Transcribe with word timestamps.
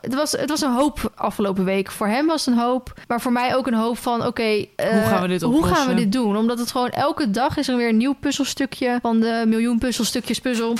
het 0.00 0.14
was, 0.14 0.32
het 0.32 0.48
was 0.48 0.60
een 0.60 0.72
hoop 0.72 1.12
afgelopen 1.14 1.64
week. 1.64 1.90
Voor 1.90 2.06
hem 2.06 2.26
was 2.26 2.44
het 2.46 2.54
een 2.54 2.60
hoop, 2.60 2.92
maar 3.08 3.20
voor 3.20 3.32
mij 3.32 3.56
ook 3.56 3.66
een 3.66 3.74
hoop 3.74 3.98
van... 3.98 4.26
oké, 4.26 4.42
eh, 4.42 4.90
Hoe 4.90 5.02
gaan 5.02 5.22
we 5.22 5.28
dit 5.28 5.42
Hoe 5.42 5.64
gaan 5.64 5.88
we 5.88 5.94
dit 5.94 6.12
doen? 6.12 6.36
Omdat 6.36 6.58
het 6.58 6.70
gewoon 6.70 6.90
elke 6.90 7.30
dag 7.30 7.56
is 7.56 7.68
er 7.68 7.76
weer 7.76 7.88
een 7.88 7.96
nieuw 7.96 8.14
puzzelstukje... 8.20 8.98
van 9.02 9.20
de 9.20 9.44
miljoen 9.46 9.78
puzzelstukjes 9.78 10.38
puzzel. 10.38 10.74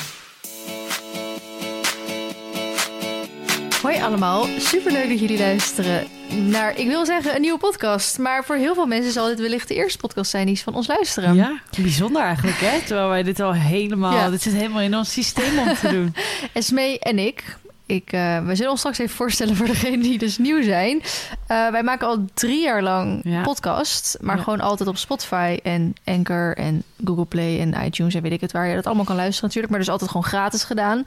Hoi 3.82 4.02
allemaal, 4.02 4.46
superleuk 4.58 5.09
dat 5.09 5.21
jullie 5.21 5.39
luisteren 5.39 6.07
naar, 6.35 6.79
ik 6.79 6.87
wil 6.87 7.05
zeggen, 7.05 7.35
een 7.35 7.41
nieuwe 7.41 7.59
podcast. 7.59 8.19
Maar 8.19 8.45
voor 8.45 8.57
heel 8.57 8.75
veel 8.75 8.87
mensen 8.87 9.12
zal 9.12 9.27
dit 9.27 9.41
wellicht 9.41 9.69
de 9.69 9.75
eerste 9.75 9.98
podcast 9.98 10.30
zijn 10.30 10.46
die 10.46 10.57
ze 10.57 10.62
van 10.62 10.75
ons 10.75 10.87
luisteren. 10.87 11.35
Ja, 11.35 11.61
bijzonder 11.79 12.23
eigenlijk, 12.23 12.57
hè? 12.61 12.79
Terwijl 12.87 13.09
wij 13.09 13.23
dit 13.23 13.41
al 13.41 13.53
helemaal... 13.53 14.12
Ja. 14.12 14.30
Dit 14.30 14.43
zit 14.43 14.53
helemaal 14.53 14.80
in 14.80 14.96
ons 14.96 15.12
systeem 15.12 15.59
om 15.59 15.75
te 15.75 15.89
doen. 15.89 16.14
Esmee 16.53 16.98
en 16.98 17.19
ik. 17.19 17.57
Ik 17.89 18.12
eh, 18.12 18.45
we 18.45 18.55
zullen 18.55 18.70
ons 18.70 18.79
straks 18.80 18.98
even 18.98 19.16
voorstellen 19.16 19.57
voor 19.57 19.66
degenen 19.66 20.00
die 20.00 20.18
dus 20.18 20.39
nieuw 20.39 20.62
zijn. 20.62 21.02
Eh, 21.46 21.68
wij 21.71 21.82
maken 21.82 22.07
al 22.07 22.25
drie 22.35 22.62
jaar 22.62 22.82
lang 22.82 23.21
Ja. 23.25 23.43
podcast. 23.43 24.17
Maar 24.21 24.36
Ja. 24.36 24.43
gewoon 24.43 24.61
altijd 24.61 24.89
op 24.89 24.96
Spotify 24.96 25.58
en 25.62 25.95
Anchor 26.04 26.57
en 26.57 26.82
Google 27.04 27.25
Play 27.25 27.61
en 27.61 27.85
iTunes 27.86 28.14
en 28.14 28.22
weet 28.22 28.32
ik 28.32 28.40
het 28.40 28.53
waar 28.53 28.68
je 28.68 28.75
dat 28.75 28.86
allemaal 28.86 29.04
kan 29.04 29.17
luisteren 29.17 29.45
natuurlijk. 29.45 29.71
Maar 29.72 29.81
dus 29.82 29.90
altijd 29.93 30.11
gewoon 30.11 30.26
gratis 30.26 30.64
gedaan. 30.64 31.04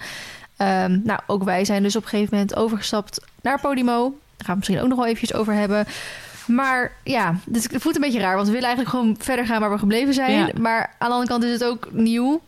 Ehm, 0.57 0.99
nou, 1.03 1.19
ook 1.27 1.43
wij 1.43 1.65
zijn 1.65 1.83
dus 1.83 1.95
op 1.95 2.03
een 2.03 2.09
gegeven 2.09 2.33
moment 2.33 2.55
overgestapt 2.55 3.21
naar 3.41 3.59
Podimo. 3.59 4.01
Daar 4.01 4.11
gaan 4.37 4.53
we 4.53 4.55
misschien 4.55 4.81
ook 4.81 4.87
nog 4.87 4.97
wel 4.97 5.07
eventjes 5.07 5.33
over 5.33 5.53
hebben. 5.53 5.85
Maar 6.47 6.91
ja, 7.03 7.35
dit 7.45 7.67
voelt 7.71 7.95
een 7.95 8.01
beetje 8.01 8.19
raar. 8.19 8.35
Want 8.35 8.47
we 8.47 8.53
willen 8.53 8.67
eigenlijk 8.67 8.97
gewoon 8.97 9.15
verder 9.19 9.45
gaan 9.45 9.59
waar 9.59 9.71
we 9.71 9.77
gebleven 9.77 10.13
zijn. 10.13 10.31
Ja. 10.31 10.49
Maar 10.59 10.79
aan 10.97 11.07
de 11.09 11.13
andere 11.15 11.27
kant 11.27 11.43
is 11.43 11.51
het 11.51 11.63
ook 11.63 11.87
nieuw. 11.91 12.41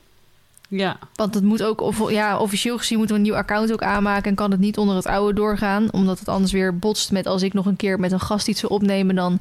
Ja, 0.75 0.97
Want 1.13 1.33
het 1.33 1.43
moet 1.43 1.63
ook, 1.63 1.81
of, 1.81 2.11
ja, 2.11 2.37
officieel 2.37 2.77
gezien 2.77 2.97
moeten 2.97 3.15
we 3.15 3.21
een 3.21 3.27
nieuw 3.27 3.37
account 3.37 3.71
ook 3.71 3.81
aanmaken. 3.81 4.29
En 4.29 4.35
kan 4.35 4.51
het 4.51 4.59
niet 4.59 4.77
onder 4.77 4.95
het 4.95 5.05
oude 5.05 5.33
doorgaan. 5.33 5.91
Omdat 5.91 6.19
het 6.19 6.27
anders 6.27 6.51
weer 6.51 6.77
botst 6.77 7.11
met 7.11 7.25
als 7.27 7.41
ik 7.41 7.53
nog 7.53 7.65
een 7.65 7.75
keer 7.75 7.99
met 7.99 8.11
een 8.11 8.19
gast 8.19 8.47
iets 8.47 8.61
wil 8.61 8.69
opnemen. 8.69 9.15
Dan 9.15 9.39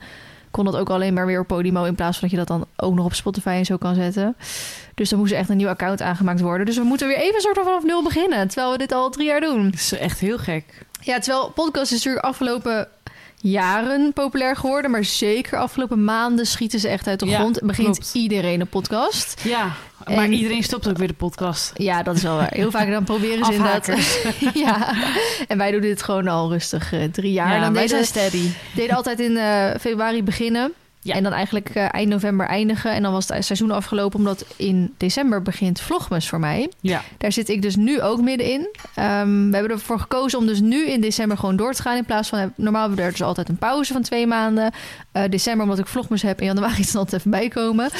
kon 0.51 0.65
dat 0.65 0.77
ook 0.77 0.91
alleen 0.91 1.15
maar 1.15 1.27
weer 1.27 1.41
op 1.41 1.47
Podimo. 1.47 1.85
In 1.85 1.95
plaats 1.95 2.19
van 2.19 2.29
dat 2.29 2.39
je 2.39 2.45
dat 2.45 2.59
dan 2.59 2.66
ook 2.77 2.95
nog 2.95 3.05
op 3.05 3.15
Spotify 3.15 3.49
en 3.49 3.65
zo 3.65 3.77
kan 3.77 3.95
zetten. 3.95 4.37
Dus 4.95 5.09
dan 5.09 5.19
moest 5.19 5.33
er 5.33 5.39
echt 5.39 5.49
een 5.49 5.57
nieuw 5.57 5.69
account 5.69 6.02
aangemaakt 6.02 6.41
worden. 6.41 6.66
Dus 6.66 6.77
we 6.77 6.83
moeten 6.83 7.07
weer 7.07 7.16
even 7.16 7.41
soort 7.41 7.57
van 7.57 7.65
vanaf 7.65 7.85
nul 7.85 8.02
beginnen. 8.02 8.49
Terwijl 8.49 8.73
we 8.73 8.79
dit 8.79 8.93
al 8.93 9.11
drie 9.11 9.27
jaar 9.27 9.41
doen. 9.41 9.65
dat 9.65 9.74
is 9.74 9.93
echt 9.93 10.19
heel 10.19 10.39
gek. 10.39 10.87
Ja, 11.01 11.19
terwijl 11.19 11.51
podcast 11.51 11.93
is 11.93 11.96
natuurlijk 11.96 12.24
afgelopen 12.24 12.89
jaren 13.43 14.12
populair 14.12 14.57
geworden. 14.57 14.90
Maar 14.90 15.04
zeker 15.04 15.59
afgelopen 15.59 16.04
maanden 16.04 16.46
schieten 16.46 16.80
ze 16.80 16.88
echt 16.88 17.07
uit 17.07 17.21
de 17.21 17.26
Ja, 17.26 17.38
grond. 17.38 17.60
Begint 17.62 17.96
klopt. 17.99 18.15
iedereen 18.15 18.60
een 18.60 18.66
podcast. 18.66 19.40
Ja, 19.45 19.73
maar 20.07 20.16
En- 20.24 20.32
iedereen 20.32 20.62
stopt 20.62 20.88
ook 20.88 20.99
weer 20.99 21.09
de 21.09 21.15
podcast. 21.15 21.73
Ja, 21.74 22.02
dat 22.02 22.16
is 22.16 22.23
wel 22.23 22.37
waar. 22.37 22.51
Heel 22.54 22.71
vaak 22.71 22.90
dan 22.90 23.04
proberen 23.04 23.45
ze 23.45 23.52
inderdaad... 23.52 23.90
Ja, 24.54 24.95
en 25.49 25.59
wij 25.59 25.71
doen 25.71 25.80
dit 25.80 26.02
gewoon 26.02 26.29
al 26.29 26.51
rustig 26.51 26.93
eh, 26.93 27.04
drie 27.04 27.32
jaar. 27.32 27.54
Ja, 27.54 27.60
dan 27.60 27.73
wij 27.73 27.87
deden, 27.87 28.04
zijn 28.07 28.30
steady. 28.30 28.49
deden 28.74 28.96
altijd 28.96 29.21
in 29.21 29.37
eh, 29.37 29.71
februari 29.80 30.23
beginnen. 30.23 30.73
Ja. 31.05 31.15
En 31.15 31.23
dan 31.23 31.33
eigenlijk 31.33 31.69
eh, 31.69 31.95
eind 31.95 32.09
november 32.09 32.47
eindigen. 32.47 32.93
En 32.93 33.03
dan 33.03 33.13
was 33.13 33.29
het 33.29 33.45
seizoen 33.45 33.71
afgelopen, 33.71 34.19
omdat 34.19 34.45
in 34.57 34.95
december 34.97 35.43
begint 35.43 35.81
Vlogmas 35.81 36.29
voor 36.29 36.41
mij. 36.41 36.71
Ja, 36.81 37.03
Daar 37.19 37.33
zit 37.33 37.49
ik 37.49 37.63
dus 37.63 37.77
nu 37.77 38.01
ook 38.01 38.21
middenin. 38.21 38.69
Ehm, 38.95 39.49
we 39.49 39.55
hebben 39.57 39.71
ervoor 39.71 40.01
gekozen 40.01 40.39
om 40.39 40.47
dus 40.47 40.61
nu 40.61 40.87
in 40.87 41.01
december 41.01 41.39
gewoon 41.39 41.57
door 41.57 41.73
te 41.73 41.83
gaan. 41.83 41.97
In 41.97 42.05
plaats 42.05 42.29
van, 42.29 42.53
normaal 42.57 42.80
hebben 42.80 42.99
we 42.99 43.05
er 43.05 43.11
dus 43.11 43.23
altijd 43.23 43.49
een 43.49 43.57
pauze 43.57 43.93
van 43.93 44.03
twee 44.03 44.27
maanden. 44.27 44.73
Eh, 45.13 45.23
december, 45.30 45.63
omdat 45.63 45.79
ik 45.79 45.87
Vlogmas 45.87 46.23
heb. 46.23 46.41
In 46.41 46.47
januari 46.47 46.80
is 46.80 46.93
er 46.93 46.99
altijd 46.99 47.19
even 47.19 47.30
bijkomen. 47.30 47.91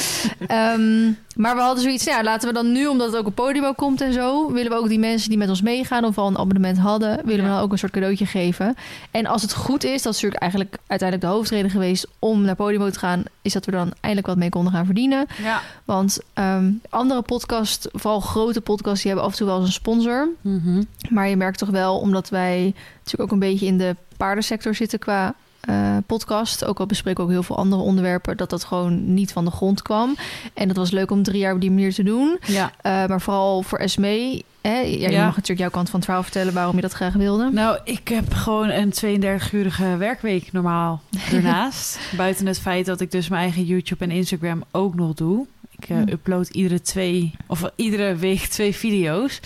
Ehm, 0.47 1.11
maar 1.37 1.55
we 1.55 1.61
hadden 1.61 1.83
zoiets, 1.83 2.05
nou 2.05 2.17
ja, 2.17 2.25
laten 2.25 2.49
we 2.49 2.55
dan 2.55 2.73
nu, 2.73 2.87
omdat 2.87 3.07
het 3.07 3.17
ook 3.17 3.27
op 3.27 3.35
Podimo 3.35 3.73
komt 3.73 4.01
en 4.01 4.13
zo... 4.13 4.53
willen 4.53 4.71
we 4.71 4.79
ook 4.79 4.89
die 4.89 4.99
mensen 4.99 5.29
die 5.29 5.39
met 5.39 5.49
ons 5.49 5.63
meegaan 5.63 6.05
of 6.05 6.19
al 6.19 6.27
een 6.29 6.39
abonnement 6.39 6.79
hadden... 6.79 7.21
willen 7.25 7.45
we 7.45 7.51
dan 7.51 7.61
ook 7.61 7.73
een 7.73 7.79
soort 7.79 7.93
cadeautje 7.93 8.27
geven. 8.27 8.75
En 9.11 9.27
als 9.27 9.43
het 9.43 9.53
goed 9.53 9.85
is, 9.85 10.03
dat 10.03 10.15
is 10.15 10.21
natuurlijk 10.21 10.43
eigenlijk 10.43 10.77
uiteindelijk 10.87 11.31
de 11.31 11.37
hoofdreden 11.37 11.71
geweest... 11.71 12.07
om 12.19 12.43
naar 12.43 12.55
Podimo 12.55 12.91
gaan, 12.97 13.23
is 13.43 13.53
dat 13.53 13.65
we 13.65 13.71
dan 13.71 13.93
eindelijk 14.01 14.27
wat 14.27 14.37
mee 14.37 14.49
konden 14.49 14.73
gaan 14.73 14.85
verdienen. 14.85 15.27
ja. 15.43 15.61
Want 15.85 16.19
ehm, 16.33 16.71
andere 16.89 17.23
podcasts, 17.23 17.87
vooral 17.93 18.21
grote 18.21 18.61
podcasts, 18.61 19.03
die 19.03 19.07
hebben 19.11 19.25
af 19.27 19.33
en 19.33 19.39
toe 19.39 19.47
wel 19.47 19.57
eens 19.59 19.67
een 19.67 19.73
sponsor. 19.73 20.29
Mhm. 20.41 20.83
Maar 21.09 21.29
je 21.29 21.37
merkt 21.37 21.59
toch 21.59 21.69
wel, 21.71 21.99
omdat 21.99 22.29
wij 22.29 22.75
natuurlijk 22.97 23.23
ook 23.23 23.31
een 23.33 23.49
beetje 23.49 23.67
in 23.67 23.79
de 23.79 23.97
paardensector 24.17 24.75
zitten 24.75 24.99
qua 24.99 25.35
eh, 25.61 25.97
podcast. 26.07 26.65
Ook 26.65 26.81
al 26.81 26.87
bespreken 26.87 27.21
we 27.21 27.27
ook 27.27 27.33
heel 27.33 27.43
veel 27.43 27.57
andere 27.57 27.83
onderwerpen, 27.83 28.37
dat 28.37 28.51
dat 28.51 28.65
gewoon 28.65 29.15
niet 29.15 29.33
van 29.33 29.45
de 29.45 29.51
grond 29.51 29.83
kwam. 29.83 30.17
En 30.55 30.69
dat 30.69 30.77
was 30.77 30.91
leuk 30.91 31.11
om 31.11 31.23
drie 31.23 31.39
jaar 31.39 31.55
op 31.55 31.61
die 31.61 31.71
manier 31.71 31.95
te 31.95 32.03
doen. 32.03 32.39
ja. 32.47 32.73
Eh, 32.81 33.07
maar 33.07 33.21
vooral 33.21 33.63
voor 33.63 33.79
Esmee. 33.79 34.45
Hè, 34.63 34.79
ja, 34.79 34.81
je 34.81 35.11
Ja. 35.11 35.25
mag 35.25 35.35
natuurlijk 35.35 35.61
jouw 35.61 35.71
kant 35.71 35.87
van 35.91 35.95
het 35.99 36.05
verhaal 36.05 36.23
vertellen 36.23 36.53
waarom 36.55 36.77
je 36.77 36.83
dat 36.83 36.93
graag 36.93 37.13
wilde. 37.13 37.51
Nou, 37.53 37.79
ik 37.85 38.09
heb 38.09 38.33
gewoon 38.35 38.69
een 38.69 38.93
32-urige 38.93 39.97
werkweek 39.97 40.53
normaal 40.53 41.03
daarnaast. 41.31 41.99
Buiten 42.17 42.47
het 42.47 42.59
feit 42.61 42.87
dat 42.87 43.01
ik 43.01 43.11
dus 43.11 43.29
mijn 43.29 43.43
eigen 43.43 43.65
YouTube 43.65 44.05
en 44.05 44.11
Instagram 44.11 44.65
ook 44.71 44.95
nog 44.95 45.15
doe. 45.15 45.47
Ik 45.79 45.89
eh, 45.89 45.97
Hm. 45.97 46.09
upload 46.09 46.49
iedere 46.49 46.81
twee 46.81 47.35
of 47.47 47.71
iedere 47.77 48.17
week 48.17 48.41
twee 48.41 48.75
video's. 48.75 49.41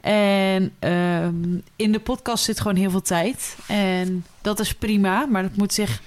En 0.00 0.72
ehm, 0.78 1.34
in 1.76 1.92
de 1.92 2.00
podcast 2.00 2.44
zit 2.44 2.60
gewoon 2.60 2.76
heel 2.76 2.90
veel 2.90 3.02
tijd. 3.02 3.56
En 3.66 4.24
dat 4.42 4.60
is 4.60 4.74
prima, 4.74 5.26
maar 5.26 5.42
dat 5.42 5.56
moet 5.56 5.72
zich 5.72 6.00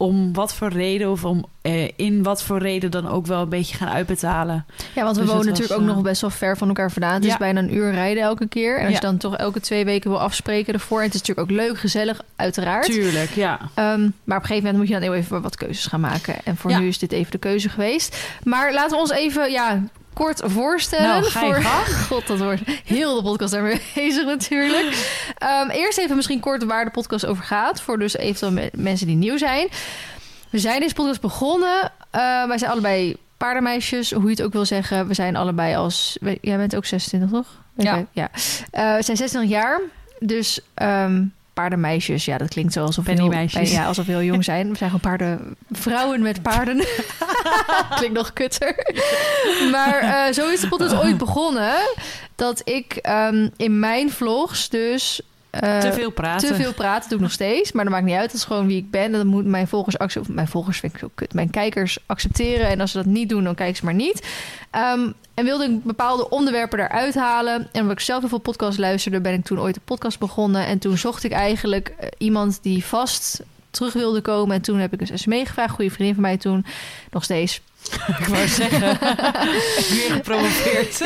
om 0.00 0.32
wat 0.32 0.54
voor 0.54 0.68
reden 0.68 1.10
of 1.10 1.24
om 1.24 1.44
eh, 1.62 1.88
in 1.96 2.22
wat 2.22 2.42
voor 2.42 2.58
reden 2.58 2.90
dan 2.90 3.08
ook 3.08 3.26
wel 3.26 3.42
een 3.42 3.48
beetje 3.48 3.76
gaan 3.76 3.88
uitbetalen. 3.88 4.66
Ja, 4.94 5.02
want 5.02 5.16
we 5.16 5.22
Dus 5.22 5.30
wonen 5.30 5.48
was, 5.48 5.58
natuurlijk 5.58 5.80
ook 5.80 5.88
eh, 5.88 5.94
nog 5.94 6.02
best 6.02 6.20
wel 6.20 6.30
ver 6.30 6.56
van 6.56 6.68
elkaar 6.68 6.90
vandaan. 6.90 7.14
Het 7.14 7.24
is 7.24 7.36
bijna 7.36 7.60
een 7.60 7.74
uur 7.74 7.92
rijden 7.92 8.22
elke 8.22 8.48
keer. 8.48 8.74
En 8.78 8.80
als 8.84 8.88
Ja. 8.88 8.94
je 9.00 9.06
dan 9.06 9.16
toch 9.16 9.36
elke 9.36 9.60
twee 9.60 9.84
weken 9.84 10.10
wil 10.10 10.20
afspreken 10.20 10.74
ervoor. 10.74 10.98
En 10.98 11.04
het 11.04 11.14
is 11.14 11.20
natuurlijk 11.20 11.50
ook 11.50 11.56
leuk, 11.56 11.78
gezellig, 11.78 12.20
uiteraard. 12.36 12.84
Tuurlijk, 12.84 13.30
ja. 13.30 13.58
Ehm, 13.74 14.00
maar 14.24 14.36
op 14.36 14.42
een 14.42 14.48
gegeven 14.48 14.56
moment 14.56 14.76
moet 14.76 14.86
je 14.86 14.92
dan 14.92 15.02
heel 15.02 15.14
even 15.14 15.42
wat 15.42 15.56
keuzes 15.56 15.86
gaan 15.86 16.00
maken. 16.00 16.34
En 16.44 16.56
voor 16.56 16.70
Ja. 16.70 16.78
nu 16.78 16.86
is 16.88 16.98
dit 16.98 17.12
even 17.12 17.30
de 17.30 17.38
keuze 17.38 17.68
geweest. 17.68 18.16
Maar 18.44 18.72
laten 18.72 18.90
we 18.96 19.02
ons 19.02 19.10
even 19.12 19.50
ja, 19.50 19.82
kort 20.24 20.40
voorstellen. 20.44 21.20
Nou, 21.20 21.30
voor... 21.30 21.62
God, 22.08 22.26
dat 22.26 22.38
wordt 22.38 22.62
heel 22.84 23.14
de 23.16 23.22
podcast 23.22 23.52
daarmee 23.52 23.80
bezig 23.94 24.24
natuurlijk. 24.24 25.18
Ehm, 25.38 25.68
eerst 25.68 25.98
even 25.98 26.16
misschien 26.16 26.40
kort 26.40 26.64
waar 26.64 26.84
de 26.84 26.90
podcast 26.90 27.26
over 27.26 27.44
gaat. 27.44 27.80
Voor 27.80 27.98
dus 27.98 28.16
eventueel 28.16 28.52
me- 28.52 28.70
mensen 28.74 29.06
die 29.06 29.16
nieuw 29.16 29.38
zijn. 29.38 29.68
We 30.50 30.58
zijn 30.58 30.80
deze 30.80 30.94
podcast 30.94 31.20
begonnen. 31.20 31.92
Eh, 32.10 32.46
wij 32.46 32.58
zijn 32.58 32.70
allebei 32.70 33.16
paardenmeisjes, 33.36 34.12
hoe 34.12 34.22
je 34.24 34.30
het 34.30 34.42
ook 34.42 34.52
wil 34.52 34.64
zeggen. 34.64 35.06
We 35.06 35.14
zijn 35.14 35.36
allebei 35.36 35.74
als... 35.76 36.18
Jij 36.40 36.56
bent 36.56 36.76
ook 36.76 36.84
26, 36.84 37.30
toch? 37.30 37.46
Ja. 37.76 38.06
Ja. 38.12 38.30
Eh, 38.70 38.96
we 38.96 39.02
zijn 39.02 39.16
26 39.16 39.50
jaar. 39.50 39.80
Dus 40.18 40.60
ehm, 40.74 41.24
paardenmeisjes, 41.60 42.24
ja, 42.24 42.38
dat 42.38 42.48
klinkt 42.48 42.72
zo 42.72 42.84
alsof 42.84 43.06
heel, 43.06 43.32
ja, 43.50 43.86
alsof 43.86 44.06
we 44.06 44.12
heel 44.12 44.22
jong 44.22 44.44
zijn. 44.44 44.70
We 44.70 44.76
zijn 44.76 44.90
gewoon 44.90 45.10
paarden, 45.10 45.56
vrouwen 45.70 46.22
met 46.22 46.42
paarden. 46.42 46.76
klinkt 47.96 48.16
nog 48.16 48.32
kutter. 48.32 48.74
maar 49.70 49.98
eh, 49.98 50.32
zo 50.32 50.48
is 50.48 50.60
de 50.60 50.68
podcast 50.68 50.94
ooit 50.94 51.18
begonnen. 51.18 51.74
Dat 52.34 52.62
ik 52.64 52.96
ehm, 52.96 53.48
in 53.56 53.78
mijn 53.78 54.10
vlogs 54.10 54.68
dus... 54.68 55.20
eh, 55.50 55.78
Te 55.78 55.92
veel 55.92 56.10
praten. 56.10 56.48
te 56.48 56.54
veel 56.54 56.72
praten 56.72 57.08
doe 57.08 57.18
ik 57.18 57.24
nog 57.24 57.32
steeds, 57.32 57.72
maar 57.72 57.84
dat 57.84 57.92
maakt 57.92 58.04
niet 58.04 58.14
uit. 58.16 58.26
Dat 58.30 58.36
is 58.36 58.44
gewoon 58.44 58.66
wie 58.66 58.76
ik 58.76 58.90
ben. 58.90 59.02
En 59.02 59.12
dat 59.12 59.24
moet 59.24 59.44
mijn 59.44 59.68
volgers 59.68 59.98
accepteren. 59.98 60.34
Mijn 60.36 60.48
volgers 60.48 60.78
vind 60.78 60.92
ik 60.92 60.98
zo 60.98 61.10
kut. 61.14 61.34
Mijn 61.34 61.50
kijkers 61.50 61.98
accepteren. 62.06 62.68
En 62.68 62.80
als 62.80 62.90
ze 62.90 62.96
dat 62.96 63.06
niet 63.06 63.28
doen, 63.28 63.44
dan 63.44 63.54
kijken 63.54 63.76
ze 63.76 63.84
maar 63.84 63.94
niet. 63.94 64.26
Ehm, 64.70 65.10
en 65.34 65.44
wilde 65.44 65.64
ik 65.64 65.84
bepaalde 65.84 66.28
onderwerpen 66.30 66.78
eruit 66.78 67.14
halen. 67.14 67.68
En 67.72 67.80
omdat 67.80 67.98
ik 67.98 68.04
zelf 68.04 68.20
heel 68.20 68.28
veel 68.28 68.38
podcasts 68.38 68.78
luisterde, 68.78 69.20
ben 69.20 69.32
ik 69.32 69.44
toen 69.44 69.60
ooit 69.60 69.76
een 69.76 69.82
podcast 69.84 70.18
begonnen. 70.18 70.66
En 70.66 70.78
toen 70.78 70.98
zocht 70.98 71.24
ik 71.24 71.32
eigenlijk 71.32 71.88
eh, 71.98 72.08
iemand 72.18 72.58
die 72.62 72.84
vast 72.84 73.42
terug 73.70 73.92
wilde 73.92 74.20
komen. 74.20 74.56
En 74.56 74.62
toen 74.62 74.78
heb 74.78 74.92
ik 74.92 74.98
dus 74.98 75.10
Esmee 75.10 75.46
gevraagd, 75.46 75.74
goede 75.74 75.90
vriendin 75.90 76.14
van 76.14 76.22
mij 76.22 76.36
toen. 76.36 76.64
Nog 77.10 77.24
steeds. 77.24 77.60
Ik 78.20 78.26
wou 78.26 78.48
zeggen, 78.48 78.98
weer 79.94 80.10
gepromoveerd. 80.10 81.00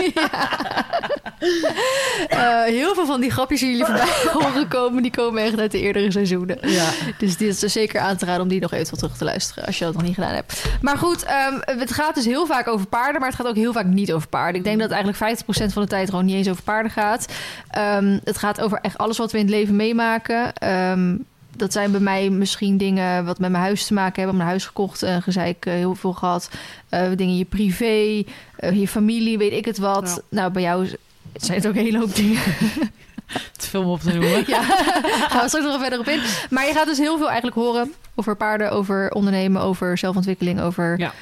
Eh, 2.29 2.63
heel 2.63 2.95
veel 2.95 3.07
van 3.07 3.21
die 3.21 3.31
grapjes 3.31 3.61
die 3.61 3.71
jullie 3.71 3.85
voorbij 3.85 4.09
horen 4.43 4.69
komen, 4.69 5.03
die 5.03 5.11
komen 5.11 5.43
echt 5.43 5.59
uit 5.59 5.71
de 5.71 5.81
eerdere 5.81 6.11
seizoenen. 6.11 6.59
Ja. 6.61 6.91
Dus 7.19 7.37
dit 7.37 7.63
is 7.63 7.73
zeker 7.73 8.01
aan 8.01 8.17
te 8.17 8.25
raden 8.25 8.43
om 8.43 8.49
die 8.49 8.61
nog 8.61 8.73
even 8.73 8.97
terug 8.97 9.17
te 9.17 9.25
luisteren 9.25 9.67
als 9.67 9.79
je 9.79 9.85
dat 9.85 9.95
nog 9.95 10.03
niet 10.03 10.15
gedaan 10.15 10.35
hebt. 10.35 10.65
Maar 10.81 10.99
goed, 10.99 11.25
ehm, 11.25 11.79
het 11.79 11.93
gaat 11.93 12.15
dus 12.15 12.25
heel 12.25 12.47
vaak 12.47 12.69
over 12.69 12.87
paarden, 12.87 13.21
maar 13.21 13.31
het 13.31 13.39
gaat 13.39 13.49
ook 13.49 13.55
heel 13.55 13.73
vaak 13.73 13.87
niet 13.87 14.13
over 14.13 14.29
paarden. 14.29 14.55
Ik 14.55 14.65
denk 14.65 14.81
dat 14.81 14.91
eigenlijk 14.91 15.19
50% 15.19 15.73
van 15.73 15.83
de 15.83 15.89
tijd 15.89 16.11
gewoon 16.11 16.25
niet 16.25 16.35
eens 16.35 16.49
over 16.49 16.63
paarden 16.63 16.93
gaat. 16.93 17.33
Ehm, 17.71 18.19
het 18.25 18.39
gaat 18.39 18.61
over 18.61 18.79
echt 18.83 18.99
alles 18.99 19.19
wat 19.19 19.33
we 19.33 19.39
in 19.39 19.45
het 19.45 19.55
leven 19.55 19.77
meemaken. 19.77 20.53
Ehm, 20.55 21.17
dat 21.57 21.73
zijn 21.73 21.91
bij 21.91 22.01
mij 22.01 22.31
misschien 22.31 22.77
dingen 22.77 23.25
wat 23.25 23.39
met 23.39 23.51
mijn 23.51 23.63
huis 23.63 23.87
te 23.87 23.95
maken 23.95 24.17
hebben. 24.17 24.37
Mijn 24.37 24.49
huis 24.49 24.67
gekocht 24.67 25.03
en 25.03 25.23
gezeik 25.23 25.67
eh, 25.67 25.73
heel 25.73 25.95
veel 25.95 26.13
gehad. 26.13 26.51
Eh, 26.89 27.01
dingen 27.01 27.33
in 27.33 27.37
je 27.37 27.45
privé, 27.45 28.25
eh, 28.57 28.81
je 28.81 28.89
familie, 28.89 29.39
weet 29.39 29.53
ik 29.53 29.65
het 29.65 29.79
wat. 29.79 30.23
Nou, 30.29 30.51
bij 30.51 30.63
jou 30.63 30.89
zijn 31.35 31.59
het 31.59 31.67
ook 31.67 31.75
een 31.75 31.85
hele 31.85 31.99
hoop 31.99 32.15
dingen. 32.15 32.41
Te 33.57 33.67
veel 33.69 33.83
om 33.83 33.91
op 33.91 34.01
te 34.01 34.13
noemen. 34.13 34.45
Ja, 34.47 34.63
gaan 34.63 35.43
we 35.43 35.49
straks 35.49 35.67
nog 35.67 35.81
verder 35.81 35.99
op 35.99 36.09
in. 36.09 36.21
Maar 36.51 36.67
je 36.67 36.73
gaat 36.73 36.87
dus 36.87 36.99
heel 36.99 37.17
veel 37.17 37.27
eigenlijk 37.27 37.57
horen 37.57 37.93
over 38.15 38.37
paarden, 38.37 38.71
over 38.73 39.11
ondernemen, 39.11 39.63
over 39.63 39.99
zelfontwikkeling, 39.99 40.61
over 40.61 40.99
Ja. 40.99 41.13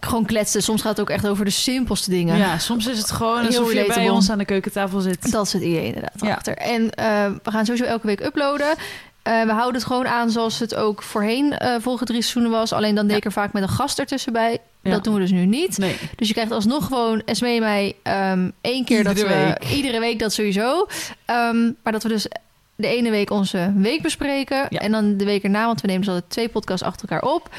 gewoon 0.00 0.24
kletsen. 0.24 0.62
Soms 0.62 0.80
gaat 0.82 0.90
het 0.90 1.00
ook 1.00 1.10
echt 1.10 1.26
over 1.28 1.44
de 1.44 1.50
simpelste 1.50 2.10
dingen. 2.10 2.36
Ja, 2.38 2.58
soms 2.58 2.86
is 2.86 2.98
het 2.98 3.10
gewoon 3.10 3.38
Heel 3.38 3.46
alsof 3.46 3.72
je 3.72 3.84
bij 3.94 4.08
ons 4.10 4.30
aan 4.30 4.38
de 4.38 4.44
keukentafel 4.44 5.00
zit. 5.00 5.30
Dat 5.32 5.46
is 5.46 5.52
het 5.52 5.62
idee 5.62 5.84
inderdaad 5.86 6.20
Ja. 6.20 6.34
achter. 6.34 6.56
En 6.56 6.86
we 7.42 7.50
gaan 7.50 7.64
sowieso 7.64 7.84
elke 7.86 8.06
week 8.06 8.20
uploaden. 8.20 8.74
Eh, 9.22 9.42
we 9.42 9.52
houden 9.52 9.74
het 9.74 9.84
gewoon 9.84 10.06
aan 10.06 10.30
zoals 10.30 10.58
het 10.58 10.74
ook 10.74 11.02
voorheen 11.02 11.58
eh 11.58 11.74
volgende 11.80 12.12
drie 12.12 12.22
seizoenen 12.22 12.50
was. 12.58 12.72
Alleen 12.72 12.94
dan 12.94 13.06
deed 13.06 13.16
ik 13.16 13.24
er 13.24 13.32
vaak 13.32 13.52
met 13.52 13.62
een 13.62 13.68
gast 13.68 13.98
ertussen 13.98 14.32
bij. 14.32 14.58
Ja. 14.82 14.90
Dat 14.90 15.04
doen 15.04 15.14
we 15.14 15.20
dus 15.20 15.30
nu 15.30 15.46
niet. 15.46 15.78
Nee. 15.78 15.96
Dus 16.16 16.26
je 16.28 16.34
krijgt 16.34 16.52
alsnog 16.52 16.86
gewoon 16.86 17.22
Esme 17.24 17.48
en 17.48 17.60
mij 17.60 17.94
ehm 18.02 18.50
één 18.60 18.84
keer 18.84 19.04
dat 19.04 19.16
Iedere 19.16 19.34
we... 19.34 19.44
week. 19.44 19.72
Iedere 19.74 20.00
week 20.00 20.18
dat 20.18 20.32
sowieso. 20.32 20.86
Ehm, 21.24 21.70
maar 21.82 21.92
dat 21.92 22.02
we 22.02 22.08
dus 22.08 22.26
de 22.76 22.86
ene 22.86 23.10
week 23.10 23.30
onze 23.30 23.72
week 23.76 24.02
bespreken. 24.02 24.66
Ja. 24.68 24.78
En 24.80 24.92
dan 24.92 25.16
de 25.16 25.24
week 25.24 25.42
erna, 25.42 25.66
want 25.66 25.80
we 25.80 25.86
nemen 25.86 26.02
dus 26.02 26.12
altijd 26.14 26.30
twee 26.30 26.48
podcasts 26.48 26.86
achter 26.86 27.08
elkaar 27.08 27.30
op... 27.30 27.50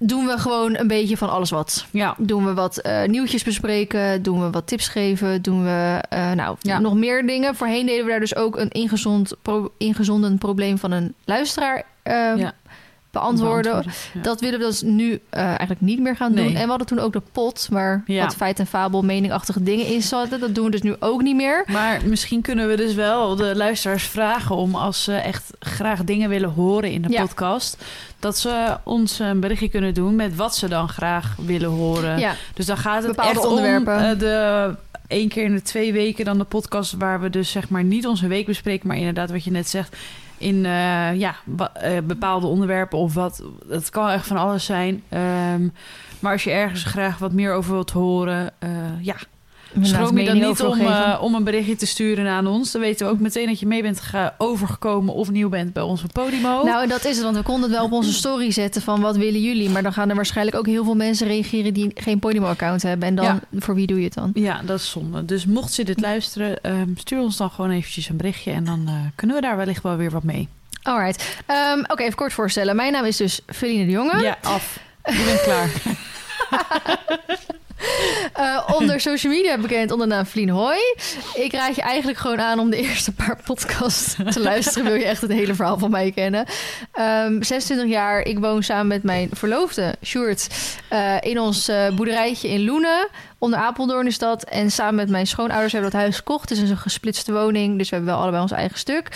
doen 0.00 0.26
we 0.26 0.38
gewoon 0.38 0.76
een 0.76 0.86
beetje 0.88 1.16
van 1.16 1.30
alles 1.30 1.50
wat. 1.50 1.86
Ja. 1.90 2.14
Doen 2.18 2.44
we 2.44 2.54
wat 2.54 2.76
eh, 2.78 3.04
nieuwtjes 3.04 3.44
bespreken, 3.44 4.22
doen 4.22 4.40
we 4.40 4.50
wat 4.50 4.66
tips 4.66 4.88
geven, 4.88 5.42
doen 5.42 5.64
we 5.64 6.00
eh, 6.08 6.32
nou, 6.32 6.56
Ja. 6.60 6.78
nog 6.78 6.94
meer 6.94 7.26
dingen. 7.26 7.54
Voorheen 7.56 7.86
deden 7.86 8.04
we 8.04 8.10
daar 8.10 8.20
dus 8.20 8.36
ook 8.36 8.56
een 8.58 8.70
ingezond 8.70 9.32
pro- 9.42 9.72
ingezonden 9.78 10.38
probleem 10.38 10.78
van 10.78 10.90
een 10.90 11.14
luisteraar 11.24 11.82
eh, 12.02 12.12
Ja. 12.36 12.52
Beantwoorden. 13.20 13.72
Beantwoorden, 13.72 14.00
ja. 14.14 14.20
Dat 14.20 14.40
willen 14.40 14.58
we 14.58 14.64
dus 14.64 14.82
nu 14.82 15.20
eh, 15.30 15.42
eigenlijk 15.44 15.80
niet 15.80 16.00
meer 16.00 16.16
gaan 16.16 16.32
doen. 16.34 16.44
Nee. 16.44 16.54
En 16.56 16.62
we 16.62 16.68
hadden 16.68 16.86
toen 16.86 16.98
ook 16.98 17.12
de 17.12 17.22
pot, 17.32 17.66
waar 17.70 18.02
Ja. 18.06 18.22
wat 18.24 18.34
feit 18.36 18.58
en 18.58 18.66
fabel 18.66 19.02
meningachtige 19.02 19.62
dingen 19.62 19.86
in 19.86 20.02
zaten. 20.02 20.40
Dat 20.40 20.54
doen 20.54 20.64
we 20.64 20.70
dus 20.70 20.82
nu 20.82 20.94
ook 21.00 21.22
niet 21.22 21.36
meer. 21.36 21.64
Maar 21.66 22.00
misschien 22.04 22.42
kunnen 22.42 22.68
we 22.68 22.76
dus 22.76 22.94
wel 22.94 23.36
de 23.36 23.56
luisteraars 23.56 24.04
vragen 24.04 24.56
om 24.56 24.74
als 24.74 25.04
ze 25.04 25.14
echt 25.14 25.50
graag 25.58 26.04
dingen 26.04 26.28
willen 26.28 26.50
horen 26.50 26.90
in 26.92 27.02
de 27.02 27.08
Ja. 27.12 27.20
podcast, 27.20 27.84
dat 28.18 28.38
ze 28.38 28.76
ons 28.84 29.18
een 29.18 29.40
berichtje 29.40 29.68
kunnen 29.68 29.94
doen 29.94 30.16
met 30.16 30.36
wat 30.36 30.56
ze 30.56 30.68
dan 30.68 30.88
graag 30.88 31.34
willen 31.46 31.70
horen. 31.70 32.18
Ja, 32.18 32.34
Dus 32.54 32.66
dan 32.66 32.76
gaat 32.76 33.02
het 33.02 33.06
Bepaalde 33.16 33.30
echt 33.38 33.46
onderwerpen. 33.46 33.94
om 33.96 34.00
eh, 34.00 34.18
de 34.18 34.74
één 35.06 35.28
keer 35.28 35.44
in 35.44 35.54
de 35.54 35.62
twee 35.62 35.92
weken 35.92 36.24
dan 36.24 36.38
de 36.38 36.44
podcast 36.44 36.92
waar 36.92 37.20
we 37.20 37.30
dus 37.30 37.50
zeg 37.50 37.68
maar 37.68 37.84
niet 37.84 38.06
onze 38.06 38.26
week 38.26 38.46
bespreken, 38.46 38.88
maar 38.88 38.96
inderdaad 38.96 39.30
wat 39.30 39.44
je 39.44 39.50
net 39.50 39.68
zegt 39.68 39.96
in 40.38 40.66
eh, 40.66 41.14
ja 41.14 41.34
eh, 41.72 41.98
bepaalde 42.04 42.46
onderwerpen 42.46 42.98
of 42.98 43.14
wat. 43.14 43.42
Het 43.68 43.90
kan 43.90 44.08
echt 44.08 44.26
van 44.26 44.36
alles 44.36 44.64
zijn. 44.64 45.02
Ehm, 45.08 45.68
maar 46.20 46.32
als 46.32 46.44
je 46.44 46.50
ergens 46.50 46.84
graag 46.84 47.18
wat 47.18 47.32
meer 47.32 47.52
over 47.52 47.72
wilt 47.72 47.90
horen, 47.90 48.52
eh, 48.58 48.70
ja, 49.00 49.16
Schroom 49.82 50.18
je 50.18 50.24
dan 50.26 50.38
niet 50.40 50.60
om, 50.62 50.80
eh, 50.80 51.18
om 51.20 51.34
een 51.34 51.44
berichtje 51.44 51.76
te 51.76 51.86
sturen 51.86 52.26
aan 52.28 52.46
ons? 52.46 52.72
Dan 52.72 52.80
weten 52.80 53.06
we 53.06 53.12
ook 53.12 53.18
meteen 53.20 53.46
dat 53.46 53.60
je 53.60 53.66
mee 53.66 53.82
bent 53.82 54.00
ge- 54.00 54.32
overgekomen 54.38 55.14
of 55.14 55.30
nieuw 55.30 55.48
bent 55.48 55.72
bij 55.72 55.82
onze 55.82 56.06
Podimo. 56.12 56.62
Nou, 56.64 56.82
en 56.82 56.88
dat 56.88 57.04
is 57.04 57.14
het, 57.14 57.24
want 57.24 57.36
we 57.36 57.42
konden 57.42 57.62
het 57.70 57.78
wel 57.78 57.84
op 57.86 57.92
onze 57.92 58.12
story 58.22 58.50
zetten 58.50 58.82
van 58.82 59.00
wat 59.00 59.16
willen 59.16 59.40
jullie. 59.42 59.70
Maar 59.70 59.82
dan 59.82 59.92
gaan 59.92 60.08
er 60.08 60.14
waarschijnlijk 60.16 60.56
ook 60.56 60.66
heel 60.66 60.84
veel 60.84 60.94
mensen 60.94 61.26
reageren 61.26 61.74
die 61.74 61.90
geen 61.94 62.18
Podimo-account 62.18 62.82
hebben. 62.82 63.08
En 63.08 63.14
dan, 63.14 63.24
Ja. 63.24 63.40
voor 63.58 63.74
wie 63.74 63.86
doe 63.86 63.98
je 63.98 64.04
het 64.04 64.14
dan? 64.14 64.30
ja, 64.34 64.60
dat 64.64 64.78
is 64.78 64.90
zonde. 64.90 65.24
Dus 65.24 65.46
mocht 65.46 65.72
ze 65.72 65.84
dit 65.84 66.00
luisteren, 66.00 66.62
ehm, 66.62 66.88
stuur 66.96 67.20
ons 67.20 67.36
dan 67.36 67.50
gewoon 67.50 67.70
eventjes 67.70 68.08
een 68.08 68.16
berichtje 68.16 68.50
en 68.52 68.64
dan 68.64 68.82
eh, 68.86 68.94
kunnen 69.14 69.36
we 69.36 69.42
daar 69.42 69.56
wellicht 69.56 69.82
wel 69.82 69.96
weer 69.96 70.10
wat 70.10 70.22
mee. 70.22 70.48
Alright. 70.82 71.36
Ehm, 71.46 71.78
Oké, 71.88 72.02
even 72.02 72.14
kort 72.16 72.32
voorstellen. 72.32 72.76
Mijn 72.76 72.92
naam 72.92 73.04
is 73.04 73.16
dus 73.16 73.40
Feline 73.46 73.84
de 73.84 73.90
Jonge. 73.90 74.22
Ja, 74.22 74.38
af. 74.42 74.78
Je 75.04 75.24
bent 75.26 75.42
klaar. 75.42 75.70
Eh, 78.32 78.68
onder 78.74 79.00
social 79.00 79.32
media 79.32 79.58
bekend 79.58 79.90
onder 79.90 80.08
de 80.08 80.14
naam 80.14 80.26
Vlien 80.26 80.48
Hoi. 80.48 80.78
Ik 81.34 81.52
raad 81.52 81.76
je 81.76 81.82
eigenlijk 81.82 82.18
gewoon 82.18 82.40
aan 82.40 82.58
om 82.58 82.70
de 82.70 82.76
eerste 82.76 83.12
paar 83.12 83.38
podcasts 83.44 84.16
te 84.30 84.40
luisteren. 84.40 84.84
Wil 84.84 84.94
je 84.94 85.04
echt 85.04 85.20
het 85.20 85.32
hele 85.32 85.54
verhaal 85.54 85.78
van 85.78 85.90
mij 85.90 86.12
kennen. 86.12 86.46
Ehm 86.92 87.42
26 87.42 87.88
jaar. 87.88 88.20
Ik 88.20 88.38
woon 88.38 88.62
samen 88.62 88.86
met 88.86 89.02
mijn 89.02 89.28
verloofde, 89.32 89.94
Sjoerd, 90.04 90.48
eh, 90.88 91.14
in 91.20 91.40
ons 91.40 91.68
eh, 91.68 91.94
boerderijtje 91.94 92.48
in 92.48 92.64
Loenen. 92.64 93.08
Onder 93.38 93.58
Apeldoorn 93.58 94.06
is 94.06 94.18
dat. 94.18 94.44
En 94.44 94.70
samen 94.70 94.94
met 94.94 95.08
mijn 95.08 95.26
schoonouders 95.26 95.72
hebben 95.72 95.90
we 95.90 95.96
dat 95.96 96.04
huis 96.04 96.16
gekocht. 96.16 96.48
Het 96.48 96.58
is 96.58 96.70
een 96.70 96.76
gesplitste 96.76 97.32
woning, 97.32 97.78
dus 97.78 97.88
we 97.88 97.94
hebben 97.96 98.14
wel 98.14 98.22
allebei 98.22 98.42
ons 98.42 98.52
eigen 98.52 98.78
stuk. 98.78 99.08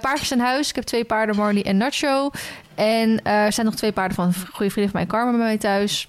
Paardjes 0.00 0.32
aan 0.32 0.38
huis. 0.38 0.68
Ik 0.68 0.74
heb 0.74 0.84
twee 0.84 1.04
paarden, 1.04 1.36
Marley 1.36 1.64
en 1.64 1.76
Nacho. 1.76 2.30
En 2.74 3.24
er 3.24 3.52
zijn 3.52 3.66
nog 3.66 3.74
twee 3.74 3.92
paarden 3.92 4.14
van 4.16 4.34
goede 4.34 4.70
vriendin 4.70 4.90
van 4.90 5.00
mij, 5.00 5.06
Carmen, 5.06 5.36
bij 5.36 5.46
mij 5.46 5.58
thuis. 5.58 6.08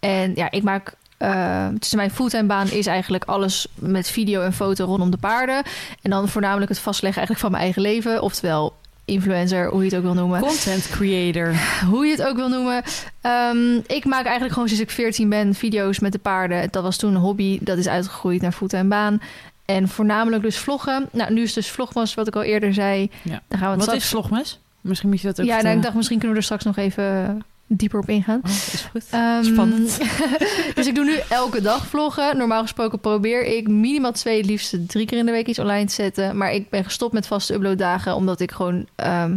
En 0.00 0.32
ja, 0.34 0.50
ik 0.50 0.62
maak 0.62 0.94
eh, 1.16 1.66
tussen 1.78 1.98
mijn 1.98 2.10
fulltime 2.10 2.44
baan 2.44 2.70
is 2.70 2.86
eigenlijk 2.86 3.24
alles 3.24 3.66
met 3.74 4.10
video 4.10 4.42
en 4.42 4.52
foto 4.52 4.84
rondom 4.84 5.10
de 5.10 5.16
paarden. 5.16 5.62
En 6.02 6.10
dan 6.10 6.28
voornamelijk 6.28 6.68
het 6.68 6.78
vastleggen 6.78 7.18
eigenlijk 7.18 7.40
van 7.40 7.50
mijn 7.50 7.62
eigen 7.62 7.82
leven. 7.82 8.22
Oftewel 8.22 8.74
influencer, 9.04 9.68
hoe 9.68 9.78
je 9.78 9.88
het 9.88 9.96
ook 9.96 10.02
wil 10.02 10.14
noemen. 10.14 10.40
Content 10.40 10.88
creator. 10.90 11.54
Hoe 11.90 12.06
je 12.06 12.10
het 12.10 12.26
ook 12.26 12.36
wil 12.36 12.48
noemen. 12.48 12.82
Ehm, 13.20 13.76
ik 13.86 14.04
maak 14.04 14.24
eigenlijk 14.24 14.52
gewoon 14.52 14.68
sinds 14.68 14.82
ik 14.82 14.90
14 14.90 15.28
ben 15.28 15.54
video's 15.54 15.98
met 15.98 16.12
de 16.12 16.18
paarden. 16.18 16.68
Dat 16.70 16.82
was 16.82 16.96
toen 16.96 17.14
een 17.14 17.20
hobby. 17.20 17.58
Dat 17.60 17.78
is 17.78 17.88
uitgegroeid 17.88 18.40
naar 18.42 18.52
fulltime 18.52 18.88
baan. 18.88 19.20
En 19.64 19.88
voornamelijk 19.88 20.42
dus 20.42 20.58
vloggen. 20.58 21.08
Nou, 21.12 21.32
nu 21.32 21.42
is 21.42 21.52
dus 21.52 21.70
vlogmas, 21.70 22.14
wat 22.14 22.26
ik 22.26 22.36
al 22.36 22.42
eerder 22.42 22.74
zei. 22.74 23.10
Ja. 23.22 23.42
Daar 23.48 23.58
gaan 23.58 23.70
we 23.70 23.76
het 23.76 23.76
Wat 23.76 23.82
straks... 23.82 24.04
is 24.04 24.08
vlogmes? 24.08 24.58
Misschien 24.80 25.08
moet 25.08 25.20
je 25.20 25.26
dat 25.26 25.40
ook 25.40 25.46
Ja, 25.46 25.62
nou, 25.62 25.76
ik 25.76 25.82
dacht 25.82 25.94
misschien 25.94 26.18
kunnen 26.18 26.36
we 26.36 26.42
er 26.42 26.46
straks 26.46 26.64
nog 26.64 26.76
even 26.76 27.42
dieper 27.66 27.98
op 28.00 28.08
ingaan. 28.08 28.40
Oh, 28.44 28.50
is 28.50 28.86
goed. 28.90 29.04
Ehm, 29.10 29.42
Spannend. 29.44 29.98
dus 30.74 30.86
ik 30.86 30.94
doe 30.94 31.04
nu 31.04 31.16
elke 31.28 31.60
dag 31.60 31.86
vloggen. 31.86 32.36
Normaal 32.36 32.62
gesproken 32.62 33.00
probeer 33.00 33.44
ik 33.44 33.68
minimaal 33.68 34.12
twee, 34.12 34.36
het 34.36 34.46
liefst 34.46 34.88
drie 34.88 35.06
keer 35.06 35.18
in 35.18 35.26
de 35.26 35.32
week 35.32 35.46
iets 35.46 35.58
online 35.58 35.84
te 35.86 35.94
zetten. 35.94 36.36
Maar 36.36 36.52
ik 36.52 36.70
ben 36.70 36.84
gestopt 36.84 37.12
met 37.12 37.26
vaste 37.26 37.54
uploaddagen, 37.54 38.14
omdat 38.14 38.40
ik 38.40 38.50
gewoon 38.52 38.86
ehm, 38.96 39.36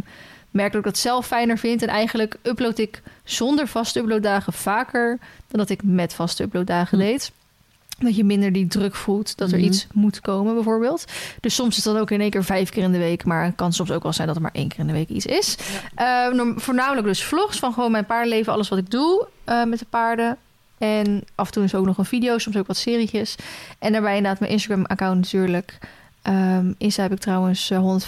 merk 0.52 0.72
dat 0.72 0.82
ik 0.82 0.88
dat 0.88 0.98
zelf 0.98 1.28
fijner 1.28 1.58
vind. 1.58 1.82
En 1.82 1.88
eigenlijk 1.88 2.36
upload 2.44 2.78
ik 2.78 3.02
zonder 3.24 3.68
vaste 3.68 4.00
uploaddagen 4.00 4.54
vaker 4.54 5.20
dan 5.48 5.60
dat 5.60 5.70
ik 5.70 5.84
met 5.84 6.14
vaste 6.14 6.44
uploaddagen 6.44 6.98
Hm. 6.98 7.04
deed. 7.06 7.32
Dat 8.00 8.16
je 8.16 8.24
minder 8.24 8.52
die 8.52 8.68
druk 8.68 8.96
voelt 8.96 9.38
dat 9.38 9.52
er 9.52 9.58
Mhm. 9.58 9.68
iets 9.68 9.88
moet 9.94 10.22
komen, 10.22 10.54
bijvoorbeeld. 10.54 11.06
Dus 11.42 11.56
soms 11.56 11.78
is 11.78 11.84
dat 11.84 11.98
ook 11.98 12.12
in 12.12 12.22
één 12.22 12.30
keer 12.30 12.44
vijf 12.44 12.70
keer 12.70 12.84
in 12.84 12.92
de 12.92 12.98
week. 12.98 13.26
Maar 13.26 13.46
het 13.46 13.56
kan 13.56 13.74
soms 13.74 13.92
ook 13.92 14.04
wel 14.04 14.14
zijn 14.14 14.28
dat 14.28 14.36
er 14.36 14.42
maar 14.42 14.52
één 14.54 14.68
keer 14.68 14.80
in 14.80 14.88
de 14.88 14.94
week 14.94 15.10
iets 15.10 15.26
is. 15.26 15.58
Eh, 15.96 16.28
norm- 16.32 16.60
voornamelijk 16.60 17.08
dus 17.08 17.24
vlogs 17.24 17.60
van 17.60 17.74
gewoon 17.74 17.92
mijn 17.92 18.06
paardenleven, 18.06 18.54
alles 18.54 18.70
wat 18.70 18.80
ik 18.80 18.90
doe 18.92 19.28
eh, 19.44 19.64
met 19.64 19.80
de 19.80 19.86
paarden. 19.90 20.38
En 20.78 21.24
af 21.36 21.46
en 21.48 21.54
toe 21.54 21.64
is 21.64 21.76
ook 21.76 21.86
nog 21.86 21.98
een 21.98 22.06
video, 22.06 22.38
soms 22.38 22.58
ook 22.58 22.68
wat 22.68 22.78
serietjes. 22.78 23.36
En 23.80 23.92
daarbij 23.92 24.16
inderdaad 24.16 24.40
mijn 24.40 24.52
Instagram-account 24.52 25.16
natuurlijk. 25.20 25.78
Ehm 26.28 26.72
Insta 26.78 27.02
heb 27.02 27.12
ik 27.12 27.20
trouwens 27.20 27.70
eh, 27.70 28.00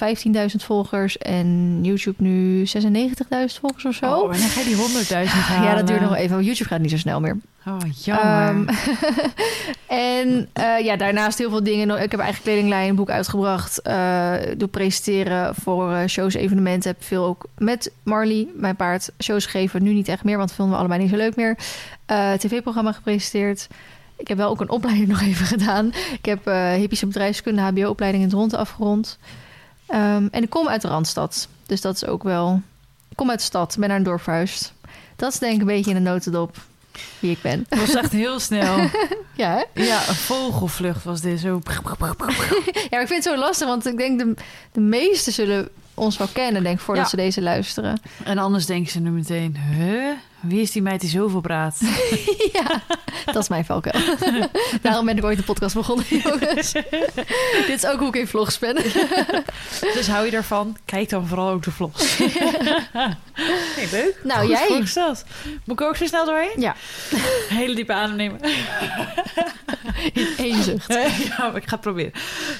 115.000 0.49 0.55
volgers 0.57 1.17
en 1.17 1.79
YouTube 1.81 2.23
nu 2.23 2.65
96.000 2.65 2.73
volgers 3.59 3.85
of 3.85 3.95
zo. 3.95 4.05
Oh, 4.05 4.19
wanneer 4.19 4.49
ga 4.49 4.59
je 4.59 4.65
die 4.65 4.75
100.000 5.25 5.29
halen? 5.29 5.63
ja, 5.69 5.75
dat 5.75 5.87
duurt 5.87 6.01
nog 6.01 6.15
even. 6.15 6.33
want 6.33 6.45
YouTube 6.45 6.69
gaat 6.69 6.79
niet 6.79 6.91
zo 6.91 6.97
snel 6.97 7.19
meer. 7.19 7.37
Oh, 7.67 7.77
jammer. 8.03 8.25
Ehm, 8.25 8.67
en 10.19 10.49
eh, 10.53 10.85
ja, 10.85 10.95
daarnaast 10.95 11.37
heel 11.37 11.49
veel 11.49 11.63
dingen. 11.63 12.01
Ik 12.01 12.11
heb 12.11 12.19
eigen 12.19 12.43
kledinglijn, 12.43 12.95
boek 12.95 13.09
uitgebracht. 13.09 13.81
eh 13.81 14.33
doe 14.57 14.67
presenteren 14.67 15.55
voor 15.55 15.93
eh, 15.93 16.07
shows, 16.07 16.33
evenementen. 16.33 16.91
Heb 16.91 17.03
veel 17.03 17.25
ook 17.25 17.45
met 17.57 17.91
Marley, 18.03 18.47
mijn 18.53 18.75
paard, 18.75 19.11
shows 19.23 19.45
gegeven. 19.45 19.83
Nu 19.83 19.93
niet 19.93 20.07
echt 20.07 20.23
meer, 20.23 20.37
want 20.37 20.47
dat 20.47 20.57
vinden 20.57 20.73
we 20.73 20.79
allebei 20.79 21.01
niet 21.01 21.11
zo 21.11 21.17
leuk 21.17 21.35
meer. 21.35 21.57
Eh, 22.05 22.33
TV-programma 22.33 22.91
gepresenteerd. 22.91 23.67
Ik 24.19 24.27
heb 24.27 24.37
wel 24.37 24.49
ook 24.49 24.61
een 24.61 24.69
opleiding 24.69 25.07
nog 25.13 25.21
even 25.21 25.45
gedaan. 25.45 25.93
Ik 26.13 26.25
heb 26.25 26.47
eh 26.47 26.71
hippische 26.73 27.05
bedrijfskunde, 27.07 27.61
HBO-opleiding 27.61 28.23
in 28.23 28.29
het 28.29 28.37
rond 28.37 28.53
afgerond. 28.53 29.17
Ehm, 29.87 30.27
en 30.31 30.43
ik 30.43 30.49
kom 30.49 30.67
uit 30.67 30.81
de 30.81 30.87
Randstad. 30.87 31.47
Dus 31.65 31.81
dat 31.81 31.95
is 31.95 32.05
ook 32.05 32.23
wel... 32.23 32.61
Ik 33.09 33.15
kom 33.15 33.29
uit 33.29 33.39
de 33.39 33.45
stad, 33.45 33.75
ben 33.79 33.87
naar 33.89 33.97
een 33.97 34.03
dorp 34.03 34.21
verhuisd. 34.21 34.73
Dat 35.15 35.33
is 35.33 35.39
denk 35.39 35.53
ik 35.53 35.59
een 35.59 35.65
beetje 35.65 35.91
in 35.91 36.03
de 36.03 36.09
notendop 36.09 36.57
wie 37.19 37.31
ik 37.31 37.41
ben. 37.41 37.65
Dat 37.69 37.79
was 37.79 37.93
echt 37.95 38.11
heel 38.11 38.39
snel. 38.39 38.77
Ja, 39.35 39.63
hè? 39.73 39.83
Ja, 39.83 40.07
een 40.07 40.15
vogelvlucht 40.15 41.03
was 41.03 41.21
dit 41.21 41.39
zo. 41.39 41.61
ja, 42.89 42.99
ik 42.99 43.07
vind 43.07 43.09
het 43.09 43.23
zo 43.23 43.37
lastig, 43.37 43.67
want 43.67 43.85
ik 43.85 43.97
denk 43.97 44.19
de, 44.19 44.33
de 44.71 44.79
meesten 44.79 45.33
zullen 45.33 45.69
ons 45.93 46.17
wel 46.17 46.27
kennen, 46.27 46.63
denk 46.63 46.75
ik, 46.75 46.81
voordat 46.81 47.03
Ja. 47.03 47.09
ze 47.09 47.15
deze 47.15 47.41
luisteren. 47.41 48.01
En 48.23 48.37
anders 48.37 48.65
denken 48.65 48.91
ze 48.91 48.99
nu 48.99 49.09
meteen, 49.09 49.57
huh? 49.57 50.11
Wie 50.41 50.61
is 50.61 50.71
die 50.71 50.81
meid 50.81 51.01
die 51.01 51.09
zoveel 51.09 51.41
praat? 51.41 51.77
ja, 52.53 52.81
dat 53.25 53.35
is 53.35 53.49
mijn 53.49 53.65
valkuil. 53.65 54.03
Daarom 54.81 55.05
ben 55.05 55.17
ik 55.17 55.23
ooit 55.23 55.37
een 55.37 55.43
podcast 55.43 55.75
begonnen, 55.75 56.05
jongens. 56.09 56.71
Dit 57.67 57.69
is 57.69 57.85
ook 57.85 57.99
hoe 57.99 58.07
ik 58.07 58.15
in 58.15 58.27
vlogs 58.27 58.59
ben. 58.59 58.75
dus 59.93 60.07
hou 60.07 60.25
je 60.25 60.31
daarvan? 60.31 60.77
Kijk 60.85 61.09
dan 61.09 61.27
vooral 61.27 61.49
ook 61.49 61.63
de 61.63 61.71
vlogs. 61.71 62.17
hey, 62.17 63.87
leuk. 63.91 64.19
Nou, 64.23 64.39
Goed 64.39 64.49
jij? 64.49 64.67
voorgesteld. 64.67 65.23
Moet 65.65 65.79
ik 65.79 65.87
ook 65.87 65.95
zo 65.95 66.05
snel 66.05 66.25
doorheen? 66.25 66.55
Ja, 66.61 66.75
Hele 67.49 67.75
diepe 67.75 67.93
adem 67.93 68.15
nemen. 68.15 68.39
in 70.13 70.27
één 70.37 70.63
zucht. 70.63 70.87
ja, 71.27 71.37
maar 71.37 71.55
ik 71.55 71.63
ga 71.67 71.71
het 71.71 71.81
proberen. 71.81 72.11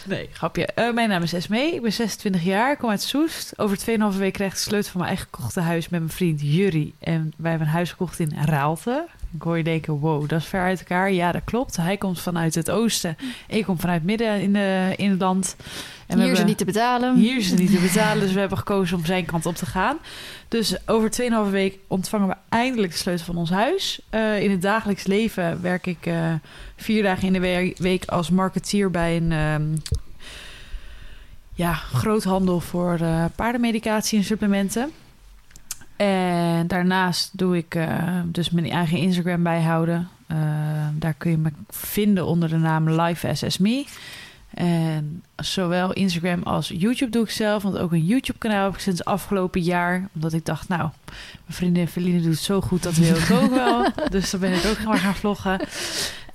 Nee, 0.06 0.30
grapje. 0.34 0.66
Eh, 0.66 0.92
mijn 0.94 1.10
naam 1.10 1.24
is 1.24 1.34
Esmee. 1.34 1.74
Ik 1.74 1.82
ben 1.82 1.94
26 1.94 2.44
jaar. 2.44 2.72
Ik 2.72 2.78
kom 2.78 2.90
uit 2.90 3.02
Soest. 3.02 3.54
Over 3.58 3.78
2,5 3.78 4.18
week 4.18 4.34
krijg 4.34 4.52
ik 4.52 4.58
de 4.58 4.64
sleutel 4.64 4.92
van 4.92 5.00
mijn 5.02 5.14
eigen 5.14 5.28
gekochte 5.32 5.60
huis 5.60 5.90
met 5.90 6.00
mijn 6.00 6.12
vriend 6.12 6.42
Jurrie. 6.42 6.94
En 7.00 7.34
wij 7.38 7.50
hebben 7.50 7.68
huis 7.70 7.90
gekocht 7.90 8.20
in 8.20 8.34
Raalte. 8.46 9.06
Ik 9.34 9.42
hoor 9.42 9.58
je 9.58 9.64
denken, 9.64 10.00
wow, 10.00 10.30
dat 10.30 10.40
is 10.40 10.46
ver 10.46 10.62
uit 10.62 10.80
elkaar. 10.80 11.12
Ja, 11.12 11.32
dat 11.32 11.44
klopt. 11.44 11.78
Hij 11.78 11.98
komt 11.98 12.20
vanuit 12.20 12.56
het 12.56 12.70
oosten. 12.70 13.18
Ik 13.48 13.64
kom 13.64 13.80
vanuit 13.80 14.04
midden 14.04 14.42
in, 14.42 14.54
de, 14.54 14.94
in 14.98 15.10
het 15.10 15.20
land. 15.20 15.56
En 16.08 16.20
hier 16.20 16.32
is 16.32 16.38
het 16.38 16.48
niet 16.48 16.58
te 16.58 16.66
betalen. 16.66 17.16
Hier 17.16 17.38
is 17.38 17.50
het 17.50 17.60
niet 17.60 17.72
te 17.72 17.80
betalen, 17.80 18.20
dus 18.22 18.34
we 18.34 18.40
hebben 18.40 18.58
gekozen 18.58 18.98
om 18.98 19.06
zijn 19.06 19.26
kant 19.26 19.46
op 19.46 19.56
te 19.56 19.66
gaan. 19.66 19.98
Dus 20.48 20.88
over 20.88 21.12
2,5 21.46 21.52
week 21.52 21.78
ontvangen 21.88 22.28
we 22.28 22.36
eindelijk 22.50 22.92
de 22.92 22.98
sleutel 22.98 23.26
van 23.26 23.38
ons 23.38 23.50
huis. 23.50 24.02
Uh, 24.12 24.42
in 24.42 24.52
het 24.52 24.62
dagelijks 24.62 25.06
leven 25.06 25.62
werk 25.62 25.88
ik 25.88 26.06
uh, 26.06 26.34
vier 26.76 27.04
dagen 27.04 27.34
in 27.34 27.42
de 27.42 27.74
week 27.78 28.06
als 28.06 28.30
marketeer 28.30 28.92
bij 28.92 29.18
een 29.18 29.32
um, 29.32 29.82
ja, 31.54 31.74
groothandel 31.74 32.60
voor 32.60 32.98
uh, 33.02 33.26
paardenmedicatie 33.36 34.18
en 34.18 34.24
supplementen. 34.24 34.92
En 36.06 36.68
daarnaast 36.68 37.38
doe 37.38 37.58
ik 37.58 37.78
dus 38.26 38.50
mijn 38.50 38.70
eigen 38.70 38.98
Instagram 38.98 39.44
bijhouden. 39.44 40.08
daar 40.94 41.14
kun 41.14 41.32
je 41.32 41.38
me 41.38 41.52
vinden 41.70 42.26
onder 42.26 42.50
de 42.50 42.58
naam 42.58 42.90
Live 42.90 43.36
SS 43.36 43.58
Me. 43.58 43.86
En 44.54 45.24
zowel 45.36 45.94
Instagram 45.94 46.44
als 46.44 46.68
YouTube 46.68 47.12
doe 47.12 47.24
ik 47.24 47.30
zelf. 47.30 47.64
Want 47.64 47.78
ook 47.78 47.92
een 47.92 48.06
YouTube-kanaal 48.06 48.64
heb 48.64 48.74
ik 48.74 48.80
sinds 48.80 49.06
afgelopen 49.06 49.62
jaar. 49.62 50.10
Omdat 50.14 50.34
ik 50.34 50.46
dacht, 50.46 50.68
nou, 50.68 50.90
mijn 51.06 51.24
vriendin 51.48 51.88
Feline 51.88 52.22
doet 52.22 52.32
het 52.32 52.40
zo 52.40 52.62
goed, 52.62 52.84
dat 52.84 52.96
wil 52.96 53.16
ik 53.16 53.32
ook 53.42 53.54
wel. 53.54 53.86
Dus 54.10 54.30
dan 54.30 54.40
ben 54.40 54.54
ik 54.54 54.66
ook 54.66 54.78
gewoon 54.78 54.98
gaan 54.98 55.16
vloggen. 55.16 55.60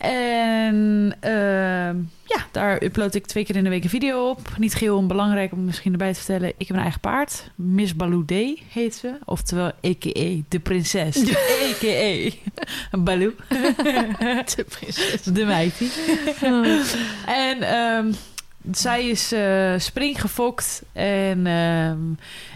En 0.05 1.15
uh, 1.25 2.03
ja, 2.25 2.47
daar 2.51 2.83
upload 2.83 3.15
ik 3.15 3.27
twee 3.27 3.45
keer 3.45 3.57
in 3.57 3.65
de 3.65 3.71
week 3.71 3.85
een 3.85 3.91
video 3.91 4.29
op. 4.29 4.41
Niet 4.59 4.75
geheel 4.75 4.97
onbelangrijk 4.97 5.53
om 5.53 5.65
misschien 5.65 5.93
erbij 5.93 6.13
te 6.13 6.19
vertellen. 6.19 6.49
Ik 6.49 6.69
heb 6.69 6.77
een 6.77 6.83
eigen 6.83 7.01
paard. 7.01 7.51
Miss 7.55 7.97
Baloo 7.97 8.25
heet 8.69 8.95
ze. 8.95 9.19
Oftewel, 9.25 9.67
a.k.a. 9.67 10.43
de 10.49 10.61
prinses. 10.63 11.17
a.k.a. 11.17 12.31
Baloo. 12.99 13.33
de 14.57 14.67
prinses. 14.69 15.23
De 15.23 15.45
meidje. 15.45 15.87
en 17.27 17.75
um, 17.79 18.15
zij 18.73 19.09
is 19.09 19.33
uh, 19.33 19.75
springgefokt. 19.79 20.83
En 20.93 21.47
uh, 21.47 21.93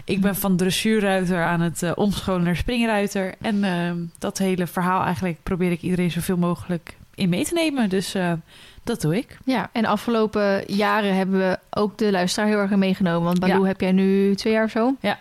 ik 0.05 0.21
ben 0.21 0.35
van 0.35 0.57
dressuurruiter 0.57 1.43
aan 1.43 1.61
het 1.61 1.81
uh, 1.81 1.91
omscholen 1.95 2.43
naar 2.43 2.55
springruiter. 2.55 3.33
En 3.41 4.11
dat 4.19 4.37
hele 4.37 4.67
verhaal 4.67 5.03
eigenlijk 5.03 5.37
probeer 5.43 5.71
ik 5.71 5.81
iedereen 5.81 6.11
zoveel 6.11 6.37
mogelijk 6.37 6.97
in 7.19 7.29
mee 7.29 7.45
te 7.45 7.53
nemen. 7.53 7.89
Dus 7.89 8.15
uh, 8.15 8.31
dat 8.83 9.01
doe 9.01 9.17
ik. 9.17 9.37
Ja, 9.45 9.69
en 9.71 9.81
de 9.81 9.87
afgelopen 9.87 10.63
jaren 10.67 11.15
hebben 11.15 11.39
we 11.39 11.59
ook 11.69 11.97
de 11.97 12.11
luisteraar 12.11 12.49
heel 12.49 12.57
erg 12.57 12.75
meegenomen. 12.75 13.23
Want 13.23 13.39
Baloo 13.39 13.61
ja. 13.61 13.67
heb 13.67 13.81
jij 13.81 13.91
nu 13.91 14.35
twee 14.35 14.53
jaar 14.53 14.63
of 14.63 14.71
zo? 14.71 14.95
Ja. 14.99 15.19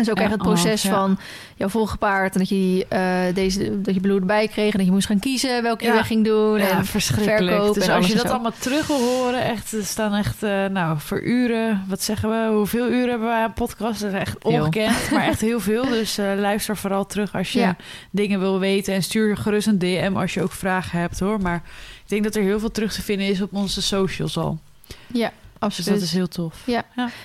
Is 0.00 0.10
ook 0.10 0.18
echt 0.18 0.30
het 0.30 0.42
proces 0.42 0.84
oh, 0.84 0.90
ja. 0.90 0.98
van 0.98 1.18
jouw 1.56 1.68
volgepaard. 1.68 2.32
En 2.32 2.38
dat 2.38 2.48
je, 2.48 2.86
eh, 2.88 3.34
deze, 3.34 3.80
dat 3.80 3.94
je 3.94 4.00
Baloo 4.00 4.18
erbij 4.18 4.48
kreeg. 4.48 4.72
En 4.72 4.78
dat 4.78 4.86
je 4.86 4.92
moest 4.92 5.06
gaan 5.06 5.18
kiezen 5.18 5.62
welke 5.62 5.84
je 5.84 5.92
weg 5.92 6.06
ging 6.06 6.24
doen. 6.24 6.58
Ja, 6.58 6.68
en 6.68 6.84
verschrikkelijk. 6.84 7.56
verkoop 7.56 7.74
dus 7.74 7.86
en 7.86 7.94
als 7.94 8.06
je 8.06 8.14
dat 8.14 8.26
zo. 8.26 8.32
allemaal 8.32 8.52
terug 8.58 8.86
wil 8.86 9.00
horen, 9.00 9.42
echt, 9.42 9.72
er 9.72 9.84
staan 9.84 10.14
echt, 10.14 10.42
eh, 10.42 10.66
nou, 10.66 10.98
voor 10.98 11.22
uren, 11.22 11.84
wat 11.88 12.02
zeggen 12.02 12.28
we, 12.30 12.56
hoeveel 12.56 12.88
uren 12.88 13.08
hebben 13.08 13.28
wij 13.28 13.42
aan 13.42 13.52
podcast? 13.52 14.00
Dat 14.00 14.12
is 14.12 14.18
echt 14.18 14.44
ongekend, 14.44 15.10
maar 15.10 15.24
echt 15.24 15.40
heel 15.40 15.60
veel. 15.60 15.88
Dus 16.00 16.18
eh, 16.18 16.32
luister 16.36 16.76
vooral 16.76 17.06
terug 17.06 17.34
als 17.34 17.52
je 17.52 17.74
dingen 18.10 18.40
wil 18.40 18.58
weten 18.58 18.94
en 18.94 19.02
stuur 19.02 19.36
gerust 19.36 19.66
een 19.66 19.78
DM 19.78 20.12
als 20.14 20.34
je 20.34 20.42
ook 20.42 20.52
vragen 20.52 20.98
hebt, 20.98 21.20
hoor. 21.20 21.40
Maar 21.40 21.62
ik 22.02 22.08
denk 22.08 22.24
dat 22.24 22.34
er 22.34 22.42
heel 22.42 22.60
veel 22.60 22.70
terug 22.70 22.92
te 22.92 23.02
vinden 23.02 23.26
is 23.26 23.40
op 23.40 23.54
onze 23.54 23.82
socials 23.82 24.36
al. 24.36 24.58
Ja, 25.06 25.32
Dus 25.60 25.68
absoluut. 25.68 26.00
dat 26.00 26.08
is 26.08 26.14
heel 26.14 26.28
tof. 26.28 26.54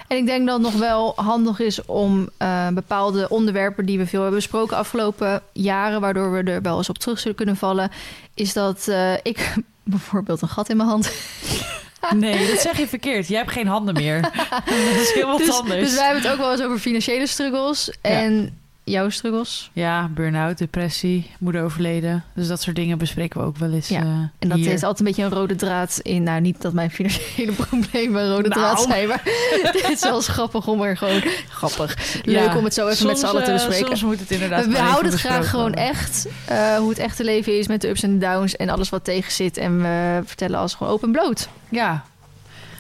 En 0.07 0.17
ik 0.17 0.25
denk 0.25 0.47
dat 0.47 0.53
het 0.53 0.71
nog 0.71 0.79
wel 0.79 1.13
handig 1.15 1.59
is 1.59 1.85
om 1.85 2.29
eh, 2.37 2.67
bepaalde 2.67 3.29
onderwerpen 3.29 3.85
die 3.85 3.97
we 3.97 4.05
veel 4.05 4.21
hebben 4.21 4.39
besproken 4.39 4.77
afgelopen 4.77 5.41
jaren, 5.53 6.01
waardoor 6.01 6.31
we 6.31 6.51
er 6.51 6.61
wel 6.61 6.77
eens 6.77 6.89
op 6.89 6.97
terug 6.97 7.19
zullen 7.19 7.37
kunnen 7.37 7.55
vallen, 7.55 7.91
is 8.33 8.53
dat 8.53 8.87
eh, 8.87 9.13
ik 9.13 9.53
bijvoorbeeld 9.83 10.41
een 10.41 10.47
gat 10.47 10.69
in 10.69 10.77
mijn 10.77 10.89
hand. 10.89 11.11
Nee, 12.15 12.47
dat 12.51 12.59
zeg 12.59 12.77
je 12.77 12.87
verkeerd. 12.87 13.27
Jij 13.27 13.37
hebt 13.37 13.51
geen 13.51 13.67
handen 13.67 13.93
meer. 13.93 14.21
dat 14.65 15.01
is 15.01 15.11
heel 15.13 15.27
wat 15.27 15.37
dus, 15.37 15.51
anders. 15.51 15.79
dus 15.79 15.95
wij 15.95 16.03
hebben 16.03 16.23
het 16.23 16.31
ook 16.31 16.37
wel 16.37 16.51
eens 16.51 16.61
over 16.61 16.79
financiële 16.79 17.27
struggles 17.27 17.91
en 18.01 18.59
jouw 18.85 19.09
struggles. 19.09 19.69
Ja, 19.73 20.07
burn-out, 20.13 20.57
depressie, 20.57 21.31
moeder 21.39 21.63
overleden. 21.63 22.23
Dus 22.33 22.47
dat 22.47 22.61
soort 22.61 22.75
dingen 22.75 22.97
bespreken 22.97 23.39
we 23.39 23.45
ook 23.45 23.57
wel 23.57 23.71
eens 23.73 23.87
Ja, 23.87 23.99
eh, 24.01 24.05
En 24.39 24.49
dat 24.49 24.57
hier. 24.57 24.71
is 24.73 24.81
altijd 24.83 24.99
een 24.99 25.05
beetje 25.05 25.23
een 25.23 25.29
rode 25.39 25.55
draad 25.55 25.99
in. 26.01 26.23
Nou, 26.23 26.41
niet 26.41 26.61
dat 26.61 26.73
mijn 26.73 26.91
financiële 26.91 27.51
problemen 27.69 28.21
een 28.23 28.29
rode 28.35 28.49
Nou. 28.49 28.61
draad 28.61 28.81
zijn, 28.81 29.07
maar 29.07 29.21
het 29.71 29.89
is 29.91 30.01
wel 30.01 30.21
grappig 30.21 30.67
om 30.67 30.81
er 30.81 30.97
gewoon 30.97 31.21
grappig. 31.49 31.97
Leuk 32.23 32.35
Ja, 32.45 32.57
om 32.57 32.63
het 32.63 32.73
zo 32.73 32.87
even 32.87 33.07
met 33.07 33.19
z'n 33.19 33.25
allen 33.25 33.43
te 33.43 33.51
eh, 33.51 33.55
bespreken. 33.55 33.87
Soms 33.87 34.01
moet 34.01 34.19
het 34.19 34.31
inderdaad 34.31 34.65
we 34.65 34.77
houden 34.77 35.11
het 35.11 35.19
graag 35.19 35.49
gewoon 35.49 35.65
worden. 35.65 35.83
echt 35.85 36.27
eh, 36.45 36.75
hoe 36.77 36.89
het 36.89 36.99
echte 36.99 37.23
leven 37.23 37.57
is 37.57 37.67
met 37.67 37.81
de 37.81 37.87
ups 37.87 38.03
en 38.03 38.19
downs 38.19 38.55
en 38.55 38.69
alles 38.69 38.89
wat 38.89 39.03
tegen 39.03 39.31
zit. 39.31 39.57
En 39.57 39.81
we 39.81 40.21
vertellen 40.25 40.59
alles 40.59 40.73
gewoon 40.73 40.93
open 40.93 41.11
bloot. 41.11 41.49
Ja, 41.69 42.05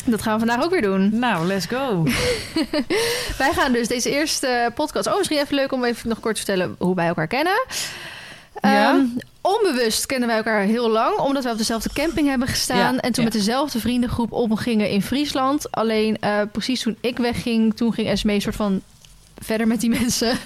Dat 0.05 0.21
gaan 0.21 0.39
we 0.39 0.45
vandaag 0.45 0.63
ook 0.63 0.71
weer 0.71 0.81
doen. 0.81 1.19
nou, 1.19 1.45
let's 1.45 1.65
go. 1.65 2.03
Wij 3.37 3.53
gaan 3.53 3.71
dus 3.71 3.87
deze 3.87 4.09
eerste 4.09 4.71
podcast. 4.75 5.07
Oh, 5.07 5.17
misschien 5.17 5.39
even 5.39 5.55
leuk 5.55 5.71
om 5.71 5.83
even 5.83 6.09
nog 6.09 6.19
kort 6.19 6.35
te 6.35 6.43
vertellen 6.43 6.75
hoe 6.79 6.95
wij 6.95 7.07
elkaar 7.07 7.27
kennen. 7.27 7.65
Ja? 8.61 8.93
Ehm, 8.93 9.05
onbewust 9.41 10.05
kennen 10.05 10.27
wij 10.27 10.37
elkaar 10.37 10.61
heel 10.61 10.89
lang, 10.89 11.17
omdat 11.17 11.43
we 11.43 11.49
op 11.49 11.57
dezelfde 11.57 11.89
camping 11.93 12.27
hebben 12.27 12.47
gestaan. 12.47 12.77
Ja, 12.77 12.99
en 12.99 13.11
toen 13.11 13.23
ja. 13.23 13.29
met 13.29 13.31
dezelfde 13.33 13.79
vriendengroep 13.79 14.31
omgingen 14.31 14.89
in 14.89 15.01
Friesland. 15.01 15.71
Alleen 15.71 16.17
eh, 16.19 16.41
precies 16.51 16.81
toen 16.81 16.97
ik 17.01 17.17
wegging, 17.17 17.75
toen 17.75 17.93
ging 17.93 18.07
Esmee 18.07 18.35
een 18.35 18.41
soort 18.41 18.55
van 18.55 18.81
verder 19.37 19.67
met 19.67 19.81
die 19.81 19.89
mensen. 19.99 20.37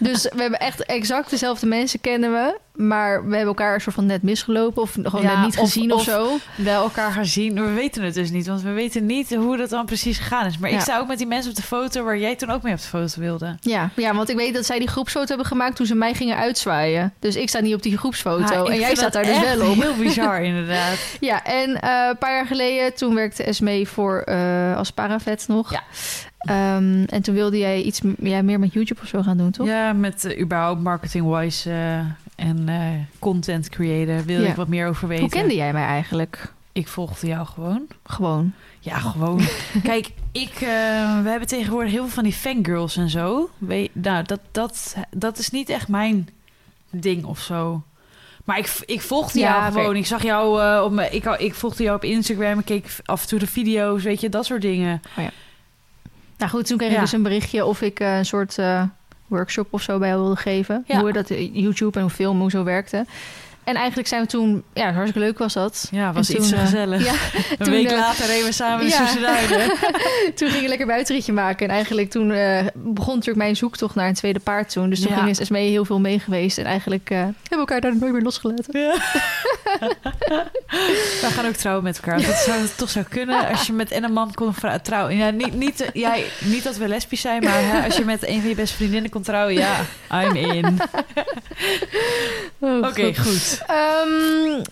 dus 0.00 0.22
we 0.22 0.40
hebben 0.40 0.60
echt 0.60 0.84
exact 0.84 1.30
dezelfde 1.30 1.66
mensen 1.66 2.00
kennen 2.00 2.32
we. 2.32 2.58
Maar 2.78 3.14
we 3.22 3.28
hebben 3.36 3.46
elkaar 3.46 3.74
een 3.74 3.80
soort 3.80 3.94
van 3.94 4.06
net 4.06 4.22
misgelopen 4.22 4.82
of 4.82 4.92
gewoon 5.02 5.22
Ja, 5.22 5.34
net 5.34 5.44
niet 5.44 5.56
gezien 5.58 5.92
of, 5.92 5.98
of- 5.98 6.04
zo. 6.04 6.36
Wel 6.54 6.82
elkaar 6.82 7.12
gaan 7.12 7.26
zien. 7.26 7.54
We 7.54 7.70
weten 7.72 8.02
het 8.02 8.14
dus 8.14 8.30
niet, 8.30 8.46
want 8.46 8.62
we 8.62 8.70
weten 8.70 9.06
niet 9.06 9.34
hoe 9.34 9.56
dat 9.56 9.70
dan 9.70 9.86
precies 9.86 10.18
gegaan 10.18 10.46
is. 10.46 10.58
Maar 10.58 10.70
Ja. 10.70 10.76
ik 10.76 10.82
sta 10.82 10.98
ook 10.98 11.06
met 11.08 11.18
die 11.18 11.26
mensen 11.26 11.50
op 11.50 11.56
de 11.56 11.62
foto 11.62 12.04
waar 12.04 12.18
jij 12.18 12.36
toen 12.36 12.50
ook 12.50 12.62
mee 12.62 12.72
op 12.72 12.78
de 12.80 12.86
foto 12.86 13.20
wilde. 13.20 13.56
Ja, 13.60 13.90
ja, 13.96 14.14
want 14.14 14.28
ik 14.30 14.36
weet 14.36 14.54
dat 14.54 14.66
zij 14.66 14.78
die 14.78 14.88
groepsfoto 14.88 15.26
hebben 15.26 15.46
gemaakt 15.46 15.76
toen 15.76 15.86
ze 15.86 15.94
mij 15.94 16.14
gingen 16.14 16.36
uitzwaaien. 16.36 17.12
Dus 17.18 17.36
ik 17.36 17.48
sta 17.48 17.60
niet 17.60 17.74
op 17.74 17.82
die 17.82 17.98
groepsfoto. 17.98 18.54
Ah, 18.64 18.72
en 18.72 18.78
jij 18.80 18.94
staat 18.94 19.12
daar 19.12 19.24
dus 19.24 19.40
wel 19.40 19.70
op. 19.70 19.82
Heel 19.82 19.96
bizar, 20.06 20.42
inderdaad. 20.42 20.96
Ja, 21.20 21.44
en 21.44 21.80
eh, 21.80 22.06
een 22.08 22.18
paar 22.18 22.32
jaar 22.34 22.46
geleden, 22.46 22.94
toen 22.94 23.14
werkte 23.14 23.42
Esmee 23.42 23.88
voor 23.88 24.20
eh, 24.20 24.76
als 24.76 24.90
paravet 24.90 25.44
nog. 25.48 25.72
Ja. 25.72 25.82
Ehm, 26.38 27.04
en 27.04 27.22
toen 27.22 27.34
wilde 27.34 27.58
jij 27.58 27.82
iets 27.82 28.00
ja, 28.18 28.42
meer 28.42 28.58
met 28.58 28.72
YouTube 28.72 29.00
of 29.02 29.08
zo 29.08 29.22
gaan 29.22 29.36
doen, 29.36 29.50
toch? 29.50 29.66
Ja, 29.66 29.92
met 29.92 30.24
eh, 30.24 30.40
überhaupt 30.40 30.82
marketing-wise 30.82 31.70
en 32.38 32.68
eh, 32.68 32.78
content 33.18 33.68
creëren 33.68 34.24
wil 34.24 34.40
Ja. 34.42 34.48
ik 34.48 34.54
wat 34.56 34.68
meer 34.68 34.86
over 34.88 35.08
weten. 35.08 35.24
Hoe 35.24 35.32
kende 35.32 35.54
jij 35.54 35.72
mij 35.72 35.84
eigenlijk? 35.84 36.52
Ik 36.72 36.88
volgde 36.88 37.26
jou 37.26 37.46
gewoon. 37.46 37.86
Gewoon. 38.04 38.52
Ja, 38.80 38.98
gewoon. 38.98 39.40
Kijk, 39.82 40.10
ik, 40.32 40.50
eh, 40.54 40.60
we 41.22 41.28
hebben 41.28 41.48
tegenwoordig 41.48 41.90
heel 41.92 42.02
veel 42.02 42.10
van 42.14 42.22
die 42.24 42.32
fangirls 42.32 42.96
en 42.96 43.10
zo. 43.10 43.50
Weet, 43.58 43.90
nou, 43.94 44.24
dat, 44.24 44.40
dat, 44.50 44.96
dat 45.10 45.38
is 45.38 45.50
niet 45.50 45.68
echt 45.68 45.88
mijn 45.88 46.28
ding 46.90 47.24
of 47.24 47.38
zo. 47.40 47.82
Maar 48.44 48.58
ik, 48.58 48.78
ik 48.86 49.00
volgde 49.00 49.38
Ja, 49.38 49.58
jou 49.60 49.72
gewoon. 49.72 49.96
Ik 49.96 50.06
zag 50.06 50.22
jou 50.22 50.62
eh, 50.62 50.82
op 50.84 50.92
mijn, 50.92 51.14
ik, 51.14 51.24
ik 51.24 51.54
volgde 51.54 51.82
jou 51.82 51.96
op 51.96 52.04
Instagram. 52.04 52.58
Ik 52.58 52.64
keek 52.64 52.96
af 53.04 53.22
en 53.22 53.28
toe 53.28 53.38
de 53.38 53.46
video's, 53.46 54.02
weet 54.02 54.20
je, 54.20 54.28
dat 54.28 54.44
soort 54.46 54.62
dingen. 54.62 55.02
Nou 56.38 56.50
goed, 56.50 56.66
toen 56.66 56.76
kreeg 56.76 56.90
ik 56.90 56.96
Ja. 56.96 57.00
dus 57.02 57.12
een 57.12 57.22
berichtje 57.22 57.64
of 57.64 57.82
ik 57.82 58.00
een 58.00 58.26
soort 58.26 58.56
workshop 59.28 59.66
of 59.70 59.82
zo 59.82 59.98
bij 59.98 60.08
jou 60.08 60.20
wilde 60.20 60.36
geven. 60.36 60.84
Ja. 60.86 61.00
Hoe 61.00 61.12
dat 61.12 61.30
eh, 61.30 61.54
YouTube 61.54 61.96
en 61.96 62.04
hoe 62.04 62.10
film, 62.10 62.40
hoe 62.40 62.50
zo 62.50 62.64
werkte. 62.64 63.04
En 63.68 63.74
eigenlijk 63.74 64.08
zijn 64.08 64.22
we 64.22 64.26
toen... 64.28 64.64
Ja, 64.74 64.92
hartstikke 64.92 65.26
leuk 65.26 65.38
was 65.38 65.52
dat. 65.52 65.88
Ja, 65.90 66.12
was 66.12 66.30
iets 66.30 66.52
eh, 66.52 66.60
gezellig. 66.60 67.04
Ja, 67.04 67.12
een 67.50 67.56
toen, 67.58 67.70
week 67.70 67.90
eh, 67.90 67.98
later 67.98 68.26
reden 68.26 68.44
we 68.44 68.52
samen 68.52 68.84
in 68.84 68.90
ja. 68.90 69.06
Toen 70.34 70.48
ging 70.48 70.62
ik 70.62 70.68
lekker 70.68 70.86
buitenritje 70.86 71.32
maken. 71.32 71.68
En 71.68 71.74
eigenlijk 71.74 72.10
toen 72.10 72.30
eh, 72.30 72.66
begon 72.74 73.14
natuurlijk 73.14 73.36
mijn 73.36 73.56
zoektocht 73.56 73.94
naar 73.94 74.08
een 74.08 74.14
tweede 74.14 74.38
paard 74.38 74.72
toen. 74.72 74.90
Dus 74.90 75.00
toen 75.00 75.10
Ja. 75.10 75.16
ging 75.16 75.28
is 75.28 75.40
Esmee 75.40 75.70
heel 75.70 75.84
veel 75.84 76.00
mee 76.00 76.18
geweest. 76.18 76.58
En 76.58 76.64
eigenlijk 76.64 77.08
hebben 77.08 77.34
we 77.48 77.56
elkaar 77.56 77.80
daar 77.80 77.96
nooit 77.96 78.12
meer 78.12 78.22
losgelaten. 78.22 78.80
Ja. 78.80 78.94
We 81.20 81.28
gaan 81.34 81.46
ook 81.46 81.54
trouwen 81.54 81.84
met 81.84 81.96
elkaar. 81.96 82.22
Dat 82.22 82.36
zou 82.36 82.66
toch 82.76 82.90
zou 82.90 83.04
kunnen 83.04 83.48
als 83.48 83.66
je 83.66 83.72
met 83.72 83.90
en 83.90 84.04
een 84.04 84.12
man 84.12 84.34
kon 84.34 84.54
trouwen. 84.82 85.16
Ja, 85.16 85.30
niet, 85.30 85.54
niet, 85.54 85.90
ja, 85.92 86.16
niet 86.38 86.64
dat 86.64 86.76
we 86.76 86.88
lesbisch 86.88 87.20
zijn, 87.20 87.44
maar 87.44 87.62
hè, 87.62 87.84
als 87.84 87.96
je 87.96 88.04
met 88.04 88.26
een 88.26 88.40
van 88.40 88.48
je 88.48 88.54
beste 88.54 88.76
vriendinnen 88.76 89.10
kon 89.10 89.22
trouwen, 89.22 89.54
ja, 89.54 89.80
I'm 90.12 90.36
in. 90.36 90.78
Oh, 92.58 92.86
Oké, 92.86 93.14
goed. 93.14 93.57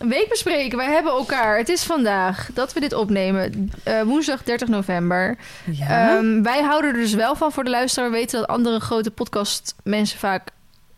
Week 0.07 0.25
bespreken. 0.29 0.77
Wij 0.77 0.91
hebben 0.91 1.11
elkaar. 1.11 1.57
Het 1.57 1.69
is 1.69 1.83
vandaag 1.83 2.49
dat 2.53 2.73
we 2.73 2.79
dit 2.79 2.93
opnemen. 2.93 3.71
eh, 3.83 4.01
woensdag 4.01 4.43
30 4.43 4.67
november. 4.67 5.37
Ja. 5.71 6.15
Ehm, 6.17 6.41
wij 6.41 6.61
houden 6.61 6.91
er 6.91 6.97
dus 6.97 7.13
wel 7.13 7.35
van 7.35 7.51
voor 7.51 7.63
de 7.63 7.69
luisteraar. 7.69 8.09
We 8.11 8.15
weten 8.17 8.39
dat 8.39 8.47
andere 8.47 8.79
grote 8.79 9.11
podcast 9.11 9.75
mensen 9.83 10.19
vaak 10.19 10.47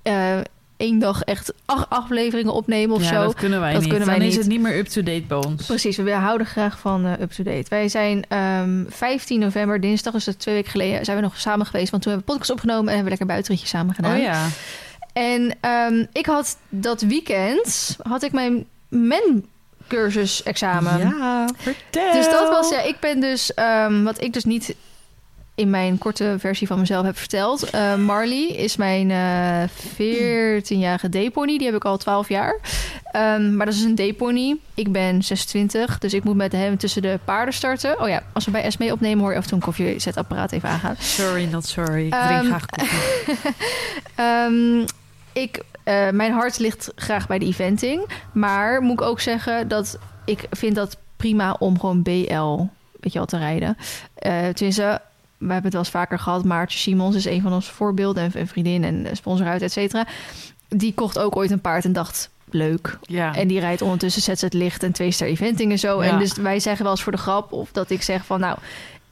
eh, 0.01 0.37
één 0.77 0.99
dag 0.99 1.21
echt 1.23 1.53
acht 1.65 1.89
afleveringen 1.89 2.53
opnemen 2.53 2.95
of 2.95 3.01
ja, 3.01 3.07
zo. 3.07 3.21
dat 3.23 3.33
kunnen 3.33 3.59
wij 3.59 3.71
Dat 3.73 3.81
niet. 3.81 3.89
kunnen 3.89 4.07
wij 4.07 4.17
Dan 4.19 4.27
is 4.27 4.35
het 4.35 4.47
niet 4.47 4.61
meer 4.61 4.77
up-to-date 4.77 5.23
bij 5.27 5.37
ons. 5.37 5.65
Precies, 5.65 5.97
we 5.97 6.11
houden 6.11 6.47
graag 6.47 6.79
van 6.79 7.05
eh, 7.05 7.11
up-to-date. 7.21 7.65
Wij 7.69 7.89
zijn 7.89 8.23
ehm 8.27 8.83
15 8.87 9.39
november, 9.39 9.81
dinsdag, 9.81 10.13
dus 10.13 10.25
dat 10.25 10.39
twee 10.39 10.55
weken 10.55 10.71
geleden, 10.71 11.05
zijn 11.05 11.17
we 11.17 11.23
nog 11.23 11.39
samen 11.39 11.65
geweest. 11.65 11.89
Want 11.91 12.03
toen 12.03 12.11
hebben 12.11 12.29
we 12.29 12.37
podcast 12.37 12.51
opgenomen 12.57 12.81
en 12.87 12.95
hebben 12.95 13.03
we 13.03 13.09
lekker 13.09 13.27
buitenritje 13.27 13.67
samen 13.67 13.95
gedaan. 13.95 14.15
Oh 14.15 14.21
ja. 14.21 14.47
En 15.19 15.57
ehm, 15.61 16.05
ik 16.11 16.25
had 16.25 16.57
dat 16.69 17.01
weekend 17.01 17.97
had 18.01 18.23
ik 18.23 18.31
mijn 18.31 18.65
men 18.87 19.45
cursus 19.87 20.43
examen. 20.43 20.99
Ja, 20.99 21.49
vertel. 21.57 22.13
Dus 22.13 22.25
dat 22.25 22.49
was 22.49 22.69
ja, 22.69 22.81
ik 22.81 22.99
ben 22.99 23.19
dus 23.19 23.53
ehm, 23.53 24.03
wat 24.03 24.21
ik 24.21 24.33
dus 24.33 24.45
niet 24.45 24.75
in 25.55 25.69
mijn 25.69 25.97
korte 25.97 26.35
versie 26.37 26.67
van 26.67 26.79
mezelf 26.79 27.05
heb 27.05 27.17
verteld. 27.17 27.69
Eh, 27.69 27.95
Marley 27.95 28.47
is 28.47 28.75
mijn 28.77 29.11
eh 29.11 29.69
14-jarige 29.93 31.09
D-pony. 31.09 31.57
Die 31.57 31.67
heb 31.67 31.75
ik 31.75 31.85
al 31.85 31.97
12 31.97 32.29
jaar. 32.29 32.59
Ehm, 33.11 33.55
maar 33.55 33.65
dat 33.65 33.75
is 33.75 33.83
een 33.83 33.95
D-pony. 33.95 34.55
Ik 34.73 34.91
ben 34.91 35.23
26, 35.23 35.97
dus 35.97 36.13
ik 36.13 36.23
moet 36.23 36.35
met 36.35 36.51
hem 36.51 36.77
tussen 36.77 37.01
de 37.01 37.19
paarden 37.25 37.53
starten. 37.53 38.01
Oh 38.01 38.07
ja, 38.07 38.23
als 38.33 38.45
we 38.45 38.51
bij 38.51 38.63
Esme 38.63 38.91
opnemen 38.91 39.19
hoor 39.19 39.31
je 39.31 39.37
af 39.37 39.43
en 39.43 39.49
toe 39.49 39.57
een 39.57 39.63
koffiezetapparaat 39.65 40.51
even 40.51 40.69
aangaan. 40.69 40.95
Sorry, 40.99 41.43
not 41.43 41.65
sorry. 41.65 42.05
Ik 42.05 42.13
drink 42.13 42.45
graag 42.45 42.65
koffie. 42.65 43.35
Ehm, 44.15 44.85
ik, 45.41 45.63
eh, 45.83 46.09
mijn 46.09 46.31
hart 46.31 46.59
ligt 46.59 46.91
graag 46.95 47.27
bij 47.27 47.39
de 47.39 47.45
eventing. 47.45 48.05
Maar 48.31 48.81
moet 48.81 48.99
ik 48.99 49.01
ook 49.01 49.19
zeggen 49.19 49.67
dat 49.67 49.97
ik 50.25 50.47
vind 50.51 50.75
dat 50.75 50.97
prima 51.17 51.55
om 51.59 51.79
gewoon 51.79 52.01
BL 52.01 52.57
weet 52.99 53.13
je 53.13 53.17
wel, 53.19 53.25
te 53.27 53.37
rijden. 53.37 53.77
Eh 54.15 54.47
tenminste, 54.47 55.01
we 55.37 55.45
hebben 55.45 55.63
het 55.63 55.73
wel 55.73 55.81
eens 55.81 55.89
vaker 55.89 56.19
gehad. 56.19 56.43
Maartje 56.43 56.79
Simons 56.79 57.15
is 57.15 57.25
een 57.25 57.41
van 57.41 57.53
onze 57.53 57.73
voorbeelden. 57.73 58.31
En 58.33 58.47
vriendin 58.47 58.83
en 58.83 59.07
sponsor 59.15 59.47
uit, 59.47 59.61
et 59.61 59.71
cetera. 59.71 60.05
Die 60.67 60.93
kocht 60.93 61.19
ook 61.19 61.35
ooit 61.35 61.51
een 61.51 61.61
paard 61.61 61.85
en 61.85 61.93
dacht... 61.93 62.29
Leuk. 62.51 62.97
Ja. 63.01 63.35
En 63.35 63.47
die 63.47 63.59
rijdt 63.59 63.81
ondertussen 63.81 64.21
zet 64.21 64.41
het 64.41 64.53
licht 64.53 64.83
en 64.83 64.91
twee 64.91 65.11
ster 65.11 65.27
eventing 65.27 65.71
en 65.71 65.79
zo. 65.79 66.03
Ja. 66.03 66.09
En 66.09 66.19
dus 66.19 66.33
wij 66.33 66.59
zeggen 66.59 66.83
wel 66.83 66.91
eens 66.93 67.03
voor 67.03 67.11
de 67.11 67.17
grap... 67.17 67.51
of 67.51 67.71
dat 67.71 67.89
ik 67.89 68.01
zeg 68.01 68.25
van 68.25 68.39
nou, 68.39 68.57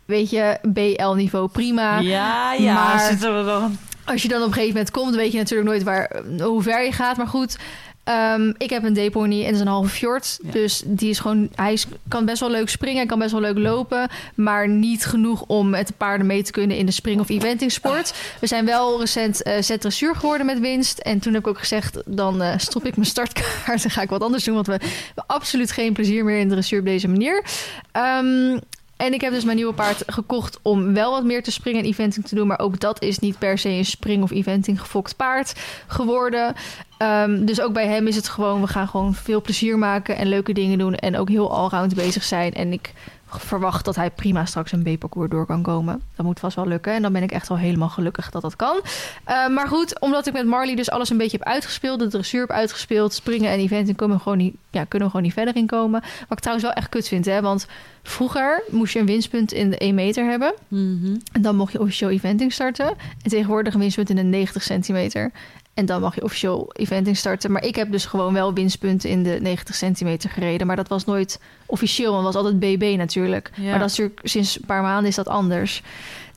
weet 0.05 0.29
je, 0.29 0.57
BL-niveau 0.62 1.48
prima. 1.48 2.00
ja, 2.00 2.53
ja, 2.53 2.74
maar- 2.74 3.00
zitten 3.00 3.38
we 3.38 3.46
dan. 3.46 3.77
Als 4.08 4.22
je 4.22 4.28
dan 4.28 4.42
op 4.42 4.48
een 4.48 4.54
gegeven 4.54 4.74
moment 4.74 4.92
komt, 4.92 5.16
weet 5.16 5.32
je 5.32 5.38
natuurlijk 5.38 5.70
nooit 5.70 5.84
waar, 5.84 6.22
hoe 6.40 6.62
ver 6.62 6.84
je 6.84 6.92
gaat. 6.92 7.18
Maar 7.18 7.28
goed, 7.28 7.58
ehm, 8.04 8.54
ik 8.58 8.70
heb 8.70 8.84
een 8.84 8.94
D-pony 9.10 9.40
en 9.40 9.46
dat 9.46 9.54
is 9.54 9.60
een 9.60 9.68
halve 9.68 9.90
fjord. 9.90 10.40
Ja. 10.42 10.52
Dus 10.52 10.82
die 10.86 11.10
is 11.10 11.20
gewoon, 11.20 11.50
hij 11.56 11.74
is, 11.74 11.86
kan 12.08 12.26
best 12.26 12.40
wel 12.40 12.50
leuk 12.50 12.70
springen, 12.70 13.08
kan 13.08 13.20
best 13.20 13.32
wel 13.32 13.42
leuk 13.42 13.58
lopen. 13.58 14.10
Maar 14.36 14.70
niet 14.70 15.06
genoeg 15.06 15.44
om 15.48 15.70
met 15.70 15.88
de 15.88 15.94
paarden 15.98 16.28
mee 16.28 16.44
te 16.44 16.52
kunnen 16.52 16.78
in 16.78 16.86
de 16.86 16.92
spring- 16.92 17.20
of 17.20 17.30
eventingsport. 17.30 18.14
We 18.40 18.48
zijn 18.48 18.66
wel 18.66 19.00
recent 19.00 19.44
eh 19.44 19.62
zet 19.62 19.82
dressuur 19.82 20.16
geworden 20.16 20.46
met 20.46 20.60
winst. 20.60 20.98
En 20.98 21.20
toen 21.20 21.34
heb 21.34 21.42
ik 21.42 21.48
ook 21.48 21.60
gezegd, 21.60 22.02
dan 22.06 22.42
eh, 22.42 22.54
stop 22.58 22.86
ik 22.86 22.96
mijn 22.96 23.08
startkaart 23.08 23.84
en 23.84 23.90
ga 23.90 24.02
ik 24.02 24.10
wat 24.10 24.22
anders 24.24 24.44
doen. 24.44 24.56
Want 24.56 24.68
we 24.68 24.72
hebben 24.72 25.24
absoluut 25.28 25.72
geen 25.72 25.94
plezier 25.94 26.24
meer 26.24 26.40
in 26.40 26.50
dressuur 26.50 26.80
op 26.80 26.86
deze 26.86 27.08
manier. 27.08 27.44
Ehm, 27.92 28.58
en 28.98 29.13
ik 29.13 29.22
heb 29.22 29.34
dus 29.34 29.44
mijn 29.44 29.58
nieuwe 29.58 29.74
paard 29.74 30.04
gekocht 30.06 30.60
om 30.62 30.94
wel 30.94 31.12
wat 31.12 31.24
meer 31.24 31.44
te 31.44 31.51
springen 31.51 31.82
en 31.82 31.88
eventing 31.88 32.25
te 32.25 32.36
doen. 32.36 32.48
Maar 32.48 32.60
ook 32.60 32.80
dat 32.80 33.01
is 33.01 33.20
niet 33.20 33.39
per 33.39 33.58
se 33.58 33.70
een 33.70 33.86
spring- 33.86 34.24
of 34.24 34.32
eventing 34.32 34.80
gefokt 34.80 35.16
paard 35.16 35.54
geworden. 35.88 36.56
Ehm, 36.98 37.46
dus 37.46 37.62
ook 37.62 37.74
bij 37.74 37.88
hem 37.88 38.08
is 38.08 38.16
het 38.16 38.30
gewoon, 38.30 38.62
we 38.62 38.68
gaan 38.68 38.88
gewoon 38.88 39.13
veel 39.13 39.42
plezier 39.42 39.77
maken 39.77 40.16
en 40.16 40.27
leuke 40.27 40.54
dingen 40.54 40.77
doen. 40.77 40.96
En 40.96 41.18
ook 41.18 41.30
heel 41.30 41.54
allround 41.54 41.96
bezig 41.96 42.24
zijn. 42.24 42.54
En 42.54 42.74
ik 42.74 42.94
verwacht 43.29 43.86
dat 43.86 43.96
hij 43.96 44.12
prima 44.12 44.46
straks 44.46 44.72
een 44.72 44.84
B-parcours 44.84 45.29
door 45.29 45.46
kan 45.46 45.62
komen. 45.62 46.01
Dat 46.15 46.25
moet 46.25 46.39
vast 46.39 46.55
wel 46.55 46.67
lukken. 46.67 46.93
En 46.93 47.01
dan 47.01 47.13
ben 47.13 47.24
ik 47.24 47.31
echt 47.31 47.48
wel 47.48 47.57
helemaal 47.57 47.89
gelukkig 47.89 48.29
dat 48.29 48.41
dat 48.41 48.55
kan. 48.55 48.81
Eh, 49.24 49.48
maar 49.48 49.67
goed, 49.67 50.00
omdat 50.00 50.27
ik 50.27 50.34
met 50.34 50.46
Marley 50.46 50.75
dus 50.75 50.89
alles 50.89 51.10
een 51.10 51.17
beetje 51.17 51.38
heb 51.38 51.48
uitgespeeld, 51.48 52.00
de 52.00 52.07
dressuur 52.07 52.41
heb 52.41 52.51
uitgespeeld, 52.51 53.13
springen 53.13 53.51
en 53.51 53.60
eventing 53.60 53.98
kunnen 53.98 54.17
we 54.17 54.24
gewoon 54.24 54.38
niet, 54.38 54.55
ja, 54.69 54.84
kunnen 54.84 55.07
we 55.07 55.13
gewoon 55.13 55.25
niet 55.25 55.36
verder 55.36 55.55
in 55.55 55.65
komen. 55.65 56.01
Wat 56.01 56.38
ik 56.38 56.39
trouwens 56.39 56.67
wel 56.67 56.75
echt 56.75 56.89
kut 56.89 57.07
vind, 57.07 57.25
hè? 57.25 57.41
Want 57.41 57.67
vroeger 58.03 58.63
moest 58.69 58.93
je 58.93 59.00
een 59.00 59.05
winstpunt 59.05 59.51
in 59.51 59.69
de 59.69 59.77
1 59.77 59.96
meter 59.96 60.25
hebben. 60.25 60.53
Mhm. 60.67 61.15
En 61.31 61.41
dan 61.41 61.55
mocht 61.55 61.72
je 61.72 61.79
officieel 61.79 62.10
eventing 62.10 62.53
starten. 62.53 62.88
En 63.24 63.29
tegenwoordig 63.29 63.74
een 63.74 63.79
winstpunt 63.79 64.10
in 64.10 64.15
de 64.15 64.24
90 64.24 64.63
centimeter. 64.63 65.31
En 65.77 65.86
dan 65.86 66.01
mag 66.01 66.15
je 66.15 66.24
officieel 66.24 66.69
eventing 66.74 67.17
starten. 67.17 67.51
Maar 67.51 67.63
ik 67.63 67.75
heb 67.75 67.91
dus 67.91 68.05
gewoon 68.05 68.34
wel 68.34 68.53
winstpunten 68.53 69.10
in 69.10 69.24
de 69.24 69.38
90 69.41 69.75
centimeter 69.75 70.29
gereden. 70.29 70.67
Maar 70.67 70.75
dat 70.75 70.88
was 70.88 71.05
nooit 71.05 71.39
officieel. 71.65 72.12
Want 72.13 72.25
het 72.25 72.34
was 72.34 72.43
altijd 72.43 72.60
BB 72.60 72.98
natuurlijk. 72.98 73.51
Ja. 73.55 73.69
Maar 73.69 73.79
dat 73.79 73.89
is 73.89 73.98
natuurlijk 73.98 74.27
sinds 74.27 74.55
een 74.60 74.65
paar 74.65 74.81
maanden 74.81 75.10
is 75.10 75.15
dat 75.15 75.27
anders. 75.27 75.81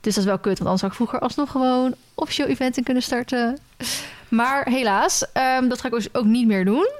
Dus 0.01 0.15
dat 0.15 0.23
is 0.25 0.29
wel 0.31 0.39
kut. 0.39 0.59
Want 0.59 0.61
anders 0.65 0.81
had 0.81 0.91
ik 0.91 0.97
vroeger 0.97 1.19
alsnog 1.19 1.51
gewoon 1.51 1.95
officieel 2.15 2.49
eventing 2.49 2.85
kunnen 2.85 3.03
starten. 3.03 3.59
Maar 4.29 4.69
helaas, 4.69 5.25
ehm, 5.33 5.69
dat 5.69 5.81
ga 5.81 5.87
ik 5.89 5.95
dus 5.95 6.15
ook 6.15 6.25
niet 6.25 6.47
meer 6.47 6.65
doen. 6.65 6.91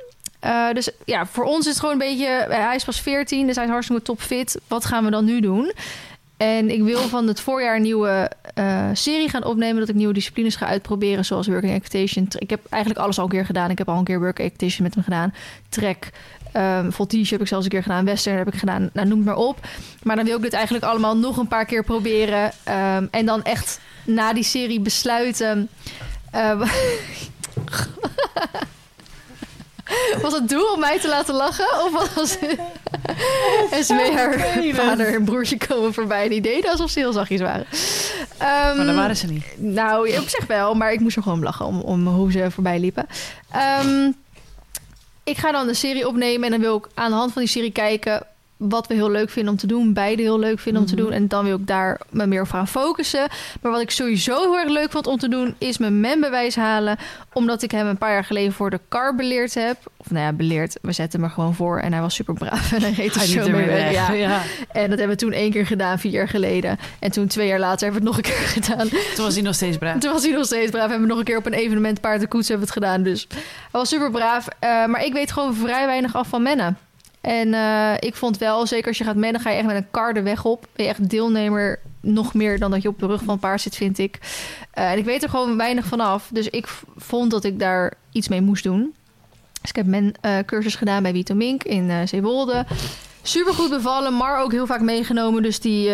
Eh, 0.41 0.71
dus 0.73 0.91
ja, 1.05 1.27
voor 1.27 1.45
ons 1.45 1.59
is 1.67 1.67
het 1.73 1.81
gewoon 1.81 1.93
een 2.01 2.09
beetje... 2.09 2.27
eh, 2.27 2.65
Hij 2.67 2.75
is 2.77 2.85
pas 2.85 3.01
14, 3.01 3.47
dus 3.47 3.57
hij 3.57 3.65
is 3.65 3.71
hartstikke 3.71 4.03
topfit. 4.03 4.61
Wat 4.69 4.85
gaan 4.85 5.05
we 5.05 5.11
dan 5.11 5.25
nu 5.25 5.41
doen? 5.41 5.73
En 6.41 6.71
ik 6.71 6.83
wil 6.83 6.99
van 6.99 7.27
het 7.27 7.41
voorjaar 7.41 7.77
een 7.77 7.83
nieuwe 7.83 8.31
eh, 8.55 8.89
serie 8.93 9.29
gaan 9.29 9.45
opnemen. 9.45 9.81
Dat 9.81 9.89
ik 9.89 9.95
nieuwe 9.95 10.13
disciplines 10.13 10.57
ga 10.57 10.67
uitproberen. 10.67 11.25
Zoals 11.25 11.47
working 11.47 11.73
equitation. 11.73 12.27
Ik 12.39 12.51
heb 12.51 12.61
eigenlijk 12.69 13.03
alles 13.03 13.19
al 13.19 13.25
een 13.25 13.31
keer 13.31 13.45
gedaan. 13.45 13.71
Ik 13.71 13.79
heb 13.79 13.89
al 13.89 13.99
een 13.99 14.05
keer 14.05 14.21
working 14.21 14.49
equitation 14.49 14.83
met 14.83 14.95
hem 14.95 15.05
gedaan. 15.05 15.35
Trek. 15.69 16.11
Um, 16.57 16.93
voltige 16.93 17.33
heb 17.33 17.41
ik 17.41 17.47
zelfs 17.47 17.65
een 17.65 17.71
keer 17.71 17.83
gedaan. 17.83 18.05
Western 18.05 18.37
heb 18.37 18.47
ik 18.47 18.55
gedaan. 18.55 18.91
Nou, 18.93 19.09
noem 19.09 19.19
het 19.19 19.27
maar 19.27 19.37
op. 19.37 19.67
Maar 20.03 20.17
dan 20.17 20.25
wil 20.25 20.37
ik 20.37 20.43
dit 20.43 20.53
eigenlijk 20.53 20.85
allemaal 20.85 21.17
nog 21.17 21.37
een 21.37 21.49
paar 21.49 21.65
keer 21.65 21.85
proberen. 21.85 22.53
Ehm, 22.63 23.07
en 23.11 23.27
dan 23.27 23.43
echt 23.43 23.81
na 24.05 24.33
die 24.33 24.45
serie 24.45 24.81
besluiten. 24.81 25.69
eh, 26.31 26.61
was 30.23 30.33
het 30.33 30.49
doel 30.49 30.73
om 30.73 30.81
mij 30.81 31.01
te 31.01 31.09
laten 31.09 31.35
lachen? 31.35 31.85
Of 31.85 32.15
was 32.15 32.37
het... 32.41 32.59
Esmee, 33.71 34.13
haar 34.13 34.39
vader 34.75 35.15
en 35.15 35.25
broertje 35.25 35.57
komen 35.69 35.95
voorbij. 35.95 36.29
Die 36.29 36.41
deden 36.41 36.71
alsof 36.71 36.91
ze 36.91 36.99
heel 36.99 37.13
zachtjes 37.13 37.41
waren. 37.41 37.67
Ehm, 38.39 38.77
Maar 38.77 38.87
dat 38.87 38.95
waren 38.95 39.17
ze 39.17 39.27
niet. 39.27 39.45
nou, 39.57 40.19
op 40.19 40.29
zich 40.29 40.47
wel, 40.47 40.75
maar 40.75 40.93
ik 40.93 41.01
moest 41.01 41.17
er 41.17 41.23
gewoon 41.23 41.43
lachen 41.43 41.67
om, 41.67 41.81
om 41.81 42.07
hoe 42.07 42.33
ze 42.33 42.51
voorbij 42.51 42.79
liepen. 42.79 43.07
Ehm, 43.53 44.11
ik 45.25 45.39
ga 45.39 45.53
dan 45.53 45.67
de 45.67 45.75
serie 45.75 46.09
opnemen 46.09 46.45
en 46.45 46.51
dan 46.51 46.61
wil 46.61 46.77
ik 46.77 46.87
aan 46.95 47.11
de 47.11 47.17
hand 47.17 47.33
van 47.33 47.43
die 47.43 47.51
serie 47.51 47.73
kijken 47.73 48.27
wat 48.69 48.87
we 48.87 48.95
heel 48.95 49.11
leuk 49.11 49.31
vinden 49.31 49.53
om 49.53 49.59
te 49.59 49.67
doen. 49.67 49.93
Beide 49.93 50.23
heel 50.23 50.39
leuk 50.39 50.59
vinden 50.59 50.83
om 50.83 50.89
te 50.89 50.95
Mhm. 50.95 51.03
doen. 51.05 51.13
En 51.13 51.29
dan 51.29 51.45
wil 51.45 51.57
ik 51.57 51.67
daar 51.67 52.01
me 52.11 52.27
meer 52.27 52.41
op 52.43 52.49
gaan 52.49 52.69
focussen. 52.69 53.29
Maar 53.61 53.73
wat 53.73 53.81
ik 53.81 53.91
sowieso 53.91 54.37
heel 54.41 54.59
erg 54.59 54.69
leuk 54.69 54.91
vond 54.91 55.07
om 55.07 55.19
te 55.19 55.29
doen, 55.29 55.55
is 55.59 55.79
mijn 55.79 56.01
membewijs 56.01 56.57
halen. 56.57 56.97
Omdat 57.33 57.63
ik 57.63 57.71
hem 57.71 57.87
een 57.87 57.99
paar 57.99 58.13
jaar 58.13 58.25
geleden 58.25 58.53
voor 58.53 58.71
de 58.71 58.81
car 58.89 59.15
beleerd 59.15 59.55
heb. 59.55 59.77
Of 59.97 60.11
nou 60.11 60.25
ja, 60.25 60.33
beleerd. 60.33 60.79
We 60.83 60.93
zetten 60.93 61.21
hem 61.21 61.29
er 61.29 61.35
gewoon 61.35 61.55
voor. 61.55 61.79
En 61.79 61.93
hij 61.93 62.01
was 62.03 62.15
super 62.15 62.35
braaf. 62.35 62.73
En 62.73 62.81
hij 62.83 62.93
reed 62.93 63.11
er 63.15 63.17
Hij 63.19 63.27
zo 63.27 63.49
mee 63.51 63.67
weg. 63.67 63.93
Ja. 63.93 64.13
Ja. 64.13 64.41
En 64.73 64.91
dat 64.91 64.99
hebben 64.99 65.17
we 65.17 65.23
toen 65.23 65.33
één 65.33 65.51
keer 65.51 65.67
gedaan, 65.67 65.99
vier 65.99 66.13
jaar 66.13 66.29
geleden. 66.29 66.79
En 66.99 67.11
toen 67.11 67.27
twee 67.27 67.47
jaar 67.47 67.59
later 67.59 67.93
hebben 67.93 68.03
we 68.03 68.09
het 68.09 68.17
nog 68.17 68.33
een 68.33 68.39
keer 68.39 68.49
gedaan. 68.63 68.89
Toen 69.15 69.25
was 69.25 69.35
hij 69.35 69.43
nog 69.43 69.55
steeds 69.55 69.77
braaf. 69.79 69.99
Toen 69.99 70.13
was 70.13 70.23
hij 70.23 70.33
nog 70.33 70.45
steeds 70.45 70.71
braaf. 70.71 70.89
Hebben 70.89 71.03
we 71.03 71.09
nog 71.09 71.19
een 71.19 71.25
keer 71.25 71.37
op 71.37 71.47
een 71.47 71.53
evenement 71.53 72.01
paard 72.01 72.23
en 72.23 72.29
koets 72.29 72.49
hebben 72.49 72.67
het 72.67 72.75
gedaan. 72.77 73.03
Dus 73.03 73.27
hij 73.31 73.41
was 73.71 73.89
super 73.89 74.11
braaf. 74.11 74.47
Eh, 74.59 74.87
maar 74.87 75.05
ik 75.05 75.13
weet 75.13 75.33
gewoon 75.33 75.55
vrij 75.55 75.87
weinig 75.87 76.15
af 76.17 76.29
van 76.29 76.43
mennen. 76.43 76.79
En 77.21 77.55
eh, 77.55 77.95
ik 77.99 78.15
vond 78.15 78.39
wel, 78.39 78.67
zeker 78.67 78.89
als 78.89 78.99
je 78.99 79.05
gaat 79.05 79.17
mennen, 79.17 79.41
ga 79.41 79.51
je 79.51 79.57
echt 79.57 79.67
met 79.67 79.77
een 79.77 79.91
kar 79.91 80.15
de 80.15 80.23
weg 80.23 80.45
op. 80.45 80.67
Ben 80.73 80.85
je 80.85 80.91
echt 80.91 81.11
deelnemer 81.11 81.81
nog 82.01 82.35
meer 82.35 82.59
dan 82.59 82.71
dat 82.71 82.83
je 82.83 82.89
op 82.89 82.99
de 82.99 83.07
rug 83.07 83.23
van 83.23 83.35
een 83.35 83.41
paard 83.41 83.61
zit, 83.61 83.77
vind 83.77 83.99
ik. 83.99 84.19
Eh, 84.71 84.91
en 84.91 84.99
ik 84.99 85.05
weet 85.05 85.23
er 85.23 85.29
gewoon 85.29 85.57
weinig 85.57 85.85
van 85.85 86.01
af. 86.01 86.29
Dus 86.33 86.49
ik 86.49 86.67
vond 86.97 87.31
dat 87.31 87.45
ik 87.45 87.59
daar 87.59 87.93
iets 88.13 88.29
mee 88.29 88.41
moest 88.41 88.63
doen. 88.63 88.95
Dus 89.61 89.71
ik 89.71 89.77
heb 89.77 89.87
mijn 89.87 90.15
eh, 90.21 90.39
cursus 90.47 90.75
gedaan 90.75 91.03
bij 91.03 91.13
Vito 91.13 91.35
Mink 91.35 91.63
in 91.63 91.91
eh 91.91 91.97
Zeewolde. 92.05 92.67
Super 93.23 93.55
goed 93.55 93.71
bevallen, 93.71 94.17
maar 94.17 94.43
ook 94.43 94.53
heel 94.53 94.67
vaak 94.67 94.81
meegenomen. 94.81 95.43
Dus 95.43 95.61
die, 95.61 95.91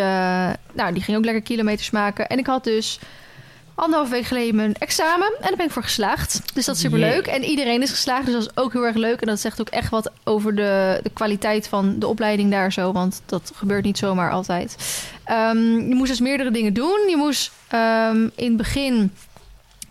nou, 0.73 0.93
die 0.93 1.01
ging 1.01 1.17
ook 1.17 1.25
lekker 1.25 1.43
kilometers 1.43 1.89
maken. 1.89 2.27
En 2.27 2.37
ik 2.37 2.45
had 2.45 2.63
dus 2.63 2.99
anderhalf 3.77 4.09
week 4.09 4.25
geleden 4.25 4.55
mijn 4.55 4.73
examen. 4.73 5.27
En 5.27 5.47
daar 5.47 5.55
ben 5.55 5.65
ik 5.65 5.71
voor 5.71 5.83
geslaagd. 5.83 6.41
Dus 6.53 6.65
dat 6.65 6.75
is 6.75 6.81
super 6.81 6.99
leuk. 6.99 7.27
En 7.27 7.43
iedereen 7.43 7.81
is 7.81 7.89
geslaagd. 7.89 8.25
Dus 8.25 8.33
dat 8.33 8.43
is 8.43 8.57
ook 8.63 8.73
heel 8.73 8.85
erg 8.85 8.95
leuk. 8.95 9.21
En 9.21 9.27
dat 9.27 9.39
zegt 9.39 9.61
ook 9.61 9.69
echt 9.69 9.89
wat 9.89 10.11
over 10.23 10.55
de, 10.55 10.99
de 11.03 11.09
kwaliteit 11.09 11.67
van 11.67 11.99
de 11.99 12.07
opleiding 12.07 12.51
daar 12.51 12.73
zo. 12.73 12.91
Want 12.91 13.21
dat 13.25 13.51
gebeurt 13.55 13.83
niet 13.83 13.97
zomaar 13.97 14.31
altijd. 14.31 14.75
Ehm, 15.23 15.89
je 15.89 15.95
moest 15.95 16.09
dus 16.09 16.19
meerdere 16.19 16.51
dingen 16.51 16.73
doen. 16.73 16.99
Je 17.09 17.15
moest 17.17 17.51
ehm, 17.67 18.27
in 18.35 18.47
het 18.47 18.57
begin... 18.57 19.13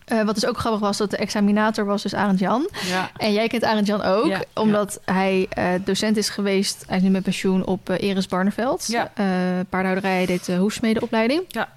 eh, 0.05 0.23
wat 0.23 0.35
dus 0.35 0.47
ook 0.47 0.59
grappig 0.59 0.81
was, 0.81 0.97
dat 0.97 1.11
de 1.11 1.17
examinator 1.17 1.85
was 1.85 2.03
dus 2.03 2.15
Arend 2.15 2.39
Jan. 2.39 2.69
Ja. 2.89 3.11
En 3.17 3.33
jij 3.33 3.47
kent 3.49 3.65
Arend 3.65 3.87
Jan 3.87 4.03
ook, 4.03 4.27
Ja, 4.27 4.41
omdat 4.55 5.01
hij 5.05 5.47
eh, 5.51 5.65
docent 5.85 6.17
is 6.17 6.29
geweest. 6.29 6.85
Hij 6.87 6.97
is 6.97 7.03
nu 7.03 7.09
met 7.11 7.23
pensioen 7.23 7.65
op 7.67 7.91
eh, 7.91 8.09
Eres 8.09 8.27
Barneveld. 8.27 8.87
Ja. 8.87 9.13
Paardenhouderij, 9.69 10.17
hij 10.17 10.27
deed 10.27 10.45
de 10.45 10.57
hoefsmedeopleiding. 10.57 11.43
Ja. 11.49 11.69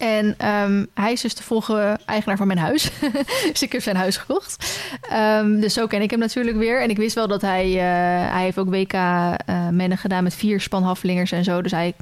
En 0.00 0.34
ehm, 0.38 0.84
hij 0.94 1.12
is 1.12 1.20
dus 1.20 1.34
de 1.34 1.42
volgende 1.42 1.98
eigenaar 2.06 2.36
van 2.36 2.46
mijn 2.46 2.58
huis. 2.58 2.90
dus 3.52 3.62
ik 3.62 3.72
heb 3.72 3.82
zijn 3.82 3.96
huis 3.96 4.16
gekocht. 4.16 4.78
Ehm, 5.10 5.60
dus 5.60 5.72
zo 5.74 5.86
ken 5.86 6.02
ik 6.02 6.10
hem 6.10 6.18
natuurlijk 6.18 6.56
weer. 6.56 6.82
En 6.82 6.90
ik 6.90 6.96
wist 6.96 7.14
wel 7.14 7.28
dat 7.28 7.40
hij... 7.40 7.66
eh, 7.66 8.32
hij 8.32 8.42
heeft 8.42 8.58
ook 8.58 8.70
WK 8.70 8.92
eh 8.92 9.68
mennen 9.70 9.98
gedaan 9.98 10.22
met 10.22 10.34
vier 10.34 10.60
spanhaffelingers 10.60 11.32
en 11.32 11.44
zo. 11.44 11.62
Dus 11.62 11.70
hij, 11.70 11.94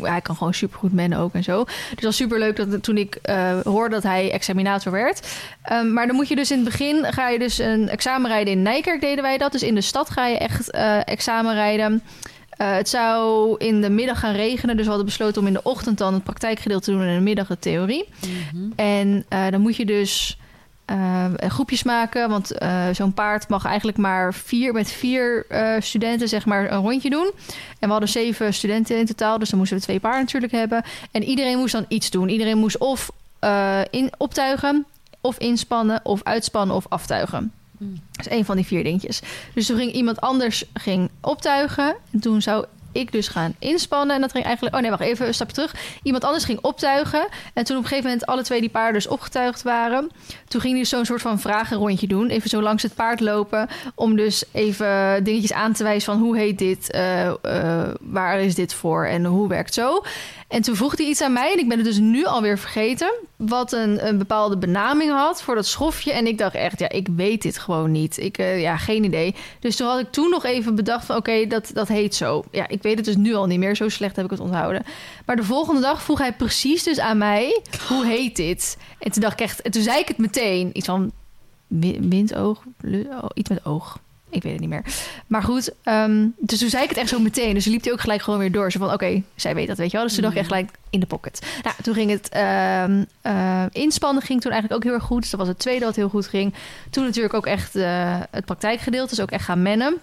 hij 0.00 0.20
kan 0.20 0.36
gewoon 0.36 0.54
supergoed 0.54 0.92
mennen 0.92 1.18
ook 1.18 1.34
en 1.34 1.42
zo. 1.42 1.64
Dus 1.64 1.74
het 1.90 2.04
was 2.04 2.16
superleuk 2.16 2.56
dat 2.56 2.82
toen 2.82 2.96
ik 2.96 3.14
eh, 3.14 3.60
hoorde 3.60 3.94
dat 3.94 4.02
hij 4.02 4.30
examinator 4.30 4.92
werd. 4.92 5.28
Ehm, 5.62 5.92
maar 5.92 6.06
dan 6.06 6.16
moet 6.16 6.28
je 6.28 6.36
dus 6.36 6.50
in 6.50 6.56
het 6.56 6.66
begin... 6.66 7.04
ga 7.12 7.28
je 7.28 7.38
dus 7.38 7.58
een 7.58 7.88
examen 7.88 8.30
rijden 8.30 8.52
in 8.52 8.62
Nijkerk, 8.62 9.00
deden 9.00 9.22
wij 9.22 9.38
dat. 9.38 9.52
Dus 9.52 9.62
in 9.62 9.74
de 9.74 9.80
stad 9.80 10.10
ga 10.10 10.26
je 10.26 10.38
echt 10.38 10.70
examen 11.04 11.54
rijden... 11.54 12.02
Eh, 12.58 12.72
het 12.72 12.88
zou 12.88 13.54
in 13.58 13.80
de 13.80 13.90
middag 13.90 14.18
gaan 14.18 14.34
regenen, 14.34 14.74
dus 14.74 14.84
we 14.84 14.90
hadden 14.90 15.08
besloten 15.08 15.40
om 15.40 15.46
in 15.46 15.52
de 15.52 15.62
ochtend 15.62 15.98
dan 15.98 16.14
het 16.14 16.24
praktijkgedeelte 16.24 16.84
te 16.84 16.90
doen 16.90 17.02
en 17.02 17.08
in 17.08 17.14
de 17.14 17.20
middag 17.20 17.46
de 17.46 17.58
theorie. 17.58 18.08
Mhm. 18.20 18.70
En 18.76 19.24
eh, 19.28 19.48
dan 19.50 19.60
moet 19.60 19.76
je 19.76 19.84
dus 19.84 20.38
eh, 20.84 21.24
groepjes 21.38 21.82
maken. 21.82 22.28
Want 22.28 22.52
zo'n 22.92 23.14
paard 23.14 23.48
mag 23.48 23.64
eigenlijk 23.64 23.98
maar 23.98 24.34
vier 24.34 24.72
met 24.72 24.90
vier 24.90 25.46
studenten 25.78 26.28
zeg 26.28 26.46
maar 26.46 26.72
een 26.72 26.80
rondje 26.80 27.10
doen. 27.10 27.30
En 27.78 27.86
we 27.86 27.90
hadden 27.90 28.08
zeven 28.08 28.54
studenten 28.54 28.98
in 28.98 29.06
totaal, 29.06 29.38
dus 29.38 29.48
dan 29.48 29.58
moesten 29.58 29.78
we 29.78 29.84
twee 29.84 30.00
paarden 30.00 30.20
natuurlijk 30.20 30.52
hebben. 30.52 30.82
En 31.10 31.22
iedereen 31.22 31.58
moest 31.58 31.72
dan 31.72 31.84
iets 31.88 32.10
doen. 32.10 32.28
Iedereen 32.28 32.58
moest 32.58 32.78
of 32.78 33.10
in, 33.90 34.10
optuigen, 34.16 34.86
of 35.20 35.38
inspannen, 35.38 36.00
of 36.02 36.22
uitspannen, 36.22 36.76
of 36.76 36.86
aftuigen. 36.88 37.52
Dat 37.78 38.26
is 38.26 38.28
één 38.28 38.44
van 38.44 38.56
die 38.56 38.66
vier 38.66 38.84
dingetjes. 38.84 39.20
Dus 39.54 39.66
toen 39.66 39.76
ging 39.76 39.92
iemand 39.92 40.20
anders 40.20 40.64
ging 40.74 41.10
optuigen. 41.20 41.96
En 42.12 42.20
toen 42.20 42.42
zou 42.42 42.64
ik 42.92 43.12
dus 43.12 43.28
gaan 43.28 43.54
inspannen. 43.58 44.14
En 44.14 44.20
dat 44.20 44.30
ging 44.30 44.44
eigenlijk... 44.44 44.76
Oh 44.76 44.80
nee, 44.80 44.90
wacht 44.90 45.02
even, 45.02 45.26
een 45.26 45.34
stapje 45.34 45.54
terug. 45.54 45.74
Iemand 46.02 46.24
anders 46.24 46.44
ging 46.44 46.58
optuigen. 46.60 47.28
En 47.54 47.64
toen 47.64 47.76
op 47.76 47.82
een 47.82 47.88
gegeven 47.88 48.10
moment 48.10 48.26
alle 48.26 48.42
twee 48.42 48.60
die 48.60 48.70
paarden 48.70 48.94
dus 48.94 49.08
opgetuigd 49.08 49.62
waren... 49.62 50.10
toen 50.48 50.60
ging 50.60 50.72
hij 50.72 50.82
dus 50.82 50.88
zo'n 50.88 51.04
soort 51.04 51.22
van 51.22 51.40
vragenrondje 51.40 52.06
doen. 52.06 52.28
Even 52.28 52.50
zo 52.50 52.62
langs 52.62 52.82
het 52.82 52.94
paard 52.94 53.20
lopen. 53.20 53.68
Om 53.94 54.16
dus 54.16 54.44
even 54.52 55.24
dingetjes 55.24 55.52
aan 55.52 55.72
te 55.72 55.82
wijzen 55.82 56.12
van... 56.12 56.22
hoe 56.22 56.36
heet 56.36 56.58
dit? 56.58 56.90
Eh, 56.90 57.26
eh, 57.26 57.94
waar 58.00 58.40
is 58.40 58.54
dit 58.54 58.74
voor? 58.74 59.06
En 59.06 59.24
hoe 59.24 59.48
werkt 59.48 59.74
zo? 59.74 60.02
En 60.48 60.62
toen 60.62 60.76
vroeg 60.76 60.96
hij 60.96 61.06
iets 61.06 61.20
aan 61.20 61.32
mij. 61.32 61.52
En 61.52 61.58
ik 61.58 61.68
ben 61.68 61.76
het 61.76 61.86
dus 61.86 61.98
nu 61.98 62.24
alweer 62.24 62.58
vergeten. 62.58 63.12
Wat 63.36 63.72
een, 63.72 64.06
een 64.06 64.18
bepaalde 64.18 64.58
benaming 64.58 65.10
had 65.10 65.42
voor 65.42 65.54
dat 65.54 65.66
schofje. 65.66 66.12
En 66.12 66.26
ik 66.26 66.38
dacht 66.38 66.54
echt, 66.54 66.78
ja, 66.78 66.88
ik 66.88 67.08
weet 67.16 67.42
dit 67.42 67.58
gewoon 67.58 67.90
niet. 67.90 68.18
Ik, 68.18 68.38
eh, 68.38 68.60
ja, 68.60 68.76
geen 68.76 69.04
idee. 69.04 69.34
Dus 69.60 69.76
toen 69.76 69.88
had 69.88 69.98
ik 69.98 70.10
toen 70.10 70.30
nog 70.30 70.44
even 70.44 70.74
bedacht 70.74 71.04
van... 71.06 71.16
oké, 71.16 71.46
dat, 71.46 71.70
dat 71.74 71.88
heet 71.88 72.14
zo. 72.14 72.44
Ja, 72.50 72.68
ik 72.68 72.82
weet 72.82 72.96
het 72.96 73.04
dus 73.04 73.16
nu 73.16 73.34
al 73.34 73.46
niet 73.46 73.58
meer. 73.58 73.76
Zo 73.76 73.88
slecht 73.88 74.16
heb 74.16 74.24
ik 74.24 74.30
het 74.30 74.40
onthouden. 74.40 74.82
Maar 75.26 75.36
de 75.36 75.44
volgende 75.44 75.80
dag 75.80 76.02
vroeg 76.02 76.18
hij 76.18 76.32
precies 76.32 76.82
dus 76.82 76.98
aan 76.98 77.18
mij... 77.18 77.62
hoe 77.88 78.06
heet 78.06 78.36
dit? 78.36 78.76
En 78.98 79.10
toen 79.10 79.22
dacht 79.22 79.40
ik 79.40 79.46
echt... 79.46 79.62
En 79.62 79.70
toen 79.70 79.82
zei 79.82 79.98
ik 79.98 80.08
het 80.08 80.18
meteen. 80.18 80.70
Iets 80.72 80.86
van 80.86 81.12
wi- 81.66 81.98
windoog? 82.00 82.62
oh, 83.10 83.24
iets 83.34 83.48
met 83.48 83.64
oog. 83.66 83.98
Ik 84.30 84.42
weet 84.42 84.52
het 84.52 84.60
niet 84.60 84.70
meer. 84.70 84.82
Maar 85.26 85.42
goed, 85.42 85.72
ehm, 85.82 86.26
dus 86.38 86.58
toen 86.58 86.68
zei 86.68 86.82
ik 86.82 86.88
het 86.88 86.98
echt 86.98 87.08
zo 87.08 87.18
meteen. 87.18 87.54
Dus 87.54 87.64
liep 87.64 87.82
hij 87.84 87.92
ook 87.92 88.00
gelijk 88.00 88.22
gewoon 88.22 88.38
weer 88.38 88.52
door. 88.52 88.72
Zo 88.72 88.78
van, 88.78 88.92
oké, 88.92 89.22
zij 89.34 89.54
weet 89.54 89.66
dat, 89.68 89.76
weet 89.76 89.90
je 89.90 89.96
wel. 89.96 90.06
Dus 90.06 90.14
toen 90.14 90.22
dacht 90.22 90.34
ik 90.34 90.40
echt 90.40 90.48
gelijk 90.50 90.70
in 90.90 91.00
de 91.00 91.06
pocket. 91.06 91.46
Nou, 91.62 91.76
toen 91.82 91.94
ging 91.94 92.10
het 92.10 92.28
ehm, 92.28 93.04
eh, 93.22 93.62
inspannen 93.72 94.22
ging 94.22 94.40
toen 94.40 94.52
eigenlijk 94.52 94.82
ook 94.82 94.90
heel 94.90 94.98
erg 95.00 95.08
goed. 95.08 95.20
Dus 95.20 95.30
dat 95.30 95.40
was 95.40 95.48
het 95.48 95.58
tweede 95.58 95.84
wat 95.84 95.96
heel 95.96 96.08
goed 96.08 96.26
ging. 96.26 96.54
Toen 96.90 97.04
natuurlijk 97.04 97.34
ook 97.34 97.46
echt 97.46 97.76
eh, 97.76 98.16
het 98.30 98.44
praktijkgedeelte. 98.44 99.08
Dus 99.14 99.20
ook 99.20 99.30
echt 99.30 99.44
gaan 99.44 99.62
mennen. 99.62 99.94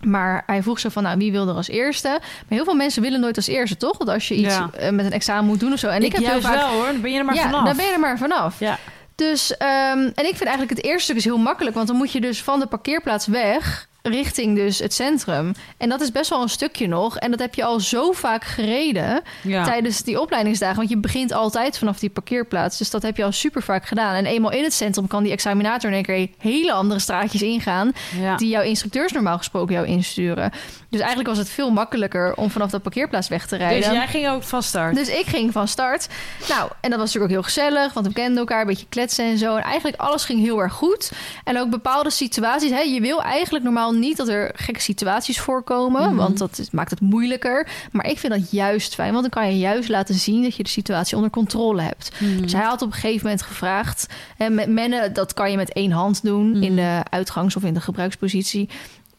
Maar 0.00 0.42
hij 0.46 0.62
vroeg 0.62 0.78
zo 0.80 0.88
van, 0.88 1.02
nou, 1.02 1.18
wie 1.18 1.32
wil 1.32 1.48
er 1.48 1.54
als 1.54 1.68
eerste? 1.68 2.08
Maar 2.08 2.20
heel 2.48 2.64
veel 2.64 2.74
mensen 2.74 3.02
willen 3.02 3.20
nooit 3.20 3.36
als 3.36 3.46
eerste, 3.46 3.76
toch? 3.76 3.98
Want 3.98 4.10
als 4.10 4.28
je 4.28 4.34
iets 4.34 4.54
Ja. 4.54 4.70
eh, 4.72 4.90
met 4.90 5.06
een 5.06 5.12
examen 5.12 5.44
moet 5.44 5.60
doen 5.60 5.72
of 5.72 5.78
zo. 5.78 5.88
En 5.88 6.02
ik, 6.02 6.12
heb 6.12 6.24
heel 6.24 6.40
vaak... 6.40 6.54
wel 6.54 6.68
hoor, 6.68 6.86
dan 6.86 7.00
ben 7.00 7.12
je 7.12 7.18
er 7.18 7.24
maar 7.24 7.34
ja, 7.34 7.42
vanaf. 7.42 7.64
dan 7.64 7.76
ben 7.76 7.86
je 7.86 7.92
er 7.92 8.00
maar 8.00 8.18
vanaf. 8.18 8.60
Ja. 8.60 8.78
Dus, 9.18 9.56
ehm, 9.56 9.98
en 9.98 10.26
ik 10.26 10.36
vind 10.36 10.42
eigenlijk 10.42 10.70
het 10.70 10.84
eerste 10.84 11.02
stuk 11.02 11.16
is 11.16 11.24
heel 11.24 11.38
makkelijk. 11.38 11.74
Want 11.74 11.88
dan 11.88 11.96
moet 11.96 12.12
je 12.12 12.20
dus 12.20 12.42
van 12.42 12.60
de 12.60 12.66
parkeerplaats 12.66 13.26
weg 13.26 13.88
richting 14.02 14.56
dus 14.56 14.78
het 14.78 14.94
centrum. 14.94 15.52
En 15.76 15.88
dat 15.88 16.00
is 16.00 16.12
best 16.12 16.30
wel 16.30 16.42
een 16.42 16.48
stukje 16.48 16.86
nog. 16.86 17.16
En 17.16 17.30
dat 17.30 17.40
heb 17.40 17.54
je 17.54 17.64
al 17.64 17.80
zo 17.80 18.12
vaak 18.12 18.44
gereden 18.44 19.22
Ja. 19.42 19.64
tijdens 19.64 20.02
die 20.02 20.20
opleidingsdagen. 20.20 20.76
Want 20.76 20.88
je 20.88 20.98
begint 20.98 21.32
altijd 21.32 21.78
vanaf 21.78 21.98
die 21.98 22.10
parkeerplaats. 22.10 22.78
Dus 22.78 22.90
dat 22.90 23.02
heb 23.02 23.16
je 23.16 23.24
al 23.24 23.32
super 23.32 23.62
vaak 23.62 23.86
gedaan. 23.86 24.14
En 24.14 24.26
eenmaal 24.26 24.52
in 24.52 24.62
het 24.62 24.72
centrum 24.74 25.06
kan 25.06 25.22
die 25.22 25.32
examinator 25.32 25.90
in 25.90 25.94
één 25.96 26.04
keer 26.04 26.28
hele 26.38 26.72
andere 26.72 27.00
straatjes 27.00 27.42
ingaan. 27.42 27.92
Ja. 28.20 28.36
Die 28.36 28.48
jouw 28.48 28.62
instructeurs 28.62 29.12
normaal 29.12 29.38
gesproken 29.38 29.74
jou 29.74 29.86
insturen. 29.86 30.50
Dus 30.90 31.00
eigenlijk 31.00 31.28
was 31.28 31.38
het 31.38 31.48
veel 31.48 31.70
makkelijker 31.70 32.34
om 32.34 32.50
vanaf 32.50 32.70
de 32.70 32.78
parkeerplaats 32.78 33.28
weg 33.28 33.46
te 33.46 33.56
rijden. 33.56 33.82
Dus 33.88 33.98
jij 33.98 34.06
ging 34.06 34.28
ook 34.28 34.42
van 34.42 34.62
start. 34.62 34.94
Dus 34.94 35.08
ik 35.08 35.26
ging 35.26 35.52
van 35.52 35.68
start. 35.68 36.08
Nou, 36.48 36.70
en 36.80 36.90
dat 36.90 36.98
was 36.98 37.12
natuurlijk 37.12 37.24
ook 37.24 37.30
heel 37.30 37.42
gezellig, 37.42 37.92
want 37.92 38.06
we 38.06 38.12
kenden 38.12 38.38
elkaar, 38.38 38.60
een 38.60 38.66
beetje 38.66 38.86
kletsen 38.88 39.24
en 39.24 39.38
zo. 39.38 39.56
En 39.56 39.62
eigenlijk 39.62 40.00
alles 40.00 40.24
ging 40.24 40.40
heel 40.40 40.60
erg 40.60 40.72
goed. 40.72 41.12
En 41.44 41.58
ook 41.58 41.70
bepaalde 41.70 42.10
situaties. 42.10 42.70
Hè, 42.70 42.80
je 42.80 43.00
wil 43.00 43.22
eigenlijk 43.22 43.64
normaal 43.64 43.92
niet 43.98 44.16
dat 44.16 44.28
er 44.28 44.50
gekke 44.54 44.80
situaties 44.80 45.40
voorkomen, 45.40 46.02
Mhm. 46.02 46.14
want 46.16 46.38
dat 46.38 46.58
is- 46.58 46.70
maakt 46.70 46.90
het 46.90 47.00
moeilijker. 47.00 47.68
Maar 47.92 48.06
ik 48.06 48.18
vind 48.18 48.32
dat 48.32 48.50
juist 48.50 48.94
fijn, 48.94 49.10
want 49.10 49.22
dan 49.32 49.42
kan 49.42 49.52
je 49.52 49.58
juist 49.58 49.88
laten 49.88 50.14
zien 50.14 50.42
dat 50.42 50.56
je 50.56 50.62
de 50.62 50.68
situatie 50.68 51.16
onder 51.16 51.30
controle 51.30 51.82
hebt. 51.82 52.10
Mhm. 52.20 52.40
Dus 52.42 52.52
hij 52.52 52.64
had 52.64 52.82
op 52.82 52.88
een 52.88 52.94
gegeven 52.94 53.22
moment 53.22 53.42
gevraagd. 53.42 54.06
Hè, 54.36 54.48
met 54.50 54.68
mennen, 54.68 55.12
dat 55.12 55.34
kan 55.34 55.50
je 55.50 55.56
met 55.56 55.72
één 55.72 55.90
hand 55.90 56.22
doen 56.22 56.62
in 56.62 56.74
Mhm. 56.74 56.76
de 56.76 57.00
uitgangs- 57.10 57.56
of 57.56 57.62
in 57.64 57.74
de 57.74 57.80
gebruikspositie. 57.80 58.68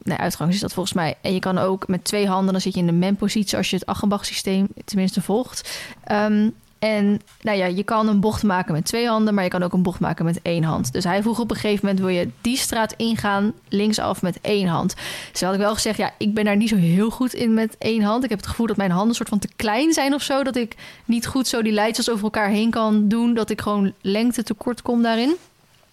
Nee, 0.04 0.18
uitgangs 0.18 0.56
is 0.56 0.62
dat 0.62 0.74
volgens 0.74 0.96
mij. 0.96 1.16
En 1.22 1.34
je 1.34 1.40
kan 1.40 1.58
ook 1.58 1.88
met 1.88 2.04
twee 2.04 2.28
handen, 2.28 2.52
dan 2.52 2.62
zit 2.62 2.74
je 2.74 2.80
in 2.80 2.86
de 2.86 2.92
men-positie 2.92 3.58
als 3.58 3.70
je 3.70 3.76
het 3.76 3.86
Achenbach-systeem 3.86 4.68
tenminste 4.86 5.22
volgt. 5.22 5.80
Ehm, 6.04 6.50
en 6.80 7.22
nou 7.42 7.58
ja, 7.58 7.66
je 7.66 7.84
kan 7.84 8.08
een 8.08 8.20
bocht 8.20 8.44
maken 8.44 8.74
met 8.74 8.86
twee 8.86 9.08
handen, 9.08 9.34
maar 9.34 9.44
je 9.44 9.50
kan 9.50 9.64
ook 9.64 9.74
een 9.74 9.82
bocht 9.82 10.00
maken 10.00 10.26
met 10.26 10.40
één 10.42 10.64
hand. 10.64 10.94
Dus 10.94 11.04
hij 11.04 11.22
vroeg 11.22 11.40
op 11.40 11.50
een 11.50 11.56
gegeven 11.56 11.86
moment: 11.86 12.06
wil 12.06 12.16
je 12.16 12.30
die 12.42 12.58
straat 12.58 12.94
ingaan, 12.98 13.54
linksaf 13.70 14.22
met 14.22 14.38
één 14.42 14.68
hand? 14.68 14.96
Dus 15.32 15.42
had 15.42 15.54
ik 15.54 15.60
wel 15.60 15.74
gezegd: 15.74 15.98
ja, 15.98 16.12
ik 16.18 16.34
ben 16.34 16.46
daar 16.46 16.58
niet 16.58 16.70
zo 16.70 16.76
heel 16.76 17.10
goed 17.10 17.34
in 17.34 17.54
met 17.54 17.76
één 17.78 18.02
hand. 18.02 18.24
Ik 18.24 18.30
heb 18.30 18.40
het 18.40 18.48
gevoel 18.48 18.68
dat 18.68 18.78
mijn 18.78 18.92
handen 18.92 19.16
soort 19.16 19.30
van 19.30 19.40
te 19.40 19.50
klein 19.56 19.94
zijn 19.94 20.14
of 20.14 20.22
zo, 20.22 20.44
dat 20.44 20.56
ik 20.56 20.76
niet 21.06 21.28
goed 21.28 21.48
zo 21.48 21.62
die 21.62 21.74
leiders 21.74 22.10
over 22.10 22.24
elkaar 22.24 22.50
heen 22.50 22.70
kan 22.70 23.08
doen, 23.08 23.34
dat 23.34 23.50
ik 23.50 23.62
gewoon 23.62 23.94
lengte 24.02 24.44
tekort 24.44 24.82
kom 24.82 25.02
daarin. 25.02 25.36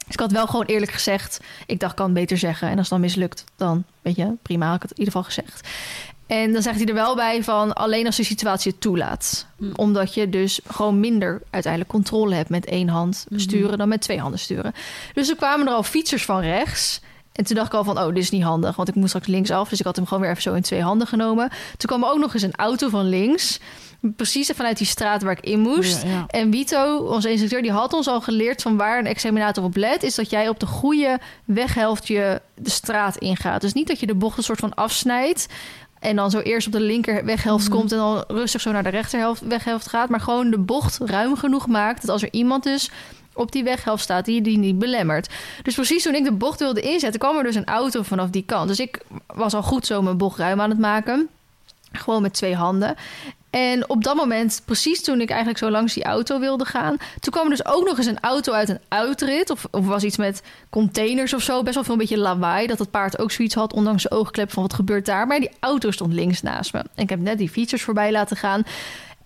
Dus 0.06 0.14
ik 0.14 0.20
had 0.20 0.32
wel 0.32 0.46
gewoon 0.46 0.66
eerlijk 0.66 0.92
gezegd, 0.92 1.40
ik 1.66 1.80
dacht, 1.80 1.94
kan 1.94 2.04
het 2.04 2.14
beter 2.14 2.38
zeggen. 2.38 2.68
En 2.68 2.78
als 2.78 2.90
het 2.90 2.90
dan 2.90 3.00
mislukt, 3.00 3.44
dan 3.56 3.84
weet 4.02 4.16
je, 4.16 4.32
prima, 4.42 4.66
had 4.66 4.76
ik 4.76 4.82
het 4.82 4.90
in 4.90 4.98
ieder 4.98 5.12
geval 5.12 5.28
gezegd. 5.28 5.68
En 6.26 6.52
dan 6.52 6.62
zegt 6.62 6.76
hij 6.76 6.86
er 6.86 6.94
wel 6.94 7.14
bij 7.16 7.42
van 7.44 7.72
alleen 7.72 8.06
als 8.06 8.16
de 8.16 8.22
situatie 8.24 8.70
het 8.72 8.80
toelaat. 8.80 9.46
Hm. 9.58 9.64
Omdat 9.76 10.14
je 10.14 10.28
dus 10.28 10.60
gewoon 10.68 11.00
minder 11.00 11.42
uiteindelijk 11.50 11.92
controle 11.92 12.34
hebt 12.34 12.48
met 12.50 12.64
één 12.66 12.88
hand 12.88 13.26
Mhm. 13.28 13.40
sturen 13.40 13.78
dan 13.78 13.88
met 13.88 14.00
twee 14.00 14.20
handen 14.20 14.40
sturen. 14.40 14.72
Dus 15.14 15.28
er 15.28 15.36
kwamen 15.36 15.66
er 15.66 15.72
al 15.72 15.82
fietsers 15.82 16.24
van 16.24 16.40
rechts. 16.40 17.00
En 17.32 17.44
toen 17.44 17.56
dacht 17.56 17.66
ik 17.68 17.74
al 17.74 17.84
van, 17.84 17.98
oh, 17.98 18.06
dit 18.06 18.16
is 18.22 18.30
niet 18.30 18.42
handig. 18.42 18.76
Want 18.76 18.88
ik 18.88 18.94
moest 18.94 19.08
straks 19.08 19.26
linksaf. 19.26 19.68
Dus 19.68 19.78
ik 19.78 19.84
had 19.84 19.96
hem 19.96 20.06
gewoon 20.06 20.22
weer 20.22 20.30
even 20.30 20.42
zo 20.42 20.54
in 20.54 20.62
twee 20.62 20.82
handen 20.82 21.06
genomen. 21.06 21.48
Toen 21.76 21.88
kwam 21.88 22.02
er 22.02 22.10
ook 22.10 22.18
nog 22.18 22.34
eens 22.34 22.42
een 22.42 22.54
auto 22.56 22.88
van 22.88 23.08
links. 23.08 23.60
Precies 24.16 24.50
vanuit 24.54 24.78
die 24.78 24.86
straat 24.86 25.22
waar 25.22 25.32
ik 25.32 25.44
in 25.44 25.60
moest. 25.60 26.02
Ja, 26.02 26.08
ja. 26.08 26.24
En 26.26 26.52
Vito, 26.52 26.96
onze 26.96 27.30
instructeur, 27.30 27.62
die 27.62 27.70
had 27.72 27.92
ons 27.92 28.06
al 28.08 28.20
geleerd 28.20 28.62
van 28.62 28.76
waar 28.76 28.98
een 28.98 29.06
examinator 29.06 29.64
op 29.64 29.76
let, 29.76 30.02
is 30.02 30.14
dat 30.14 30.30
jij 30.30 30.48
op 30.48 30.60
de 30.60 30.66
goede 30.66 31.18
weghelft 31.44 32.06
je 32.06 32.40
de 32.54 32.70
straat 32.70 33.16
ingaat. 33.16 33.60
Dus 33.60 33.72
niet 33.72 33.86
dat 33.88 34.00
je 34.00 34.06
de 34.06 34.14
bocht 34.14 34.38
een 34.38 34.44
soort 34.44 34.58
van 34.58 34.74
afsnijdt 34.74 35.46
en 36.06 36.16
dan 36.16 36.30
zo 36.30 36.38
eerst 36.38 36.66
op 36.66 36.72
de 36.72 36.80
linker 36.80 37.24
weghelft 37.24 37.68
Mhm. 37.68 37.76
komt 37.76 37.92
en 37.92 37.98
dan 37.98 38.24
rustig 38.28 38.60
zo 38.60 38.72
naar 38.72 38.82
de 38.82 38.88
rechterhelft 38.88 39.42
weghelft 39.46 39.88
gaat, 39.88 40.08
maar 40.08 40.20
gewoon 40.20 40.50
de 40.50 40.58
bocht 40.58 40.98
ruim 41.04 41.36
genoeg 41.36 41.66
maakt 41.66 42.00
dat 42.00 42.10
als 42.10 42.22
er 42.22 42.28
iemand 42.32 42.62
dus 42.62 42.90
op 43.32 43.52
die 43.52 43.64
weghelft 43.64 44.02
staat 44.02 44.24
die 44.24 44.42
die 44.42 44.58
niet 44.58 44.78
belemmert. 44.78 45.28
Dus 45.62 45.74
precies 45.74 46.02
toen 46.02 46.14
ik 46.14 46.24
de 46.24 46.32
bocht 46.32 46.58
wilde 46.58 46.80
inzetten, 46.80 47.20
kwam 47.20 47.36
er 47.36 47.42
dus 47.42 47.54
een 47.54 47.64
auto 47.66 48.02
vanaf 48.02 48.30
die 48.30 48.42
kant. 48.46 48.68
Dus 48.68 48.80
ik 48.80 49.00
was 49.26 49.54
al 49.54 49.62
goed 49.62 49.86
zo 49.86 50.02
mijn 50.02 50.16
bocht 50.16 50.38
ruim 50.38 50.60
aan 50.60 50.70
het 50.70 50.78
maken. 50.78 51.28
Gewoon 51.92 52.22
met 52.22 52.32
twee 52.34 52.54
handen. 52.54 52.94
En 53.56 53.88
op 53.88 54.04
dat 54.04 54.14
moment, 54.16 54.62
precies 54.64 55.02
toen 55.02 55.20
ik 55.20 55.28
eigenlijk 55.28 55.58
zo 55.58 55.70
langs 55.70 55.94
die 55.94 56.04
auto 56.04 56.38
wilde 56.40 56.64
gaan, 56.64 56.96
toen 57.20 57.32
kwam 57.32 57.44
er 57.44 57.50
dus 57.50 57.66
ook 57.66 57.84
nog 57.84 57.96
eens 57.98 58.06
een 58.06 58.20
auto 58.20 58.52
uit 58.52 58.68
een 58.68 58.80
uitrit. 58.88 59.50
Of, 59.50 59.66
of 59.70 59.86
was 59.86 60.02
iets 60.04 60.16
met 60.16 60.42
containers 60.70 61.34
of 61.34 61.42
zo. 61.42 61.62
Best 61.62 61.74
wel 61.74 61.84
veel 61.84 61.92
een 61.92 61.98
beetje 62.00 62.18
lawaai. 62.18 62.66
Dat 62.66 62.78
het 62.78 62.90
paard 62.90 63.18
ook 63.18 63.30
zoiets 63.30 63.54
had, 63.54 63.72
ondanks 63.72 64.02
de 64.02 64.10
oogklep 64.10 64.52
van 64.52 64.62
wat 64.62 64.74
gebeurt 64.74 65.06
daar. 65.06 65.26
Maar 65.26 65.40
die 65.40 65.50
auto 65.60 65.90
stond 65.90 66.12
links 66.12 66.42
naast 66.42 66.72
me. 66.72 66.78
En 66.78 67.02
ik 67.02 67.10
heb 67.10 67.20
net 67.20 67.38
die 67.38 67.48
fietsers 67.48 67.82
voorbij 67.82 68.12
laten 68.12 68.36
gaan. 68.36 68.62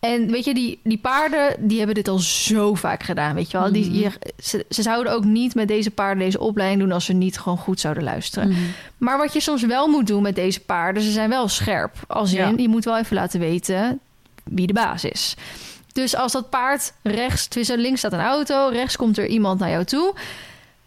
En 0.01 0.31
weet 0.31 0.45
je, 0.45 0.55
die, 0.55 0.81
die 0.85 0.99
paarden, 0.99 1.57
die 1.59 1.77
hebben 1.79 1.95
dit 1.95 2.09
al 2.09 2.19
zo 2.19 2.75
vaak 2.75 3.03
gedaan, 3.03 3.35
weet 3.35 3.51
je 3.51 3.59
wel. 3.59 3.73
Die, 3.73 3.93
je- 3.93 4.33
ze, 4.43 4.65
ze 4.69 4.83
zouden 4.83 5.13
ook 5.13 5.25
niet 5.25 5.55
met 5.55 5.69
deze 5.69 5.91
paarden 5.91 6.25
deze 6.25 6.41
opleiding 6.41 6.81
doen... 6.83 6.93
als 6.93 7.05
ze 7.05 7.13
niet 7.13 7.39
gewoon 7.39 7.59
goed 7.59 7.81
zouden 7.81 8.03
luisteren. 8.03 8.49
Mhm. 8.49 8.59
Maar 8.99 9.19
wat 9.19 9.33
je 9.33 9.41
soms 9.41 9.63
wel 9.63 9.89
moet 9.89 10.07
doen 10.07 10.23
met 10.23 10.35
deze 10.35 10.61
paarden, 10.61 11.03
ze 11.03 11.11
zijn 11.11 11.29
wel 11.29 11.49
scherp. 11.49 11.95
Als 12.07 12.33
in, 12.33 12.39
Ja. 12.39 12.53
je 12.57 12.69
moet 12.69 12.85
wel 12.85 12.99
even 12.99 13.17
laten 13.17 13.41
weten 13.41 14.01
wie 14.51 14.67
de 14.67 14.73
baas 14.73 15.05
is. 15.05 15.35
Dus 15.93 16.17
als 16.17 16.33
dat 16.33 16.51
paard 16.51 16.93
rechts, 17.03 17.47
tussen 17.47 17.79
links 17.79 17.99
staat 17.99 18.13
een 18.13 18.21
auto, 18.21 18.69
rechts 18.73 18.97
komt 18.97 19.19
er 19.19 19.27
iemand 19.27 19.61
naar 19.61 19.71
jou 19.71 19.85
toe. 19.85 20.15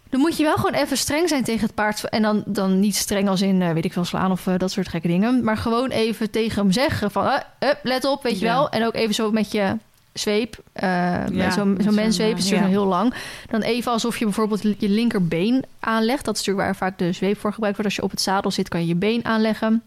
Dan 0.09 0.19
moet 0.21 0.37
je 0.37 0.43
wel 0.43 0.55
gewoon 0.55 0.73
even 0.73 0.97
streng 0.97 1.29
zijn 1.29 1.43
tegen 1.43 1.65
het 1.65 1.75
paard. 1.75 2.09
En 2.09 2.21
dan, 2.21 2.43
dan 2.45 2.79
niet 2.79 2.95
streng 2.95 3.29
als 3.29 3.41
in, 3.41 3.61
eh, 3.61 3.71
weet 3.71 3.85
ik 3.85 3.93
veel, 3.93 4.05
slaan 4.05 4.31
of 4.31 4.47
eh, 4.47 4.53
dat 4.57 4.71
soort 4.71 4.87
gekke 4.87 5.07
dingen. 5.07 5.43
Maar 5.43 5.57
gewoon 5.57 5.89
even 5.89 6.29
tegen 6.29 6.61
hem 6.61 6.71
zeggen 6.71 7.11
van, 7.11 7.41
eh, 7.59 7.69
let 7.83 8.05
op, 8.05 8.23
weet 8.23 8.39
je 8.39 8.45
wel. 8.45 8.69
En 8.69 8.85
ook 8.85 8.95
even 8.95 9.13
zo 9.13 9.31
met 9.31 9.51
je 9.51 9.77
zweep, 10.13 10.55
Ja, 10.73 11.51
zo'n 11.51 11.77
menszweep, 11.91 12.33
eh, 12.33 12.37
is 12.37 12.49
ja. 12.49 12.57
zo 12.57 12.67
heel 12.67 12.85
lang. 12.85 13.13
Dan 13.49 13.61
even 13.61 13.91
alsof 13.91 14.17
je 14.17 14.25
bijvoorbeeld 14.25 14.61
je 14.61 14.89
linkerbeen 14.89 15.65
aanlegt. 15.79 16.25
Dat 16.25 16.35
is 16.35 16.45
natuurlijk 16.45 16.67
waar 16.67 16.89
vaak 16.89 16.97
de 16.97 17.11
zweep 17.11 17.39
voor 17.39 17.53
gebruikt 17.53 17.77
wordt. 17.77 17.91
Als 17.91 17.99
je 17.99 18.05
op 18.05 18.11
het 18.11 18.21
zadel 18.21 18.51
zit, 18.51 18.67
kan 18.67 18.79
je 18.79 18.87
je 18.87 18.95
been 18.95 19.25
aanleggen. 19.25 19.83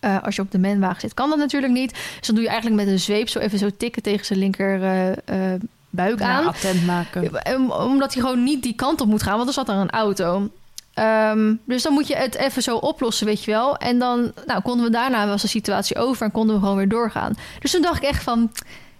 Eh, 0.00 0.22
als 0.22 0.36
je 0.36 0.42
op 0.42 0.50
de 0.50 0.58
menwagen 0.58 1.00
zit, 1.00 1.14
kan 1.14 1.28
dat 1.28 1.38
natuurlijk 1.38 1.72
niet. 1.72 1.90
Dus 2.18 2.26
dan 2.26 2.34
doe 2.34 2.44
je 2.44 2.50
eigenlijk 2.50 2.82
met 2.84 2.92
een 2.92 3.00
zweep 3.00 3.28
zo 3.28 3.38
even 3.38 3.58
zo 3.58 3.68
tikken 3.76 4.02
tegen 4.02 4.26
zijn 4.26 4.38
linker 4.38 4.82
eh, 4.82 5.08
eh, 5.54 5.60
buik 5.90 6.18
Ja, 6.18 6.26
aan. 6.28 6.46
attent 6.46 6.86
maken. 6.86 7.30
Om- 7.56 7.70
Omdat 7.70 8.12
hij 8.14 8.22
gewoon 8.22 8.42
niet 8.42 8.62
die 8.62 8.74
kant 8.74 9.00
op 9.00 9.08
moet 9.08 9.22
gaan, 9.22 9.36
want 9.36 9.48
er 9.48 9.54
zat 9.54 9.66
daar 9.66 9.76
een 9.76 9.90
auto. 9.90 10.48
Ehm, 10.94 11.54
dus 11.64 11.82
dan 11.82 11.92
moet 11.92 12.06
je 12.06 12.16
het 12.16 12.34
even 12.34 12.62
zo 12.62 12.76
oplossen, 12.76 13.26
weet 13.26 13.44
je 13.44 13.50
wel. 13.50 13.76
En 13.76 13.98
dan 13.98 14.32
nou, 14.46 14.60
konden 14.62 14.84
we 14.86 14.90
daarna, 14.92 15.26
was 15.26 15.42
de 15.42 15.48
situatie 15.48 15.96
over 15.96 16.24
en 16.26 16.32
konden 16.32 16.54
we 16.54 16.60
gewoon 16.60 16.76
weer 16.76 16.88
doorgaan. 16.88 17.34
Dus 17.60 17.70
toen 17.70 17.82
dacht 17.82 17.96
ik 18.02 18.08
echt 18.08 18.22
van, 18.22 18.52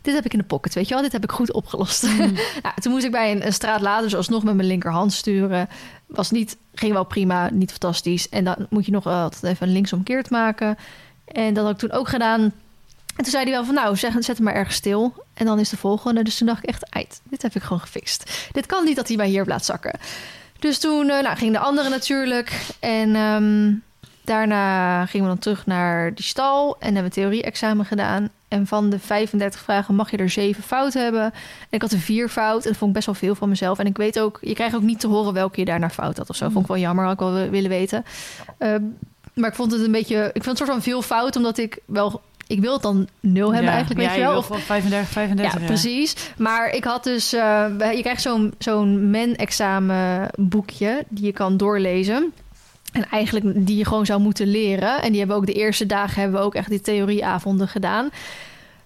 dit 0.02 0.14
heb 0.14 0.24
ik 0.24 0.32
in 0.32 0.38
de 0.38 0.44
pocket, 0.44 0.74
weet 0.74 0.88
je 0.88 0.94
wel. 0.94 1.02
Dit 1.02 1.12
heb 1.12 1.22
ik 1.24 1.30
goed 1.32 1.52
opgelost. 1.52 2.02
Mm. 2.02 2.16
nou, 2.62 2.74
toen 2.80 2.92
moest 2.92 3.04
ik 3.04 3.10
bij 3.10 3.30
een, 3.32 3.46
een 3.46 3.52
straat 3.52 3.80
later 3.80 4.02
dus 4.02 4.14
alsnog 4.16 4.42
met 4.44 4.54
mijn 4.54 4.68
linkerhand 4.68 5.12
sturen. 5.12 5.68
Was 6.08 6.30
niet, 6.30 6.56
ging 6.74 6.92
wel 6.92 7.04
prima, 7.04 7.50
niet 7.50 7.70
fantastisch. 7.70 8.28
En 8.28 8.44
dan 8.44 8.66
moet 8.70 8.86
je 8.86 8.92
nog 8.92 9.06
altijd 9.06 9.42
even 9.42 9.66
een 9.66 9.72
linksomkeert 9.72 10.30
maken. 10.30 10.76
En 11.24 11.54
dat 11.54 11.64
had 11.64 11.72
ik 11.72 11.78
toen 11.78 11.98
ook 11.98 12.08
gedaan. 12.08 12.40
En 12.40 13.24
toen 13.24 13.32
zei 13.32 13.42
hij 13.42 13.52
wel 13.52 13.64
van, 13.64 13.74
nou, 13.74 13.96
zeg, 13.96 14.12
zet 14.18 14.36
hem 14.36 14.44
maar 14.44 14.54
ergens 14.54 14.76
stil. 14.76 15.14
En 15.34 15.46
dan 15.46 15.58
is 15.58 15.68
de 15.68 15.76
volgende. 15.76 16.22
Dus 16.22 16.38
toen 16.38 16.46
dacht 16.46 16.62
ik 16.62 16.68
echt, 16.90 17.20
dit 17.24 17.42
heb 17.42 17.54
ik 17.54 17.62
gewoon 17.62 17.80
gefixt. 17.80 18.48
Dit 18.52 18.66
kan 18.66 18.84
niet 18.84 18.96
dat 18.96 19.08
hij 19.08 19.16
mij 19.16 19.28
hier 19.28 19.44
laat 19.46 19.64
zakken. 19.64 19.98
Dus 20.58 20.78
toen 20.78 21.08
uh, 21.08 21.22
nou, 21.22 21.36
ging 21.36 21.52
de 21.52 21.58
andere 21.58 21.88
natuurlijk. 21.88 22.60
En 22.80 23.16
um, 23.16 23.82
daarna 24.24 25.06
gingen 25.06 25.26
we 25.26 25.32
dan 25.32 25.42
terug 25.42 25.66
naar 25.66 26.14
die 26.14 26.24
stal 26.24 26.76
en 26.78 26.94
hebben 26.94 27.12
theorie-examen 27.12 27.84
gedaan. 27.84 28.30
En 28.48 28.66
van 28.66 28.90
de 28.90 28.98
35 28.98 29.60
vragen 29.60 29.94
mag 29.94 30.10
je 30.10 30.16
er 30.16 30.30
zeven 30.30 30.62
fout 30.62 30.94
hebben. 30.94 31.22
En 31.22 31.32
ik 31.70 31.82
had 31.82 31.92
er 31.92 31.98
vier 31.98 32.28
fout. 32.28 32.62
En 32.62 32.68
dat 32.68 32.76
vond 32.76 32.90
ik 32.90 32.96
best 32.96 33.06
wel 33.06 33.14
veel 33.14 33.34
van 33.34 33.48
mezelf. 33.48 33.78
En 33.78 33.86
ik 33.86 33.96
weet 33.96 34.20
ook, 34.20 34.38
je 34.40 34.54
krijgt 34.54 34.74
ook 34.74 34.82
niet 34.82 35.00
te 35.00 35.06
horen 35.06 35.32
welke 35.32 35.60
je 35.60 35.66
daarna 35.66 35.90
fout 35.90 36.16
had 36.16 36.30
of 36.30 36.36
zo. 36.36 36.48
Vond 36.48 36.64
ik 36.64 36.70
wel 36.70 36.80
jammer, 36.80 37.04
had 37.04 37.12
ik 37.12 37.18
wel 37.18 37.50
willen 37.50 37.70
weten. 37.70 38.04
Uh, 38.58 38.74
maar 39.34 39.48
ik 39.48 39.56
vond 39.56 39.72
het 39.72 39.80
een 39.80 39.92
beetje, 39.92 40.24
ik 40.32 40.42
vond 40.44 40.46
het 40.46 40.56
soort 40.56 40.70
van 40.70 40.82
veel 40.82 41.02
fout, 41.02 41.36
omdat 41.36 41.58
ik 41.58 41.78
wel 41.86 42.20
ik 42.48 42.60
wil 42.60 42.72
het 42.72 42.82
dan 42.82 43.08
nul 43.20 43.52
hebben 43.52 43.70
ja, 43.70 43.76
eigenlijk, 43.76 44.00
weet 44.00 44.18
ja, 44.18 44.24
je 44.24 44.30
wel. 44.30 44.38
Of 44.38 44.46
35, 44.46 45.08
35. 45.08 45.60
Ja, 45.60 45.66
precies. 45.66 46.14
Maar 46.36 46.70
ik 46.70 46.84
had 46.84 47.04
dus... 47.04 47.34
Uh, 47.34 47.66
je 47.94 48.00
krijgt 48.00 48.22
zo'n 48.22 48.54
zo'n 48.58 49.10
men-examen 49.10 50.30
boekje 50.36 51.04
die 51.08 51.24
je 51.24 51.32
kan 51.32 51.56
doorlezen. 51.56 52.32
En 52.92 53.08
eigenlijk 53.10 53.66
die 53.66 53.76
je 53.76 53.84
gewoon 53.84 54.06
zou 54.06 54.20
moeten 54.20 54.46
leren. 54.46 55.02
En 55.02 55.10
die 55.10 55.18
hebben 55.18 55.36
we 55.36 55.42
ook 55.42 55.48
de 55.48 55.60
eerste 55.60 55.86
dagen 55.86 56.20
hebben 56.20 56.40
we 56.40 56.46
ook 56.46 56.54
echt 56.54 56.70
die 56.70 56.80
theorieavonden 56.80 57.68
gedaan. 57.68 58.10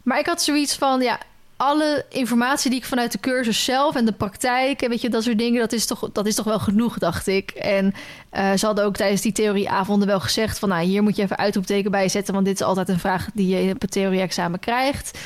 Maar 0.02 0.18
ik 0.18 0.26
had 0.26 0.42
zoiets 0.42 0.76
van, 0.76 1.00
ja, 1.00 1.18
alle 1.56 2.04
informatie 2.08 2.70
die 2.70 2.78
ik 2.78 2.86
vanuit 2.86 3.12
de 3.12 3.20
cursus 3.20 3.64
zelf 3.64 3.94
en 3.94 4.04
de 4.04 4.12
praktijk 4.12 4.82
en 4.82 4.88
weet 4.88 5.00
je 5.00 5.08
dat 5.08 5.22
soort 5.22 5.38
dingen, 5.38 5.60
dat 5.60 5.72
is 5.72 5.86
toch, 5.86 6.10
dat 6.12 6.26
is 6.26 6.34
toch 6.34 6.44
wel 6.44 6.58
genoeg, 6.58 6.98
dacht 6.98 7.26
ik. 7.26 7.50
En 7.50 7.94
uh, 8.32 8.52
ze 8.52 8.66
hadden 8.66 8.84
ook 8.84 8.96
tijdens 8.96 9.20
die 9.20 9.32
theorieavonden 9.32 10.08
wel 10.08 10.20
gezegd 10.20 10.58
van, 10.58 10.68
nou, 10.68 10.84
hier 10.84 11.02
moet 11.02 11.16
je 11.16 11.22
even 11.22 11.36
uitroepteken 11.36 11.90
bij 11.90 12.08
zetten, 12.08 12.34
want 12.34 12.46
dit 12.46 12.60
is 12.60 12.66
altijd 12.66 12.88
een 12.88 12.98
vraag 12.98 13.28
die 13.34 13.56
je 13.56 13.74
op 13.74 13.80
het 13.80 13.90
theorie-examen 13.90 14.58
krijgt. 14.58 15.18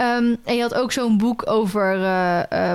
Um, 0.00 0.36
en 0.44 0.56
je 0.56 0.62
had 0.62 0.74
ook 0.74 0.92
zo'n 0.92 1.18
boek 1.18 1.50
over 1.50 1.96
uh, 1.96 2.42
uh, 2.52 2.72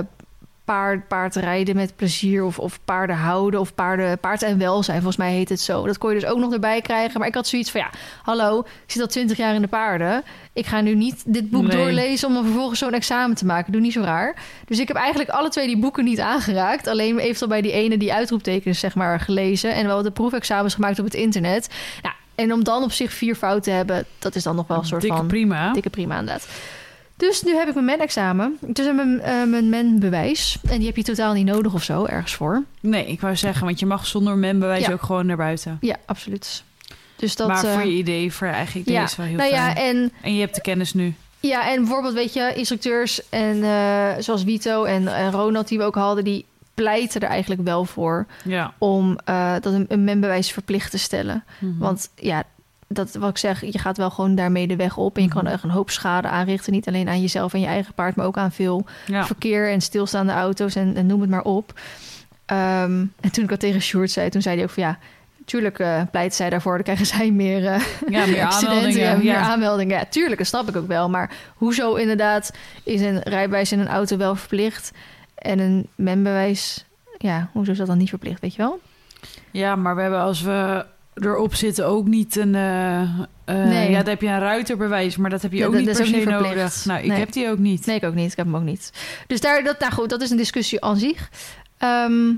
paard, 0.70 1.08
paardrijden 1.08 1.76
met 1.76 1.96
plezier 1.96 2.44
of, 2.44 2.58
of 2.58 2.78
paarden 2.84 3.16
houden 3.16 3.60
of 3.60 3.74
paarden, 3.74 4.18
paard 4.18 4.42
en 4.42 4.58
welzijn. 4.58 4.96
Volgens 4.96 5.16
mij 5.16 5.32
heet 5.32 5.48
het 5.48 5.60
zo. 5.60 5.86
Dat 5.86 5.98
kon 5.98 6.14
je 6.14 6.20
dus 6.20 6.28
ook 6.28 6.38
nog 6.38 6.52
erbij 6.52 6.80
krijgen. 6.80 7.18
Maar 7.18 7.28
ik 7.28 7.34
had 7.34 7.46
zoiets 7.46 7.70
van 7.70 7.80
ja, 7.80 7.90
hallo, 8.22 8.58
ik 8.60 8.90
zit 8.90 9.02
al 9.02 9.08
twintig 9.08 9.36
jaar 9.36 9.54
in 9.54 9.62
de 9.62 9.68
paarden. 9.68 10.22
Ik 10.52 10.66
ga 10.66 10.80
nu 10.80 10.94
niet 10.94 11.22
dit 11.26 11.50
boek 11.50 11.66
Nee. 11.66 11.76
doorlezen 11.76 12.28
om 12.28 12.34
dan 12.34 12.44
vervolgens 12.44 12.78
zo'n 12.78 12.92
examen 12.92 13.36
te 13.36 13.44
maken. 13.44 13.72
Doe 13.72 13.80
niet 13.80 13.92
zo 13.92 14.00
raar. 14.00 14.34
Dus 14.66 14.78
ik 14.78 14.88
heb 14.88 14.96
eigenlijk 14.96 15.30
alle 15.30 15.48
twee 15.48 15.66
die 15.66 15.78
boeken 15.78 16.04
niet 16.04 16.20
aangeraakt. 16.20 16.86
Alleen 16.86 17.18
eventueel 17.18 17.48
bij 17.50 17.62
die 17.62 17.72
ene 17.72 17.96
die 17.98 18.12
uitroeptekens 18.12 18.78
zeg 18.78 18.94
maar 18.94 19.20
gelezen. 19.20 19.74
En 19.74 19.86
wel 19.86 20.02
de 20.02 20.10
proefexamens 20.10 20.74
gemaakt 20.74 20.98
op 20.98 21.04
het 21.04 21.14
internet. 21.14 21.68
Nou, 22.02 22.14
en 22.34 22.52
om 22.52 22.64
dan 22.64 22.82
op 22.82 22.92
zich 22.92 23.12
vier 23.12 23.34
fouten 23.34 23.62
te 23.62 23.70
hebben, 23.70 24.04
dat 24.18 24.34
is 24.34 24.42
dan 24.42 24.56
nog 24.56 24.66
wel 24.66 24.78
een 24.78 24.84
soort 24.84 25.02
Dikke 25.02 25.16
van... 25.16 25.26
prima. 25.26 25.72
Dikke 25.72 25.90
prima 25.90 26.18
inderdaad. 26.18 26.48
Dus 27.20 27.42
nu 27.42 27.54
heb 27.56 27.68
ik 27.68 27.74
mijn 27.74 27.86
men-examen. 27.86 28.58
Dus 28.66 28.86
mijn, 28.94 29.08
uh, 29.18 29.44
mijn 29.44 29.68
men-bewijs. 29.68 30.58
En 30.70 30.76
die 30.78 30.86
heb 30.86 30.96
je 30.96 31.02
totaal 31.02 31.32
niet 31.32 31.46
nodig 31.46 31.74
of 31.74 31.82
zo, 31.82 32.04
ergens 32.04 32.34
voor. 32.34 32.62
Nee, 32.80 33.06
ik 33.06 33.20
wou 33.20 33.36
zeggen, 33.36 33.64
want 33.66 33.78
je 33.80 33.86
mag 33.86 34.06
zonder 34.06 34.36
membewijs 34.36 34.86
Ja. 34.86 34.92
ook 34.92 35.02
gewoon 35.02 35.26
naar 35.26 35.36
buiten. 35.36 35.78
Ja, 35.80 35.96
absoluut. 36.06 36.62
Dus 37.16 37.36
dat, 37.36 37.48
maar 37.48 37.58
voor 37.58 37.68
eh, 37.80 37.84
je 37.84 37.92
idee, 37.92 38.32
voor 38.32 38.46
je 38.46 38.52
eigen 38.52 38.80
idee 38.80 38.94
ja. 38.94 39.02
is 39.02 39.16
wel 39.16 39.26
heel 39.26 39.36
nou 39.36 39.50
fijn. 39.50 39.62
ja, 39.62 39.76
en, 39.76 40.12
En 40.22 40.34
je 40.34 40.40
hebt 40.40 40.54
de 40.54 40.60
kennis 40.60 40.94
nu. 40.94 41.14
ja, 41.40 41.70
en 41.70 41.76
bijvoorbeeld, 41.80 42.14
weet 42.14 42.32
je, 42.32 42.52
instructeurs 42.54 43.28
en 43.28 43.62
eh, 43.64 44.08
zoals 44.18 44.42
Vito 44.42 44.84
en, 44.84 45.08
en 45.08 45.30
Ronald 45.30 45.68
die 45.68 45.78
we 45.78 45.84
ook 45.84 45.94
hadden, 45.94 46.24
die 46.24 46.44
pleiten 46.74 47.20
er 47.20 47.28
eigenlijk 47.28 47.62
wel 47.64 47.84
voor 47.84 48.26
Ja. 48.44 48.72
om 48.78 49.18
eh, 49.24 49.52
dat 49.60 49.72
een, 49.72 49.84
een 49.88 50.04
menbewijs 50.04 50.52
verplicht 50.52 50.90
te 50.90 50.98
stellen. 50.98 51.44
Mhm. 51.58 51.78
Want 51.78 52.10
ja, 52.14 52.42
dat 52.92 53.14
wat 53.14 53.30
ik 53.30 53.38
zeg, 53.38 53.60
je 53.72 53.78
gaat 53.78 53.96
wel 53.96 54.10
gewoon 54.10 54.34
daarmee 54.34 54.66
de 54.66 54.76
weg 54.76 54.96
op 54.96 55.16
en 55.16 55.22
je 55.22 55.28
kan 55.28 55.44
Mhm. 55.44 55.52
echt 55.52 55.62
een 55.62 55.70
hoop 55.70 55.90
schade 55.90 56.28
aanrichten. 56.28 56.72
Niet 56.72 56.88
alleen 56.88 57.08
aan 57.08 57.20
jezelf 57.20 57.52
en 57.54 57.60
je 57.60 57.66
eigen 57.66 57.94
paard, 57.94 58.16
maar 58.16 58.26
ook 58.26 58.36
aan 58.38 58.52
veel 58.52 58.86
ja. 59.06 59.26
verkeer 59.26 59.70
en 59.70 59.80
stilstaande 59.80 60.32
auto's 60.32 60.74
en, 60.74 60.96
en 60.96 61.06
noem 61.06 61.20
het 61.20 61.30
maar 61.30 61.42
op. 61.42 61.80
Ehm, 62.46 63.04
en 63.20 63.30
toen 63.32 63.44
ik 63.44 63.50
dat 63.50 63.60
tegen 63.60 63.80
Sjoerd 63.82 64.10
zei, 64.10 64.28
toen 64.28 64.42
zei 64.42 64.54
hij 64.54 64.64
ook 64.64 64.70
van 64.70 64.82
ja, 64.82 64.98
tuurlijk 65.44 65.78
eh 65.78 66.02
pleit 66.10 66.34
zij 66.34 66.50
daarvoor, 66.50 66.74
dan 66.74 66.82
krijgen 66.82 67.06
zij 67.06 67.30
meer, 67.30 67.66
eh, 67.66 67.82
ja, 68.08 68.26
meer 68.26 68.40
aanmeldingen. 68.50 68.98
ja, 69.00 69.14
meer 69.16 69.24
ja. 69.24 69.40
aanmeldingen. 69.40 69.96
Ja, 69.98 70.04
tuurlijk, 70.04 70.38
dat 70.38 70.46
snap 70.46 70.68
ik 70.68 70.76
ook 70.76 70.88
wel. 70.88 71.08
Maar 71.10 71.30
hoezo 71.54 71.94
inderdaad 71.94 72.52
is 72.84 73.00
een 73.00 73.18
rijbewijs 73.22 73.72
in 73.72 73.78
een 73.78 73.88
auto 73.88 74.16
wel 74.16 74.34
verplicht 74.36 74.90
en 75.34 75.58
een 75.58 75.86
menbewijs, 75.94 76.84
ja, 77.18 77.48
hoezo 77.52 77.70
is 77.70 77.78
dat 77.78 77.86
dan 77.86 77.98
niet 77.98 78.08
verplicht, 78.08 78.40
weet 78.40 78.54
je 78.54 78.62
wel? 78.62 78.80
Ja, 79.50 79.76
maar 79.76 79.94
we 79.96 80.00
hebben 80.02 80.20
als 80.20 80.42
we 80.42 80.84
erop 81.14 81.54
zitten 81.54 81.86
ook 81.86 82.06
niet 82.06 82.36
een... 82.36 82.54
eh, 82.54 83.00
eh, 83.02 83.08
Nee. 83.44 83.90
Ja, 83.90 83.98
dan 83.98 84.08
heb 84.08 84.20
je 84.20 84.26
een 84.28 84.38
ruiterbewijs, 84.38 85.16
maar 85.16 85.30
dat 85.30 85.42
heb 85.42 85.52
je 85.52 85.58
Ja, 85.58 85.64
ook 85.66 85.70
dat- 85.72 85.80
niet 85.80 85.88
dat 85.90 85.98
per 85.98 86.06
se 86.06 86.16
niet 86.16 86.24
nodig. 86.28 86.84
Nou, 86.84 87.00
ik 87.00 87.06
Nee. 87.06 87.18
heb 87.18 87.32
die 87.32 87.48
ook 87.50 87.58
niet. 87.58 87.86
Nee, 87.86 87.96
ik 87.96 88.04
ook 88.04 88.14
niet. 88.14 88.30
Ik 88.30 88.36
heb 88.36 88.46
hem 88.46 88.56
ook 88.56 88.62
niet. 88.62 88.92
Dus 89.26 89.40
daar, 89.40 89.64
dat, 89.64 89.78
nou 89.78 89.92
goed, 89.92 90.08
dat 90.10 90.20
is 90.20 90.30
een 90.30 90.36
discussie 90.36 90.84
aan 90.84 90.96
zich. 90.96 91.30
Ehm, 91.78 92.28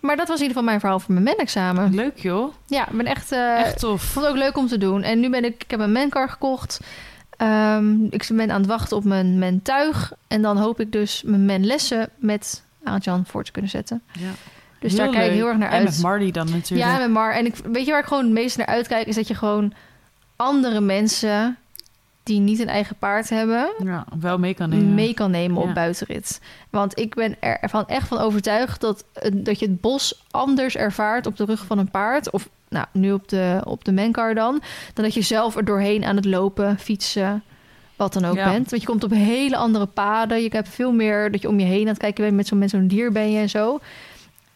maar 0.00 0.16
dat 0.16 0.28
was 0.28 0.36
in 0.40 0.42
ieder 0.42 0.46
geval 0.48 0.62
mijn 0.62 0.80
verhaal 0.80 1.00
voor 1.00 1.12
mijn 1.12 1.24
men-examen. 1.24 1.94
Leuk 1.94 2.18
joh. 2.18 2.54
Ja, 2.66 2.88
ik 2.88 2.96
ben 2.96 3.06
echt... 3.06 3.32
eh, 3.32 3.60
Echt 3.60 3.78
tof. 3.78 4.02
Vond 4.02 4.24
het 4.24 4.34
ook 4.34 4.40
leuk 4.40 4.56
om 4.56 4.66
te 4.66 4.78
doen. 4.78 5.02
En 5.02 5.20
nu 5.20 5.30
ben 5.30 5.44
ik, 5.44 5.62
ik 5.62 5.70
heb 5.70 5.80
een 5.80 5.92
mencar 5.92 6.28
gekocht. 6.28 6.80
Ehm, 7.36 8.04
ik 8.10 8.26
ben 8.32 8.50
aan 8.50 8.60
het 8.60 8.66
wachten 8.70 8.96
op 8.96 9.04
mijn 9.04 9.38
mentuig. 9.38 10.12
En 10.28 10.42
dan 10.42 10.56
hoop 10.56 10.80
ik 10.80 10.92
dus 10.92 11.22
mijn 11.24 11.44
menlessen 11.44 12.08
met 12.18 12.62
Arjan 12.84 13.24
voor 13.26 13.44
te 13.44 13.50
kunnen 13.52 13.70
zetten. 13.70 14.02
Ja. 14.12 14.30
Dus 14.78 14.92
Heel 14.92 15.00
daar 15.00 15.10
kijk 15.10 15.26
ik 15.30 15.36
heel 15.36 15.46
erg 15.48 15.56
naar 15.56 15.68
En 15.70 15.74
uit. 15.76 15.84
met 15.84 16.02
Marty 16.02 16.30
dan 16.30 16.50
natuurlijk. 16.50 16.90
ja, 16.90 16.98
met 16.98 17.10
Mar. 17.10 17.34
En 17.34 17.46
ik, 17.46 17.54
weet 17.72 17.84
je 17.84 17.90
waar 17.90 18.00
ik 18.00 18.06
gewoon 18.06 18.24
het 18.24 18.32
meest 18.32 18.56
naar 18.56 18.66
uitkijk? 18.66 19.06
Is 19.06 19.14
dat 19.14 19.28
je 19.28 19.34
gewoon 19.34 19.72
andere 20.36 20.80
mensen 20.80 21.56
die 22.22 22.40
niet 22.40 22.58
een 22.60 22.68
eigen 22.68 22.96
paard 22.98 23.28
hebben... 23.28 23.68
Ja, 23.84 24.04
wel 24.20 24.38
mee 24.38 24.54
kan 24.54 24.68
nemen. 24.68 24.94
mee 24.94 25.14
kan 25.14 25.30
nemen 25.30 25.60
op 25.62 25.66
Ja. 25.66 25.72
buitenrit. 25.72 26.40
Want 26.70 26.98
ik 26.98 27.14
ben 27.14 27.36
er 27.40 27.58
ervan 27.60 27.86
echt 27.86 28.08
van 28.08 28.18
overtuigd 28.18 28.80
dat, 28.80 29.04
dat 29.32 29.58
je 29.58 29.66
het 29.66 29.80
bos 29.80 30.24
anders 30.30 30.76
ervaart 30.76 31.26
op 31.26 31.36
de 31.36 31.44
rug 31.44 31.64
van 31.66 31.78
een 31.78 31.90
paard. 31.90 32.30
Of 32.30 32.48
nou, 32.68 32.86
nu 32.92 33.12
op 33.12 33.28
de, 33.28 33.60
op 33.64 33.84
de 33.84 33.92
mencar 33.92 34.34
dan. 34.34 34.62
Dan 34.94 35.04
dat 35.04 35.14
je 35.14 35.22
zelf 35.22 35.56
er 35.56 35.64
doorheen 35.64 36.04
aan 36.04 36.16
het 36.16 36.24
lopen, 36.24 36.78
fietsen, 36.78 37.42
wat 37.96 38.12
dan 38.12 38.24
ook 38.24 38.36
Ja. 38.36 38.50
bent. 38.50 38.70
Want 38.70 38.82
je 38.82 38.88
komt 38.88 39.04
op 39.04 39.10
hele 39.10 39.56
andere 39.56 39.86
paden. 39.86 40.42
Je 40.42 40.48
hebt 40.52 40.68
veel 40.68 40.92
meer 40.92 41.30
dat 41.32 41.42
je 41.42 41.48
om 41.48 41.58
je 41.60 41.66
heen 41.66 41.80
aan 41.82 41.86
het 41.86 41.98
kijken 41.98 42.24
bent. 42.24 42.36
Met 42.36 42.46
zo'n 42.46 42.58
met 42.58 42.70
zo'n 42.70 42.86
dier 42.86 43.12
ben 43.12 43.32
je 43.32 43.38
en 43.38 43.48
zo. 43.50 43.80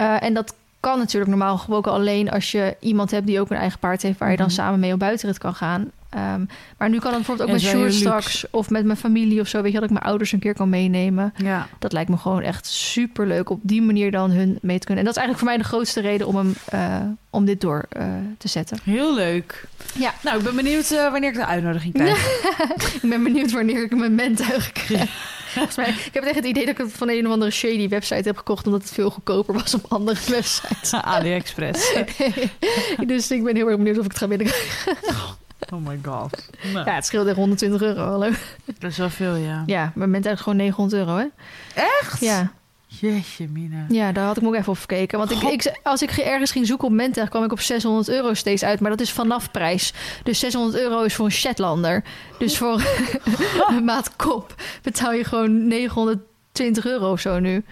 Eh, 0.01 0.23
en 0.23 0.35
dat 0.35 0.55
kan 0.81 0.99
natuurlijk 0.99 1.31
normaal 1.31 1.57
gesproken 1.57 1.93
alleen 1.93 2.31
als 2.31 2.51
je 2.51 2.77
iemand 2.81 3.11
hebt 3.11 3.27
die 3.27 3.41
ook 3.41 3.51
een 3.51 3.57
eigen 3.57 3.79
paard 3.79 4.03
heeft... 4.03 4.19
waar 4.19 4.31
je 4.31 4.37
dan 4.37 4.47
Mhm. 4.47 4.55
samen 4.55 4.81
mee 4.81 4.93
op 4.93 4.99
buitenrit 4.99 5.39
kan 5.39 5.55
gaan. 5.55 5.91
Ehm, 6.11 6.41
maar 6.79 6.89
nu 6.89 6.99
kan 6.99 7.07
het 7.15 7.17
bijvoorbeeld 7.17 7.49
ook 7.49 7.55
met 7.55 7.65
Sjoerd 7.65 7.95
straks... 7.95 8.45
of 8.51 8.71
met 8.71 8.85
mijn 8.85 8.99
familie 8.99 9.41
of 9.41 9.47
zo. 9.49 9.63
Weet 9.63 9.73
je, 9.73 9.79
dat 9.81 9.89
ik 9.89 9.95
mijn 9.95 10.05
ouders 10.07 10.33
een 10.33 10.39
keer 10.39 10.55
kan 10.55 10.69
meenemen. 10.69 11.35
Ja. 11.37 11.67
Dat 11.79 11.93
lijkt 11.93 12.11
me 12.11 12.17
gewoon 12.17 12.43
echt 12.43 12.67
super 12.67 13.27
leuk 13.27 13.51
op 13.51 13.61
die 13.63 13.83
manier 13.83 14.11
dan 14.11 14.31
hun 14.31 14.59
mee 14.63 14.79
te 14.79 14.87
kunnen. 14.87 15.05
En 15.05 15.11
dat 15.13 15.17
is 15.17 15.23
eigenlijk 15.23 15.39
voor 15.39 15.49
mij 15.49 15.57
de 15.59 15.65
grootste 15.75 16.01
reden 16.01 16.27
om, 16.27 16.37
hem, 16.37 16.55
eh, 16.69 16.97
om 17.31 17.45
dit 17.45 17.61
door 17.61 17.85
eh, 17.89 18.05
te 18.39 18.49
zetten. 18.49 18.79
Heel 18.85 19.15
leuk. 19.15 19.65
Ja. 19.95 20.15
Nou, 20.23 20.39
ik 20.39 20.45
ben 20.45 20.57
benieuwd 20.57 20.89
wanneer 21.11 21.29
ik 21.31 21.35
de 21.37 21.47
uitnodiging 21.47 21.95
krijg. 21.95 22.27
ik 23.03 23.11
ben 23.11 23.23
benieuwd 23.23 23.53
wanneer 23.53 23.83
ik 23.83 23.97
mijn 23.97 24.15
mentuig 24.15 24.73
krijg. 24.87 25.39
Volgens 25.55 25.77
mij, 25.77 25.89
ik 25.89 26.11
heb 26.15 26.25
echt 26.25 26.35
het 26.35 26.45
idee 26.45 26.65
dat 26.67 26.73
ik 26.73 26.79
het 26.79 26.93
van 26.93 27.09
een 27.09 27.27
of 27.27 27.33
andere 27.33 27.51
shady 27.51 27.89
website 27.89 28.29
heb 28.29 28.37
gekocht... 28.37 28.67
omdat 28.67 28.83
het 28.83 28.91
veel 28.93 29.11
goedkoper 29.11 29.55
was 29.55 29.75
op 29.75 29.85
andere 29.89 30.19
websites. 30.27 30.93
AliExpress. 31.15 31.95
dus 33.07 33.31
ik 33.31 33.45
ben 33.45 33.57
heel 33.57 33.67
erg 33.67 33.77
benieuwd 33.77 33.99
of 33.99 34.05
ik 34.05 34.11
het 34.11 34.21
ga 34.21 34.29
winnen. 34.29 34.53
Oh 35.73 35.87
my 35.87 35.99
god. 36.05 36.49
Nou, 36.73 36.87
Ja, 36.87 36.95
het 36.95 37.07
scheelt 37.07 37.27
echt 37.27 37.37
120 37.37 37.83
euro. 37.83 38.03
Hallo. 38.03 38.31
Dat 38.79 38.91
is 38.91 38.97
wel 38.99 39.11
veel, 39.11 39.35
ja. 39.35 39.63
Ja, 39.67 39.93
mijn 39.95 40.11
mentuig 40.11 40.35
is 40.35 40.41
gewoon 40.43 40.59
900 40.59 41.01
euro, 41.03 41.17
hè? 41.17 41.27
Echt? 41.75 42.21
Ja. 42.21 42.53
Jeetje, 42.99 43.49
Mina. 43.49 43.87
Ja, 43.89 44.13
daar 44.13 44.25
had 44.25 44.37
ik 44.37 44.43
me 44.43 44.49
ook 44.49 44.55
even 44.55 44.73
op 44.73 44.79
gekeken. 44.79 45.19
Want 45.19 45.31
ik, 45.31 45.43
ik, 45.43 45.79
als 45.83 46.03
ik 46.03 46.11
ergens 46.11 46.51
ging 46.51 46.67
zoeken 46.67 46.89
op 46.89 46.95
Mentech, 46.95 47.29
kwam 47.29 47.45
ik 47.45 47.53
op 47.53 47.61
600 47.61 48.09
euro 48.09 48.35
steeds 48.35 48.65
uit. 48.65 48.81
Maar 48.81 48.91
dat 48.91 49.01
is 49.01 49.13
vanaf 49.13 49.51
prijs. 49.51 49.93
Dus 50.23 50.39
600 50.39 50.83
euro 50.83 51.03
is 51.03 51.15
voor 51.15 51.25
een 51.25 51.33
Shetlander. 51.33 52.05
Dus 52.39 52.57
voor 52.59 52.83
een 53.69 53.85
maat 53.85 54.17
kop 54.17 54.55
betaal 54.83 55.13
je 55.13 55.25
gewoon 55.25 55.67
920 55.67 56.87
euro 56.87 57.13
of 57.13 57.21
zo 57.21 57.39
nu. 57.39 57.65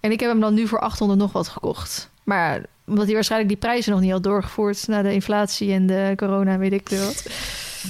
En 0.00 0.10
ik 0.12 0.20
heb 0.20 0.30
hem 0.30 0.40
dan 0.40 0.54
nu 0.54 0.66
voor 0.66 0.80
800 0.80 1.20
nog 1.20 1.32
wat 1.32 1.48
gekocht. 1.48 2.10
Maar 2.24 2.62
omdat 2.86 3.04
hij 3.04 3.14
waarschijnlijk 3.14 3.50
die 3.50 3.60
prijzen 3.60 3.92
nog 3.92 4.00
niet 4.00 4.10
had 4.10 4.22
doorgevoerd... 4.22 4.86
na 4.88 5.02
de 5.02 5.12
inflatie 5.12 5.72
en 5.72 5.86
de 5.86 6.12
corona, 6.16 6.58
weet 6.58 6.72
ik 6.72 6.88
veel 6.88 7.04
wat. 7.04 7.26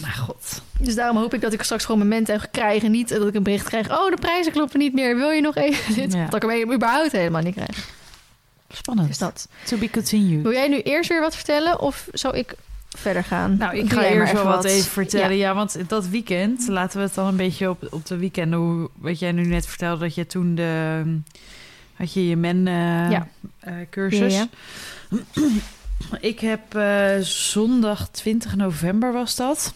Mijn 0.00 0.16
god. 0.16 0.62
Dus 0.79 0.94
daarom 0.94 1.16
hoop 1.16 1.35
ik 1.35 1.40
dat 1.40 1.53
ik 1.53 1.62
straks 1.62 1.85
gewoon 1.85 1.98
mijn 2.07 2.11
Mentech 2.11 2.50
krijg... 2.50 2.83
en 2.83 2.90
niet 2.90 3.09
dat 3.09 3.26
ik 3.29 3.35
een 3.35 3.42
bericht 3.42 3.68
krijg... 3.68 3.90
oh, 3.90 4.11
de 4.11 4.16
prijzen 4.20 4.53
kloppen 4.53 4.79
niet 4.79 4.92
meer, 4.94 5.16
wil 5.16 5.31
je 5.31 5.40
nog 5.40 5.55
even 5.57 5.94
dit? 5.94 6.12
Ja. 6.12 6.26
Dat 6.26 6.42
ik 6.42 6.50
hem 6.50 6.72
überhaupt 6.72 7.12
helemaal 7.12 7.42
niet 7.42 7.55
krijg. 7.55 7.88
Spannend. 8.72 9.09
Dus 9.09 9.18
dat. 9.18 9.48
To 9.66 9.76
be 9.76 9.90
continued. 9.90 10.42
Wil 10.42 10.53
jij 10.53 10.68
nu 10.68 10.81
eerst 10.81 11.09
weer 11.09 11.20
wat 11.20 11.35
vertellen? 11.37 11.81
Of 11.81 12.09
zou 12.12 12.37
ik 12.37 12.55
verder 12.88 13.24
gaan? 13.24 13.57
Nou, 13.59 13.76
ik 13.76 13.88
ga 13.92 13.94
maar 13.94 14.05
eerst 14.05 14.33
wel 14.33 14.44
wat 14.44 14.64
even 14.64 14.90
vertellen. 14.90 15.37
Ja. 15.37 15.55
want 15.55 15.88
dat 15.88 16.09
weekend, 16.09 16.68
laten 16.68 16.98
we 16.98 17.05
het 17.05 17.14
dan 17.14 17.26
een 17.26 17.37
beetje 17.37 17.70
op, 17.70 17.87
op 17.90 18.07
de 18.07 18.16
weekenden... 18.16 18.59
Hoe, 18.59 18.90
wat 18.94 19.18
jij 19.18 19.33
nu 19.33 19.44
net 19.46 19.66
vertelde, 19.66 20.00
dat 20.05 20.14
je 20.14 20.26
toen 20.26 20.55
de... 20.55 21.03
Had 21.94 22.12
je 22.12 22.29
je 22.29 22.37
men 22.37 22.66
eh, 22.66 23.11
Ja. 23.11 23.29
eh, 23.61 23.74
cursus. 23.90 24.35
Ja, 24.35 24.48
Ik 26.20 26.40
heb 26.40 26.74
eh, 26.74 27.18
zondag 27.20 28.08
20 28.08 28.56
november 28.56 29.12
was 29.12 29.36
dat. 29.36 29.74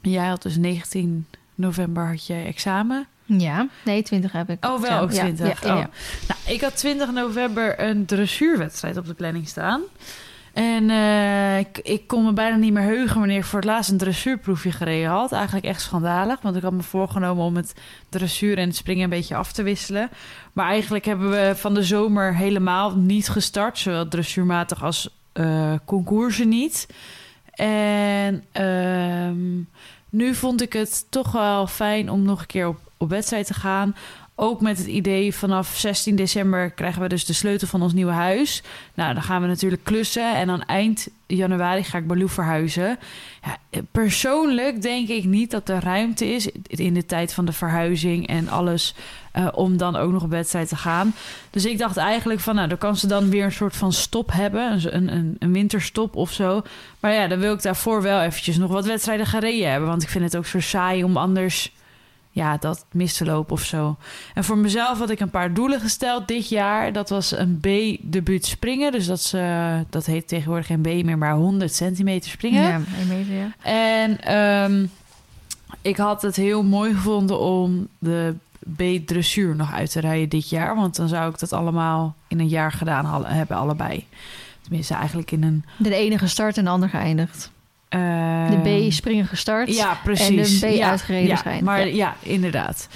Jij 0.00 0.26
had 0.26 0.42
dus 0.42 0.56
19 0.56 1.26
november 1.54 2.06
had 2.06 2.26
je 2.26 2.34
examen. 2.34 3.06
Ja, 3.24 3.68
nee, 3.84 4.02
20 4.02 4.32
heb 4.32 4.50
ik. 4.50 4.64
Oh, 4.64 4.80
wel 4.80 5.00
ook 5.00 5.12
ja, 5.12 5.20
20. 5.20 5.62
Ja, 5.62 5.68
ja, 5.68 5.74
ja. 5.74 5.80
Oh. 5.80 5.86
Nou, 6.28 6.54
ik 6.54 6.60
had 6.60 6.76
20 6.76 7.12
november 7.12 7.80
een 7.80 8.06
dressuurwedstrijd 8.06 8.96
op 8.96 9.06
de 9.06 9.14
planning 9.14 9.48
staan. 9.48 9.82
En 10.52 10.90
eh, 10.90 11.58
ik, 11.58 11.78
ik 11.78 12.06
kon 12.06 12.24
me 12.24 12.32
bijna 12.32 12.56
niet 12.56 12.72
meer 12.72 12.82
heugen 12.82 13.18
wanneer 13.18 13.38
ik 13.38 13.44
voor 13.44 13.58
het 13.58 13.68
laatst 13.68 13.90
een 13.90 13.98
dressuurproefje 13.98 14.72
gereden 14.72 15.10
had. 15.10 15.32
Eigenlijk 15.32 15.66
echt 15.66 15.80
schandalig, 15.80 16.40
want 16.40 16.56
ik 16.56 16.62
had 16.62 16.72
me 16.72 16.82
voorgenomen 16.82 17.44
om 17.44 17.56
het 17.56 17.74
dressuur 18.08 18.58
en 18.58 18.66
het 18.66 18.76
springen 18.76 19.04
een 19.04 19.10
beetje 19.10 19.36
af 19.36 19.52
te 19.52 19.62
wisselen. 19.62 20.10
Maar 20.52 20.66
eigenlijk 20.68 21.04
hebben 21.04 21.30
we 21.30 21.52
van 21.56 21.74
de 21.74 21.82
zomer 21.82 22.34
helemaal 22.34 22.96
niet 22.96 23.28
gestart, 23.28 23.78
zowel 23.78 24.08
dressuurmatig 24.08 24.84
als 24.84 25.17
eh 25.38 25.74
concoursen 25.84 26.48
niet. 26.48 26.86
En 27.54 28.44
ehm, 28.52 29.62
nu 30.08 30.34
vond 30.34 30.62
ik 30.62 30.72
het 30.72 31.06
toch 31.08 31.32
wel 31.32 31.66
fijn 31.66 32.10
om 32.10 32.22
nog 32.22 32.40
een 32.40 32.46
keer 32.46 32.68
op, 32.68 32.78
op 32.96 33.08
wedstrijd 33.08 33.46
te 33.46 33.54
gaan. 33.54 33.94
Ook 34.40 34.60
met 34.60 34.78
het 34.78 34.86
idee 34.86 35.34
vanaf 35.34 35.76
16 35.76 36.16
december 36.16 36.70
krijgen 36.70 37.02
we 37.02 37.08
dus 37.08 37.24
de 37.24 37.32
sleutel 37.32 37.68
van 37.68 37.82
ons 37.82 37.92
nieuwe 37.92 38.12
huis. 38.12 38.62
Nou, 38.94 39.14
dan 39.14 39.22
gaan 39.22 39.42
we 39.42 39.46
natuurlijk 39.46 39.84
klussen. 39.84 40.36
En 40.36 40.46
dan 40.46 40.62
eind 40.62 41.08
januari 41.26 41.84
ga 41.84 41.98
ik 41.98 42.06
Baloo 42.06 42.26
verhuizen. 42.26 42.98
Ja, 43.42 43.82
persoonlijk 43.90 44.82
denk 44.82 45.08
ik 45.08 45.24
niet 45.24 45.50
dat 45.50 45.68
er 45.68 45.82
ruimte 45.82 46.26
is 46.26 46.48
in 46.66 46.94
de 46.94 47.06
tijd 47.06 47.32
van 47.32 47.44
de 47.44 47.52
verhuizing 47.52 48.26
en 48.26 48.48
alles. 48.48 48.94
eh, 49.32 49.48
om 49.54 49.76
dan 49.76 49.96
ook 49.96 50.12
nog 50.12 50.22
op 50.22 50.30
wedstrijd 50.30 50.68
te 50.68 50.76
gaan. 50.76 51.14
Dus 51.50 51.64
ik 51.64 51.78
dacht 51.78 51.96
eigenlijk 51.96 52.40
van, 52.40 52.54
nou, 52.54 52.68
dan 52.68 52.78
kan 52.78 52.96
ze 52.96 53.06
dan 53.06 53.30
weer 53.30 53.44
een 53.44 53.52
soort 53.52 53.76
van 53.76 53.92
stop 53.92 54.32
hebben. 54.32 54.94
Een, 54.94 55.12
een, 55.14 55.36
een 55.38 55.52
winterstop 55.52 56.16
of 56.16 56.32
zo. 56.32 56.62
Maar 57.00 57.12
ja, 57.12 57.26
dan 57.26 57.38
wil 57.38 57.54
ik 57.54 57.62
daarvoor 57.62 58.02
wel 58.02 58.20
eventjes 58.20 58.56
nog 58.56 58.70
wat 58.70 58.86
wedstrijden 58.86 59.26
gereden 59.26 59.70
hebben. 59.70 59.88
Want 59.88 60.02
ik 60.02 60.08
vind 60.08 60.24
het 60.24 60.36
ook 60.36 60.46
zo 60.46 60.60
saai 60.60 61.04
om 61.04 61.16
anders 61.16 61.72
ja, 62.38 62.56
dat 62.56 62.86
mis 62.92 63.16
te 63.16 63.24
lopen 63.24 63.52
of 63.52 63.62
zo. 63.62 63.96
En 64.34 64.44
voor 64.44 64.58
mezelf 64.58 64.98
had 64.98 65.10
ik 65.10 65.20
een 65.20 65.30
paar 65.30 65.54
doelen 65.54 65.80
gesteld 65.80 66.28
dit 66.28 66.48
jaar. 66.48 66.92
Dat 66.92 67.08
was 67.08 67.30
een 67.30 67.58
B-debuut 67.60 68.46
springen. 68.46 68.92
Dus 68.92 69.06
dat, 69.06 69.18
is, 69.18 69.32
eh, 69.32 69.78
dat 69.88 70.06
heet 70.06 70.28
tegenwoordig 70.28 70.66
geen 70.66 70.80
B 70.80 71.04
meer, 71.04 71.18
maar 71.18 71.34
100 71.34 71.74
centimeter 71.74 72.30
springen. 72.30 72.62
Ja, 72.62 72.80
meter, 73.08 73.34
ja. 73.34 73.52
En 73.62 74.20
ehm, 74.20 74.86
ik 75.82 75.96
had 75.96 76.22
het 76.22 76.36
heel 76.36 76.62
mooi 76.62 76.94
gevonden 76.94 77.40
om 77.40 77.88
de 77.98 78.34
B-dressuur 78.76 79.56
nog 79.56 79.72
uit 79.72 79.90
te 79.90 80.00
rijden 80.00 80.28
dit 80.28 80.48
jaar. 80.48 80.76
Want 80.76 80.96
dan 80.96 81.08
zou 81.08 81.30
ik 81.32 81.38
dat 81.38 81.52
allemaal 81.52 82.14
in 82.28 82.40
een 82.40 82.48
jaar 82.48 82.72
gedaan 82.72 83.26
hebben, 83.26 83.56
allebei. 83.56 84.06
Tenminste, 84.60 84.94
eigenlijk 84.94 85.30
in 85.30 85.42
een... 85.42 85.64
De 85.76 85.94
ene 85.94 86.18
gestart 86.18 86.56
en 86.56 86.64
de 86.64 86.70
ander 86.70 86.88
geëindigd. 86.88 87.50
Eh, 87.88 88.50
De 88.50 88.86
B 88.88 88.92
springen 88.92 89.26
gestart. 89.26 89.76
Ja, 89.76 89.98
precies. 90.04 90.60
En 90.62 90.68
de 90.68 90.74
B 90.74 90.78
ja, 90.78 90.90
uitgereden 90.90 91.28
ja, 91.28 91.36
schijnt. 91.36 91.62
Maar 91.62 91.86
Ja. 91.86 91.94
ja. 91.94 92.14
inderdaad. 92.22 92.88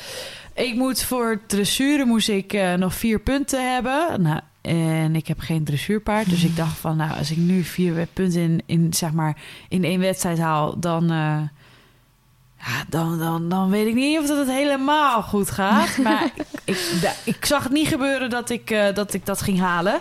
Ik 0.54 0.74
moet 0.74 1.02
voor 1.02 1.40
dressuren 1.46 2.06
moest 2.06 2.28
ik 2.28 2.52
eh, 2.52 2.74
nog 2.74 2.94
vier 2.94 3.20
punten 3.20 3.72
hebben. 3.74 4.22
Nou, 4.22 4.40
en 4.60 5.16
ik 5.16 5.26
heb 5.26 5.40
geen 5.40 5.64
dressuurpaard. 5.64 6.30
Dus 6.30 6.44
ik 6.44 6.56
dacht 6.62 6.78
van, 6.78 6.96
nou, 6.96 7.18
als 7.18 7.30
ik 7.30 7.36
nu 7.36 7.62
vier 7.62 8.06
punten 8.12 8.40
in, 8.40 8.62
in, 8.66 8.94
zeg 8.94 9.12
maar, 9.12 9.36
in 9.68 9.84
één 9.84 10.00
wedstrijd 10.00 10.38
haal, 10.38 10.78
dan, 10.78 11.02
eh, 11.02 11.40
ja, 12.58 12.84
dan, 12.88 13.18
dan, 13.18 13.48
dan 13.48 13.70
weet 13.70 13.86
ik 13.86 13.94
niet 13.94 14.18
of 14.18 14.26
dat 14.26 14.38
het 14.38 14.50
helemaal 14.50 15.22
goed 15.22 15.50
gaat. 15.50 15.96
Maar 16.02 16.24
ik, 16.34 16.44
ik, 16.64 16.76
ik 17.24 17.44
zag 17.44 17.62
het 17.62 17.72
niet 17.72 17.88
gebeuren 17.88 18.30
dat 18.30 18.50
ik, 18.50 18.70
eh, 18.70 18.94
dat 18.94 19.14
ik 19.14 19.26
dat 19.26 19.42
ging 19.42 19.58
halen. 19.58 20.00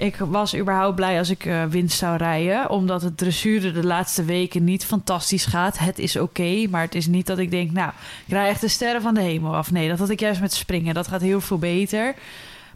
Ik 0.00 0.16
was 0.16 0.56
überhaupt 0.56 0.94
blij 0.94 1.18
als 1.18 1.30
ik 1.30 1.44
eh, 1.44 1.64
winst 1.64 1.98
zou 1.98 2.16
rijden. 2.16 2.70
Omdat 2.70 3.02
het 3.02 3.16
dressuren 3.16 3.74
de 3.74 3.84
laatste 3.86 4.24
weken 4.24 4.64
niet 4.64 4.84
fantastisch 4.84 5.44
gaat. 5.44 5.78
Het 5.78 5.98
is 5.98 6.16
oké, 6.16 6.66
maar 6.70 6.80
het 6.80 6.94
is 6.94 7.06
niet 7.06 7.26
dat 7.26 7.38
ik 7.38 7.50
denk... 7.50 7.70
nou, 7.70 7.92
ik 8.26 8.32
rij 8.32 8.48
echt 8.48 8.60
de 8.60 8.68
sterren 8.68 9.02
van 9.02 9.14
de 9.14 9.20
hemel 9.20 9.56
af. 9.56 9.70
Nee, 9.70 9.88
dat 9.88 9.98
had 9.98 10.10
ik 10.10 10.20
juist 10.20 10.40
met 10.40 10.52
springen. 10.52 10.94
Dat 10.94 11.08
gaat 11.08 11.20
heel 11.20 11.40
veel 11.40 11.58
beter. 11.58 12.14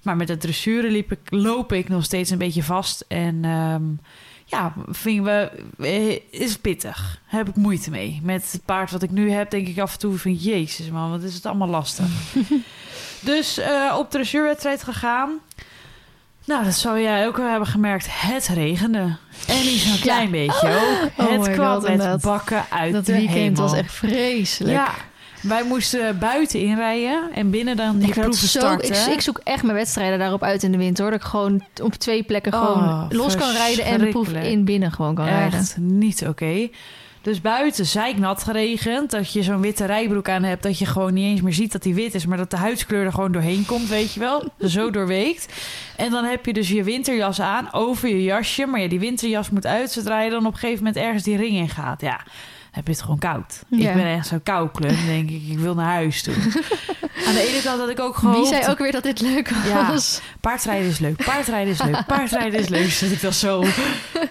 Maar 0.03 0.17
met 0.17 0.29
het 0.29 0.41
dressuren 0.41 0.91
liep 0.91 1.13
ik, 1.13 1.19
loop 1.29 1.73
ik 1.73 1.89
nog 1.89 2.05
steeds 2.05 2.31
een 2.31 2.39
beetje 2.39 2.63
vast. 2.63 3.05
En 3.09 3.45
ehm, 3.45 3.85
ja, 4.45 4.73
vinden 4.89 5.25
we, 5.25 5.51
eh, 5.85 6.41
is 6.41 6.59
pittig. 6.59 7.21
Heb 7.25 7.49
ik 7.49 7.57
moeite 7.57 7.91
mee. 7.91 8.21
Met 8.23 8.53
het 8.53 8.65
paard 8.65 8.91
wat 8.91 9.03
ik 9.03 9.11
nu 9.11 9.31
heb, 9.31 9.51
denk 9.51 9.69
ik 9.69 9.79
af 9.79 9.93
en 9.93 9.99
toe 9.99 10.19
van... 10.19 10.35
jezus 10.35 10.91
man, 10.91 11.11
wat 11.11 11.23
is 11.23 11.35
het 11.35 11.47
allemaal 11.47 11.69
lastig. 11.69 12.07
dus 13.21 13.59
eh, 13.59 13.97
op 13.99 14.11
dressuurwedstrijd 14.11 14.83
gegaan... 14.83 15.41
Nou, 16.45 16.65
dat 16.65 16.75
zou 16.75 17.01
jij 17.01 17.27
ook 17.27 17.37
wel 17.37 17.49
hebben 17.49 17.69
gemerkt. 17.69 18.07
Het 18.11 18.49
regende. 18.49 19.17
En 19.47 19.65
niet 19.65 19.81
zo'n 19.81 20.01
klein 20.01 20.31
beetje 20.31 20.69
ook. 20.69 21.27
Oh 21.27 21.43
het 21.43 21.51
kwam 21.51 21.83
met 21.83 22.21
bakken 22.21 22.65
uit 22.71 22.93
dat 22.93 23.07
de 23.07 23.13
weekend 23.13 23.37
hemel. 23.39 23.63
was 23.63 23.73
echt 23.73 23.93
vreselijk. 23.93 24.75
Ja, 24.75 24.91
wij 25.41 25.63
moesten 25.65 26.19
buiten 26.19 26.61
inrijden 26.61 27.31
en 27.35 27.51
binnen 27.51 27.77
dan 27.77 27.99
die 27.99 28.09
ik, 28.09 28.15
proeven 28.15 28.49
zo, 28.49 28.59
starten. 28.59 28.89
ik, 28.89 29.13
ik 29.13 29.21
zoek 29.21 29.41
echt 29.45 29.63
mijn 29.63 29.75
wedstrijden 29.75 30.19
daarop 30.19 30.43
uit 30.43 30.63
in 30.63 30.73
de 30.73 30.79
winter. 30.79 31.03
Hoor. 31.03 31.13
Dat 31.13 31.21
ik 31.21 31.27
gewoon 31.27 31.65
op 31.83 31.95
twee 31.95 32.23
plekken 32.23 32.53
gewoon 32.53 32.83
Oh, 32.83 33.05
los 33.09 33.37
kan 33.37 33.53
rijden 33.53 33.85
en 33.85 33.99
de 33.99 34.09
proef 34.09 34.29
in 34.29 34.65
binnen 34.65 34.93
gewoon 34.93 35.15
kan 35.15 35.25
rijden. 35.25 35.59
Echt 35.59 35.77
niet 35.77 36.27
oké. 36.27 36.69
Dus 37.25 37.41
buiten 37.41 37.87
zeiknat 37.87 38.43
geregend. 38.43 39.11
Dat 39.11 39.33
je 39.33 39.43
zo'n 39.43 39.61
witte 39.61 39.85
rijbroek 39.85 40.29
aan 40.29 40.43
hebt. 40.43 40.63
Dat 40.63 40.79
je 40.79 40.87
gewoon 40.87 41.15
niet 41.15 41.25
eens 41.25 41.41
meer 41.41 41.53
ziet 41.53 41.73
dat 41.73 41.83
die 41.83 41.95
wit 41.95 42.15
is. 42.15 42.27
Maar 42.27 42.39
dat 42.39 42.51
de 42.51 42.57
huidskleur 42.57 43.05
er 43.05 43.13
gewoon 43.13 43.33
doorheen 43.33 43.67
komt, 43.67 43.89
weet 43.89 44.13
je 44.13 44.21
wel. 44.21 44.49
Zo 44.59 44.91
doorweekt. 44.91 45.53
En 45.97 46.11
dan 46.11 46.25
heb 46.25 46.47
je 46.47 46.53
dus 46.53 46.69
je 46.69 46.83
winterjas 46.83 47.41
aan 47.41 47.73
over 47.73 48.09
je 48.09 48.23
jasje. 48.23 48.67
Maar 48.67 48.81
ja, 48.81 48.89
die 48.89 48.99
winterjas 48.99 49.51
moet 49.51 49.67
uit 49.67 49.91
zodra 49.91 50.21
je 50.21 50.31
dan 50.31 50.47
op 50.47 50.53
een 50.53 50.59
gegeven 50.59 50.85
moment 50.85 51.05
ergens 51.05 51.23
die 51.23 51.37
ring 51.37 51.57
in 51.57 51.69
gaat. 51.69 52.01
Ja, 52.01 52.21
heb 52.75 52.87
je 52.87 52.93
het 52.93 53.03
gewoon 53.03 53.19
koud. 53.19 53.63
Ja. 53.69 53.91
Ik 53.91 53.97
ben 53.97 54.07
echt 54.07 54.27
zo'n 54.27 54.43
kouklen. 54.43 54.97
Denk 55.07 55.31
ik, 55.31 55.43
ik 55.49 55.59
wil 55.59 55.75
naar 55.75 55.93
huis 55.93 56.23
toe. 56.23 56.35
aan 57.27 57.35
de 57.35 57.49
ene 57.49 57.63
kant 57.63 57.81
had 57.81 57.89
ik 57.89 58.01
ook 58.01 58.17
gewoon... 58.17 58.35
Wie 58.35 58.47
zei 58.47 58.67
ook 58.69 58.79
weer 58.79 58.93
dat 58.93 59.03
dit 59.03 59.21
leuk 59.21 59.51
Ja. 59.67 59.91
was? 59.93 60.21
Paardrijden 60.41 60.89
is 60.89 60.99
leuk, 60.99 61.25
paardrijden 61.25 61.73
is 61.73 61.83
leuk, 61.83 62.07
paardrijden 62.07 62.61
is 62.61 62.69
leuk. 62.69 62.91
Zat 62.91 63.11
ik 63.11 63.21
dat 63.21 63.35
zo. 63.35 63.65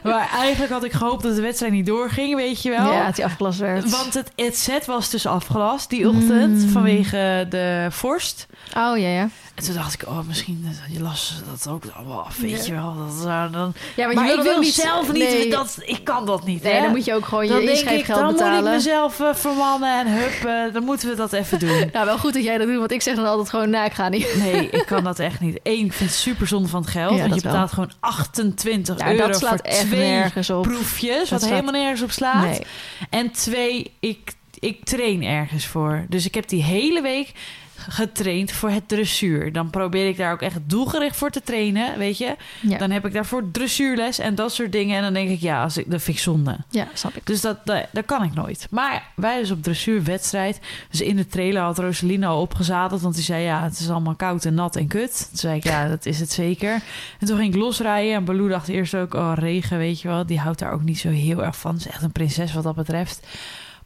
Maar 0.04 0.30
eigenlijk 0.34 0.72
had 0.72 0.84
ik 0.84 0.92
gehoopt 0.92 1.24
dat 1.24 1.36
de 1.36 1.42
wedstrijd 1.42 1.74
niet 1.74 1.86
doorging, 1.86 2.36
weet 2.36 2.62
je 2.64 2.70
wel. 2.70 2.92
Ja, 2.92 3.06
dat 3.06 3.16
hij 3.18 3.26
afgelast 3.26 3.60
werd. 3.60 3.90
Want 3.90 4.14
het, 4.14 4.32
het 4.36 4.58
set 4.58 4.86
was 4.86 5.10
dus 5.10 5.26
afgelast 5.26 5.90
die 5.90 6.08
ochtend 6.10 6.62
Mm. 6.64 6.70
vanwege 6.70 7.46
de 7.50 7.88
vorst. 7.90 8.46
Oh 8.78 8.98
ja, 8.98 9.08
ja. 9.08 9.30
En 9.56 9.64
toen 9.64 9.74
dacht 9.74 9.94
ik, 9.94 10.08
oh, 10.08 10.20
misschien 10.28 10.66
dat- 10.68 10.96
je 10.98 11.02
las 11.02 11.42
dat 11.52 11.68
ook 11.74 11.84
allemaal 11.96 12.24
af, 12.24 12.38
weet 12.38 12.66
Ja. 12.66 12.74
je 12.74 12.80
wel. 12.82 12.96
Dat 13.08 13.22
zou 13.24 13.52
dan... 13.52 13.74
Ja, 13.96 14.08
Maar, 14.14 14.26
je 14.26 14.30
ik 14.30 14.36
dat 14.36 14.46
wil 14.46 14.56
ook 14.56 14.64
zelf 14.64 15.12
niet, 15.12 15.24
Nee, 15.24 15.50
dat, 15.50 15.78
ik 15.82 16.04
kan 16.04 16.26
dat 16.26 16.46
niet. 16.46 16.64
nee 16.64 16.74
hè? 16.74 16.82
dan 16.82 16.92
moet 16.92 17.06
je 17.06 17.14
ook 17.14 17.26
gewoon 17.26 17.48
je 17.48 17.64
ik, 17.64 17.70
inschrijfgeld 17.70 18.33
dan 18.38 18.48
moet 18.50 18.58
ik 18.58 18.64
betalen. 18.64 18.72
mezelf 19.12 19.40
vermannen 19.40 20.00
en 20.00 20.08
hup, 20.08 20.46
eh, 20.46 20.74
dan 20.74 20.84
moeten 20.84 21.10
we 21.10 21.16
dat 21.16 21.34
even 21.34 21.60
doen. 21.60 21.90
Nou, 21.94 22.06
wel 22.06 22.18
goed 22.18 22.34
dat 22.34 22.44
jij 22.44 22.58
dat 22.58 22.68
doet, 22.68 22.78
want 22.78 22.92
ik 22.92 23.02
zeg 23.02 23.16
dan 23.16 23.26
altijd 23.26 23.50
gewoon, 23.50 23.70
nou, 23.70 23.86
ik 23.86 23.94
ga 23.94 24.10
niet. 24.10 24.36
Nee, 24.38 24.70
ik 24.80 24.86
kan 24.86 25.04
dat 25.04 25.20
echt 25.20 25.40
niet. 25.40 25.60
Eén, 25.64 25.86
ik 25.86 25.94
vind 25.94 26.10
het 26.10 26.20
super 26.20 26.48
zonde 26.48 26.68
van 26.68 26.82
het 26.82 26.90
geld. 26.90 27.12
Ja, 27.18 27.22
want 27.28 27.36
je 27.36 27.42
wel. 27.42 27.52
betaalt 27.52 27.72
gewoon 27.74 27.92
28 28.00 28.98
Nou, 28.98 29.12
euro 29.16 29.28
dat 29.28 29.38
slaat 29.38 29.52
voor 29.60 29.60
echt 29.70 29.80
twee 29.88 30.10
nergens 30.10 30.50
op. 30.50 30.62
proefjes. 30.64 31.20
Dat 31.20 31.30
Wat 31.30 31.40
slaat- 31.40 31.52
helemaal 31.52 31.82
nergens 31.82 32.02
op 32.02 32.12
slaat. 32.12 32.44
Nee. 32.46 32.62
En 33.10 33.32
twee, 33.32 33.92
ik, 34.00 34.34
ik 34.60 34.86
train 34.86 35.24
ergens 35.24 35.66
voor. 35.66 36.06
Dus 36.10 36.26
ik 36.26 36.36
heb 36.36 36.48
die 36.48 36.64
hele 36.64 37.02
week 37.02 37.32
getraind 37.76 38.52
voor 38.52 38.70
het 38.70 38.88
dressuur. 38.88 39.52
Dan 39.52 39.70
probeer 39.70 40.08
ik 40.08 40.18
daar 40.18 40.32
ook 40.34 40.42
echt 40.42 40.58
doelgericht 40.66 41.16
voor 41.16 41.30
te 41.30 41.42
trainen, 41.42 41.98
weet 41.98 42.18
je. 42.18 42.36
Ja, 42.62 42.78
Dan 42.78 42.92
heb 42.92 43.06
ik 43.06 43.14
daarvoor 43.14 43.52
dressuurles 43.52 44.20
en 44.20 44.36
dat 44.36 44.54
soort 44.54 44.72
dingen. 44.72 44.98
En 44.98 45.04
dan 45.04 45.14
denk 45.14 45.30
ik, 45.30 45.40
ja, 45.40 45.64
als 45.64 45.78
ik, 45.78 45.92
dat 45.92 46.02
vind 46.02 46.18
ik 46.18 46.24
zonde. 46.24 46.58
ja 46.70 46.88
snap 46.94 47.16
ik. 47.16 47.26
Dus 47.26 47.42
dat, 47.42 47.66
dat, 47.66 47.86
dat 47.92 48.06
kan 48.06 48.24
ik 48.24 48.34
nooit. 48.34 48.68
Maar 48.70 49.04
wij 49.16 49.40
dus 49.40 49.52
op 49.52 49.64
dressuurwedstrijd. 49.64 50.60
Dus 50.90 51.02
in 51.02 51.16
de 51.16 51.28
trailer 51.28 51.62
had 51.62 51.80
Rosaline 51.80 52.26
al 52.26 52.42
opgezadeld. 52.42 53.02
Want 53.02 53.16
die 53.16 53.24
zei, 53.24 53.44
ja, 53.44 53.64
het 53.64 53.80
is 53.80 53.90
allemaal 53.90 54.16
koud 54.16 54.46
en 54.46 54.54
nat 54.54 54.76
en 54.76 54.88
kut. 54.88 55.28
Toen 55.30 55.38
zei 55.38 55.56
ik, 55.56 55.64
ja, 55.64 55.88
dat 55.88 56.06
is 56.06 56.20
het 56.20 56.32
zeker. 56.32 56.74
En 57.20 57.28
toen 57.28 57.38
ging 57.38 57.54
ik 57.54 57.60
losrijden. 57.60 58.14
En 58.14 58.26
Baloo 58.26 58.48
dacht 58.48 58.68
eerst 58.68 58.96
ook, 58.96 59.14
oh, 59.14 59.32
regen, 59.36 59.78
weet 59.78 60.02
je 60.02 60.08
wel. 60.08 60.26
Die 60.26 60.40
houdt 60.40 60.60
daar 60.60 60.72
ook 60.72 60.84
niet 60.84 61.00
zo 61.00 61.10
heel 61.10 61.44
erg 61.44 61.58
van. 61.58 61.80
Ze 61.80 61.88
is 61.88 61.94
echt 61.94 62.04
een 62.04 62.12
prinses 62.12 62.54
wat 62.54 62.64
dat 62.64 62.76
betreft. 62.76 63.28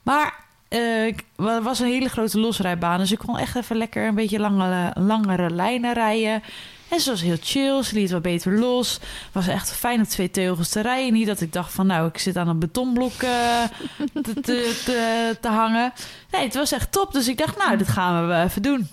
Maar 0.04 0.46
eh, 0.68 1.06
ik- 1.06 1.24
er 1.38 1.62
was 1.62 1.80
een 1.80 1.88
hele 1.88 2.10
grote 2.10 2.40
losrijbaan. 2.40 3.00
Dus 3.00 3.12
ik 3.12 3.18
kon 3.18 3.38
echt 3.38 3.56
even 3.56 3.78
lekker 3.78 4.08
een 4.08 4.16
beetje 4.16 4.40
langere, 4.40 4.92
langere 5.00 5.50
lijnen 5.50 5.94
rijden. 5.94 6.44
En 6.90 7.00
ze 7.00 7.10
was 7.10 7.22
heel 7.22 7.38
chill, 7.42 7.84
ze 7.84 7.94
liet 7.96 8.12
wat 8.12 8.22
beter 8.22 8.60
los. 8.60 9.00
Was 9.32 9.48
echt 9.48 9.72
fijn 9.72 10.00
op 10.02 10.06
twee 10.08 10.32
teugels 10.32 10.70
te 10.70 10.82
rijden. 10.82 11.14
Niet 11.14 11.28
dat 11.28 11.42
ik 11.42 11.54
dacht 11.54 11.74
van 11.74 11.88
nou, 11.88 12.08
ik 12.08 12.18
zit 12.18 12.38
aan 12.38 12.48
een 12.48 12.60
betonblok 12.60 13.14
eh, 13.22 13.64
te, 14.24 14.34
te, 14.34 14.82
te, 14.86 15.38
te 15.42 15.48
hangen. 15.48 15.94
Nee, 16.32 16.44
het 16.44 16.56
was 16.56 16.72
echt 16.72 16.92
top. 16.92 17.14
Dus 17.14 17.28
ik 17.28 17.38
dacht 17.38 17.58
nou, 17.58 17.78
dit 17.78 17.88
gaan 17.88 18.28
we 18.28 18.34
even 18.44 18.62
doen. 18.62 18.88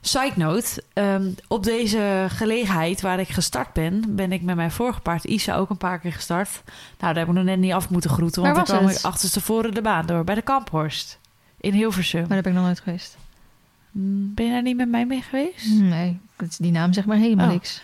Side 0.00 0.32
note, 0.36 0.82
ehm, 0.92 1.30
op 1.48 1.64
deze 1.64 2.26
gelegenheid 2.28 3.00
waar 3.00 3.20
ik 3.20 3.28
gestart 3.28 3.72
ben, 3.72 4.02
ben 4.08 4.32
ik 4.32 4.42
met 4.42 4.56
mijn 4.56 4.70
vorige 4.70 5.00
paard 5.00 5.24
Isa 5.24 5.56
ook 5.56 5.70
een 5.70 5.76
paar 5.76 5.98
keer 5.98 6.12
gestart. 6.12 6.50
Nou, 6.64 7.14
daar 7.14 7.16
heb 7.16 7.28
ik 7.28 7.34
nog 7.34 7.44
net 7.44 7.58
niet 7.58 7.72
af 7.72 7.90
moeten 7.90 8.10
groeten, 8.10 8.42
want 8.42 8.56
was 8.56 8.68
kwam 8.68 8.86
het? 8.86 8.98
ik 8.98 9.04
achterstevoren 9.04 9.74
de 9.74 9.82
baan 9.82 10.06
door, 10.06 10.24
bij 10.24 10.34
de 10.34 10.42
Kamphorst 10.42 11.18
in 11.60 11.72
Hilversum. 11.72 12.20
Maar 12.20 12.28
daar 12.28 12.42
ben 12.42 12.52
ik 12.52 12.58
nog 12.58 12.66
nooit 12.66 12.80
geweest. 12.80 13.16
Mm, 13.90 14.34
Ben 14.34 14.44
je 14.46 14.52
daar 14.52 14.62
niet 14.62 14.76
met 14.76 14.88
mij 14.88 15.06
mee 15.06 15.22
geweest? 15.22 15.70
Nee, 15.80 16.18
die 16.58 16.72
naam 16.72 16.92
zegt 16.92 17.06
maar 17.06 17.16
helemaal 17.16 17.46
Oh. 17.46 17.52
niks. 17.52 17.80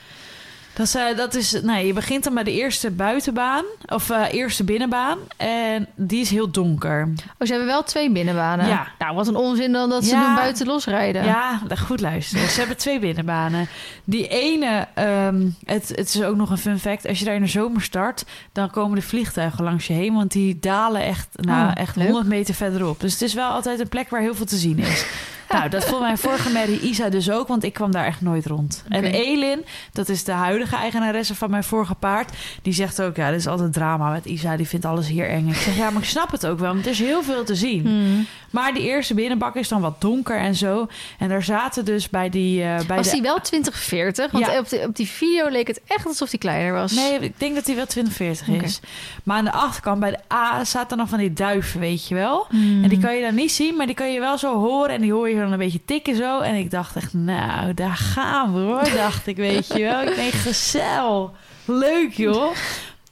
Dat 0.74 0.86
is, 0.86 0.94
eh, 0.94 1.16
dat 1.16 1.34
is, 1.34 1.60
nee, 1.62 1.86
je 1.86 1.92
begint 1.92 2.24
dan 2.24 2.34
bij 2.34 2.42
de 2.44 2.52
eerste 2.52 2.90
buitenbaan, 2.90 3.64
of 3.86 4.10
eh, 4.10 4.22
eerste 4.32 4.64
binnenbaan. 4.64 5.18
En 5.36 5.86
die 5.94 6.20
is 6.20 6.30
heel 6.30 6.50
donker. 6.50 7.08
Oh, 7.38 7.46
ze 7.46 7.52
hebben 7.52 7.66
wel 7.66 7.82
twee 7.82 8.10
binnenbanen. 8.10 8.66
Ja. 8.66 8.86
Nou, 8.98 9.14
wat 9.14 9.26
een 9.26 9.36
onzin 9.36 9.72
dan 9.72 9.88
dat 9.88 10.04
ze 10.04 10.10
doen 10.10 10.34
buiten 10.34 10.66
losrijden. 10.66 11.24
Ja, 11.24 11.60
goed 11.78 12.00
luisteren. 12.00 12.48
Ze 12.48 12.58
hebben 12.58 12.76
twee 12.76 12.98
binnenbanen. 12.98 13.68
Die 14.04 14.28
ene, 14.28 14.86
ehm, 14.94 15.46
het, 15.64 15.88
het 15.88 16.14
is 16.14 16.22
ook 16.22 16.36
nog 16.36 16.50
een 16.50 16.58
fun 16.58 16.78
fact. 16.78 17.06
Als 17.08 17.18
je 17.18 17.24
daar 17.24 17.34
in 17.34 17.42
de 17.42 17.48
zomer 17.48 17.82
start, 17.82 18.24
dan 18.52 18.70
komen 18.70 18.96
de 18.96 19.06
vliegtuigen 19.06 19.64
langs 19.64 19.86
je 19.86 19.92
heen. 19.92 20.14
Want 20.14 20.32
die 20.32 20.58
dalen 20.58 21.02
echt, 21.02 21.28
nou, 21.34 21.66
Oh, 21.66 21.72
echt 21.74 21.96
leuk. 21.96 22.06
100 22.06 22.26
meter 22.26 22.54
verderop. 22.54 23.00
Dus 23.00 23.12
het 23.12 23.22
is 23.22 23.34
wel 23.34 23.50
altijd 23.50 23.80
een 23.80 23.88
plek 23.88 24.10
waar 24.10 24.20
heel 24.20 24.34
veel 24.34 24.46
te 24.46 24.56
zien 24.56 24.78
is. 24.78 25.04
Nou, 25.48 25.68
dat 25.68 25.84
vond 25.84 26.00
mijn 26.00 26.18
vorige 26.18 26.50
merrie 26.50 26.80
Isa 26.80 27.08
dus 27.08 27.30
ook, 27.30 27.48
want 27.48 27.64
ik 27.64 27.72
kwam 27.72 27.90
daar 27.90 28.04
echt 28.06 28.20
nooit 28.20 28.46
rond. 28.46 28.84
En 28.88 29.04
Elin, 29.04 29.64
dat 29.92 30.08
is 30.08 30.24
de 30.24 30.32
huidige 30.32 30.76
eigenaresse 30.76 31.34
van 31.34 31.50
mijn 31.50 31.64
vorige 31.64 31.94
paard, 31.94 32.32
die 32.62 32.72
zegt 32.72 33.02
ook, 33.02 33.16
ja, 33.16 33.30
dit 33.30 33.38
is 33.38 33.46
altijd 33.46 33.72
drama 33.72 34.10
met 34.10 34.24
Isa. 34.24 34.56
Die 34.56 34.68
vindt 34.68 34.84
alles 34.84 35.08
hier 35.08 35.28
eng. 35.28 35.48
Ik 35.48 35.54
zeg, 35.56 35.76
ja, 35.76 35.90
maar 35.90 36.02
ik 36.02 36.08
snap 36.08 36.30
het 36.30 36.46
ook 36.46 36.58
wel, 36.58 36.72
want 36.72 36.84
er 36.84 36.90
is 36.90 36.98
heel 36.98 37.22
veel 37.22 37.44
te 37.44 37.54
zien. 37.54 37.80
Hmm. 37.86 38.26
Maar 38.50 38.74
die 38.74 38.82
eerste 38.82 39.14
binnenbak 39.14 39.54
is 39.56 39.68
dan 39.68 39.80
wat 39.80 40.00
donker 40.00 40.36
en 40.38 40.54
zo. 40.54 40.86
En 41.18 41.28
daar 41.28 41.42
zaten 41.42 41.84
dus 41.84 42.08
bij 42.10 42.28
die... 42.30 42.62
eh, 42.62 42.86
bij 42.86 42.96
Was 42.96 43.06
de... 43.06 43.12
die 43.12 43.22
wel 43.22 43.40
2040? 43.40 44.30
Want 44.30 44.46
Ja. 44.46 44.58
op, 44.58 44.68
de, 44.68 44.84
op 44.86 44.96
die 44.96 45.08
video 45.08 45.48
leek 45.48 45.66
het 45.66 45.80
echt 45.86 46.06
alsof 46.06 46.30
die 46.30 46.38
kleiner 46.38 46.72
was. 46.72 46.92
Nee, 46.92 47.18
ik 47.18 47.40
denk 47.40 47.54
dat 47.54 47.64
die 47.64 47.74
wel 47.74 47.86
2040 47.86 48.48
Oké. 48.48 48.64
is. 48.64 48.80
Maar 49.22 49.36
aan 49.36 49.44
de 49.44 49.52
achterkant, 49.52 50.00
bij 50.00 50.10
de 50.10 50.34
A, 50.34 50.64
zaten 50.64 50.96
nog 50.98 51.08
van 51.08 51.18
die 51.18 51.32
duiven, 51.32 51.80
weet 51.80 52.08
je 52.08 52.14
wel. 52.14 52.46
Hmm. 52.50 52.82
En 52.82 52.88
die 52.88 52.98
kan 52.98 53.14
je 53.16 53.22
dan 53.22 53.34
niet 53.34 53.52
zien, 53.52 53.76
maar 53.76 53.86
die 53.86 53.94
kan 53.94 54.12
je 54.12 54.20
wel 54.20 54.38
zo 54.38 54.58
horen. 54.58 54.94
En 54.94 55.00
die 55.00 55.12
hoor 55.12 55.28
je 55.28 55.33
dan 55.40 55.52
een 55.52 55.58
beetje 55.58 55.84
tikken 55.84 56.16
zo. 56.16 56.40
En 56.40 56.54
ik 56.54 56.70
dacht 56.70 56.96
echt, 56.96 57.14
nou, 57.14 57.74
daar 57.74 57.96
gaan 57.96 58.54
we 58.54 58.60
hoor, 58.60 58.90
dacht 58.94 59.26
ik, 59.26 59.36
weet 59.36 59.66
je 59.66 59.82
wel. 59.82 60.02
Ik 60.02 60.14
denk, 60.14 60.32
gezel. 60.32 61.34
Leuk, 61.64 62.12
joh. 62.12 62.52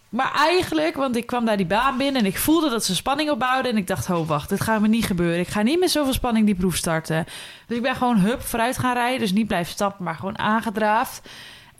Maar 0.09 0.33
eigenlijk, 0.35 0.97
want 0.97 1.16
ik 1.16 1.27
kwam 1.27 1.45
daar 1.45 1.57
die 1.57 1.66
baan 1.66 1.97
binnen 1.97 2.20
en 2.23 2.27
ik 2.27 2.39
voelde 2.39 2.70
dat 2.70 2.85
ze 2.85 2.95
spanning 2.95 3.31
opbouwden. 3.31 3.70
En 3.70 3.77
ik 3.77 3.87
dacht, 3.87 4.11
oh 4.11 4.29
wacht, 4.29 4.49
dit 4.49 4.61
gaat 4.61 4.81
me 4.81 4.89
niet 4.89 5.05
gebeuren. 5.05 5.41
Ik 5.41 5.49
ga 5.49 5.62
niet 5.62 5.81
met 5.81 5.91
zoveel 5.91 6.12
spanning 6.12 6.47
die 6.47 6.55
proef 6.55 6.77
starten. 6.77 7.25
Dus 7.66 7.77
ik 7.77 7.83
ben 7.83 7.97
gewoon 7.97 8.18
hup 8.18 8.43
vooruit 8.43 8.79
gaan 8.79 8.95
rijden. 8.95 9.20
Dus 9.20 9.33
niet 9.33 9.47
blijven 9.47 9.73
stappen, 9.73 10.05
maar 10.05 10.14
gewoon 10.14 10.39
aangedraafd. 10.39 11.29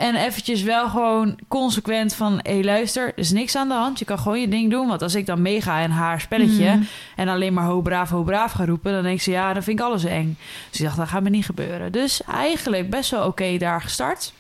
En 0.03 0.15
eventjes 0.15 0.63
wel 0.63 0.89
gewoon 0.89 1.39
consequent 1.49 2.15
van... 2.15 2.41
hé, 2.43 2.53
hey, 2.53 2.65
luister, 2.65 3.07
er 3.07 3.13
is 3.15 3.31
niks 3.31 3.57
aan 3.57 3.69
de 3.69 3.75
hand. 3.75 3.99
Je 3.99 4.05
kan 4.05 4.19
gewoon 4.19 4.41
je 4.41 4.49
ding 4.49 4.71
doen. 4.71 4.89
Want 4.89 5.03
als 5.03 5.15
ik 5.15 5.27
dan 5.27 5.43
meega 5.43 5.79
in 5.79 5.91
haar 5.91 6.21
spelletje... 6.21 6.71
Mhm. 6.71 6.83
en 7.17 7.29
alleen 7.29 7.53
maar 7.53 7.65
ho 7.65 7.81
braaf, 7.81 8.11
ho 8.11 8.23
braaf 8.23 8.53
ga 8.53 8.65
roepen... 8.65 8.93
dan 8.93 9.03
denkt 9.03 9.23
ze, 9.23 9.31
ja, 9.31 9.53
dan 9.53 9.63
vind 9.63 9.79
ik 9.79 9.85
alles 9.85 10.05
eng. 10.05 10.39
Dus 10.71 10.81
ik 10.81 10.85
dacht, 10.85 10.97
dat 10.97 11.09
gaat 11.09 11.23
me 11.23 11.31
niet 11.31 11.45
gebeuren. 11.45 11.93
Dus 11.93 12.23
eigenlijk 12.25 12.91
best 12.91 13.11
wel 13.11 13.27
oké 13.27 13.59
daar 13.59 13.83
gestart. 13.83 14.33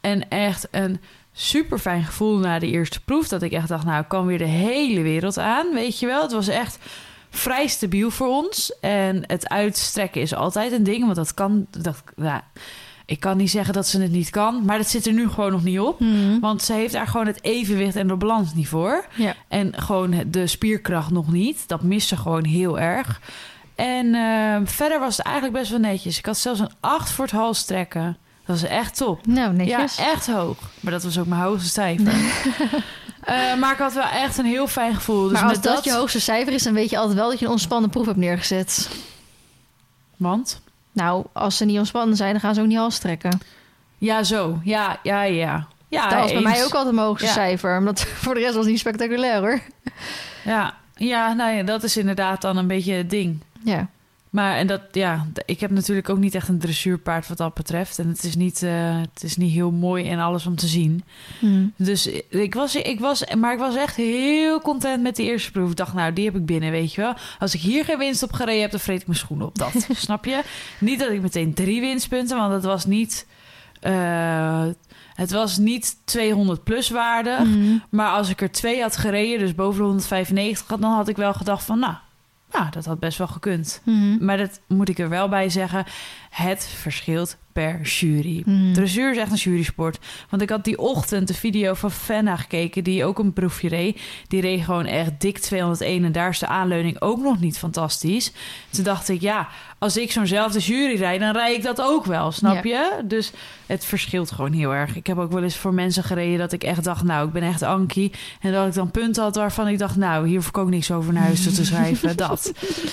En 0.00 0.28
echt 0.28 0.68
een 0.70 1.00
super 1.32 1.78
fijn 1.78 2.04
gevoel 2.04 2.38
na 2.38 2.58
de 2.58 2.70
eerste 2.70 3.00
proef. 3.00 3.28
Dat 3.28 3.42
ik 3.42 3.52
echt 3.52 3.68
dacht, 3.68 3.84
nou, 3.84 4.02
ik 4.02 4.08
kan 4.08 4.26
weer 4.26 4.38
de 4.38 4.44
hele 4.44 5.02
wereld 5.02 5.38
aan. 5.38 5.74
Weet 5.74 5.98
je 5.98 6.06
wel, 6.06 6.22
het 6.22 6.32
was 6.32 6.48
echt 6.48 6.78
vrij 7.30 7.66
stabiel 7.66 8.10
voor 8.10 8.28
ons. 8.28 8.78
En 8.80 9.22
het 9.26 9.48
uitstrekken 9.48 10.20
is 10.20 10.34
altijd 10.34 10.72
een 10.72 10.84
ding. 10.84 11.04
Want 11.04 11.16
dat 11.16 11.34
kan, 11.34 11.66
dat, 11.70 12.02
nou, 12.16 12.40
ik 13.10 13.20
kan 13.20 13.36
niet 13.36 13.50
zeggen 13.50 13.74
dat 13.74 13.86
ze 13.86 14.00
het 14.00 14.10
niet 14.10 14.30
kan. 14.30 14.64
Maar 14.64 14.78
dat 14.78 14.88
zit 14.88 15.06
er 15.06 15.12
nu 15.12 15.28
gewoon 15.28 15.52
nog 15.52 15.64
niet 15.64 15.80
op. 15.80 15.98
Hmm. 15.98 16.40
Want 16.40 16.62
ze 16.62 16.72
heeft 16.72 16.92
daar 16.92 17.06
gewoon 17.06 17.26
het 17.26 17.44
evenwicht 17.44 17.96
en 17.96 18.08
de 18.08 18.16
balans 18.16 18.54
niet 18.54 18.68
voor. 18.68 19.06
Ja. 19.14 19.34
En 19.48 19.72
gewoon 19.76 20.22
de 20.26 20.46
spierkracht 20.46 21.10
nog 21.10 21.32
niet. 21.32 21.68
Dat 21.68 21.82
mist 21.82 22.08
ze 22.08 22.16
gewoon 22.16 22.44
heel 22.44 22.78
erg. 22.78 23.20
En 23.74 24.14
eh, 24.14 24.60
verder 24.64 24.98
was 25.00 25.16
het 25.16 25.26
eigenlijk 25.26 25.56
best 25.56 25.70
wel 25.70 25.80
netjes. 25.80 26.18
Ik 26.18 26.26
had 26.26 26.36
zelfs 26.36 26.60
een 26.60 26.70
8 26.80 27.10
voor 27.10 27.24
het 27.24 27.34
halstrekken. 27.34 28.16
Dat 28.46 28.60
was 28.60 28.70
echt 28.70 28.96
top. 28.96 29.26
Nou, 29.26 29.52
netjes. 29.52 29.96
Ja, 29.96 30.10
echt 30.10 30.26
hoog. 30.26 30.58
Maar 30.80 30.92
dat 30.92 31.02
was 31.02 31.18
ook 31.18 31.26
mijn 31.26 31.40
hoogste 31.40 31.68
cijfer. 31.68 32.14
Eh, 33.20 33.56
maar 33.56 33.72
ik 33.72 33.78
had 33.78 33.92
wel 33.92 34.08
echt 34.08 34.38
een 34.38 34.44
heel 34.44 34.66
fijn 34.66 34.94
gevoel. 34.94 35.22
Dus 35.22 35.32
maar 35.32 35.42
als 35.42 35.52
met 35.52 35.62
dat, 35.62 35.84
je 35.84 35.92
hoogste 35.92 36.20
cijfer 36.20 36.52
is, 36.52 36.62
dan 36.62 36.72
weet 36.72 36.90
je 36.90 36.98
altijd 36.98 37.16
wel 37.16 37.30
dat 37.30 37.38
je 37.38 37.44
een 37.44 37.50
ontspannen 37.50 37.90
proef 37.90 38.06
hebt 38.06 38.18
neergezet. 38.18 38.90
Want? 40.16 40.60
Nou, 41.00 41.24
als 41.32 41.56
ze 41.56 41.64
niet 41.64 41.78
ontspannen 41.78 42.16
zijn, 42.16 42.30
dan 42.32 42.40
gaan 42.40 42.54
ze 42.54 42.60
ook 42.60 42.66
niet 42.66 42.76
hals 42.78 42.98
trekken. 42.98 43.40
Ja, 43.98 44.22
zo. 44.22 44.60
Ja, 44.64 44.98
ja, 45.02 45.22
ja. 45.22 45.66
Ja, 45.88 46.08
dat 46.08 46.18
was 46.18 46.32
bij 46.32 46.40
eens. 46.42 46.50
mij 46.50 46.64
ook 46.64 46.74
altijd 46.74 46.94
mijn 46.94 47.06
hoogste 47.06 47.26
Ja. 47.26 47.32
cijfer. 47.32 47.78
Omdat 47.78 48.00
voor 48.22 48.34
de 48.34 48.40
rest 48.40 48.52
was 48.54 48.62
het 48.62 48.70
niet 48.72 48.80
spectaculair 48.80 49.38
hoor. 49.40 49.60
Ja, 50.44 50.74
ja, 50.94 51.32
nou 51.32 51.52
ja, 51.56 51.62
dat 51.62 51.82
is 51.82 51.96
inderdaad 51.96 52.40
dan 52.40 52.56
een 52.56 52.66
beetje 52.66 52.92
het 52.92 53.10
ding. 53.10 53.42
Ja. 53.64 53.86
Maar 54.30 54.56
en 54.56 54.66
dat, 54.66 54.80
ja, 54.92 55.26
ik 55.44 55.60
heb 55.60 55.70
natuurlijk 55.70 56.08
ook 56.08 56.18
niet 56.18 56.34
echt 56.34 56.48
een 56.48 56.58
dressuurpaard 56.58 57.28
wat 57.28 57.36
dat 57.36 57.54
betreft. 57.54 57.98
En 57.98 58.08
het 58.08 58.24
is 58.24 58.36
niet, 58.36 58.62
eh, 58.62 59.00
het 59.00 59.22
is 59.22 59.36
niet 59.36 59.52
heel 59.52 59.70
mooi 59.70 60.08
en 60.08 60.18
alles 60.18 60.46
om 60.46 60.56
te 60.56 60.66
zien. 60.66 61.04
Hmm. 61.38 61.72
Dus 61.76 62.06
ik 62.28 62.54
was, 62.54 62.74
ik 62.74 63.00
was, 63.00 63.24
maar 63.34 63.52
ik 63.52 63.58
was 63.58 63.76
echt 63.76 63.96
heel 63.96 64.60
content 64.60 65.02
met 65.02 65.16
die 65.16 65.26
eerste 65.26 65.50
proef. 65.50 65.70
Ik 65.70 65.76
dacht, 65.76 65.94
nou, 65.94 66.12
die 66.12 66.24
heb 66.24 66.36
ik 66.36 66.46
binnen, 66.46 66.70
weet 66.70 66.94
je 66.94 67.00
wel. 67.00 67.14
Als 67.38 67.54
ik 67.54 67.60
hier 67.60 67.84
geen 67.84 67.98
winst 67.98 68.22
op 68.22 68.32
gereden 68.32 68.60
heb, 68.60 68.70
dan 68.70 68.80
vreet 68.80 69.00
ik 69.00 69.06
mijn 69.06 69.18
schoenen 69.18 69.46
op. 69.46 69.58
Dat, 69.58 69.86
snap 69.96 70.24
je? 70.24 70.42
Niet 70.80 70.98
dat 70.98 71.10
ik 71.10 71.22
meteen 71.22 71.54
drie 71.54 71.80
winstpunten, 71.80 72.36
want 72.36 72.52
het 72.52 72.64
was 72.64 72.84
niet, 72.84 73.26
eh, 73.80 74.66
het 75.14 75.30
was 75.30 75.58
niet 75.58 75.96
200 76.04 76.64
plus 76.64 76.90
waardig. 76.90 77.38
Hmm. 77.38 77.82
Maar 77.88 78.10
als 78.10 78.28
ik 78.28 78.40
er 78.40 78.52
twee 78.52 78.82
had 78.82 78.96
gereden, 78.96 79.38
dus 79.38 79.54
boven 79.54 79.78
de 79.78 79.84
195, 79.86 80.66
had, 80.68 80.80
dan 80.80 80.92
had 80.92 81.08
ik 81.08 81.16
wel 81.16 81.34
gedacht 81.34 81.64
van, 81.64 81.78
nou, 81.78 81.94
nou, 82.52 82.70
dat 82.70 82.84
had 82.84 82.98
best 82.98 83.18
wel 83.18 83.26
gekund. 83.26 83.80
Hmm. 83.84 84.18
Maar 84.20 84.36
dat 84.36 84.60
moet 84.66 84.88
ik 84.88 84.98
er 84.98 85.08
wel 85.08 85.28
bij 85.28 85.48
zeggen. 85.48 85.84
Het 86.30 86.68
verschilt 86.76 87.36
per 87.52 87.80
jury. 87.80 88.44
Dressuur 88.72 89.10
is 89.10 89.16
echt 89.16 89.30
een 89.30 89.36
jurysport. 89.36 89.98
Want 90.28 90.42
ik 90.42 90.50
had 90.50 90.64
die 90.64 90.78
ochtend 90.78 91.28
de 91.28 91.34
video 91.34 91.74
van 91.74 91.90
Fenna 91.90 92.36
gekeken... 92.36 92.84
die 92.84 93.04
ook 93.04 93.18
een 93.18 93.32
proefje 93.32 93.68
reed. 93.68 94.00
Die 94.28 94.40
reed 94.40 94.64
gewoon 94.64 94.86
echt 94.86 95.20
dik 95.20 95.38
201... 95.38 96.04
en 96.04 96.12
daar 96.12 96.28
is 96.28 96.38
de 96.38 96.46
aanleuning 96.46 97.00
ook 97.00 97.22
nog 97.22 97.40
niet 97.40 97.58
fantastisch. 97.58 98.32
Toen 98.70 98.84
dacht 98.84 99.08
ik, 99.08 99.20
ja, 99.20 99.48
als 99.78 99.96
ik 99.96 100.12
zo'nzelfde 100.12 100.58
jury 100.58 100.96
rijd... 100.96 101.20
dan 101.20 101.32
rijd 101.32 101.56
ik 101.56 101.62
dat 101.62 101.80
ook 101.80 102.04
wel, 102.04 102.32
snap 102.32 102.64
je? 102.64 103.00
Dus 103.04 103.32
het 103.66 103.84
verschilt 103.84 104.30
gewoon 104.30 104.52
heel 104.52 104.74
erg. 104.74 104.96
Ik 104.96 105.06
heb 105.06 105.18
ook 105.18 105.32
wel 105.32 105.42
eens 105.42 105.56
voor 105.56 105.74
mensen 105.74 106.04
gereden 106.04 106.38
dat 106.38 106.52
ik 106.52 106.62
echt 106.62 106.84
dacht... 106.84 107.02
nou, 107.02 107.26
ik 107.26 107.32
ben 107.32 107.42
echt 107.42 107.62
Ankie. 107.62 108.12
En 108.40 108.52
dat 108.52 108.66
ik 108.66 108.74
dan 108.74 108.90
punten 108.90 109.22
had 109.22 109.36
waarvan 109.36 109.68
ik 109.68 109.78
dacht... 109.78 109.96
nou, 109.96 110.26
hier 110.26 110.36
hoef 110.36 110.48
ik 110.48 110.58
ook 110.58 110.70
niks 110.70 110.90
over 110.90 111.12
naar 111.12 111.22
huis 111.22 111.54
te 111.54 111.64
schrijven. 111.64 112.16
dat. 112.26 112.52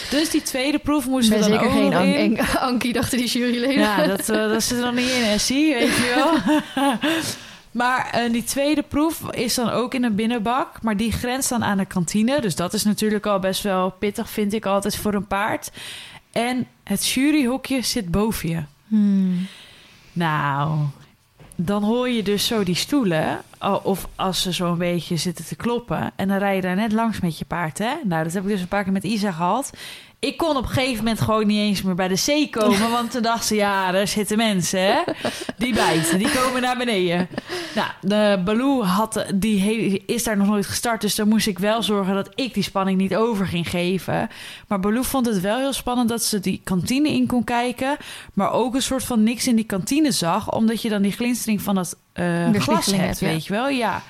Dus 0.09 0.29
die 0.29 0.41
tweede 0.41 0.79
proef 0.79 1.07
moesten 1.07 1.33
we 1.33 1.39
dan 1.39 1.49
zeker 1.49 1.65
ook 1.65 1.93
geen 1.93 2.39
Ankie, 2.59 2.93
dachten 2.93 3.17
die 3.17 3.26
juryleden. 3.33 3.79
Ja, 3.79 4.07
dat, 4.07 4.29
eh, 4.29 4.49
dat 4.49 4.63
zit 4.63 4.77
er 4.77 4.85
nog 4.85 4.93
niet 4.93 5.09
in, 5.09 5.23
Essie, 5.23 5.73
weet 5.73 5.95
je 5.95 6.13
wel. 6.15 6.57
maar 7.83 8.09
eh, 8.11 8.31
die 8.31 8.43
tweede 8.43 8.83
proef 8.83 9.31
is 9.31 9.55
dan 9.55 9.69
ook 9.69 9.93
in 9.93 10.03
een 10.03 10.15
binnenbak. 10.15 10.81
Maar 10.81 10.97
die 10.97 11.11
grenst 11.11 11.49
dan 11.49 11.63
aan 11.63 11.77
de 11.77 11.85
kantine. 11.85 12.41
Dus 12.41 12.55
dat 12.55 12.73
is 12.73 12.83
natuurlijk 12.83 13.25
al 13.25 13.39
best 13.39 13.63
wel 13.63 13.89
pittig, 13.89 14.29
vind 14.29 14.53
ik 14.53 14.65
altijd, 14.65 14.95
voor 14.95 15.13
een 15.13 15.27
paard. 15.27 15.71
En 16.31 16.67
het 16.83 17.07
juryhokje 17.07 17.81
zit 17.81 18.11
boven 18.11 18.49
je. 18.49 18.61
Hmm. 18.87 19.47
Nou, 20.13 20.79
dan 21.55 21.83
hoor 21.83 22.09
je 22.09 22.23
dus 22.23 22.47
zo 22.47 22.63
die 22.63 22.75
stoelen. 22.75 23.41
oh, 23.59 23.85
Of 23.85 24.07
als 24.15 24.41
ze 24.41 24.53
zo 24.53 24.71
een 24.71 24.77
beetje 24.77 25.17
zitten 25.17 25.45
te 25.45 25.55
kloppen. 25.55 26.11
En 26.15 26.27
dan 26.27 26.37
rij 26.37 26.55
je 26.55 26.61
daar 26.61 26.75
net 26.75 26.91
langs 26.91 27.19
met 27.19 27.37
je 27.37 27.45
paard, 27.45 27.77
hè? 27.77 27.93
Nou, 28.03 28.23
dat 28.23 28.33
heb 28.33 28.43
ik 28.43 28.49
dus 28.49 28.61
een 28.61 28.67
paar 28.67 28.83
keer 28.83 28.93
met 28.93 29.03
Isa 29.03 29.31
gehad. 29.31 29.71
Ik 30.19 30.37
kon 30.37 30.57
op 30.57 30.63
een 30.63 30.69
gegeven 30.69 30.97
moment 30.97 31.21
gewoon 31.21 31.47
niet 31.47 31.59
eens 31.59 31.81
meer 31.81 31.95
bij 31.95 32.07
de 32.07 32.15
zee 32.15 32.49
komen. 32.49 32.91
Want 32.91 33.11
toen 33.11 33.21
dacht 33.21 33.45
ze, 33.45 33.55
ja, 33.55 33.91
daar 33.91 34.07
zitten 34.07 34.37
mensen, 34.37 34.79
hè? 34.81 34.99
Die 35.57 35.73
bijten, 35.73 36.17
die 36.17 36.31
komen 36.31 36.61
naar 36.61 36.77
beneden. 36.77 37.27
Nou, 37.75 37.89
de 38.01 38.41
Baloo 38.45 38.83
had, 38.83 39.25
die 39.35 39.59
he- 39.61 40.03
is 40.05 40.23
daar 40.23 40.37
nog 40.37 40.47
nooit 40.47 40.65
gestart. 40.65 41.01
Dus 41.01 41.15
dan 41.15 41.27
moest 41.27 41.47
ik 41.47 41.59
wel 41.59 41.83
zorgen 41.83 42.15
dat 42.15 42.29
ik 42.35 42.53
die 42.53 42.63
spanning 42.63 42.97
niet 42.97 43.15
over 43.15 43.47
ging 43.47 43.69
geven. 43.69 44.29
Maar 44.67 44.79
Baloo 44.79 45.01
vond 45.01 45.25
het 45.25 45.41
wel 45.41 45.57
heel 45.57 45.73
spannend 45.73 46.09
dat 46.09 46.23
ze 46.23 46.39
die 46.39 46.61
kantine 46.63 47.09
in 47.09 47.27
kon 47.27 47.43
kijken. 47.43 47.97
Maar 48.33 48.51
ook 48.51 48.75
een 48.75 48.81
soort 48.81 49.03
van 49.03 49.23
niks 49.23 49.47
in 49.47 49.55
die 49.55 49.65
kantine 49.65 50.11
zag. 50.11 50.51
Omdat 50.51 50.81
je 50.81 50.89
dan 50.89 51.01
die 51.01 51.11
glinstering 51.11 51.61
van 51.61 51.75
het 51.77 51.95
eh, 52.13 52.53
glas 52.53 52.85
hebt, 52.85 53.19
ja. 53.19 53.27
weet 53.27 53.45
je 53.45 53.53
wel? 53.53 53.69
Ja. 53.69 54.01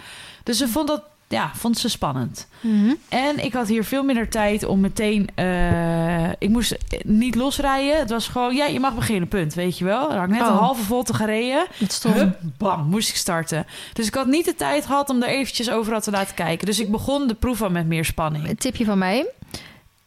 Dus 0.44 0.58
ze 0.58 0.68
vond 0.68 0.88
dat, 0.88 1.04
ja, 1.28 1.52
vond 1.56 1.78
ze 1.78 1.90
spannend. 1.90 2.48
Mhm. 2.62 2.94
En 3.10 3.44
ik 3.46 3.54
had 3.54 3.68
hier 3.68 3.84
veel 3.84 4.04
minder 4.04 4.30
tijd 4.30 4.64
om 4.66 4.80
meteen... 4.80 5.28
eh, 5.36 6.30
ik 6.38 6.50
moest 6.50 6.78
niet 7.06 7.36
losrijden. 7.36 7.98
Het 8.00 8.10
was 8.10 8.28
gewoon, 8.28 8.56
ja, 8.56 8.66
je 8.66 8.80
mag 8.80 8.96
beginnen, 8.96 9.28
punt, 9.28 9.54
weet 9.54 9.78
je 9.78 9.86
wel. 9.86 10.08
Dan 10.08 10.18
had 10.18 10.28
ik 10.28 10.34
net 10.34 10.42
Oh. 10.42 10.48
een 10.48 10.54
halve 10.54 10.84
volte 10.84 11.14
gereden. 11.14 11.66
Het 11.74 11.92
stond. 11.92 12.16
Hup, 12.16 12.40
bam, 12.58 12.86
moest 12.90 13.10
ik 13.10 13.16
starten. 13.16 13.66
Dus 13.94 14.08
ik 14.08 14.14
had 14.14 14.28
niet 14.28 14.46
de 14.46 14.56
tijd 14.56 14.86
gehad 14.86 15.10
om 15.10 15.22
er 15.24 15.30
eventjes 15.30 15.70
overal 15.70 16.02
te 16.02 16.12
laten 16.12 16.36
kijken. 16.36 16.66
Dus 16.66 16.80
ik 16.80 16.92
begon 16.92 17.28
de 17.28 17.34
proef 17.34 17.62
al 17.62 17.70
met 17.70 17.88
meer 17.88 18.06
spanning. 18.06 18.50
Een 18.50 18.56
tipje 18.58 18.86
van 18.86 18.98
mij. 18.98 19.26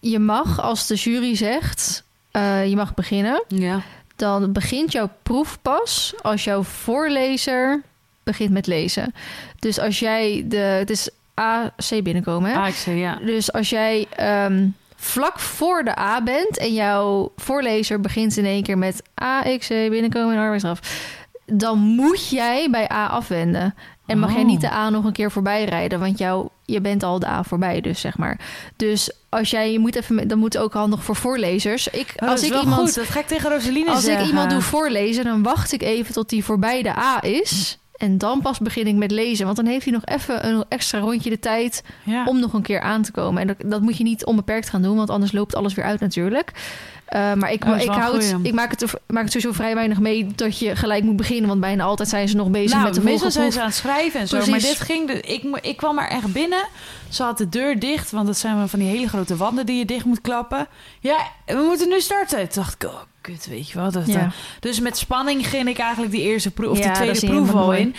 Je 0.00 0.18
mag, 0.18 0.60
als 0.60 0.86
de 0.86 0.94
jury 0.94 1.36
zegt, 1.36 2.04
eh, 2.30 2.68
je 2.68 2.76
mag 2.76 2.94
beginnen, 2.94 3.44
Ja. 3.48 3.80
dan 4.16 4.52
begint 4.52 4.92
jouw 4.92 5.10
proef 5.22 5.58
pas 5.62 6.14
als 6.22 6.44
jouw 6.44 6.62
voorlezer 6.62 7.82
begint 8.30 8.50
met 8.50 8.66
lezen. 8.66 9.14
Dus 9.58 9.78
als 9.78 9.98
jij 9.98 10.44
de, 10.46 10.56
het 10.56 10.90
is 10.90 11.08
AC 11.34 12.02
binnenkomen, 12.02 12.50
hè? 12.50 12.70
Zei 12.70 12.96
ja. 12.98 13.18
Dus 13.24 13.52
als 13.52 13.70
jij 13.70 14.06
ehm, 14.16 14.68
vlak 14.96 15.38
voor 15.38 15.84
de 15.84 15.98
A 15.98 16.22
bent 16.22 16.58
en 16.58 16.74
jouw 16.74 17.32
voorlezer 17.36 18.00
begint 18.00 18.36
in 18.36 18.44
één 18.44 18.62
keer 18.62 18.78
met 18.78 19.02
AXC 19.14 19.68
binnenkomen 19.68 20.34
en 20.34 20.40
arbeidsstraf, 20.40 20.80
dan 21.46 21.78
moet 21.78 22.28
jij 22.28 22.68
bij 22.70 22.90
A 22.92 23.06
afwenden. 23.06 23.74
En 24.06 24.18
mag 24.18 24.30
jij 24.32 24.40
Oh. 24.40 24.46
niet 24.46 24.60
de 24.60 24.70
A 24.72 24.88
nog 24.90 25.04
een 25.04 25.12
keer 25.12 25.30
voorbij 25.30 25.64
rijden, 25.64 26.00
want 26.00 26.18
jou, 26.18 26.48
je 26.64 26.80
bent 26.80 27.02
al 27.02 27.18
de 27.18 27.26
A 27.26 27.42
voorbij, 27.42 27.80
dus 27.80 28.00
zeg 28.00 28.18
maar. 28.18 28.38
Dus 28.76 29.12
als 29.28 29.50
jij, 29.50 29.72
je 29.72 29.78
moet 29.78 29.96
even, 29.96 30.28
dan 30.28 30.38
moet 30.38 30.58
ook 30.58 30.72
handig 30.72 31.02
voor 31.04 31.16
voorlezers. 31.16 31.88
Ik, 31.88 32.12
Oh, 32.16 32.28
als 32.28 32.28
dat 32.28 32.38
is 32.38 32.44
ik 32.44 32.52
wel 32.52 32.62
iemand 32.62 32.80
goed. 32.80 32.94
Dat 32.94 33.04
ga 33.06 33.20
ik 33.20 33.26
tegen 33.26 33.50
Roseline 33.50 33.90
als 33.90 34.04
zeggen. 34.04 34.22
ik 34.22 34.28
iemand 34.28 34.50
doe 34.50 34.60
voorlezen, 34.60 35.24
dan 35.24 35.42
wacht 35.42 35.72
ik 35.72 35.82
even 35.82 36.12
tot 36.14 36.28
die 36.28 36.44
voorbij 36.44 36.82
de 36.82 36.96
A 36.96 37.22
is. 37.22 37.78
En 38.00 38.18
dan 38.18 38.40
pas 38.40 38.58
begin 38.58 38.86
ik 38.86 38.94
met 38.94 39.10
lezen. 39.10 39.44
Want 39.44 39.56
dan 39.56 39.66
heeft 39.66 39.84
hij 39.84 39.92
nog 39.92 40.04
even 40.04 40.46
een 40.46 40.64
extra 40.68 40.98
rondje 40.98 41.30
de 41.30 41.38
tijd 41.38 41.82
Ja. 42.04 42.24
om 42.24 42.40
nog 42.40 42.52
een 42.52 42.62
keer 42.62 42.80
aan 42.80 43.02
te 43.02 43.12
komen. 43.12 43.40
En 43.40 43.46
dat, 43.46 43.56
dat 43.64 43.80
moet 43.80 43.96
je 43.96 44.04
niet 44.04 44.24
onbeperkt 44.24 44.68
gaan 44.68 44.82
doen, 44.82 44.96
want 44.96 45.10
anders 45.10 45.32
loopt 45.32 45.54
alles 45.54 45.74
weer 45.74 45.84
uit 45.84 46.00
natuurlijk. 46.00 46.52
Eh, 47.04 47.32
maar 47.34 47.52
ik, 47.52 47.64
Oh, 47.64 47.76
ik, 47.78 47.86
wel 47.86 47.94
een 47.94 48.00
hou 48.00 48.16
het, 48.16 48.30
goeie. 48.32 48.46
ik 48.48 48.54
maak, 48.54 48.70
het, 48.70 48.92
maak 49.06 49.22
het 49.22 49.32
sowieso 49.32 49.52
vrij 49.52 49.74
weinig 49.74 50.00
mee 50.00 50.26
dat 50.34 50.58
je 50.58 50.76
gelijk 50.76 51.04
moet 51.04 51.16
beginnen. 51.16 51.48
Want 51.48 51.60
bijna 51.60 51.84
altijd 51.84 52.08
zijn 52.08 52.28
ze 52.28 52.36
nog 52.36 52.50
bezig 52.50 52.72
nou, 52.72 52.84
met 52.84 52.94
de 52.94 53.00
meestal 53.00 53.30
volgende 53.30 53.40
zijn 53.40 53.52
ze 53.52 53.60
aan 53.60 53.66
het 53.66 53.74
schrijven 53.76 54.20
en 54.20 54.28
zo. 54.28 54.36
Precies. 54.36 54.52
Maar 54.52 54.60
dit 54.60 54.80
ging... 54.80 55.06
De, 55.06 55.20
ik, 55.20 55.58
ik 55.60 55.76
kwam 55.76 55.98
er 55.98 56.08
echt 56.08 56.32
binnen. 56.32 56.64
Ze 57.08 57.22
had 57.22 57.38
de 57.38 57.48
deur 57.48 57.78
dicht, 57.78 58.10
want 58.10 58.26
dat 58.26 58.36
zijn 58.38 58.68
van 58.68 58.78
die 58.78 58.88
hele 58.88 59.08
grote 59.08 59.36
wanden 59.36 59.66
die 59.66 59.78
je 59.78 59.84
dicht 59.84 60.04
moet 60.04 60.20
klappen. 60.20 60.66
Ja, 61.00 61.16
we 61.46 61.64
moeten 61.68 61.88
nu 61.88 62.00
starten. 62.00 62.38
Toen 62.48 62.62
dacht 62.62 62.74
ik, 62.82 62.88
oh, 62.88 63.00
kut, 63.20 63.46
weet 63.46 63.68
je 63.70 63.78
wel. 63.78 63.90
Dat, 63.90 64.06
Ja. 64.06 64.18
eh, 64.20 64.26
dus 64.60 64.80
met 64.80 64.98
spanning 64.98 65.46
ging 65.46 65.68
ik 65.68 65.78
eigenlijk 65.78 66.12
die 66.12 66.22
eerste 66.22 66.50
proef, 66.50 66.70
of 66.70 66.78
Ja, 66.78 66.84
die 66.84 66.92
tweede 67.12 67.26
proef 67.26 67.54
al 67.54 67.74
in. 67.74 67.94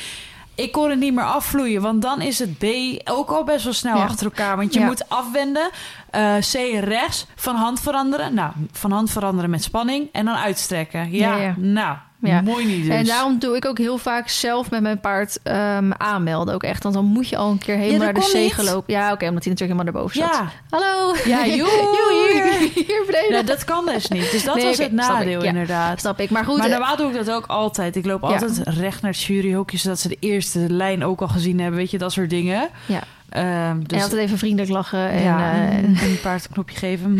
Ik 0.56 0.72
kon 0.72 0.90
het 0.90 1.00
niet 1.00 1.14
meer 1.14 1.26
afvloeien, 1.26 1.82
want 1.82 2.02
dan 2.02 2.22
is 2.22 2.40
het 2.40 2.58
B 2.58 2.66
ook 3.04 3.30
al 3.30 3.44
best 3.44 3.64
wel 3.64 3.74
snel 3.74 3.98
Ja. 3.98 4.04
achter 4.04 4.26
elkaar. 4.26 4.58
Want 4.58 4.74
je 4.74 4.80
moet 4.80 5.10
afwenden, 5.10 5.70
eh, 6.10 6.36
C 6.38 6.54
rechts, 6.84 7.26
van 7.36 7.56
hand 7.56 7.80
veranderen. 7.80 8.34
Nou, 8.34 8.52
van 8.72 8.92
hand 8.92 9.12
veranderen 9.12 9.50
met 9.50 9.64
spanning 9.64 10.08
en 10.12 10.26
dan 10.26 10.36
uitstrekken. 10.36 11.12
Ja. 11.12 11.54
nou, 11.58 11.98
Ja. 12.22 12.42
mooi 12.42 12.66
niet 12.66 12.86
dus. 12.86 12.96
En 12.96 13.06
daarom 13.06 13.40
doe 13.40 13.56
ik 13.56 13.66
ook 13.66 13.78
heel 13.78 13.98
vaak 13.98 14.30
zelf 14.30 14.70
met 14.70 14.82
mijn 14.82 15.00
paard 15.00 15.40
ehm, 15.44 15.92
aanmelden 15.98 16.54
ook 16.54 16.64
echt. 16.64 16.84
Want 16.84 16.96
dan 16.96 17.06
moet 17.06 17.28
je 17.30 17.38
al 17.38 17.52
een 17.52 17.58
keer 17.58 17.76
helemaal 17.76 17.98
Ja, 17.98 18.04
naar 18.04 18.14
de 18.14 18.22
zee 18.30 18.44
niet. 18.44 18.54
gelopen. 18.54 18.94
Ja, 18.94 19.12
oké, 19.12 19.28
omdat 19.28 19.44
hij 19.44 19.54
natuurlijk 19.54 19.62
helemaal 19.80 19.84
daarboven 19.84 20.16
zat. 20.18 20.30
ja, 20.34 20.52
Hallo. 20.70 21.16
Ja, 21.26 21.46
joe, 21.58 21.58
Joe, 21.58 22.30
hier, 22.32 22.70
hier. 22.88 23.04
beneden. 23.06 23.32
Nou, 23.32 23.46
dat 23.46 23.64
kan 23.64 23.86
dus 23.86 24.08
niet. 24.08 24.32
Dus 24.32 24.44
dat 24.44 24.56
Nee, 24.56 24.66
was 24.66 24.78
het 24.78 24.92
nadeel 24.92 25.42
ja. 25.42 25.48
inderdaad. 25.48 26.00
Snap 26.00 26.20
ik. 26.20 26.30
Maar 26.30 26.46
goed, 26.46 26.58
maar 26.58 26.66
eh, 26.66 26.72
normaal 26.72 26.96
doe 26.96 27.10
ik 27.10 27.16
dat 27.26 27.32
ook 27.32 27.46
altijd. 27.46 27.96
Ik 27.96 28.06
loop 28.06 28.22
Ja. 28.22 28.28
altijd 28.28 28.62
recht 28.64 29.02
naar 29.02 29.12
het 29.12 29.22
juryhokje... 29.22 29.78
zodat 29.78 30.00
ze 30.00 30.08
de 30.08 30.18
eerste 30.20 30.60
lijn 30.70 31.04
ook 31.06 31.22
al 31.22 31.28
gezien 31.28 31.60
hebben. 31.60 31.80
Weet 31.80 31.92
je, 31.92 31.98
dat 31.98 32.12
soort 32.12 32.30
dingen. 32.30 32.70
Ja. 32.86 33.02
Ehm, 33.32 33.80
dus, 33.80 33.98
en 33.98 34.04
altijd 34.04 34.22
even 34.22 34.38
vriendelijk 34.38 34.72
lachen. 34.72 35.10
En, 35.10 35.22
ja, 35.22 35.54
eh, 35.54 35.76
en 35.78 35.86
een 35.86 36.20
paard 36.22 36.46
een 36.46 36.52
knopje 36.52 36.78
geven. 36.78 37.20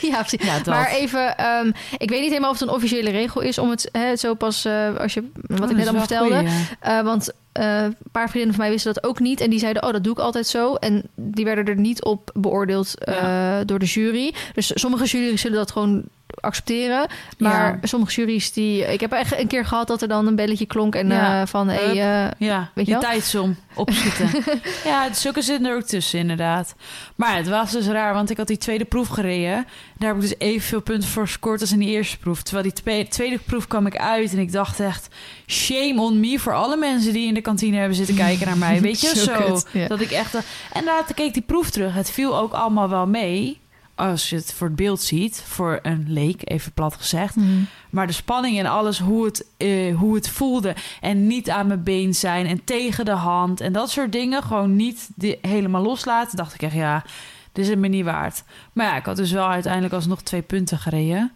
Ja, 0.00 0.18
precies. 0.22 0.44
Ja. 0.44 0.60
Maar 0.66 0.90
even, 0.90 1.36
ehm, 1.36 1.70
ik 1.98 2.10
weet 2.10 2.20
niet 2.20 2.28
helemaal 2.28 2.50
of 2.50 2.58
het 2.58 2.68
een 2.68 2.74
officiële 2.74 3.10
regel 3.10 3.40
is 3.40 3.58
om 3.58 3.70
het 3.70 3.88
hè, 3.92 4.16
zo 4.16 4.34
pas, 4.34 4.64
eh, 4.64 4.96
als 4.96 5.14
je, 5.14 5.28
wat 5.46 5.60
Oh, 5.60 5.70
ik 5.70 5.76
net 5.76 5.84
dat 5.84 5.94
al 5.94 6.00
vertelde. 6.00 6.34
goeie. 6.34 6.48
Eh, 6.80 7.00
want 7.02 7.32
een 7.52 7.96
paar 8.12 8.28
vriendinnen 8.28 8.54
van 8.54 8.64
mij 8.64 8.70
wisten 8.72 8.94
dat 8.94 9.04
ook 9.04 9.20
niet. 9.20 9.40
En 9.40 9.50
die 9.50 9.58
zeiden, 9.58 9.82
oh, 9.84 9.92
dat 9.92 10.04
doe 10.04 10.12
ik 10.12 10.18
altijd 10.18 10.46
zo. 10.46 10.74
En 10.74 11.02
die 11.14 11.44
werden 11.44 11.64
er 11.64 11.76
niet 11.76 12.04
op 12.04 12.30
beoordeeld 12.34 12.94
door 13.64 13.78
de 13.78 13.84
jury. 13.86 14.34
Dus 14.54 14.70
sommige 14.74 15.04
jury's 15.04 15.40
zullen 15.40 15.56
dat 15.58 15.70
gewoon 15.70 16.02
accepteren. 16.40 17.06
Maar 17.38 17.78
Ja. 17.80 17.86
sommige 17.86 18.12
jury's 18.12 18.52
die... 18.52 18.92
Ik 18.92 19.00
heb 19.00 19.12
echt 19.12 19.38
een 19.38 19.46
keer 19.46 19.64
gehad 19.66 19.86
dat 19.86 20.02
er 20.02 20.08
dan 20.08 20.26
een 20.26 20.36
belletje 20.36 20.66
klonk. 20.66 20.94
En 20.94 21.08
Ja. 21.08 21.40
eh, 21.40 21.46
van, 21.46 21.68
hey, 21.68 21.88
eh, 21.90 22.30
Ja, 22.38 22.70
Weet 22.74 22.86
je 22.86 22.92
die 22.92 23.02
tijdsom 23.02 23.56
opschieten. 23.74 24.28
ja, 24.90 25.12
zulke 25.12 25.42
zitten 25.42 25.66
er 25.70 25.76
ook 25.76 25.82
tussen 25.82 26.18
inderdaad. 26.18 26.74
Maar 27.16 27.36
het 27.36 27.48
was 27.48 27.70
dus 27.70 27.86
raar, 27.86 28.14
want 28.14 28.30
ik 28.30 28.36
had 28.36 28.46
die 28.46 28.56
tweede 28.58 28.84
proef 28.84 29.08
gereden. 29.08 29.66
Daar 29.98 30.08
heb 30.08 30.16
ik 30.16 30.28
dus 30.28 30.38
evenveel 30.38 30.80
punten 30.80 31.08
voor 31.08 31.26
gescoord 31.26 31.60
als 31.60 31.72
in 31.72 31.78
die 31.78 31.88
eerste 31.90 32.18
proef. 32.18 32.42
Terwijl 32.42 32.64
die 32.64 32.82
twe- 32.82 33.06
tweede 33.08 33.38
proef 33.38 33.66
kwam 33.66 33.86
ik 33.86 33.96
uit 33.96 34.32
en 34.32 34.38
ik 34.38 34.52
dacht 34.52 34.80
echt... 34.80 35.08
Shame 35.46 36.00
on 36.00 36.20
me 36.20 36.38
voor 36.38 36.54
alle 36.54 36.76
mensen 36.76 37.12
die 37.12 37.26
in 37.26 37.34
de 37.34 37.40
kantine 37.40 37.76
hebben 37.76 37.96
zitten 37.96 38.14
kijken 38.14 38.46
naar 38.46 38.56
mij. 38.58 38.80
Weet 38.90 39.00
je, 39.00 39.06
Zo 39.06 39.14
zo. 39.14 39.32
kut, 39.32 39.66
ja. 39.72 39.86
Dat 39.86 40.00
ik 40.00 40.10
echt... 40.10 40.34
En 40.72 40.84
later 40.84 41.14
keek 41.14 41.32
die 41.32 41.42
proef 41.42 41.70
terug. 41.70 41.94
Het 41.94 42.10
viel 42.10 42.38
ook 42.38 42.52
allemaal 42.52 42.88
wel 42.88 43.06
mee. 43.06 43.59
Als 44.00 44.30
je 44.30 44.36
het 44.36 44.52
voor 44.52 44.66
het 44.66 44.76
beeld 44.76 45.00
ziet. 45.00 45.42
Voor 45.46 45.78
een 45.82 46.04
leek, 46.08 46.40
even 46.44 46.72
plat 46.72 46.94
gezegd. 46.94 47.34
hmm. 47.34 47.66
Maar 47.90 48.06
de 48.06 48.12
spanning 48.12 48.58
en 48.58 48.66
alles, 48.66 48.98
hoe 48.98 49.24
het, 49.24 49.46
eh, 49.56 49.96
hoe 49.96 50.14
het 50.14 50.28
voelde. 50.28 50.74
En 51.00 51.26
niet 51.26 51.50
aan 51.50 51.66
mijn 51.66 51.82
been 51.82 52.14
zijn 52.14 52.46
en 52.46 52.64
tegen 52.64 53.04
de 53.04 53.10
hand. 53.10 53.60
En 53.60 53.72
dat 53.72 53.90
soort 53.90 54.12
dingen. 54.12 54.42
Gewoon 54.42 54.76
niet 54.76 55.08
die, 55.14 55.38
helemaal 55.42 55.82
loslaten. 55.82 56.36
Dacht 56.36 56.54
ik 56.54 56.62
echt, 56.62 56.74
ja, 56.74 57.02
dit 57.52 57.64
is 57.64 57.70
het 57.70 57.78
me 57.78 57.88
niet 57.88 58.04
waard. 58.04 58.42
Maar 58.72 58.86
ja, 58.86 58.96
ik 58.96 59.04
had 59.04 59.16
dus 59.16 59.32
wel 59.32 59.48
uiteindelijk 59.48 59.94
alsnog 59.94 60.22
twee 60.22 60.42
punten 60.42 60.78
gereden. 60.78 61.32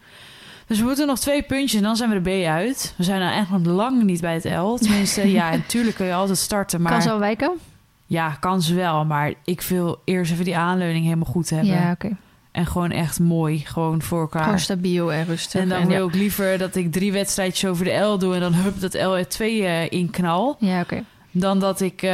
Dus 0.66 0.78
we 0.78 0.84
moeten 0.84 1.06
nog 1.06 1.18
twee 1.18 1.42
puntjes 1.42 1.74
en 1.74 1.82
dan 1.82 1.96
zijn 1.96 2.10
we 2.10 2.20
de 2.20 2.42
B 2.42 2.46
uit. 2.46 2.94
We 2.96 3.04
zijn 3.04 3.20
nou 3.20 3.32
echt 3.34 3.50
nog 3.50 3.64
lang 3.64 4.02
niet 4.02 4.20
bij 4.20 4.34
het 4.34 4.44
L. 4.44 4.74
Tenminste, 4.76 5.30
ja, 5.40 5.50
natuurlijk 5.50 5.96
kun 5.96 6.06
je 6.06 6.14
altijd 6.14 6.38
starten. 6.38 6.82
Maar 6.82 6.92
Kan 6.92 7.02
zo 7.02 7.18
wijken? 7.18 7.52
ja, 8.06 8.30
kan 8.40 8.62
ze 8.62 8.74
wel. 8.74 9.04
Maar 9.04 9.32
ik 9.44 9.60
wil 9.62 10.00
eerst 10.04 10.32
even 10.32 10.44
die 10.44 10.56
aanleuning 10.56 11.04
helemaal 11.04 11.32
goed 11.32 11.50
hebben. 11.50 11.74
Ja, 11.74 11.90
oké. 11.90 12.16
En 12.54 12.66
gewoon 12.66 12.90
echt 12.90 13.20
mooi, 13.20 13.58
gewoon 13.66 14.02
voor 14.02 14.20
elkaar. 14.20 14.42
Gewoon 14.42 14.58
stabiel 14.58 15.12
en 15.12 15.24
rustig. 15.24 15.60
En 15.60 15.68
dan 15.68 15.86
wil 15.86 16.08
ik 16.08 16.14
liever 16.14 16.58
dat 16.58 16.74
ik 16.74 16.92
drie 16.92 17.12
wedstrijdjes 17.12 17.70
over 17.70 17.84
de 17.84 17.92
L 17.92 18.18
doe... 18.18 18.34
en 18.34 18.40
dan 18.40 18.52
hup 18.54 18.80
dat 18.80 18.94
L 18.94 19.16
er 19.16 19.28
twee 19.28 19.64
eh, 19.64 19.90
in 19.90 20.10
knal. 20.10 20.56
Ja, 20.58 20.80
oké. 20.80 21.04
Dan 21.30 21.58
dat 21.58 21.80
ik... 21.80 22.04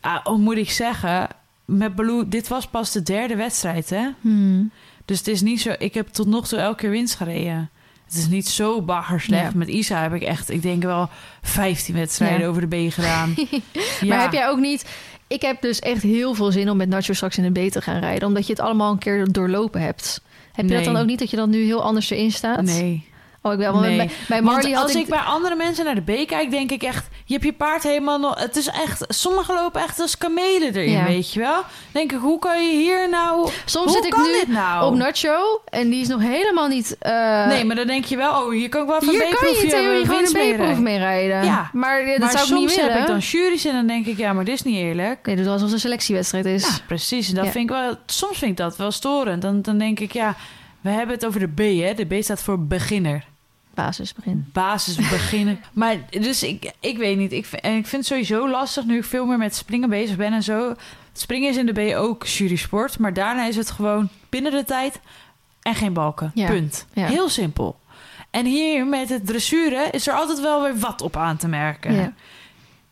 ah, 0.00 0.18
oh, 0.24 0.38
moet 0.38 0.56
ik 0.56 0.70
zeggen... 0.70 1.28
Met 1.64 1.94
Baloo, 1.94 2.28
dit 2.28 2.48
was 2.48 2.66
pas 2.66 2.92
de 2.92 3.02
derde 3.02 3.36
wedstrijd, 3.36 3.90
hè? 3.90 4.08
Hmm. 4.20 4.70
Dus 5.04 5.18
het 5.18 5.28
is 5.28 5.40
niet 5.40 5.60
zo... 5.60 5.74
Ik 5.78 5.94
heb 5.94 6.08
tot 6.08 6.26
nog 6.26 6.48
toe 6.48 6.58
elke 6.58 6.76
keer 6.76 6.90
winst 6.90 7.14
gereden. 7.14 7.70
Het 8.04 8.14
is 8.14 8.28
niet 8.28 8.48
zo 8.48 8.82
bagger 8.82 9.20
slecht. 9.20 9.52
Ja. 9.52 9.58
Met 9.58 9.68
Isa 9.68 10.02
heb 10.02 10.14
ik 10.14 10.22
echt, 10.22 10.50
ik 10.50 10.62
denk 10.62 10.82
wel 10.82 11.08
15 11.42 11.94
wedstrijden 11.94 12.40
Ja. 12.40 12.46
over 12.46 12.68
de 12.68 12.86
B 12.88 12.92
gedaan. 12.92 13.34
Maar 14.08 14.20
heb 14.20 14.32
jij 14.32 14.48
ook 14.48 14.58
niet... 14.58 14.84
Ik 15.30 15.42
heb 15.42 15.62
dus 15.62 15.78
echt 15.78 16.02
heel 16.02 16.34
veel 16.34 16.52
zin 16.52 16.70
om 16.70 16.76
met 16.76 16.88
Nacho 16.88 17.12
straks 17.12 17.38
in 17.38 17.44
een 17.44 17.52
B 17.52 17.70
te 17.70 17.80
gaan 17.80 18.00
rijden. 18.00 18.28
Omdat 18.28 18.46
je 18.46 18.52
het 18.52 18.62
allemaal 18.62 18.92
een 18.92 18.98
keer 18.98 19.32
doorlopen 19.32 19.80
hebt. 19.80 20.22
Heb 20.52 20.68
je 20.68 20.74
dat 20.74 20.84
dan 20.84 20.96
ook 20.96 21.06
niet, 21.06 21.18
dat 21.18 21.30
je 21.30 21.36
dan 21.36 21.50
nu 21.50 21.64
heel 21.64 21.82
anders 21.82 22.10
erin 22.10 22.32
staat? 22.32 22.62
Nee. 22.62 23.08
Oh, 23.42 23.52
ik 23.52 23.58
wel. 23.58 23.72
Want 23.72 23.86
Nee. 23.86 24.10
bij, 24.28 24.42
Marley 24.42 24.76
als 24.76 24.94
ik... 24.94 25.00
ik 25.02 25.08
bij 25.08 25.18
andere 25.18 25.54
mensen 25.54 25.84
naar 25.84 25.94
de 26.04 26.12
B 26.24 26.26
kijk, 26.26 26.50
denk 26.50 26.70
ik 26.70 26.82
echt... 26.82 27.08
Je 27.24 27.32
hebt 27.32 27.44
je 27.46 27.52
paard 27.52 27.82
helemaal 27.82 28.18
nog... 28.18 28.40
Het 28.40 28.56
is 28.56 28.66
echt... 28.66 29.04
Sommigen 29.08 29.54
lopen 29.54 29.82
echt 29.82 30.00
als 30.00 30.18
kamelen 30.18 30.74
erin, 30.74 30.90
Ja. 30.90 31.04
weet 31.04 31.32
je 31.32 31.40
wel? 31.40 31.62
denk 31.92 32.12
ik, 32.12 32.18
hoe 32.18 32.38
kan 32.38 32.66
je 32.66 32.72
hier 32.76 33.08
nou... 33.08 33.48
Soms 33.64 33.92
hoe 33.92 34.02
zit 34.02 34.04
ik 34.04 34.16
nu 34.16 34.52
nou? 34.54 34.86
op 34.86 34.94
Nacho 34.94 35.60
en 35.64 35.90
die 35.90 36.00
is 36.00 36.08
nog 36.08 36.20
helemaal 36.20 36.68
niet... 36.68 36.96
eh, 36.98 37.46
nee, 37.46 37.64
maar 37.64 37.76
dan 37.76 37.86
denk 37.86 38.04
je 38.04 38.16
wel... 38.16 38.30
Oh, 38.42 38.50
hier 38.50 38.68
kan 38.68 38.82
ik 38.82 38.88
wel 38.88 39.00
van 39.00 39.08
hier 39.08 39.36
kan 39.40 39.48
je 39.50 39.66
theorie 39.68 40.06
gewoon 40.06 40.24
een 40.36 40.54
B-proef 40.56 40.78
mee 40.78 40.98
rijden. 40.98 41.44
Ja. 41.44 41.70
Maar 41.72 42.04
dat 42.06 42.18
maar 42.18 42.30
zou 42.30 42.44
ik 42.48 42.54
niet 42.54 42.74
willen. 42.76 42.92
heb 42.92 43.00
ik 43.00 43.06
dan 43.06 43.18
juries 43.18 43.64
en 43.64 43.72
dan 43.72 43.86
denk 43.86 44.06
ik... 44.06 44.16
Ja, 44.18 44.32
maar 44.32 44.44
dit 44.44 44.54
is 44.54 44.62
niet 44.62 44.76
eerlijk. 44.76 45.26
Nee, 45.26 45.36
dat 45.36 45.46
was 45.46 45.62
als 45.62 45.72
een 45.72 45.80
selectiewedstrijd 45.80 46.44
is. 46.44 46.62
Ja, 46.66 46.72
precies. 46.86 47.28
En 47.28 47.34
dat 47.34 47.44
Ja. 47.44 47.50
vind 47.50 47.70
ik 47.70 47.76
wel... 47.76 47.94
Soms 48.06 48.38
vind 48.38 48.50
ik 48.50 48.56
dat 48.56 48.76
wel 48.76 48.90
storend. 48.90 49.42
Dan, 49.42 49.62
dan 49.62 49.78
denk 49.78 50.00
ik, 50.00 50.12
ja... 50.12 50.36
We 50.80 50.90
hebben 50.90 51.14
het 51.14 51.26
over 51.26 51.40
de 51.40 51.48
B, 51.48 51.58
hè? 51.58 51.94
De 51.94 52.04
B 52.06 52.22
staat 52.22 52.42
voor 52.42 52.66
beginner. 52.66 53.24
Basisbegin. 53.84 54.48
basis 54.52 54.96
beginnen. 55.10 55.60
maar 55.72 55.96
dus 56.10 56.42
ik, 56.42 56.72
ik 56.80 56.98
weet 56.98 57.16
niet. 57.16 57.32
Ik, 57.32 57.46
en 57.46 57.76
ik 57.76 57.86
vind 57.86 58.02
het 58.02 58.06
sowieso 58.06 58.50
lastig 58.50 58.84
nu 58.84 58.96
ik 58.96 59.04
veel 59.04 59.26
meer 59.26 59.38
met 59.38 59.54
springen 59.54 59.88
bezig 59.88 60.16
ben 60.16 60.32
en 60.32 60.42
zo. 60.42 60.74
Springen 61.12 61.50
is 61.50 61.56
in 61.56 61.66
de 61.66 61.72
B 61.72 61.96
ook 61.96 62.26
jury 62.26 62.56
sport. 62.56 62.98
Maar 62.98 63.12
daarna 63.12 63.46
is 63.46 63.56
het 63.56 63.70
gewoon 63.70 64.08
binnen 64.28 64.52
de 64.52 64.64
tijd 64.64 65.00
en 65.62 65.74
geen 65.74 65.92
balken. 65.92 66.30
Ja. 66.34 66.46
Punt. 66.46 66.86
Ja. 66.92 67.06
Heel 67.06 67.28
simpel. 67.28 67.78
En 68.30 68.46
hier 68.46 68.86
met 68.86 69.08
het 69.08 69.26
dressuren 69.26 69.92
is 69.92 70.06
er 70.06 70.14
altijd 70.14 70.40
wel 70.40 70.62
weer 70.62 70.78
wat 70.78 71.02
op 71.02 71.16
aan 71.16 71.36
te 71.36 71.48
merken. 71.48 71.94
Ja. 71.94 72.12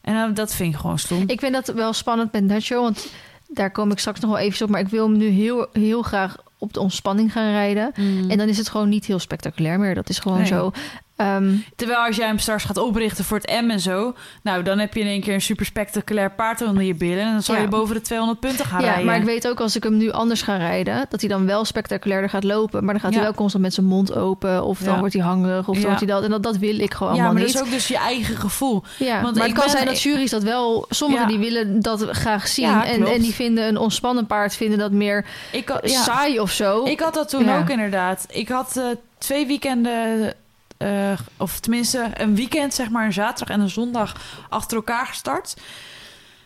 En 0.01 0.35
dat 0.35 0.55
vind 0.55 0.75
ik 0.75 0.81
gewoon 0.81 0.99
stom. 0.99 1.23
Ik 1.27 1.41
vind 1.41 1.53
dat 1.53 1.67
wel 1.67 1.93
spannend 1.93 2.33
met 2.33 2.45
Nacho, 2.45 2.83
want 2.83 3.13
daar 3.49 3.71
kom 3.71 3.91
ik 3.91 3.99
straks 3.99 4.21
nog 4.21 4.31
wel 4.31 4.39
even 4.39 4.65
op. 4.65 4.71
Maar 4.71 4.81
ik 4.81 4.89
wil 4.89 5.09
hem 5.09 5.17
nu 5.17 5.29
heel, 5.29 5.67
heel 5.73 6.03
graag 6.03 6.37
op 6.59 6.73
de 6.73 6.81
ontspanning 6.81 7.33
gaan 7.33 7.51
rijden. 7.51 7.93
Mm. 7.97 8.31
En 8.31 8.39
dan 8.39 8.49
is 8.49 8.59
het 8.59 8.69
gewoon 8.69 8.89
niet 8.89 9.05
heel 9.07 9.19
spectaculair 9.19 9.79
meer. 9.79 9.95
Dat 9.95 10.09
is 10.09 10.19
gewoon 10.19 10.39
Nee. 10.39 10.47
zo. 10.47 10.71
Ehm, 11.19 11.55
Terwijl 11.77 11.99
als 12.07 12.17
jij 12.17 12.27
hem 12.27 12.39
straks 12.39 12.65
gaat 12.65 12.77
oprichten 12.77 13.25
voor 13.25 13.39
het 13.39 13.61
M 13.65 13.71
en 13.71 13.81
zo... 13.81 14.15
nou, 14.43 14.63
dan 14.63 14.79
heb 14.79 14.95
je 14.95 15.01
in 15.01 15.07
één 15.07 15.21
keer 15.21 15.35
een 15.35 15.41
super 15.41 15.67
spectaculair 15.67 16.31
paard 16.31 16.63
onder 16.63 16.83
je 16.83 16.95
billen... 16.95 17.25
en 17.25 17.33
dan 17.33 17.43
zal 17.43 17.55
Ja. 17.55 17.61
je 17.61 17.69
boven 17.69 17.95
de 17.95 18.01
200 18.01 18.41
punten 18.41 18.65
gaan 18.65 18.81
ja, 18.81 18.87
rijden. 18.87 19.07
maar 19.07 19.17
ik 19.17 19.25
weet 19.25 19.49
ook 19.49 19.61
als 19.61 19.77
ik 19.77 19.83
hem 19.83 19.97
nu 19.97 20.11
anders 20.11 20.43
ga 20.43 20.57
rijden, 20.57 21.07
dat 21.09 21.21
hij 21.21 21.29
dan 21.29 21.47
wel 21.47 21.65
spectaculairder 21.65 22.31
gaat 22.31 22.45
lopen. 22.45 22.85
Maar 22.85 22.93
dan 22.95 23.03
gaat 23.03 23.11
hij 23.13 23.21
Ja. 23.21 23.27
wel 23.27 23.35
constant 23.37 23.63
met 23.65 23.75
zijn 23.75 23.87
mond 23.87 24.15
open. 24.15 24.65
Of 24.65 24.79
dan 24.79 24.93
Ja. 24.95 24.99
wordt 24.99 25.15
hij 25.15 25.23
hangerig. 25.23 25.59
Of 25.69 25.75
dan 25.75 25.75
Ja. 25.83 25.83
wordt 25.89 25.99
hij 26.01 26.09
dat. 26.09 26.23
En 26.25 26.31
dat, 26.31 26.43
dat 26.43 26.57
wil 26.57 26.79
ik 26.79 26.95
gewoon 26.95 27.15
ja, 27.15 27.19
allemaal 27.19 27.33
maar 27.33 27.43
niet. 27.43 27.53
dat 27.53 27.63
is 27.63 27.69
ook 27.69 27.75
dus 27.75 27.89
je 27.89 27.97
eigen 27.99 28.37
gevoel. 28.37 28.83
Ja, 28.99 29.23
Want 29.23 29.37
maar 29.37 29.47
ik 29.47 29.51
het 29.53 29.59
kan 29.63 29.69
ben- 29.73 29.77
zijn 29.77 29.87
dat 29.93 30.03
jury's 30.03 30.31
dat 30.31 30.43
wel... 30.43 30.87
Sommigen 30.89 31.23
Ja. 31.25 31.29
die 31.31 31.39
willen 31.39 31.83
dat 31.83 32.07
graag 32.11 32.49
zien. 32.49 32.67
Ja, 32.67 32.85
en, 32.87 33.07
en 33.07 33.21
die 33.21 33.35
vinden 33.35 33.69
een 33.69 33.77
ontspannen 33.79 34.27
paard 34.27 34.57
vinden 34.57 34.79
dat 34.79 34.93
meer 34.93 35.25
Ik, 35.53 35.73
ja. 35.83 36.03
saai 36.03 36.41
of 36.41 36.51
zo. 36.51 36.85
ik 36.85 37.01
had 37.01 37.15
dat 37.15 37.29
toen 37.29 37.45
Ja. 37.45 37.59
ook 37.59 37.69
inderdaad. 37.69 38.27
Ik 38.31 38.49
had 38.49 38.77
eh, 38.77 38.85
twee 39.19 39.47
weekenden 39.47 40.35
eh, 40.79 41.19
of 41.37 41.61
tenminste 41.61 42.11
een 42.15 42.35
weekend, 42.35 42.75
zeg 42.75 42.91
maar, 42.91 43.05
een 43.05 43.13
zaterdag 43.13 43.57
en 43.57 43.63
een 43.63 43.71
zondag 43.71 44.15
achter 44.49 44.77
elkaar 44.77 45.07
gestart. 45.07 45.57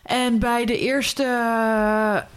En 0.03 0.39
bij 0.39 0.65
de 0.65 0.79
eerste, 0.79 1.23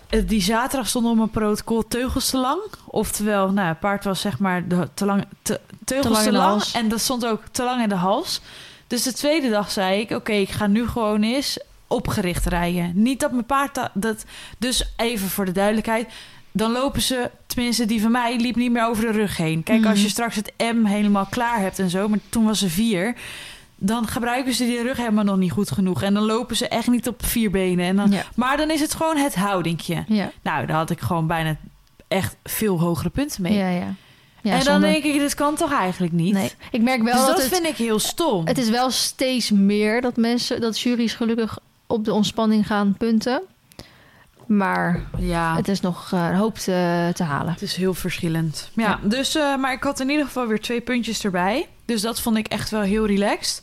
eh, 0.09 0.21
die 0.27 0.43
zaterdag 0.43 0.89
stond 0.89 1.07
op 1.07 1.17
mijn 1.17 1.31
protocol 1.31 1.89
teugels 1.89 2.31
te 2.31 2.37
lang. 2.37 2.61
Oftewel, 2.85 3.51
nou, 3.51 3.69
het 3.69 3.81
paard 3.81 4.05
was 4.05 4.21
zeg 4.21 4.39
maar 4.39 4.69
de, 4.69 4.89
te 4.95 5.05
lang, 5.05 5.25
te, 5.43 5.61
teugels 5.85 6.13
lang 6.13 6.25
te 6.25 6.33
lang. 6.33 6.63
En 6.63 6.89
dat 6.89 7.01
stond 7.01 7.27
ook 7.27 7.43
te 7.51 7.63
lang 7.63 7.83
in 7.83 7.89
de 7.89 7.95
hals. 7.95 8.41
Dus 8.87 9.03
de 9.03 9.13
tweede 9.13 9.51
dag 9.51 9.71
zei 9.71 10.01
ik, 10.01 10.11
oké, 10.11 10.33
ik 10.33 10.51
ga 10.51 10.67
nu 10.67 10.89
gewoon 10.89 11.23
eens 11.23 11.59
opgericht 11.87 12.47
rijden. 12.47 12.93
Niet 12.95 13.21
dat 13.21 13.31
mijn 13.33 13.47
paard 13.47 13.75
da- 13.75 13.91
dat. 13.95 14.25
Dus 14.59 14.93
even 14.97 15.29
voor 15.29 15.45
de 15.45 15.53
duidelijkheid. 15.53 16.09
Dan 16.57 16.73
lopen 16.73 17.03
ze, 17.03 17.31
tenminste 17.47 17.85
die 17.87 18.01
van 18.01 18.11
mij, 18.11 18.37
liep 18.37 18.57
niet 18.57 18.71
meer 18.71 18.87
over 18.87 19.05
de 19.05 19.13
rug 19.13 19.37
heen. 19.37 19.63
Kijk, 19.63 19.85
als 19.85 19.95
Mhm. 19.95 20.03
je 20.03 20.09
straks 20.09 20.37
het 20.37 20.53
M 20.59 20.85
helemaal 20.85 21.27
klaar 21.31 21.61
hebt 21.61 21.79
en 21.79 21.91
zo, 21.91 22.09
maar 22.09 22.19
toen 22.29 22.45
was 22.45 22.59
ze 22.59 22.69
vier. 22.71 23.15
Dan 23.79 24.07
gebruiken 24.07 24.55
ze 24.55 24.65
die 24.65 24.83
rug 24.83 24.97
helemaal 24.97 25.25
nog 25.25 25.37
niet 25.37 25.53
goed 25.53 25.71
genoeg. 25.71 26.03
En 26.03 26.15
dan 26.15 26.23
lopen 26.23 26.57
ze 26.57 26.69
echt 26.69 26.87
niet 26.87 27.09
op 27.09 27.25
vier 27.27 27.51
benen. 27.51 27.87
En 27.87 27.97
dan, 27.97 28.11
Ja. 28.11 28.23
Maar 28.35 28.57
dan 28.57 28.71
is 28.71 28.81
het 28.81 28.95
gewoon 28.95 29.17
het 29.17 29.35
houdingje. 29.35 30.05
Ja, 30.09 30.31
Nou, 30.43 30.67
daar 30.67 30.77
had 30.77 30.91
ik 30.91 31.01
gewoon 31.01 31.27
bijna 31.27 31.57
echt 32.09 32.37
veel 32.45 32.81
hogere 32.81 33.11
punten 33.11 33.43
mee. 33.43 33.53
ja, 33.53 33.69
ja. 33.69 33.95
ja 34.43 34.59
en 34.59 34.65
dan 34.65 34.81
denk 34.81 35.05
ik, 35.05 35.13
dit 35.13 35.35
kan 35.35 35.55
toch 35.55 35.73
eigenlijk 35.73 36.13
niet? 36.13 36.33
Nee, 36.33 36.51
ik 36.71 36.83
merk 36.83 37.03
wel 37.03 37.13
dus 37.17 37.27
dat, 37.27 37.37
dat 37.37 37.45
het, 37.45 37.55
vind 37.55 37.67
ik 37.67 37.77
heel 37.77 37.99
stom. 37.99 38.47
het 38.47 38.59
is 38.59 38.69
wel 38.69 38.91
steeds 38.91 39.51
meer 39.51 40.01
dat 40.01 40.17
mensen, 40.17 40.61
dat 40.61 40.81
juries 40.81 41.15
gelukkig 41.15 41.59
op 41.87 42.05
de 42.05 42.13
ontspanning 42.13 42.67
gaan 42.67 42.95
punten. 42.99 43.43
Maar 44.47 45.01
ja. 45.19 45.57
het 45.57 45.69
is 45.69 45.81
nog 45.81 46.13
eh, 46.13 46.27
een 46.29 46.35
hoop 46.37 46.59
te, 46.59 47.11
te 47.15 47.23
halen. 47.23 47.53
Het 47.53 47.63
is 47.63 47.77
heel 47.77 47.95
verschillend. 47.95 48.71
Ja, 48.75 48.83
Ja. 48.83 49.09
dus, 49.09 49.35
eh, 49.35 49.57
maar 49.57 49.73
ik 49.73 49.83
had 49.83 50.01
in 50.01 50.11
ieder 50.11 50.27
geval 50.27 50.47
weer 50.47 50.61
twee 50.61 50.81
puntjes 50.81 51.25
erbij. 51.25 51.67
Dus 51.85 52.01
dat 52.01 52.21
vond 52.21 52.37
ik 52.37 52.47
echt 52.47 52.71
wel 52.71 52.81
heel 52.81 53.07
relaxed. 53.07 53.63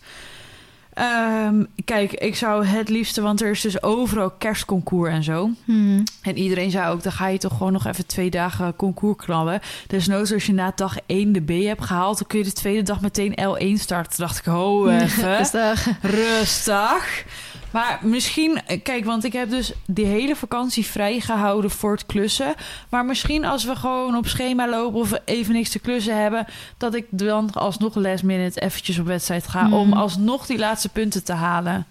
Ehm, 0.93 1.63
kijk, 1.85 2.11
ik 2.13 2.35
zou 2.35 2.65
het 2.65 2.89
liefste, 2.89 3.21
want 3.21 3.41
er 3.41 3.49
is 3.49 3.61
dus 3.61 3.83
overal 3.83 4.29
kerstconcours 4.29 5.11
en 5.11 5.23
zo. 5.23 5.49
Hmm. 5.65 6.03
En 6.21 6.37
iedereen 6.37 6.71
zei 6.71 6.91
ook, 6.91 7.03
dan 7.03 7.11
ga 7.11 7.27
je 7.27 7.37
toch 7.37 7.51
gewoon 7.57 7.73
nog 7.73 7.85
even 7.85 8.05
twee 8.05 8.29
dagen 8.29 8.75
concours 8.75 9.17
knallen. 9.25 9.59
Dus 9.87 10.07
nooit 10.07 10.31
als 10.33 10.45
je 10.45 10.53
na 10.53 10.71
dag 10.75 10.95
1 11.05 11.31
de 11.31 11.41
B 11.41 11.49
hebt 11.65 11.85
gehaald, 11.85 12.17
dan 12.17 12.27
kun 12.27 12.39
je 12.39 12.45
de 12.45 12.51
tweede 12.53 12.81
dag 12.81 13.01
meteen 13.01 13.31
L1 13.41 13.79
starten. 13.81 14.15
Toen 14.15 14.25
dacht 14.25 14.37
ik, 14.37 14.45
ho 14.45 14.87
even. 14.89 15.37
Rustig. 15.37 15.87
Rustig. 16.01 17.25
Maar 17.73 17.99
misschien, 18.01 18.59
kijk, 18.83 19.05
want 19.05 19.23
ik 19.23 19.33
heb 19.33 19.49
dus 19.49 19.73
die 19.85 20.05
hele 20.05 20.35
vakantie 20.35 20.85
vrijgehouden 20.85 21.71
voor 21.71 21.91
het 21.91 22.05
klussen. 22.05 22.53
Maar 22.89 23.05
misschien 23.05 23.45
als 23.45 23.63
we 23.63 23.75
gewoon 23.75 24.17
op 24.17 24.27
schema 24.27 24.69
lopen 24.69 24.99
of 24.99 25.11
even 25.25 25.53
niks 25.53 25.69
te 25.69 25.79
klussen 25.79 26.21
hebben, 26.21 26.45
dat 26.77 26.95
ik 26.95 27.05
dan 27.09 27.51
alsnog 27.53 27.95
last 27.95 28.23
minute 28.23 28.59
eventjes 28.59 28.99
op 28.99 29.05
wedstrijd 29.05 29.47
ga 29.47 29.63
Hmm. 29.63 29.73
om 29.73 29.93
alsnog 29.93 30.45
die 30.45 30.57
laatste 30.57 30.89
punten 30.89 31.23
te 31.23 31.33
halen. 31.33 31.85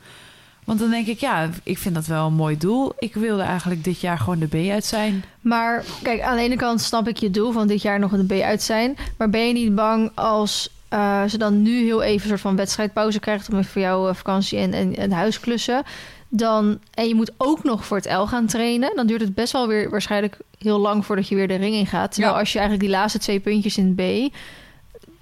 Want 0.64 0.78
dan 0.78 0.90
denk 0.90 1.06
ik, 1.06 1.20
ja, 1.20 1.48
ik 1.62 1.78
vind 1.78 1.94
dat 1.94 2.06
wel 2.06 2.26
een 2.26 2.34
mooi 2.34 2.58
doel. 2.58 2.92
Ik 2.98 3.14
wilde 3.14 3.42
eigenlijk 3.42 3.84
dit 3.84 4.00
jaar 4.00 4.18
gewoon 4.18 4.38
de 4.38 4.46
B 4.46 4.70
uit 4.70 4.84
zijn. 4.84 5.24
Maar 5.40 5.84
kijk, 6.02 6.20
aan 6.20 6.36
de 6.36 6.42
ene 6.42 6.56
kant 6.56 6.80
snap 6.80 7.08
ik 7.08 7.16
je 7.16 7.30
doel 7.30 7.52
van 7.52 7.66
dit 7.66 7.82
jaar 7.82 7.98
nog 7.98 8.12
een 8.12 8.26
B 8.26 8.32
uit 8.32 8.62
zijn. 8.62 8.96
Maar 9.18 9.30
ben 9.30 9.46
je 9.46 9.52
niet 9.52 9.74
bang 9.74 10.10
als 10.14 10.70
eh, 10.93 11.24
ze 11.24 11.38
dan 11.38 11.62
nu 11.62 11.84
heel 11.84 12.03
even 12.03 12.22
een 12.22 12.28
soort 12.28 12.40
van 12.40 12.57
wedstrijdpauze 12.57 13.20
krijgt 13.20 13.49
om 13.51 13.59
even 13.59 13.70
voor 13.70 13.82
jou 13.82 14.09
eh, 14.09 14.14
vakantie 14.14 14.59
en, 14.59 14.72
en, 14.72 14.97
en 14.97 15.12
huisklussen? 15.12 15.82
Dan, 16.28 16.78
en 16.95 17.09
je 17.09 17.14
moet 17.14 17.32
ook 17.36 17.62
nog 17.64 17.84
voor 17.86 17.97
het 17.97 18.12
L 18.12 18.24
gaan 18.24 18.47
trainen. 18.47 18.93
Dan 18.97 19.07
duurt 19.07 19.20
het 19.20 19.34
best 19.34 19.53
wel 19.53 19.68
weer 19.68 19.90
waarschijnlijk 19.90 20.36
heel 20.59 20.78
lang 20.78 21.07
voordat 21.07 21.28
je 21.28 21.34
weer 21.34 21.49
de 21.49 21.55
ring 21.55 21.74
in 21.74 21.86
gaat. 21.86 22.12
Terwijl 22.12 22.34
Ja. 22.34 22.40
als 22.40 22.53
je 22.53 22.59
eigenlijk 22.59 22.88
die 22.88 22.97
laatste 22.99 23.18
twee 23.18 23.40
puntjes 23.40 23.76
in 23.78 23.95
B 23.95 24.03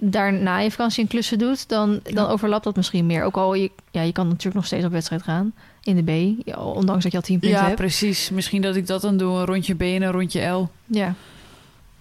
daarna 0.03 0.59
je 0.59 0.71
vakantie 0.71 1.03
en 1.03 1.09
klussen 1.09 1.37
doet, 1.37 1.69
dan, 1.69 1.99
dan 2.03 2.27
overlapt 2.27 2.63
dat 2.63 2.75
misschien 2.75 3.05
meer. 3.05 3.23
Ook 3.23 3.37
al 3.37 3.53
je, 3.53 3.71
ja, 3.91 4.01
je 4.01 4.11
kan 4.11 4.25
natuurlijk 4.27 4.55
nog 4.55 4.65
steeds 4.65 4.85
op 4.85 4.91
wedstrijd 4.91 5.23
gaan 5.23 5.53
in 5.83 5.95
de 5.95 6.03
B, 6.03 6.45
ja, 6.47 6.55
ondanks 6.57 7.03
dat 7.03 7.11
je 7.11 7.17
al 7.17 7.23
10 7.23 7.39
punten 7.39 7.59
Ja, 7.59 7.65
hebt. 7.65 7.75
precies. 7.77 8.29
Misschien 8.29 8.61
dat 8.61 8.75
ik 8.75 8.87
dat 8.87 9.01
dan 9.01 9.17
doe, 9.17 9.37
een 9.37 9.45
rondje 9.45 9.75
B 9.75 9.81
en 9.81 10.01
een 10.01 10.11
rondje 10.11 10.47
L. 10.47 10.69
Ja. 10.85 11.13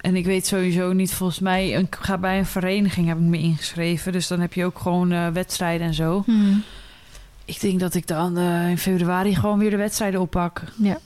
En 0.01 0.17
ik 0.17 0.25
weet 0.25 0.47
sowieso 0.47 0.93
niet, 0.93 1.13
volgens 1.15 1.39
mij, 1.39 1.69
ik 1.69 1.97
ga 2.01 2.19
bij 2.19 2.39
een 2.39 2.47
vereniging, 2.47 3.07
heb 3.07 3.17
ik 3.17 3.23
me 3.23 3.39
ingeschreven. 3.39 4.13
Dus 4.13 4.27
dan 4.27 4.41
heb 4.41 4.53
je 4.53 4.65
ook 4.65 4.79
gewoon 4.79 5.13
eh, 5.13 5.29
wedstrijden 5.29 5.87
en 5.87 5.95
zo. 5.95 6.23
Hmm. 6.27 6.63
Ik 7.45 7.61
denk 7.61 7.81
dat 7.81 7.95
ik 7.95 8.07
dan 8.07 8.39
eh, 8.39 8.69
in 8.69 8.79
februari 8.79 9.35
gewoon 9.35 9.59
weer 9.59 9.71
de 9.71 9.77
wedstrijden 9.77 10.21
oppak. 10.21 10.63
Ja. 10.77 10.99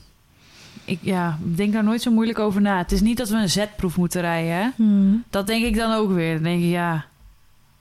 Ik 0.84 0.98
ja, 1.00 1.38
denk 1.42 1.72
daar 1.72 1.84
nooit 1.84 2.02
zo 2.02 2.10
moeilijk 2.10 2.38
over 2.38 2.60
na. 2.60 2.78
Het 2.78 2.92
is 2.92 3.00
niet 3.00 3.16
dat 3.16 3.28
we 3.28 3.36
een 3.36 3.50
zetproef 3.50 3.96
moeten 3.96 4.20
rijden, 4.20 4.54
hè? 4.54 4.68
Hmm. 4.76 5.24
Dat 5.30 5.46
denk 5.46 5.64
ik 5.64 5.76
dan 5.76 5.92
ook 5.92 6.12
weer. 6.12 6.34
Dan 6.34 6.42
denk 6.42 6.62
ik, 6.62 6.70
ja, 6.70 7.04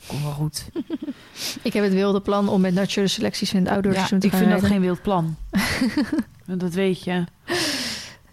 kom 0.07 0.21
wel 0.21 0.31
goed. 0.31 0.65
Ik 1.61 1.73
heb 1.73 1.83
het 1.83 1.93
wilde 1.93 2.21
plan 2.21 2.49
om 2.49 2.61
met 2.61 2.73
Nature 2.73 3.07
selecties 3.07 3.53
in 3.53 3.59
het 3.59 3.69
outdoor 3.69 3.91
Ja, 3.91 3.97
seizoen 3.97 4.19
te 4.19 4.25
ik 4.25 4.33
gaan 4.33 4.41
vind 4.41 4.61
dat 4.61 4.69
geen 4.69 4.81
wild 4.81 5.01
plan. 5.01 5.35
dat 6.45 6.73
weet 6.73 7.03
je. 7.03 7.23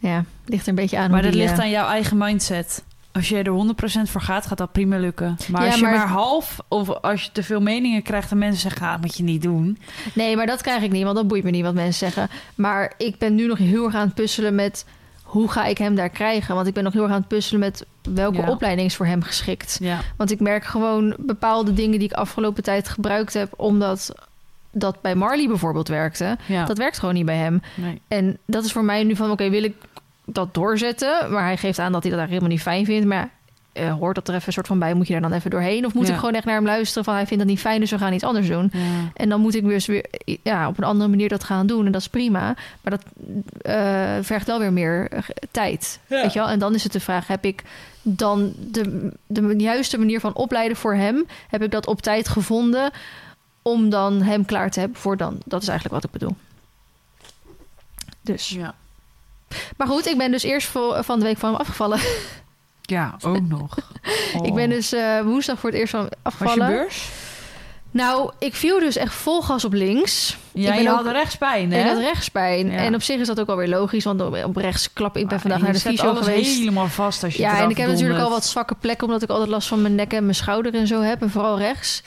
Ja, 0.02 0.24
ligt 0.46 0.62
er 0.62 0.68
een 0.68 0.74
beetje 0.74 0.98
aan 0.98 1.10
Maar 1.10 1.22
dat 1.22 1.32
die, 1.32 1.40
ligt 1.40 1.52
eh, 1.52 1.58
aan 1.58 1.70
jouw 1.70 1.88
eigen 1.88 2.18
mindset. 2.18 2.82
Als 3.12 3.28
je 3.28 3.42
er 3.42 3.74
100% 4.06 4.10
voor 4.10 4.20
gaat, 4.20 4.46
gaat 4.46 4.58
dat 4.58 4.72
prima 4.72 4.98
lukken. 4.98 5.36
Maar 5.50 5.60
Ja, 5.62 5.66
als 5.66 5.76
je 5.76 5.82
maar- 5.82 5.92
maar 5.96 6.08
half, 6.08 6.58
of 6.68 6.88
als 6.88 7.22
je 7.22 7.32
te 7.32 7.42
veel 7.42 7.60
meningen 7.60 8.02
krijgt 8.02 8.30
en 8.30 8.38
mensen 8.38 8.60
zeggen, 8.60 8.86
ah, 8.86 8.92
dat 8.92 9.00
moet 9.00 9.16
je 9.16 9.22
niet 9.22 9.42
doen. 9.42 9.78
Nee, 10.14 10.36
maar 10.36 10.46
dat 10.46 10.62
krijg 10.62 10.82
ik 10.82 10.90
niet, 10.90 11.02
want 11.04 11.16
dat 11.16 11.28
boeit 11.28 11.44
me 11.44 11.50
niet 11.50 11.62
wat 11.64 11.74
mensen 11.74 12.10
zeggen. 12.10 12.28
Maar 12.54 12.92
ik 12.98 13.18
ben 13.18 13.34
nu 13.34 13.46
nog 13.46 13.58
heel 13.58 13.84
erg 13.84 13.94
aan 13.94 14.06
het 14.06 14.14
puzzelen 14.14 14.54
met... 14.54 14.84
hoe 15.22 15.50
ga 15.50 15.64
ik 15.64 15.78
hem 15.78 15.94
daar 15.94 16.08
krijgen? 16.10 16.54
Want 16.54 16.66
ik 16.66 16.74
ben 16.74 16.84
nog 16.84 16.92
heel 16.92 17.02
erg 17.02 17.12
aan 17.12 17.18
het 17.18 17.28
puzzelen 17.28 17.60
met... 17.60 17.86
welke 18.14 18.40
Ja. 18.40 18.48
opleiding 18.50 18.88
is 18.88 18.96
voor 18.96 19.06
hem 19.06 19.22
geschikt. 19.22 19.76
Ja, 19.80 19.98
Want 20.16 20.30
ik 20.30 20.40
merk 20.40 20.64
gewoon 20.64 21.14
bepaalde 21.18 21.72
dingen 21.74 21.98
die 21.98 22.08
ik 22.08 22.14
afgelopen 22.14 22.62
tijd 22.62 22.88
gebruikt 22.88 23.34
heb... 23.34 23.52
omdat 23.56 24.14
dat 24.72 25.00
bij 25.00 25.14
Marley 25.14 25.46
bijvoorbeeld 25.48 25.88
werkte. 25.88 26.36
ja. 26.46 26.64
Dat 26.64 26.78
werkt 26.78 26.98
gewoon 26.98 27.14
niet 27.14 27.24
bij 27.26 27.36
hem. 27.36 27.62
nee. 27.74 28.00
En 28.08 28.38
dat 28.46 28.64
is 28.64 28.72
voor 28.72 28.84
mij 28.84 29.04
nu 29.04 29.16
van, 29.16 29.30
oké, 29.30 29.50
wil 29.50 29.62
ik 29.62 29.74
dat 30.32 30.54
doorzetten? 30.54 31.32
Maar 31.32 31.44
hij 31.44 31.56
geeft 31.56 31.78
aan 31.78 31.92
dat 31.92 32.02
hij 32.02 32.12
dat 32.16 32.28
helemaal 32.28 32.48
niet 32.48 32.62
fijn 32.62 32.84
vindt. 32.84 33.06
Maar 33.06 33.30
eh, 33.72 33.92
hoort 33.94 34.14
dat 34.14 34.28
er 34.28 34.34
even 34.34 34.46
een 34.46 34.52
soort 34.52 34.66
van 34.66 34.78
bij? 34.78 34.94
Moet 34.94 35.06
je 35.06 35.12
daar 35.12 35.22
dan 35.22 35.32
even 35.32 35.50
doorheen? 35.50 35.86
Of 35.86 35.94
moet 35.94 36.06
Ja. 36.06 36.12
ik 36.12 36.18
gewoon 36.18 36.34
echt 36.34 36.44
naar 36.44 36.54
hem 36.54 36.64
luisteren 36.64 37.04
van, 37.04 37.14
hij 37.14 37.26
vindt 37.26 37.42
dat 37.42 37.52
niet 37.52 37.60
fijn, 37.60 37.80
dus 37.80 37.90
we 37.90 37.98
gaan 37.98 38.12
iets 38.12 38.24
anders 38.24 38.48
doen? 38.48 38.70
Ja. 38.72 38.80
En 39.14 39.28
dan 39.28 39.40
moet 39.40 39.54
ik 39.54 39.64
dus 39.64 39.86
weer 39.86 40.04
ja, 40.42 40.68
op 40.68 40.78
een 40.78 40.84
andere 40.84 41.10
manier 41.10 41.28
dat 41.28 41.44
gaan 41.44 41.66
doen. 41.66 41.86
En 41.86 41.92
dat 41.92 42.00
is 42.00 42.08
prima. 42.08 42.54
Maar 42.80 42.98
dat 42.98 43.02
eh, 43.62 44.16
vergt 44.22 44.46
wel 44.46 44.58
weer 44.58 44.72
meer 44.72 45.08
eh, 45.10 45.22
tijd. 45.50 45.98
Ja. 46.06 46.22
Weet 46.22 46.32
je 46.32 46.38
wel? 46.38 46.48
En 46.48 46.58
dan 46.58 46.74
is 46.74 46.82
het 46.82 46.92
de 46.92 47.00
vraag, 47.00 47.26
heb 47.26 47.44
ik 47.44 47.62
dan 48.02 48.52
de, 48.70 49.12
de 49.26 49.54
juiste 49.56 49.98
manier 49.98 50.20
van 50.20 50.34
opleiden 50.34 50.76
voor 50.76 50.94
hem? 50.94 51.26
Heb 51.48 51.62
ik 51.62 51.70
dat 51.70 51.86
op 51.86 52.02
tijd 52.02 52.28
gevonden 52.28 52.90
om 53.62 53.90
dan 53.90 54.22
hem 54.22 54.44
klaar 54.44 54.70
te 54.70 54.80
hebben 54.80 54.98
voor 54.98 55.16
dan? 55.16 55.38
Dat 55.44 55.62
is 55.62 55.68
eigenlijk 55.68 56.02
wat 56.02 56.12
ik 56.12 56.18
bedoel. 56.18 56.36
Dus. 58.20 58.48
Ja. 58.48 58.74
Maar 59.76 59.86
goed, 59.86 60.06
ik 60.06 60.18
ben 60.18 60.30
dus 60.30 60.42
eerst 60.42 60.68
van 61.00 61.18
de 61.18 61.24
week 61.24 61.38
van 61.38 61.50
hem 61.50 61.58
afgevallen. 61.60 61.98
ja, 62.82 63.16
ook 63.24 63.48
nog. 63.48 63.76
Ik 64.42 64.54
ben 64.54 64.68
dus 64.70 64.92
eh, 64.92 65.20
woensdag 65.20 65.58
voor 65.58 65.70
het 65.70 65.78
eerst 65.78 65.90
van 65.90 66.00
hem 66.00 66.08
Was 66.22 66.32
je 66.32 66.38
afgevallen. 66.44 66.66
beurs? 66.68 67.08
Nou, 67.92 68.32
ik 68.38 68.54
viel 68.54 68.78
dus 68.78 68.96
echt 68.96 69.14
vol 69.14 69.42
gas 69.42 69.64
op 69.64 69.72
links. 69.72 70.36
Ja, 70.52 70.74
ik 70.74 70.80
je 70.82 70.90
ook- 70.90 70.96
had 70.96 71.06
rechtspijn, 71.06 71.72
hè? 71.72 71.80
Ik 71.80 71.86
had 71.86 71.98
rechtspijn. 71.98 72.70
Ja. 72.70 72.76
En 72.76 72.94
op 72.94 73.02
zich 73.02 73.20
is 73.20 73.26
dat 73.26 73.40
ook 73.40 73.48
alweer 73.48 73.68
logisch, 73.68 74.04
want 74.04 74.20
op 74.44 74.56
rechts 74.56 74.92
klap. 74.92 75.16
Ik 75.16 75.28
ben 75.28 75.40
vandaag 75.40 75.60
naar 75.60 75.72
de 75.72 75.78
fysio 75.80 76.14
geweest. 76.14 76.58
helemaal 76.58 76.88
vast 76.88 77.24
als 77.24 77.34
je 77.34 77.42
Ja, 77.42 77.58
en 77.62 77.70
ik 77.70 77.76
heb 77.76 77.88
natuurlijk 77.88 78.20
al 78.20 78.30
wat 78.30 78.44
zwakke 78.44 78.74
plekken, 78.80 79.06
omdat 79.06 79.22
ik 79.22 79.28
altijd 79.30 79.48
last 79.48 79.68
van 79.68 79.82
mijn 79.82 79.94
nek 79.94 80.12
en 80.12 80.22
mijn 80.22 80.34
schouder 80.34 80.74
en 80.74 80.86
zo 80.86 81.00
heb. 81.00 81.22
En 81.22 81.30
vooral 81.30 81.58
rechts. 81.58 82.02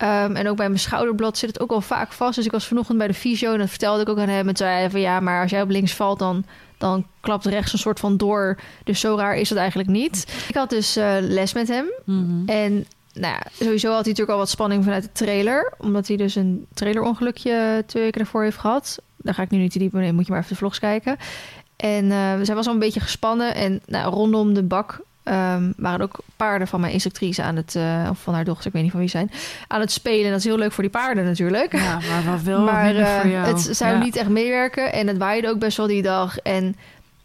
Ehm, 0.00 0.36
en 0.36 0.48
ook 0.48 0.56
bij 0.56 0.68
mijn 0.68 0.80
schouderblad 0.80 1.38
zit 1.38 1.48
het 1.48 1.60
ook 1.60 1.70
al 1.70 1.80
vaak 1.80 2.12
vast. 2.12 2.34
Dus 2.34 2.44
ik 2.44 2.50
was 2.50 2.66
vanochtend 2.66 2.98
bij 2.98 3.06
de 3.06 3.14
fysio 3.14 3.52
en 3.52 3.58
dat 3.58 3.68
vertelde 3.68 4.02
ik 4.02 4.08
ook 4.08 4.18
aan 4.18 4.28
hem. 4.28 4.48
En 4.48 4.56
zei 4.56 4.70
hij 4.70 4.90
van 4.90 5.00
ja, 5.00 5.20
maar 5.20 5.42
als 5.42 5.50
jij 5.50 5.62
op 5.62 5.68
links 5.68 5.94
valt, 5.94 6.18
dan, 6.18 6.44
dan 6.78 7.06
klapt 7.20 7.44
rechts 7.44 7.72
een 7.72 7.78
soort 7.78 8.00
van 8.00 8.16
door. 8.16 8.58
Dus 8.84 9.00
zo 9.00 9.16
raar 9.16 9.36
is 9.36 9.48
dat 9.48 9.58
eigenlijk 9.58 9.88
niet. 9.88 10.44
Ik 10.48 10.54
had 10.54 10.70
dus 10.70 10.96
eh, 10.96 11.16
les 11.20 11.52
met 11.52 11.68
hem. 11.68 11.84
Mhm. 12.04 12.48
En 12.48 12.86
nou 13.12 13.34
ja, 13.34 13.42
sowieso 13.52 13.86
had 13.86 14.04
hij 14.04 14.08
natuurlijk 14.08 14.30
al 14.30 14.38
wat 14.38 14.50
spanning 14.50 14.84
vanuit 14.84 15.02
de 15.02 15.12
trailer. 15.12 15.72
Omdat 15.78 16.08
hij 16.08 16.16
dus 16.16 16.34
een 16.34 16.66
trailerongelukje 16.74 17.82
twee 17.86 18.02
weken 18.02 18.18
daarvoor 18.18 18.42
heeft 18.42 18.58
gehad. 18.58 18.98
Daar 19.16 19.34
ga 19.34 19.42
ik 19.42 19.50
nu 19.50 19.58
niet 19.58 19.72
te 19.72 19.78
diep 19.78 19.94
in, 19.94 20.14
moet 20.14 20.26
je 20.26 20.32
maar 20.32 20.40
even 20.40 20.52
de 20.52 20.58
vlogs 20.58 20.78
kijken. 20.78 21.16
En 21.76 22.10
eh 22.10 22.34
zij 22.42 22.54
was 22.54 22.66
al 22.66 22.72
een 22.72 22.78
beetje 22.78 23.00
gespannen. 23.00 23.54
En 23.54 23.80
nou, 23.86 24.14
rondom 24.14 24.54
de 24.54 24.62
bak 24.62 25.00
ehm, 25.22 25.72
waren 25.76 26.00
ook 26.00 26.18
paarden 26.36 26.68
van 26.68 26.80
mijn 26.80 26.92
instructrice 26.92 27.42
aan 27.42 27.56
het... 27.56 27.74
eh, 27.74 28.06
of 28.10 28.18
van 28.22 28.34
haar 28.34 28.44
dochter, 28.44 28.66
ik 28.66 28.72
weet 28.72 28.82
niet 28.82 28.90
van 28.90 29.00
wie 29.00 29.08
zijn. 29.08 29.30
Aan 29.68 29.80
het 29.80 29.92
spelen. 29.92 30.30
Dat 30.30 30.38
is 30.38 30.44
heel 30.44 30.58
leuk 30.58 30.72
voor 30.72 30.82
die 30.82 30.92
paarden 30.92 31.24
natuurlijk. 31.24 31.72
Ja, 31.72 31.94
maar 32.10 32.24
wat 32.32 32.42
wel 32.42 32.60
maar 32.64 32.96
eh, 32.96 33.20
voor 33.20 33.30
jou. 33.30 33.46
het 33.46 33.76
zou 33.76 33.92
Ja. 33.92 33.98
niet 34.02 34.16
echt 34.16 34.28
meewerken. 34.28 34.92
En 34.92 35.06
het 35.06 35.18
waaide 35.18 35.48
ook 35.48 35.58
best 35.58 35.76
wel 35.76 35.86
die 35.86 36.02
dag. 36.02 36.38
En 36.38 36.76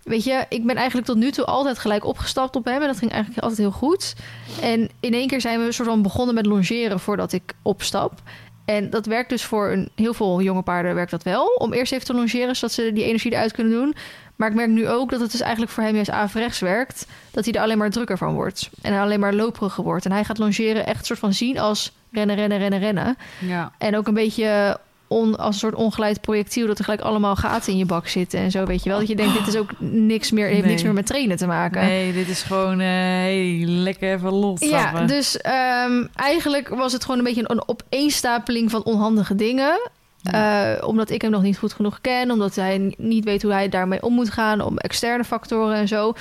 weet 0.04 0.24
je, 0.24 0.46
ik 0.50 0.66
ben 0.66 0.76
eigenlijk 0.76 1.08
tot 1.08 1.18
nu 1.18 1.32
toe 1.32 1.46
altijd 1.46 1.80
gelijk 1.80 2.06
opgestapt 2.06 2.56
op 2.56 2.66
hem. 2.66 2.82
En 2.82 2.88
dat 2.88 2.98
ging 2.98 3.12
eigenlijk 3.12 3.42
altijd 3.42 3.62
heel 3.62 3.72
goed. 3.72 4.16
En 4.62 4.90
in 5.00 5.14
één 5.14 5.28
keer 5.28 5.42
zijn 5.42 5.60
we 5.60 5.66
een 5.66 5.74
soort 5.74 5.88
van 5.90 6.02
begonnen 6.02 6.36
met 6.36 6.46
longeren 6.46 7.00
voordat 7.00 7.34
ik 7.34 7.54
opstap. 7.62 8.22
En 8.66 8.90
dat 8.90 9.06
werkt 9.06 9.30
dus 9.30 9.44
voor 9.44 9.70
een, 9.72 9.90
heel 9.96 10.14
veel 10.14 10.42
jonge 10.42 10.62
paarden 10.62 10.96
werkt 10.96 11.12
dat 11.12 11.24
wel. 11.24 11.46
Om 11.46 11.74
eerst 11.74 11.92
even 11.92 12.06
te 12.06 12.14
longeren, 12.14 12.56
zodat 12.56 12.72
ze 12.72 12.92
die 12.94 13.04
energie 13.04 13.32
eruit 13.32 13.52
kunnen 13.52 13.74
doen. 13.74 13.96
Maar 14.36 14.50
ik 14.50 14.56
merk 14.56 14.70
nu 14.70 14.88
ook 14.90 15.12
dat 15.12 15.20
het 15.20 15.32
dus 15.32 15.42
eigenlijk 15.42 15.72
voor 15.72 15.84
hem 15.84 15.96
juist 15.96 16.10
averechts 16.10 16.60
werkt. 16.60 17.08
Dat 17.32 17.46
hij 17.46 17.54
er 17.54 17.62
alleen 17.62 17.78
maar 17.78 17.90
drukker 17.90 18.18
van 18.18 18.34
wordt. 18.34 18.70
En 18.82 19.00
alleen 19.00 19.20
maar 19.20 19.34
loperiger 19.34 19.84
wordt. 19.84 20.06
En 20.06 20.12
hij 20.12 20.24
gaat 20.24 20.38
longeren 20.38 20.86
echt 20.86 21.06
soort 21.06 21.20
van 21.20 21.34
zien 21.34 21.60
als 21.60 21.92
rennen, 22.12 22.36
rennen, 22.36 22.58
rennen, 22.58 22.80
rennen. 22.80 23.18
Ja. 23.40 23.72
En 23.78 23.98
ook 23.98 24.08
een 24.08 24.14
beetje 24.14 24.78
on, 25.08 25.38
als 25.38 25.54
een 25.54 25.60
soort 25.60 25.76
ongeleid 25.76 26.22
projectiel... 26.22 26.68
dat 26.68 26.78
er 26.78 26.84
gelijk 26.84 27.02
allemaal 27.02 27.36
gaten 27.36 27.72
in 27.72 27.78
je 27.78 27.86
bak 27.86 28.08
zitten 28.08 28.40
en 28.40 28.52
zo, 28.52 28.66
weet 28.66 28.84
je 28.84 28.90
wel. 28.90 29.00
Dat 29.00 29.08
je 29.08 29.16
denkt, 29.16 29.38
dit 29.38 29.48
is 29.48 29.56
ook 29.58 29.70
niks 29.80 30.32
meer, 30.32 30.48
heeft 30.48 30.62
Nee. 30.62 30.70
niks 30.70 30.84
meer 30.84 30.94
met 30.94 31.06
trainen 31.06 31.38
te 31.38 31.48
maken. 31.48 31.82
Nee, 31.82 32.14
dit 32.14 32.28
is 32.30 32.42
gewoon 32.44 32.80
eh 32.80 32.88
hey, 32.88 33.64
lekker 33.66 34.14
even 34.14 34.32
los. 34.32 34.60
Ja, 34.60 35.06
dus 35.06 35.38
ehm, 35.38 36.06
eigenlijk 36.16 36.68
was 36.70 36.94
het 36.94 37.02
gewoon 37.04 37.18
een 37.18 37.24
beetje 37.26 37.44
een 37.48 37.68
opeenstapeling 37.68 38.72
van 38.72 38.84
onhandige 38.84 39.36
dingen. 39.36 39.90
Eh, 40.32 40.88
omdat 40.88 41.10
ik 41.10 41.22
hem 41.22 41.32
nog 41.32 41.42
niet 41.42 41.58
goed 41.58 41.74
genoeg 41.74 42.02
ken. 42.02 42.32
Omdat 42.32 42.56
hij 42.56 42.94
niet 42.98 43.24
weet 43.24 43.42
hoe 43.42 43.52
hij 43.52 43.70
daarmee 43.70 44.04
om 44.04 44.14
moet 44.14 44.30
gaan. 44.30 44.62
Om 44.62 44.78
externe 44.78 45.24
factoren 45.24 45.76
en 45.76 45.88
zo. 45.88 46.14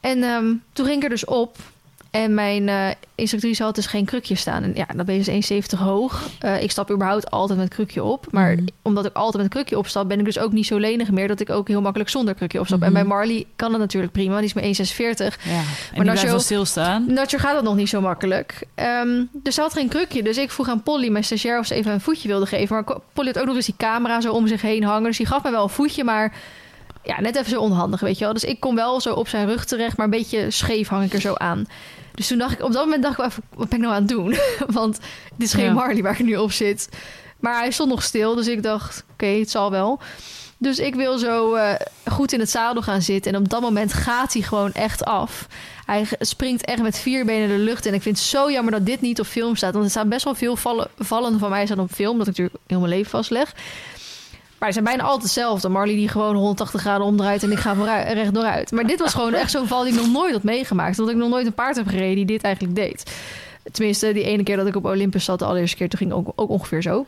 En 0.00 0.22
ehm, 0.22 0.54
toen 0.72 0.86
ging 0.86 0.96
ik 0.96 1.02
er 1.02 1.08
dus 1.08 1.24
op. 1.24 1.56
En 2.12 2.34
mijn 2.34 2.68
eh, 2.68 2.86
instructrice 3.14 3.62
had 3.62 3.74
dus 3.74 3.86
geen 3.86 4.04
krukje 4.04 4.34
staan. 4.34 4.62
En 4.62 4.72
ja, 4.74 4.86
dan 4.96 5.04
ben 5.06 5.14
je 5.14 5.22
dus 5.24 5.50
1,70 5.74 5.78
hoog. 5.78 6.28
Eh, 6.38 6.62
ik 6.62 6.70
stap 6.70 6.90
überhaupt 6.90 7.30
altijd 7.30 7.58
met 7.58 7.68
krukje 7.68 8.02
op. 8.02 8.26
Maar 8.30 8.52
Mhm. 8.54 8.64
omdat 8.82 9.04
ik 9.06 9.14
altijd 9.14 9.42
met 9.42 9.52
krukje 9.52 9.78
opstap... 9.78 10.08
ben 10.08 10.18
ik 10.18 10.24
dus 10.24 10.38
ook 10.38 10.52
niet 10.52 10.66
zo 10.66 10.76
lenig 10.76 11.10
meer... 11.10 11.28
dat 11.28 11.40
ik 11.40 11.50
ook 11.50 11.68
heel 11.68 11.80
makkelijk 11.80 12.10
zonder 12.10 12.34
krukje 12.34 12.60
opstap. 12.60 12.78
Mhm. 12.78 12.86
En 12.86 12.92
bij 12.92 13.04
Marley 13.04 13.46
kan 13.56 13.70
dat 13.70 13.80
natuurlijk 13.80 14.12
prima. 14.12 14.36
Die 14.36 14.44
is 14.44 14.52
maar 14.52 14.64
1,46. 14.64 15.38
Ja. 15.44 15.62
Maar 16.04 16.20
je 16.20 16.26
wel 16.26 16.40
stilstaan. 16.40 17.04
Nacho 17.12 17.38
gaat 17.38 17.54
dat 17.54 17.62
nog 17.64 17.76
niet 17.76 17.88
zo 17.88 18.00
makkelijk. 18.00 18.64
Ehm, 18.74 19.22
dus 19.32 19.54
ze 19.54 19.60
had 19.60 19.72
geen 19.72 19.88
krukje. 19.88 20.22
Dus 20.22 20.36
ik 20.36 20.50
vroeg 20.50 20.68
aan 20.68 20.82
Polly, 20.82 21.08
mijn 21.08 21.24
stagiair, 21.24 21.58
of 21.58 21.66
ze 21.66 21.74
even 21.74 21.92
een 21.92 22.00
voetje 22.00 22.28
wilde 22.28 22.46
geven. 22.46 22.74
Maar 22.74 22.96
Polly 23.12 23.26
had 23.28 23.38
ook 23.38 23.46
nog 23.46 23.56
eens 23.56 23.66
die 23.66 23.74
camera 23.78 24.20
zo 24.20 24.32
om 24.32 24.46
zich 24.46 24.62
heen 24.62 24.84
hangen. 24.84 25.02
Dus 25.02 25.16
die 25.16 25.26
gaf 25.26 25.42
me 25.42 25.50
wel 25.50 25.62
een 25.62 25.68
voetje, 25.68 26.04
maar 26.04 26.34
ja, 27.02 27.20
net 27.20 27.36
even 27.36 27.50
zo 27.50 27.60
onhandig, 27.60 28.00
weet 28.00 28.18
je 28.18 28.24
wel. 28.24 28.32
Dus 28.32 28.44
ik 28.44 28.60
kom 28.60 28.74
wel 28.74 29.00
zo 29.00 29.14
op 29.14 29.28
zijn 29.28 29.46
rug 29.46 29.64
terecht, 29.64 29.96
maar 29.96 30.06
een 30.06 30.12
beetje 30.12 30.50
scheef 30.50 30.88
hang 30.88 31.04
ik 31.04 31.12
er 31.12 31.20
zo 31.20 31.34
aan. 31.34 31.66
Dus 32.14 32.26
toen 32.26 32.38
dacht 32.38 32.52
ik, 32.52 32.62
op 32.62 32.72
dat 32.72 32.84
moment 32.84 33.02
dacht 33.02 33.18
ik 33.18 33.24
even, 33.24 33.42
wat 33.54 33.68
ben 33.68 33.78
ik 33.78 33.84
nou 33.84 33.94
aan 33.94 34.02
het 34.02 34.10
doen? 34.10 34.36
Want 34.78 34.98
dit 35.36 35.46
is 35.46 35.54
geen 35.54 35.64
Ja. 35.64 35.72
Marley 35.72 36.02
waar 36.02 36.20
ik 36.20 36.26
nu 36.26 36.36
op 36.36 36.52
zit. 36.52 36.88
Maar 37.40 37.58
hij 37.58 37.70
stond 37.70 37.90
nog 37.90 38.02
stil, 38.02 38.34
dus 38.34 38.46
ik 38.48 38.62
dacht, 38.62 39.04
oké, 39.12 39.26
het 39.26 39.50
zal 39.50 39.70
wel. 39.70 40.00
Dus 40.58 40.78
ik 40.78 40.94
wil 40.94 41.18
zo 41.18 41.54
eh, 41.54 41.74
goed 42.10 42.32
in 42.32 42.40
het 42.40 42.50
zadel 42.50 42.82
gaan 42.82 43.02
zitten. 43.02 43.32
En 43.32 43.38
op 43.40 43.48
dat 43.48 43.60
moment 43.60 43.92
gaat 43.92 44.32
hij 44.32 44.42
gewoon 44.42 44.72
echt 44.72 45.04
af. 45.04 45.46
Hij 45.86 46.06
springt 46.18 46.64
echt 46.64 46.82
met 46.82 46.98
vier 46.98 47.24
benen 47.24 47.48
de 47.48 47.64
lucht. 47.64 47.86
En 47.86 47.94
ik 47.94 48.02
vind 48.02 48.16
het 48.16 48.26
zo 48.26 48.50
jammer 48.50 48.72
dat 48.72 48.86
dit 48.86 49.00
niet 49.00 49.20
op 49.20 49.26
film 49.26 49.56
staat. 49.56 49.72
Want 49.72 49.84
er 49.84 49.90
staan 49.90 50.08
best 50.08 50.24
wel 50.24 50.34
veel 50.34 50.56
vallen, 50.56 50.88
vallen 50.98 51.38
van 51.38 51.50
mij 51.50 51.66
staan 51.66 51.80
op 51.80 51.90
film. 51.90 52.18
Dat 52.18 52.26
ik 52.26 52.36
natuurlijk 52.36 52.64
heel 52.66 52.78
mijn 52.78 52.92
leven 52.92 53.10
vastleg. 53.10 53.54
Maar 54.62 54.72
ze 54.72 54.80
zijn 54.80 54.96
bijna 54.96 55.02
altijd 55.08 55.22
hetzelfde. 55.22 55.68
Marley 55.68 55.94
die 55.94 56.08
gewoon 56.08 56.34
180 56.34 56.80
graden 56.80 57.06
omdraait 57.06 57.42
en 57.42 57.52
ik 57.52 57.58
ga 57.58 57.74
vooruit, 57.74 58.12
rechtdooruit. 58.12 58.70
Maar 58.70 58.86
dit 58.86 58.98
was 58.98 59.14
gewoon 59.14 59.34
echt 59.34 59.50
zo'n 59.50 59.66
val 59.66 59.82
die 59.82 59.92
ik 59.92 59.98
nog 59.98 60.12
nooit 60.12 60.32
had 60.32 60.42
meegemaakt. 60.42 60.98
Omdat 60.98 61.14
ik 61.14 61.20
nog 61.20 61.28
nooit 61.28 61.46
een 61.46 61.52
paard 61.52 61.76
heb 61.76 61.86
gereden 61.86 62.14
die 62.14 62.24
dit 62.24 62.42
eigenlijk 62.42 62.74
deed. 62.76 63.12
Tenminste, 63.72 64.12
die 64.12 64.24
ene 64.24 64.42
keer 64.42 64.56
dat 64.56 64.66
ik 64.66 64.76
op 64.76 64.84
Olympus 64.84 65.24
zat, 65.24 65.38
de 65.38 65.44
allereerste 65.44 65.76
keer, 65.76 65.88
toen 65.88 65.98
ging 65.98 66.12
ook, 66.12 66.32
ook 66.34 66.50
ongeveer 66.50 66.82
zo. 66.82 67.06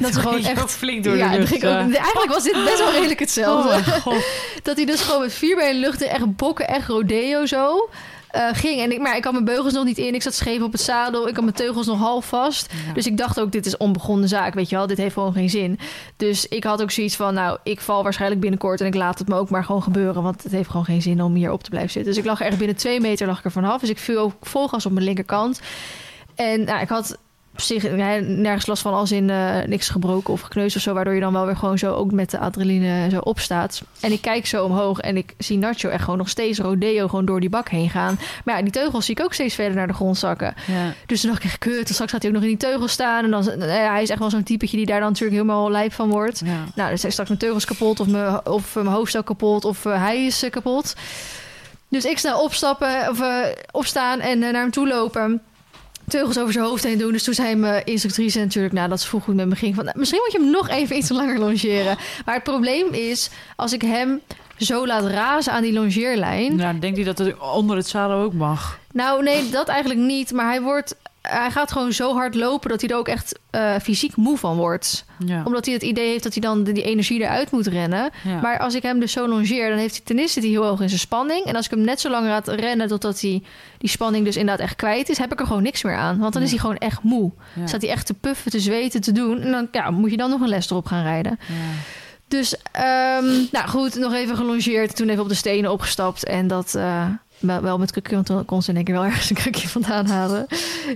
Dat 0.00 0.10
is 0.10 0.16
gewoon 0.16 0.44
echt... 0.44 0.70
flink 0.70 1.04
door 1.04 1.16
ja, 1.16 1.36
lucht. 1.36 1.54
ook- 1.54 1.62
eigenlijk 1.62 2.28
was 2.28 2.42
dit 2.42 2.64
best 2.64 2.78
wel 2.78 2.92
redelijk 2.92 3.20
hetzelfde. 3.20 3.68
Oh, 3.68 4.00
god. 4.00 4.24
Dat 4.62 4.76
hij 4.76 4.86
dus 4.86 5.00
gewoon 5.00 5.20
met 5.20 5.32
vier 5.32 5.68
in 5.68 5.74
de 5.74 5.80
lucht, 5.80 6.02
echt 6.02 6.36
bokken, 6.36 6.68
echt 6.68 6.88
rodeo 6.88 7.46
zo, 7.46 7.88
eh, 8.36 8.48
ging. 8.52 8.80
En 8.80 8.92
ik, 8.92 9.00
maar 9.00 9.16
ik 9.16 9.24
had 9.24 9.32
mijn 9.32 9.44
beugels 9.44 9.72
nog 9.72 9.84
niet 9.84 9.98
in, 9.98 10.14
ik 10.14 10.22
zat 10.22 10.34
scheef 10.34 10.62
op 10.62 10.72
het 10.72 10.80
zadel, 10.80 11.28
ik 11.28 11.34
had 11.34 11.44
mijn 11.44 11.56
teugels 11.56 11.86
nog 11.86 11.98
half 11.98 12.26
vast. 12.26 12.72
Ja. 12.86 12.92
Dus 12.92 13.06
ik 13.06 13.16
dacht 13.16 13.40
ook, 13.40 13.52
dit 13.52 13.66
is 13.66 13.76
onbegonnen 13.76 14.28
zaak, 14.28 14.54
weet 14.54 14.68
je 14.68 14.76
wel, 14.76 14.86
dit 14.86 14.96
heeft 14.96 15.14
gewoon 15.14 15.32
geen 15.32 15.50
zin. 15.50 15.78
Dus 16.16 16.48
ik 16.48 16.64
had 16.64 16.82
ook 16.82 16.90
zoiets 16.90 17.16
van, 17.16 17.34
nou, 17.34 17.58
ik 17.62 17.80
val 17.80 18.02
waarschijnlijk 18.02 18.40
binnenkort 18.40 18.80
en 18.80 18.86
ik 18.86 18.94
laat 18.94 19.18
het 19.18 19.28
me 19.28 19.34
ook 19.34 19.50
maar 19.50 19.64
gewoon 19.64 19.82
gebeuren, 19.82 20.22
want 20.22 20.42
het 20.42 20.52
heeft 20.52 20.70
gewoon 20.70 20.84
geen 20.84 21.02
zin 21.02 21.22
om 21.22 21.34
hier 21.34 21.52
op 21.52 21.62
te 21.62 21.70
blijven 21.70 21.90
zitten. 21.90 22.12
Dus 22.12 22.22
ik 22.22 22.28
lag 22.28 22.40
echt 22.40 22.58
binnen 22.58 22.76
twee 22.76 23.00
meter 23.00 23.26
lag 23.26 23.38
ik 23.38 23.44
er 23.44 23.50
vanaf, 23.50 23.80
dus 23.80 23.90
ik 23.90 23.98
viel 23.98 24.18
ook 24.18 24.32
vol 24.40 24.68
gas 24.68 24.86
op 24.86 24.92
mijn 24.92 25.04
linkerkant. 25.04 25.60
En 26.34 26.64
nou, 26.64 26.80
ik 26.80 26.88
had 26.88 27.18
zich 27.60 27.96
ja, 27.96 28.18
nergens 28.18 28.66
last 28.66 28.82
van 28.82 28.94
als 28.94 29.12
in 29.12 29.30
eh, 29.30 29.64
niks 29.66 29.88
gebroken 29.88 30.32
of 30.32 30.40
gekneusd 30.40 30.76
of 30.76 30.82
zo, 30.82 30.94
waardoor 30.94 31.14
je 31.14 31.20
dan 31.20 31.32
wel 31.32 31.46
weer 31.46 31.56
gewoon 31.56 31.78
zo 31.78 31.94
ook 31.94 32.12
met 32.12 32.30
de 32.30 32.38
adrenaline 32.38 33.10
zo 33.10 33.18
opstaat. 33.18 33.82
En 34.00 34.12
ik 34.12 34.20
kijk 34.20 34.46
zo 34.46 34.64
omhoog 34.64 35.00
en 35.00 35.16
ik 35.16 35.34
zie 35.38 35.58
Nacho 35.58 35.88
echt 35.88 36.02
gewoon 36.02 36.18
nog 36.18 36.28
steeds 36.28 36.58
rodeo 36.58 37.08
gewoon 37.08 37.24
door 37.24 37.40
die 37.40 37.48
bak 37.48 37.68
heen 37.68 37.90
gaan. 37.90 38.18
Maar 38.44 38.56
ja, 38.56 38.62
die 38.62 38.72
teugels 38.72 39.04
zie 39.04 39.14
ik 39.16 39.24
ook 39.24 39.32
steeds 39.32 39.54
verder 39.54 39.76
naar 39.76 39.86
de 39.86 39.92
grond 39.92 40.18
zakken. 40.18 40.54
Ja. 40.66 40.92
Dus 41.06 41.20
toen 41.20 41.30
dacht 41.30 41.42
ik 41.42 41.48
echt 41.48 41.58
kut, 41.58 41.88
straks 41.88 42.12
gaat 42.12 42.22
hij 42.22 42.30
ook 42.30 42.36
nog 42.36 42.44
in 42.44 42.56
die 42.56 42.68
teugels 42.68 42.92
staan. 42.92 43.24
En 43.24 43.30
dan, 43.30 43.48
eh, 43.48 43.88
hij 43.88 44.02
is 44.02 44.10
echt 44.10 44.18
wel 44.18 44.30
zo'n 44.30 44.42
typetje 44.42 44.76
die 44.76 44.86
daar 44.86 45.00
dan 45.00 45.08
natuurlijk 45.08 45.40
helemaal 45.40 45.70
lijp 45.70 45.92
van 45.92 46.08
wordt. 46.08 46.42
Ja. 46.44 46.64
Nou, 46.74 46.88
dan 46.88 46.98
zijn 46.98 47.12
straks 47.12 47.28
mijn 47.28 47.40
teugels 47.40 47.64
kapot 47.64 48.00
of 48.00 48.06
mijn, 48.06 48.46
of 48.46 48.74
mijn 48.74 48.86
hoofdstel 48.86 49.22
kapot 49.22 49.64
of 49.64 49.84
eh, 49.84 50.02
hij 50.02 50.24
is 50.24 50.46
kapot. 50.50 50.94
Dus 51.88 52.04
ik 52.04 52.18
snel 52.18 52.42
opstappen 52.42 53.08
of 53.10 53.20
opstaan 53.70 54.20
en 54.20 54.38
naar 54.38 54.52
hem 54.52 54.70
toe 54.70 54.88
lopen. 54.88 55.42
Teugels 56.08 56.38
over 56.38 56.52
zijn 56.52 56.64
hoofd 56.64 56.84
heen 56.84 56.98
doen. 56.98 57.12
Dus 57.12 57.24
toen 57.24 57.34
zei 57.34 57.54
mijn 57.54 57.84
instructrice 57.84 58.38
natuurlijk, 58.38 58.74
nou 58.74 58.88
dat 58.88 58.98
is 58.98 59.04
vroeg 59.04 59.24
goed 59.24 59.34
met 59.34 59.48
me 59.48 59.56
ging. 59.56 59.74
Van, 59.74 59.84
nou, 59.84 59.98
misschien 59.98 60.20
moet 60.22 60.32
je 60.32 60.38
hem 60.38 60.50
nog 60.50 60.68
even 60.68 60.96
iets 60.96 61.08
langer 61.08 61.38
longeren. 61.38 61.96
Maar 62.24 62.34
het 62.34 62.44
probleem 62.44 62.92
is, 62.92 63.30
als 63.56 63.72
ik 63.72 63.82
hem 63.82 64.20
zo 64.56 64.86
laat 64.86 65.04
razen 65.04 65.52
aan 65.52 65.62
die 65.62 65.72
longeerlijn. 65.72 66.56
Nou, 66.56 66.78
denkt 66.78 66.96
hij 66.96 67.06
dat 67.06 67.18
het 67.18 67.38
onder 67.40 67.76
het 67.76 67.88
zadel 67.88 68.18
ook 68.18 68.32
mag. 68.32 68.78
Nou, 68.92 69.22
nee, 69.22 69.50
dat 69.50 69.68
eigenlijk 69.68 70.00
niet. 70.00 70.32
Maar 70.32 70.46
hij 70.46 70.62
wordt. 70.62 70.96
Hij 71.28 71.50
gaat 71.50 71.72
gewoon 71.72 71.92
zo 71.92 72.14
hard 72.14 72.34
lopen 72.34 72.70
dat 72.70 72.80
hij 72.80 72.90
er 72.90 72.96
ook 72.96 73.08
echt 73.08 73.38
eh, 73.50 73.74
fysiek 73.82 74.16
moe 74.16 74.38
van 74.38 74.56
wordt. 74.56 75.04
Ja. 75.26 75.42
Omdat 75.44 75.64
hij 75.64 75.74
het 75.74 75.82
idee 75.82 76.08
heeft 76.08 76.22
dat 76.22 76.32
hij 76.32 76.42
dan 76.42 76.64
die 76.64 76.82
energie 76.82 77.20
eruit 77.20 77.50
moet 77.50 77.66
rennen. 77.66 78.10
Ja. 78.24 78.40
Maar 78.40 78.58
als 78.58 78.74
ik 78.74 78.82
hem 78.82 79.00
dus 79.00 79.12
zo 79.12 79.28
longeer, 79.28 79.68
dan 79.68 79.78
heeft 79.78 79.94
hij 79.96 80.04
ten 80.04 80.18
eerste 80.18 80.40
die 80.40 80.50
heel 80.50 80.64
hoog 80.64 80.80
in 80.80 80.88
zijn 80.88 81.00
spanning. 81.00 81.44
En 81.44 81.56
als 81.56 81.64
ik 81.64 81.70
hem 81.70 81.80
net 81.80 82.00
zo 82.00 82.10
lang 82.10 82.26
laat 82.26 82.48
rennen 82.48 82.88
totdat 82.88 83.20
hij 83.20 83.42
die 83.78 83.90
spanning 83.90 84.24
dus 84.24 84.36
inderdaad 84.36 84.66
echt 84.66 84.76
kwijt 84.76 85.08
is, 85.08 85.18
heb 85.18 85.32
ik 85.32 85.40
er 85.40 85.46
gewoon 85.46 85.62
niks 85.62 85.82
meer 85.82 85.96
aan. 85.96 86.18
Want 86.18 86.32
dan 86.32 86.42
is 86.42 86.50
hij 86.50 86.58
gewoon 86.58 86.76
echt 86.76 87.02
moe. 87.02 87.32
Staat 87.64 87.82
hij 87.82 87.90
echt 87.90 88.06
te 88.06 88.14
puffen, 88.14 88.50
te 88.50 88.60
zweten, 88.60 89.00
te 89.00 89.12
doen. 89.12 89.40
En 89.40 89.50
dan 89.50 89.68
ja, 89.72 89.90
moet 89.90 90.10
je 90.10 90.16
dan 90.16 90.30
nog 90.30 90.40
een 90.40 90.48
les 90.48 90.70
erop 90.70 90.86
gaan 90.86 91.02
rijden. 91.02 91.38
Ja. 91.40 91.54
Dus, 92.28 92.56
ehm, 92.72 93.26
nou 93.50 93.68
goed, 93.68 93.94
nog 93.94 94.14
even 94.14 94.36
gelongeerd. 94.36 94.96
Toen 94.96 95.08
even 95.08 95.22
op 95.22 95.28
de 95.28 95.34
stenen 95.34 95.72
opgestapt. 95.72 96.24
En 96.24 96.46
dat 96.46 96.74
eh, 96.74 97.06
wel, 97.38 97.60
wel 97.60 97.78
met 97.78 97.90
krukje, 97.92 98.14
want 98.14 98.26
dan 98.26 98.44
kon 98.44 98.62
ze 98.62 98.70
in 98.70 98.76
één 98.76 98.84
keer 98.84 98.94
wel 98.94 99.04
ergens 99.10 99.30
een 99.30 99.36
krukje 99.36 99.68
vandaan 99.68 100.06
halen. 100.06 100.46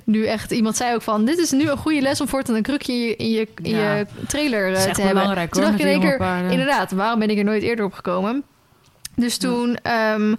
Nu 0.05 0.27
echt, 0.27 0.51
iemand 0.51 0.77
zei 0.77 0.95
ook 0.95 1.03
van... 1.03 1.25
dit 1.25 1.39
is 1.39 1.51
nu 1.51 1.71
een 1.71 1.77
goede 1.77 2.01
les 2.01 2.21
om 2.21 2.29
voortaan 2.29 2.55
een 2.55 2.63
krukje 2.63 2.93
in 2.93 3.01
je, 3.01 3.17
in 3.17 3.31
je, 3.31 3.49
in 3.63 3.71
Ja. 3.77 3.95
je 3.97 4.07
trailer 4.29 4.67
eh, 4.67 4.71
Dat 4.73 4.79
is 4.81 4.85
echt 4.87 4.95
te 4.95 5.01
hebben. 5.01 5.19
belangrijk 5.21 5.51
Toen 5.53 5.63
hoor. 5.63 5.71
dacht 5.71 5.83
ik 5.85 5.89
in 5.89 5.93
één 5.93 6.09
keer, 6.09 6.17
paarden. 6.19 6.51
inderdaad, 6.51 6.91
waarom 6.91 7.19
ben 7.19 7.31
ik 7.31 7.39
er 7.39 7.45
nooit 7.45 7.63
eerder 7.63 7.85
op 7.85 7.93
gekomen? 7.93 8.43
Dus 9.17 9.37
toen 9.39 9.77
ehm, 9.83 10.35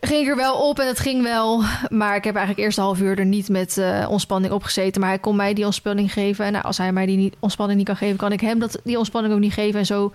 ging 0.00 0.22
ik 0.22 0.28
er 0.28 0.36
wel 0.36 0.54
op 0.68 0.78
en 0.78 0.86
het 0.86 0.98
ging 0.98 1.22
wel. 1.22 1.62
Maar 1.88 2.16
ik 2.16 2.24
heb 2.24 2.34
eigenlijk 2.36 2.66
eerst 2.66 2.78
een 2.78 2.84
half 2.84 3.00
uur 3.00 3.18
er 3.18 3.24
niet 3.24 3.48
met 3.48 3.78
eh, 3.78 4.06
ontspanning 4.10 4.52
opgezeten. 4.52 5.00
Maar 5.00 5.10
hij 5.10 5.18
kon 5.18 5.36
mij 5.36 5.54
die 5.54 5.64
ontspanning 5.64 6.12
geven. 6.12 6.44
En 6.44 6.52
nou, 6.52 6.64
als 6.64 6.78
hij 6.78 6.92
mij 6.92 7.06
die 7.06 7.16
niet, 7.16 7.34
ontspanning 7.38 7.78
niet 7.78 7.86
kan 7.88 7.96
geven, 7.96 8.16
kan 8.16 8.32
ik 8.32 8.40
hem 8.40 8.58
dat, 8.58 8.80
die 8.84 8.96
ontspanning 8.98 9.34
ook 9.34 9.40
niet 9.40 9.52
geven. 9.52 9.80
En 9.80 9.86
zo 9.86 10.12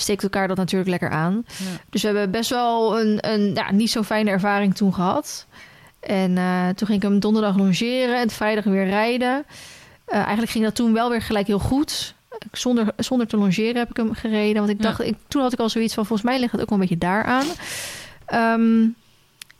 steekt 0.00 0.22
elkaar 0.22 0.48
dat 0.48 0.56
natuurlijk 0.56 0.90
lekker 0.90 1.10
aan. 1.10 1.44
Ja. 1.46 1.64
Dus 1.90 2.02
we 2.02 2.08
hebben 2.08 2.30
best 2.30 2.50
wel 2.50 3.00
een, 3.00 3.18
een 3.30 3.54
ja, 3.54 3.72
niet 3.72 3.90
zo 3.90 4.02
fijne 4.02 4.30
ervaring 4.30 4.74
toen 4.74 4.94
gehad. 4.94 5.46
En 6.00 6.38
eh, 6.38 6.68
toen 6.68 6.86
ging 6.86 7.02
ik 7.02 7.08
hem 7.08 7.20
donderdag 7.20 7.56
longeren 7.56 8.20
en 8.20 8.30
vrijdag 8.30 8.64
weer 8.64 8.86
rijden. 8.86 9.44
Eh, 10.04 10.18
eigenlijk 10.18 10.50
ging 10.50 10.64
dat 10.64 10.74
toen 10.74 10.92
wel 10.92 11.10
weer 11.10 11.22
gelijk 11.22 11.46
heel 11.46 11.58
goed. 11.58 12.14
Zonder, 12.52 12.86
zonder 12.96 13.26
te 13.26 13.36
longeren 13.36 13.76
heb 13.76 13.90
ik 13.90 13.96
hem 13.96 14.14
gereden. 14.14 14.56
Want 14.56 14.68
ik 14.68 14.82
Ja. 14.82 14.88
dacht, 14.88 15.00
ik, 15.00 15.14
toen 15.28 15.42
had 15.42 15.52
ik 15.52 15.58
al 15.58 15.68
zoiets 15.68 15.94
van... 15.94 16.06
volgens 16.06 16.28
mij 16.28 16.38
ligt 16.40 16.52
het 16.52 16.60
ook 16.60 16.68
wel 16.70 16.78
een 16.78 16.84
beetje 16.88 16.98
daaraan. 17.06 17.46
Ehm 18.26 18.86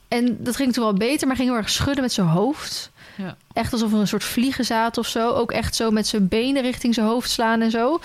en 0.08 0.36
dat 0.40 0.56
ging 0.56 0.72
toen 0.72 0.84
wel 0.84 0.92
beter, 0.92 1.26
maar 1.26 1.36
ging 1.36 1.48
heel 1.48 1.56
erg 1.58 1.70
schudden 1.70 2.02
met 2.02 2.12
zijn 2.12 2.26
hoofd. 2.26 2.90
Ja. 3.16 3.36
Echt 3.52 3.72
alsof 3.72 3.92
er 3.92 3.98
een 3.98 4.08
soort 4.08 4.24
vliegen 4.24 4.64
zaten 4.64 5.02
of 5.02 5.08
zo. 5.08 5.30
Ook 5.30 5.52
echt 5.52 5.74
zo 5.76 5.90
met 5.90 6.06
zijn 6.06 6.28
benen 6.28 6.62
richting 6.62 6.94
zijn 6.94 7.06
hoofd 7.06 7.30
slaan 7.30 7.60
en 7.60 7.70
zo. 7.70 8.00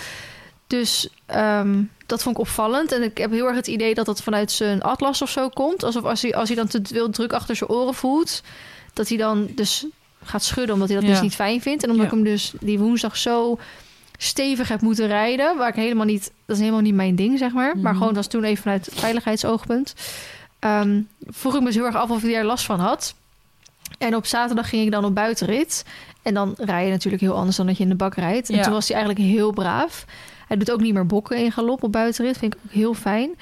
Dus 0.77 1.07
ehm, 1.25 1.81
dat 2.05 2.23
vond 2.23 2.35
ik 2.35 2.41
opvallend. 2.41 2.91
En 2.91 3.03
ik 3.03 3.17
heb 3.17 3.31
heel 3.31 3.45
erg 3.47 3.55
het 3.55 3.67
idee 3.67 3.93
dat 3.93 4.05
dat 4.05 4.21
vanuit 4.23 4.51
zijn 4.51 4.81
atlas 4.81 5.21
of 5.21 5.29
zo 5.29 5.49
komt. 5.49 5.83
Alsof 5.83 6.03
als 6.03 6.21
hij, 6.21 6.35
als 6.35 6.47
hij 6.47 6.57
dan 6.57 6.67
te 6.67 6.79
veel 6.83 7.09
druk 7.09 7.33
achter 7.33 7.55
zijn 7.55 7.69
oren 7.69 7.93
voelt... 7.93 8.41
dat 8.93 9.07
hij 9.09 9.17
dan 9.17 9.47
dus 9.55 9.85
gaat 10.23 10.43
schudden 10.43 10.73
omdat 10.73 10.89
hij 10.89 10.97
dat 10.97 11.07
Ja. 11.07 11.13
dus 11.13 11.21
niet 11.23 11.35
fijn 11.35 11.61
vindt. 11.61 11.83
En 11.83 11.89
omdat 11.89 12.05
Ja. 12.05 12.11
ik 12.11 12.17
hem 12.17 12.25
dus 12.31 12.53
die 12.59 12.79
woensdag 12.79 13.17
zo 13.17 13.59
stevig 14.17 14.67
heb 14.67 14.81
moeten 14.81 15.07
rijden... 15.07 15.57
waar 15.57 15.67
ik 15.69 15.75
helemaal 15.75 16.05
niet... 16.05 16.31
dat 16.45 16.55
is 16.55 16.61
helemaal 16.61 16.81
niet 16.81 16.93
mijn 16.95 17.15
ding, 17.15 17.37
zeg 17.37 17.51
maar. 17.51 17.73
Maar 17.77 17.91
Mhm. 17.91 17.93
gewoon, 17.93 18.07
dat 18.13 18.15
was 18.23 18.27
toen 18.27 18.43
even 18.43 18.63
vanuit 18.63 18.89
veiligheidsoogpunt. 18.91 19.93
Ehm, 20.59 21.01
vroeg 21.27 21.53
ik 21.53 21.59
me 21.59 21.65
dus 21.65 21.75
heel 21.75 21.85
erg 21.85 21.95
af 21.95 22.09
of 22.09 22.21
hij 22.21 22.35
er 22.35 22.43
last 22.45 22.65
van 22.65 22.79
had. 22.79 23.15
En 23.97 24.15
op 24.15 24.25
zaterdag 24.25 24.69
ging 24.69 24.85
ik 24.85 24.91
dan 24.91 25.05
op 25.05 25.15
buitenrit. 25.15 25.85
En 26.21 26.33
dan 26.33 26.53
rij 26.57 26.85
je 26.85 26.91
natuurlijk 26.91 27.23
heel 27.23 27.35
anders 27.35 27.57
dan 27.57 27.65
dat 27.65 27.77
je 27.77 27.83
in 27.83 27.89
de 27.89 27.95
bak 27.95 28.15
rijdt. 28.15 28.49
En 28.49 28.55
Ja. 28.55 28.63
toen 28.63 28.73
was 28.73 28.87
hij 28.87 28.97
eigenlijk 28.97 29.27
heel 29.27 29.51
braaf. 29.51 30.05
Hij 30.53 30.65
doet 30.65 30.71
ook 30.73 30.81
niet 30.81 30.93
meer 30.93 31.05
bokken 31.05 31.37
in 31.37 31.51
galop 31.51 31.83
op 31.83 31.91
buitenrit. 31.91 32.37
Vind 32.37 32.53
ik 32.53 32.59
ook 32.65 32.71
heel 32.71 32.93
fijn. 32.93 33.35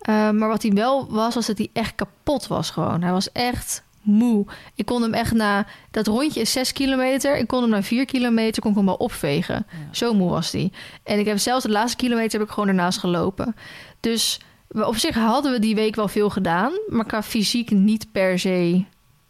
Ehm, 0.00 0.38
maar 0.38 0.48
wat 0.48 0.62
hij 0.62 0.72
wel 0.72 1.10
was, 1.10 1.34
was 1.34 1.46
dat 1.46 1.58
hij 1.58 1.70
echt 1.72 1.94
kapot 1.94 2.46
was 2.46 2.70
gewoon. 2.70 3.02
Hij 3.02 3.12
was 3.12 3.32
echt 3.32 3.82
moe. 4.02 4.46
Ik 4.74 4.86
kon 4.86 5.02
hem 5.02 5.14
echt 5.14 5.32
na... 5.32 5.66
Dat 5.90 6.06
rondje 6.06 6.40
is 6.40 6.52
6 6.52 6.72
kilometer. 6.72 7.36
Ik 7.36 7.46
kon 7.46 7.60
hem 7.60 7.70
na 7.70 7.82
4 7.82 8.04
kilometer 8.04 8.62
kon 8.62 8.70
ik 8.70 8.76
hem 8.76 8.86
wel 8.86 8.94
opvegen. 8.94 9.66
Ja. 9.70 9.76
Zo 9.90 10.14
moe 10.14 10.30
was 10.30 10.52
hij. 10.52 10.72
En 11.02 11.18
ik 11.18 11.26
heb 11.26 11.38
zelfs 11.38 11.64
de 11.64 11.70
laatste 11.70 11.96
kilometer 11.96 12.38
heb 12.38 12.48
ik 12.48 12.54
gewoon 12.54 12.68
ernaast 12.68 12.98
gelopen. 12.98 13.56
Dus 14.00 14.40
op 14.68 14.96
zich 14.96 15.14
hadden 15.14 15.52
we 15.52 15.58
die 15.58 15.74
week 15.74 15.94
wel 15.94 16.08
veel 16.08 16.30
gedaan. 16.30 16.72
Maar 16.88 17.06
qua 17.06 17.22
fysiek 17.22 17.70
niet 17.70 18.12
per 18.12 18.38
se... 18.38 18.84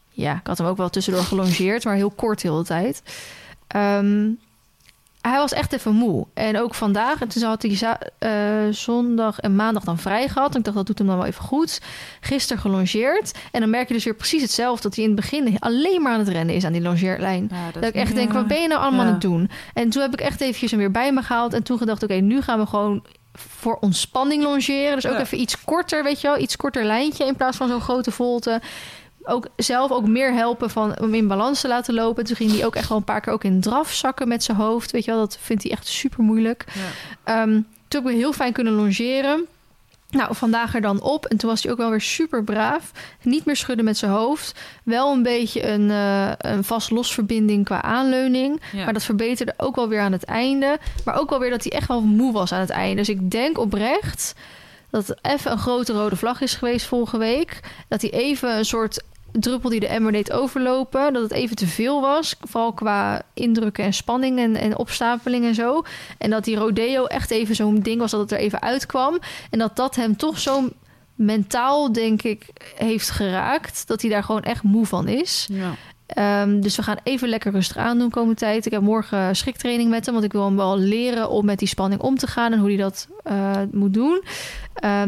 Ja, 0.09 0.35
ik 0.35 0.47
had 0.47 0.59
hem 0.59 0.67
ook 0.67 0.77
wel 0.77 0.91
tussendoor 0.91 1.23
gelongeerd. 1.23 1.85
Maar 1.85 1.95
heel 1.95 2.11
kort 2.11 2.43
heel 2.43 2.57
de 2.57 2.65
tijd. 2.65 3.03
Ehm, 3.67 4.29
hij 5.21 5.37
was 5.39 5.53
echt 5.53 5.73
even 5.73 5.95
moe. 5.95 6.27
En 6.35 6.59
ook 6.61 6.75
vandaag. 6.75 7.21
En 7.21 7.29
toen 7.29 7.43
had 7.43 7.63
hij 7.63 7.99
eh, 8.19 8.31
zondag 8.71 9.39
en 9.39 9.57
maandag 9.57 9.85
dan 9.85 9.99
vrij 9.99 10.29
gehad. 10.29 10.53
En 10.53 10.59
ik 10.59 10.65
dacht, 10.65 10.77
dat 10.77 10.87
doet 10.87 10.99
hem 10.99 11.07
dan 11.07 11.17
wel 11.17 11.27
even 11.27 11.45
goed. 11.45 11.81
Gisteren 12.21 12.63
gelongeerd. 12.63 13.33
En 13.53 13.61
dan 13.61 13.71
merk 13.71 13.89
je 13.89 13.95
dus 13.95 14.05
weer 14.05 14.15
precies 14.15 14.43
hetzelfde. 14.43 14.83
Dat 14.83 14.95
hij 14.95 15.05
in 15.05 15.11
het 15.11 15.21
begin 15.21 15.57
alleen 15.59 16.03
maar 16.03 16.13
aan 16.13 16.19
het 16.19 16.29
rennen 16.29 16.55
is 16.55 16.65
aan 16.65 16.73
die 16.73 16.83
longeerlijn. 16.83 17.49
Ja, 17.53 17.71
Dat 17.73 17.85
ik 17.85 17.95
echt 17.95 18.15
denk, 18.15 18.33
wat 18.33 18.47
ben 18.47 18.63
je 18.63 18.69
nou 18.69 18.81
allemaal 18.81 19.01
Ja. 19.01 19.07
aan 19.07 19.13
het 19.13 19.21
doen? 19.23 19.51
En 19.75 19.91
toen 19.91 20.03
heb 20.03 20.13
ik 20.13 20.21
echt 20.21 20.41
eventjes 20.41 20.71
hem 20.71 20.81
weer 20.81 20.91
bij 20.91 21.13
me 21.13 21.23
gehaald. 21.23 21.53
En 21.55 21.63
toen 21.63 21.79
gedacht, 21.79 22.03
oké, 22.03 22.15
nu 22.15 22.41
gaan 22.43 22.59
we 22.59 22.67
gewoon 22.67 23.05
voor 23.33 23.77
ontspanning 23.81 24.43
longeren. 24.43 24.95
Dus 24.95 25.07
ook 25.07 25.19
even 25.19 25.41
iets 25.41 25.65
korter, 25.65 26.03
weet 26.05 26.21
je 26.21 26.27
wel. 26.29 26.39
Iets 26.39 26.57
korter 26.57 26.85
lijntje 26.85 27.27
in 27.27 27.37
plaats 27.37 27.57
van 27.57 27.69
zo'n 27.69 27.81
grote 27.81 28.11
volte. 28.11 28.61
Ook 29.31 29.49
zelf 29.57 29.91
ook 29.91 30.07
meer 30.07 30.33
helpen 30.33 30.71
van 30.71 31.01
om 31.01 31.15
in 31.15 31.29
balans 31.29 31.61
te 31.61 31.69
laten 31.69 31.95
lopen. 31.95 32.25
Toen 32.25 32.37
ging 32.37 32.51
hij 32.53 32.67
ook 32.67 32.77
echt 32.77 32.89
wel 32.89 32.99
een 32.99 33.05
paar 33.05 33.21
keer 33.21 33.33
ook 33.33 33.45
in 33.45 33.61
draf 33.61 33.93
zakken 33.93 34.29
met 34.29 34.45
zijn 34.45 34.57
hoofd. 34.57 34.91
Weet 34.91 35.05
je 35.05 35.11
wel, 35.11 35.21
dat 35.21 35.39
vindt 35.41 35.63
hij 35.63 35.73
echt 35.73 35.87
super 35.87 36.23
moeilijk. 36.23 36.65
Ja. 36.75 36.81
Ehm, 37.25 37.53
toen 37.53 37.65
hebben 37.89 38.13
we 38.13 38.19
heel 38.19 38.33
fijn 38.33 38.53
kunnen 38.53 38.73
longeren. 38.73 39.47
Nou, 40.11 40.35
vandaag 40.35 40.75
er 40.75 40.81
dan 40.81 41.01
op. 41.01 41.27
En 41.27 41.37
toen 41.37 41.51
was 41.51 41.63
hij 41.63 41.73
ook 41.73 41.79
wel 41.79 41.91
weer 41.91 42.01
super 42.01 42.45
braaf. 42.45 42.93
Niet 43.23 43.45
meer 43.45 43.57
schudden 43.57 43.85
met 43.85 43.99
zijn 43.99 44.11
hoofd. 44.11 44.61
Wel 44.85 45.13
een 45.13 45.23
beetje 45.23 45.67
een, 45.69 45.91
eh 45.91 46.33
een 46.39 46.65
vast-losverbinding 46.65 47.65
qua 47.65 47.83
aanleuning. 47.83 48.61
Ja. 48.73 48.85
Maar 48.85 48.93
dat 48.93 49.05
verbeterde 49.05 49.55
ook 49.57 49.77
wel 49.77 49.89
weer 49.89 50.01
aan 50.01 50.13
het 50.13 50.25
einde. 50.25 50.79
Maar 51.05 51.21
ook 51.21 51.31
wel 51.31 51.39
weer 51.39 51.51
dat 51.51 51.63
hij 51.63 51.73
echt 51.73 51.89
wel 51.89 52.01
moe 52.01 52.33
was 52.33 52.53
aan 52.53 52.61
het 52.61 52.71
einde. 52.71 52.97
Dus 52.97 53.09
ik 53.09 53.31
denk 53.31 53.59
oprecht 53.59 54.35
dat 54.91 55.07
het 55.07 55.19
even 55.23 55.53
een 55.53 55.59
grote 55.59 55.93
rode 55.93 56.17
vlag 56.17 56.41
is 56.41 56.55
geweest 56.55 56.87
vorige 56.87 57.19
week. 57.19 57.61
Dat 57.89 58.01
hij 58.01 58.11
even 58.11 58.57
een 58.57 58.65
soort 58.65 59.03
druppel 59.33 59.71
die 59.71 59.81
de 59.81 59.87
emmer 59.87 60.13
deed 60.13 60.33
overlopen. 60.33 61.13
Dat 61.13 61.23
het 61.23 61.33
even 61.33 61.57
te 61.57 61.67
veel 61.67 62.01
was. 62.01 62.37
Vooral 62.41 62.73
qua 62.73 63.23
indrukken 63.35 63.85
en 63.85 63.95
spanning 63.95 64.39
en, 64.39 64.57
en 64.57 64.79
opstapeling 64.79 65.45
en 65.45 65.55
zo. 65.55 65.83
En 66.19 66.31
dat 66.31 66.45
die 66.45 66.57
rodeo 66.57 67.05
echt 67.05 67.31
even 67.31 67.55
zo'n 67.55 67.81
ding 67.81 68.01
was 68.01 68.11
dat 68.11 68.21
het 68.21 68.33
er 68.33 68.39
even 68.39 68.63
uitkwam. 68.63 69.19
En 69.51 69.59
dat 69.59 69.77
dat 69.77 69.97
hem 69.97 70.17
toch 70.17 70.39
zo 70.39 70.69
mentaal, 71.15 71.93
denk 71.93 72.23
ik, 72.23 72.47
heeft 72.77 73.11
geraakt. 73.11 73.87
Dat 73.87 74.01
hij 74.01 74.11
daar 74.11 74.25
gewoon 74.25 74.43
echt 74.43 74.63
moe 74.63 74.87
van 74.87 75.09
is. 75.09 75.49
Ja. 75.51 75.75
Ehm, 76.07 76.61
dus 76.61 76.77
we 76.77 76.83
gaan 76.83 76.99
even 77.03 77.29
lekker 77.29 77.53
rustig 77.53 77.77
aandoen 77.77 78.11
komende 78.11 78.35
tijd. 78.35 78.67
Ik 78.67 78.73
heb 78.73 78.83
morgen 78.83 79.37
schriktraining 79.37 79.91
met 79.91 80.05
hem, 80.05 80.15
want 80.15 80.27
ik 80.27 80.33
wil 80.33 80.45
hem 80.45 80.57
wel 80.57 80.79
leren 80.79 81.31
om 81.31 81.45
met 81.45 81.59
die 81.59 81.69
spanning 81.69 82.01
om 82.01 82.17
te 82.17 82.27
gaan 82.27 82.53
en 82.53 82.59
hoe 82.59 82.69
hij 82.69 82.77
dat 82.77 83.09
eh, 83.23 83.63
moet 83.73 83.95
doen. 83.95 84.23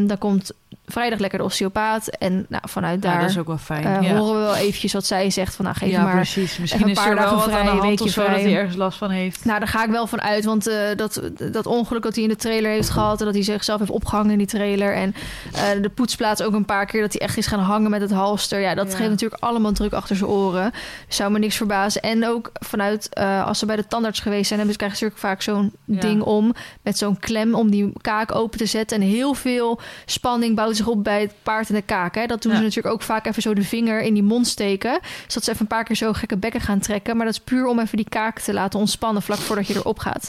Dan 0.06 0.18
komt 0.18 0.52
vrijdag 0.92 1.18
lekker 1.18 1.38
de 1.38 1.44
osteopaat 1.44 2.06
en 2.06 2.46
nou, 2.48 2.62
vanuit 2.68 3.02
Ja, 3.02 3.10
daar 3.10 3.20
dat 3.20 3.30
is 3.30 3.38
ook 3.38 3.46
wel 3.46 3.58
fijn. 3.58 3.84
eh, 3.84 4.02
ja. 4.02 4.16
horen 4.16 4.40
we 4.40 4.46
wel 4.46 4.54
eventjes 4.54 4.92
wat 4.92 5.06
zij 5.06 5.30
zegt 5.30 5.54
van 5.54 5.64
nou 5.64 5.76
geef 5.76 5.90
ja, 5.90 6.02
maar. 6.02 6.14
precies. 6.14 6.58
Misschien 6.58 6.82
een 6.82 6.88
is 6.88 6.96
paar 6.96 7.08
er 7.08 7.14
wel 7.14 7.24
dagen 7.24 7.42
aan 7.42 7.50
vrij, 7.50 7.64
hand 7.64 7.80
weekje 7.80 8.04
of 8.04 8.10
zo 8.10 8.20
dat 8.20 8.30
vrij. 8.30 8.42
hij 8.42 8.54
ergens 8.54 8.76
last 8.76 8.98
van 8.98 9.10
heeft. 9.10 9.44
Nou, 9.44 9.58
daar 9.58 9.68
ga 9.68 9.84
ik 9.84 9.90
wel 9.90 10.06
van 10.06 10.20
uit, 10.20 10.44
want 10.44 10.66
eh, 10.66 10.76
dat, 10.96 11.22
dat 11.52 11.66
ongeluk 11.66 12.02
dat 12.02 12.14
hij 12.14 12.22
in 12.22 12.28
de 12.28 12.36
trailer 12.36 12.70
heeft 12.70 12.90
gehad... 12.90 13.18
en 13.18 13.24
dat 13.24 13.34
hij 13.34 13.44
zichzelf 13.44 13.78
heeft 13.78 13.90
opgehangen 13.90 14.30
in 14.30 14.38
die 14.38 14.46
trailer... 14.46 14.94
en 14.94 15.14
eh, 15.54 15.82
de 15.82 15.88
poetsplaats 15.88 16.42
ook 16.42 16.52
een 16.52 16.64
paar 16.64 16.86
keer 16.86 17.00
dat 17.00 17.12
hij 17.12 17.20
echt 17.20 17.36
is 17.36 17.46
gaan 17.46 17.58
hangen 17.58 17.90
met 17.90 18.00
het 18.00 18.12
halster... 18.12 18.60
ja, 18.60 18.74
dat 18.74 18.94
geeft 18.94 19.10
natuurlijk 19.10 19.42
allemaal 19.42 19.72
druk 19.72 19.92
achter 19.92 20.16
zijn 20.16 20.30
oren. 20.30 20.72
Zou 21.08 21.32
me 21.32 21.38
niks 21.38 21.56
verbazen. 21.56 22.02
En 22.02 22.26
ook 22.26 22.50
vanuit, 22.52 23.14
als 23.44 23.58
ze 23.58 23.66
bij 23.66 23.76
de 23.76 23.86
tandarts 23.86 24.20
geweest 24.20 24.46
zijn... 24.46 24.58
hebben 24.58 24.78
ze 24.78 24.84
krijgen 24.84 24.98
natuurlijk 25.00 25.28
vaak 25.28 25.42
zo'n 25.42 25.72
ding 25.84 26.22
om... 26.22 26.54
met 26.82 26.98
zo'n 26.98 27.18
klem 27.18 27.54
om 27.54 27.70
die 27.70 27.92
kaak 28.00 28.34
open 28.34 28.58
te 28.58 28.66
zetten. 28.66 29.00
En 29.00 29.06
heel 29.06 29.34
veel 29.34 29.80
spanning 30.06 30.56
bouwt 30.56 30.81
zich 30.82 30.92
op 30.92 31.04
bij 31.04 31.20
het 31.20 31.34
paard 31.42 31.68
en 31.68 31.74
de 31.74 31.82
kaak. 31.82 32.14
Hè. 32.14 32.26
Dat 32.26 32.42
doen 32.42 32.52
Ja. 32.52 32.58
ze 32.58 32.64
natuurlijk 32.64 32.94
ook 32.94 33.02
vaak 33.02 33.26
even 33.26 33.42
zo 33.42 33.54
de 33.54 33.62
vinger 33.62 34.00
in 34.02 34.14
die 34.14 34.22
mond 34.22 34.46
steken... 34.46 35.00
zodat 35.26 35.44
ze 35.44 35.50
even 35.50 35.60
een 35.62 35.66
paar 35.66 35.84
keer 35.84 35.96
zo 35.96 36.12
gekke 36.12 36.36
bekken 36.36 36.60
gaan 36.60 36.78
trekken. 36.78 37.16
Maar 37.16 37.26
dat 37.26 37.34
is 37.34 37.40
puur 37.40 37.66
om 37.66 37.78
even 37.78 37.96
die 37.96 38.08
kaak 38.08 38.38
te 38.40 38.52
laten 38.52 38.78
ontspannen... 38.80 39.22
vlak 39.22 39.38
voordat 39.38 39.66
je 39.66 39.74
erop 39.74 39.98
gaat. 39.98 40.28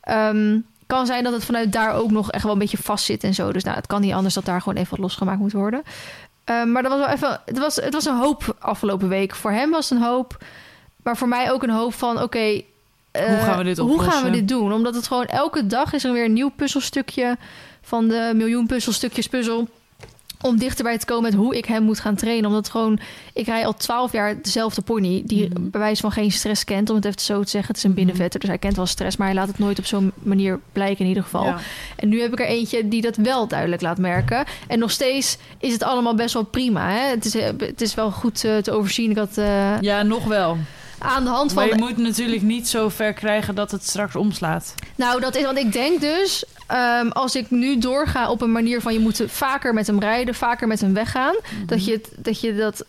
Ehm, 0.00 0.58
kan 0.86 1.06
zijn 1.06 1.24
dat 1.24 1.32
het 1.32 1.44
vanuit 1.44 1.72
daar 1.72 1.94
ook 1.94 2.10
nog 2.10 2.30
echt 2.30 2.42
wel 2.42 2.52
een 2.52 2.58
beetje 2.58 2.78
vast 2.82 3.04
zit 3.04 3.24
en 3.24 3.34
zo. 3.34 3.52
Dus 3.52 3.64
nou, 3.64 3.76
het 3.76 3.86
kan 3.86 4.00
niet 4.00 4.12
anders 4.12 4.34
dat 4.34 4.44
daar 4.44 4.60
gewoon 4.62 4.78
even 4.78 4.90
wat 4.90 4.98
losgemaakt 5.00 5.38
moet 5.38 5.52
worden. 5.52 5.82
Ehm, 6.44 6.72
maar 6.72 6.82
dat 6.82 6.90
was 6.92 7.00
wel 7.06 7.14
even. 7.14 7.40
Het 7.44 7.58
was, 7.58 7.76
het 7.76 7.92
was 7.92 8.04
een 8.04 8.16
hoop 8.18 8.56
afgelopen 8.58 9.08
week. 9.08 9.34
Voor 9.34 9.50
hem 9.50 9.70
was 9.70 9.88
het 9.90 9.98
een 9.98 10.04
hoop. 10.04 10.44
Maar 11.02 11.16
voor 11.16 11.28
mij 11.28 11.52
ook 11.52 11.62
een 11.62 11.70
hoop 11.70 11.94
van: 11.94 12.22
oké. 12.22 12.38
eh, 12.38 13.26
Hoe 13.26 13.36
gaan 13.36 13.58
we 13.58 13.64
dit 13.64 13.78
Hoe 13.78 14.02
gaan 14.02 14.24
we 14.24 14.30
dit 14.30 14.48
doen? 14.48 14.72
Omdat 14.72 14.94
het 14.94 15.06
gewoon 15.06 15.26
elke 15.26 15.66
dag 15.66 15.92
is 15.92 16.04
er 16.04 16.12
weer 16.12 16.24
een 16.24 16.32
nieuw 16.32 16.50
puzzelstukje 16.56 17.36
van 17.82 18.08
de 18.08 18.32
miljoen 18.34 18.66
puzzelstukjes 18.66 19.26
puzzel. 19.28 19.68
Om 20.44 20.58
dichterbij 20.58 20.98
te 20.98 21.06
komen 21.06 21.22
met 21.22 21.34
hoe 21.34 21.56
ik 21.56 21.64
hem 21.64 21.82
moet 21.82 22.00
gaan 22.00 22.14
trainen. 22.14 22.46
Omdat 22.50 22.68
gewoon, 22.68 22.98
ik 23.32 23.46
rij 23.46 23.66
al 23.66 23.74
twaalf 23.74 24.12
jaar 24.12 24.42
dezelfde 24.42 24.82
pony. 24.82 25.22
Die 25.26 25.48
Mhm. 25.48 25.70
bij 25.70 25.80
wijze 25.80 26.00
van 26.00 26.12
geen 26.12 26.32
stress 26.32 26.64
kent, 26.64 26.90
om 26.90 26.96
het 26.96 27.04
even 27.04 27.20
zo 27.20 27.42
te 27.42 27.50
zeggen. 27.50 27.68
Het 27.68 27.76
is 27.76 27.82
een 27.82 27.88
Mhm. 27.90 27.98
binnenvetter, 27.98 28.40
dus 28.40 28.48
hij 28.48 28.58
kent 28.58 28.76
wel 28.76 28.86
stress. 28.86 29.16
Maar 29.16 29.26
hij 29.26 29.36
laat 29.36 29.48
het 29.48 29.58
nooit 29.58 29.78
op 29.78 29.84
zo'n 29.86 30.12
manier 30.22 30.60
blijken 30.72 31.00
in 31.00 31.06
ieder 31.08 31.22
geval. 31.22 31.44
Ja. 31.44 31.58
En 31.96 32.08
nu 32.08 32.20
heb 32.20 32.32
ik 32.32 32.40
er 32.40 32.46
eentje 32.46 32.88
die 32.88 33.02
dat 33.02 33.16
wel 33.16 33.48
duidelijk 33.48 33.82
laat 33.82 33.98
merken. 33.98 34.44
En 34.66 34.78
nog 34.78 34.90
steeds 34.90 35.36
is 35.58 35.72
het 35.72 35.82
allemaal 35.82 36.14
best 36.14 36.34
wel 36.34 36.44
prima. 36.44 36.88
Hè? 36.90 37.08
Het, 37.10 37.24
is, 37.24 37.32
het 37.58 37.80
is 37.80 37.94
wel 37.94 38.10
goed 38.10 38.44
eh, 38.44 38.56
te 38.56 38.70
overzien. 38.72 39.10
Ik 39.10 39.16
had 39.16 39.38
eh, 39.38 39.80
ja, 39.80 40.02
nog 40.02 40.24
wel. 40.24 40.56
aan 40.98 41.24
de 41.24 41.30
hand 41.30 41.54
Maar 41.54 41.68
van... 41.68 41.76
je 41.78 41.82
moet 41.84 41.96
natuurlijk 41.96 42.42
niet 42.42 42.68
zo 42.68 42.88
ver 42.88 43.12
krijgen 43.12 43.54
dat 43.54 43.70
het 43.70 43.86
straks 43.86 44.16
omslaat. 44.16 44.74
Nou, 44.96 45.20
dat 45.20 45.36
is... 45.36 45.44
Want 45.44 45.58
ik 45.58 45.72
denk 45.72 46.00
dus... 46.00 46.44
ehm, 46.66 47.08
als 47.08 47.36
ik 47.36 47.50
nu 47.50 47.78
doorga 47.78 48.30
op 48.30 48.40
een 48.42 48.52
manier 48.52 48.80
van... 48.80 48.92
je 48.92 48.98
moet 48.98 49.22
vaker 49.26 49.74
met 49.74 49.86
hem 49.86 50.00
rijden, 50.00 50.34
vaker 50.34 50.68
met 50.68 50.80
hem 50.80 50.94
weggaan... 50.94 51.34
dat, 51.66 51.84
je 51.84 51.92
het, 51.92 52.08
dat 52.16 52.40
je 52.40 52.54
dat... 52.54 52.84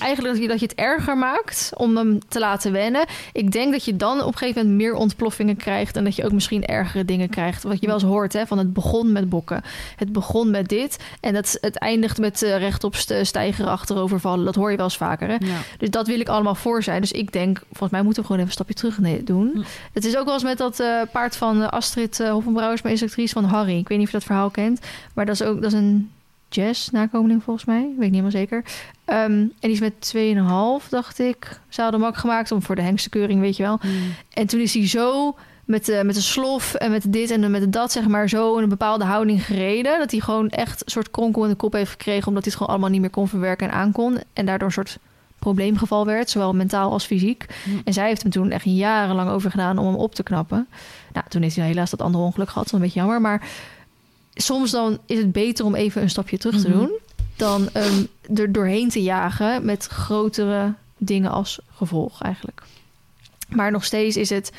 Eigenlijk 0.00 0.34
dat 0.34 0.42
je, 0.42 0.48
dat 0.48 0.60
je 0.60 0.66
het 0.66 0.74
erger 0.74 1.18
maakt 1.18 1.70
om 1.74 1.96
hem 1.96 2.18
te 2.28 2.38
laten 2.38 2.72
wennen. 2.72 3.06
Ik 3.32 3.52
denk 3.52 3.72
dat 3.72 3.84
je 3.84 3.96
dan 3.96 4.20
op 4.20 4.32
een 4.32 4.38
gegeven 4.38 4.62
moment 4.62 4.80
meer 4.80 4.94
ontploffingen 4.94 5.56
krijgt. 5.56 5.96
En 5.96 6.04
dat 6.04 6.16
je 6.16 6.24
ook 6.24 6.32
misschien 6.32 6.66
ergere 6.66 7.04
dingen 7.04 7.28
krijgt. 7.28 7.62
Wat 7.62 7.80
je 7.80 7.86
wel 7.86 7.94
eens 7.94 8.04
hoort, 8.04 8.32
hè, 8.32 8.46
van 8.46 8.58
het 8.58 8.72
begon 8.72 9.12
met 9.12 9.28
bokken. 9.28 9.62
Het 9.96 10.12
begon 10.12 10.50
met 10.50 10.68
dit. 10.68 10.96
En 11.20 11.34
het, 11.34 11.58
het 11.60 11.76
eindigt 11.76 12.18
met 12.18 12.42
eh, 12.42 12.58
rechtop 12.58 12.94
st- 12.94 13.14
stijgeren, 13.22 13.70
achterover 13.70 14.20
vallen. 14.20 14.44
Dat 14.44 14.54
hoor 14.54 14.70
je 14.70 14.76
wel 14.76 14.86
eens 14.86 14.96
vaker. 14.96 15.28
Hè? 15.28 15.34
Ja. 15.34 15.58
Dus 15.78 15.90
dat 15.90 16.06
wil 16.06 16.20
ik 16.20 16.28
allemaal 16.28 16.54
voor 16.54 16.82
zijn. 16.82 17.00
Dus 17.00 17.12
ik 17.12 17.32
denk, 17.32 17.58
volgens 17.68 17.90
mij 17.90 18.02
moeten 18.02 18.22
we 18.22 18.28
gewoon 18.28 18.44
even 18.44 18.58
een 18.58 18.64
stapje 18.64 18.74
terug 18.74 19.24
doen. 19.24 19.64
Het 19.92 20.04
is 20.04 20.16
ook 20.16 20.24
wel 20.24 20.34
eens 20.34 20.42
met 20.42 20.58
dat 20.58 20.80
eh, 20.80 21.00
paard 21.12 21.36
van 21.36 21.62
eh, 21.62 21.68
Astrid 21.68 22.20
uh, 22.20 22.30
Hofenbrouwers, 22.30 22.82
mijn 22.82 22.94
instructrice 22.94 23.32
van 23.32 23.44
Harry. 23.44 23.78
Ik 23.78 23.88
weet 23.88 23.98
niet 23.98 24.06
of 24.06 24.12
je 24.12 24.18
dat 24.18 24.26
verhaal 24.26 24.50
kent. 24.50 24.80
Maar 25.14 25.26
dat 25.26 25.34
is 25.34 25.42
ook 25.42 25.62
dat 25.62 25.72
is 25.72 25.78
een 25.78 26.10
jazz-nakomeling 26.48 27.42
volgens 27.42 27.66
mij. 27.66 27.80
Weet 27.80 27.90
ik 27.90 27.98
niet 27.98 28.10
helemaal 28.10 28.30
zeker. 28.30 28.64
Ehm, 29.04 29.30
en 29.30 29.52
die 29.60 29.70
is 29.70 29.80
met 29.80 30.00
2,5, 30.00 30.88
dacht 30.88 31.18
ik, 31.18 31.60
zadelmak 31.68 32.16
gemaakt. 32.16 32.52
Om 32.52 32.62
voor 32.62 32.74
de 32.74 32.82
hengstekeuring, 32.82 33.40
weet 33.40 33.56
je 33.56 33.62
wel. 33.62 33.78
Mm. 33.82 34.14
En 34.30 34.46
toen 34.46 34.60
is 34.60 34.74
hij 34.74 34.88
zo 34.88 35.36
met, 35.64 35.88
eh 35.88 36.02
met 36.02 36.14
de 36.14 36.20
slof 36.20 36.74
en 36.74 36.90
met 36.90 37.12
dit 37.12 37.30
en 37.30 37.50
met 37.50 37.72
dat, 37.72 37.92
zeg 37.92 38.08
maar, 38.08 38.28
zo 38.28 38.56
in 38.56 38.62
een 38.62 38.68
bepaalde 38.68 39.04
houding 39.04 39.44
gereden. 39.44 39.98
Dat 39.98 40.10
hij 40.10 40.20
gewoon 40.20 40.48
echt 40.48 40.84
een 40.84 40.90
soort 40.90 41.10
kronkel 41.10 41.42
in 41.42 41.50
de 41.50 41.56
kop 41.56 41.72
heeft 41.72 41.90
gekregen. 41.90 42.28
Omdat 42.28 42.42
hij 42.42 42.52
het 42.52 42.60
gewoon 42.60 42.68
allemaal 42.72 42.90
niet 42.90 43.00
meer 43.00 43.10
kon 43.10 43.28
verwerken 43.28 43.68
en 43.68 43.74
aankon. 43.74 44.18
En 44.32 44.46
daardoor 44.46 44.66
een 44.66 44.72
soort 44.72 44.98
probleemgeval 45.38 46.06
werd, 46.06 46.30
zowel 46.30 46.54
mentaal 46.54 46.92
als 46.92 47.04
fysiek. 47.04 47.46
Hm. 47.64 47.70
En 47.84 47.92
zij 47.92 48.06
heeft 48.06 48.22
hem 48.22 48.30
toen 48.30 48.50
echt 48.50 48.64
jarenlang 48.64 49.30
over 49.30 49.50
gedaan 49.50 49.78
om 49.78 49.86
hem 49.86 49.94
op 49.94 50.14
te 50.14 50.22
knappen. 50.22 50.68
Nou, 51.12 51.26
toen 51.28 51.42
heeft 51.42 51.56
hij 51.56 51.66
helaas 51.66 51.90
dat 51.90 52.02
andere 52.02 52.24
ongeluk 52.24 52.48
gehad. 52.48 52.64
Dat 52.64 52.72
is 52.72 52.78
een 52.78 52.84
beetje 52.84 53.00
jammer. 53.00 53.20
Maar 53.20 53.48
soms 54.42 54.70
dan 54.70 54.98
is 55.06 55.18
het 55.18 55.32
beter 55.32 55.64
om 55.64 55.74
even 55.74 56.02
een 56.02 56.10
stapje 56.10 56.38
terug 56.38 56.60
te 56.60 56.68
Mhm. 56.68 56.78
doen. 56.78 56.90
Dan 57.36 57.68
um, 57.76 58.08
er 58.36 58.52
doorheen 58.52 58.88
te 58.88 59.02
jagen 59.02 59.64
met 59.64 59.86
grotere 59.86 60.74
dingen 60.98 61.30
als 61.30 61.58
gevolg 61.76 62.22
eigenlijk. 62.22 62.62
Maar 63.48 63.70
nog 63.70 63.84
steeds 63.84 64.16
is 64.16 64.30
het... 64.30 64.52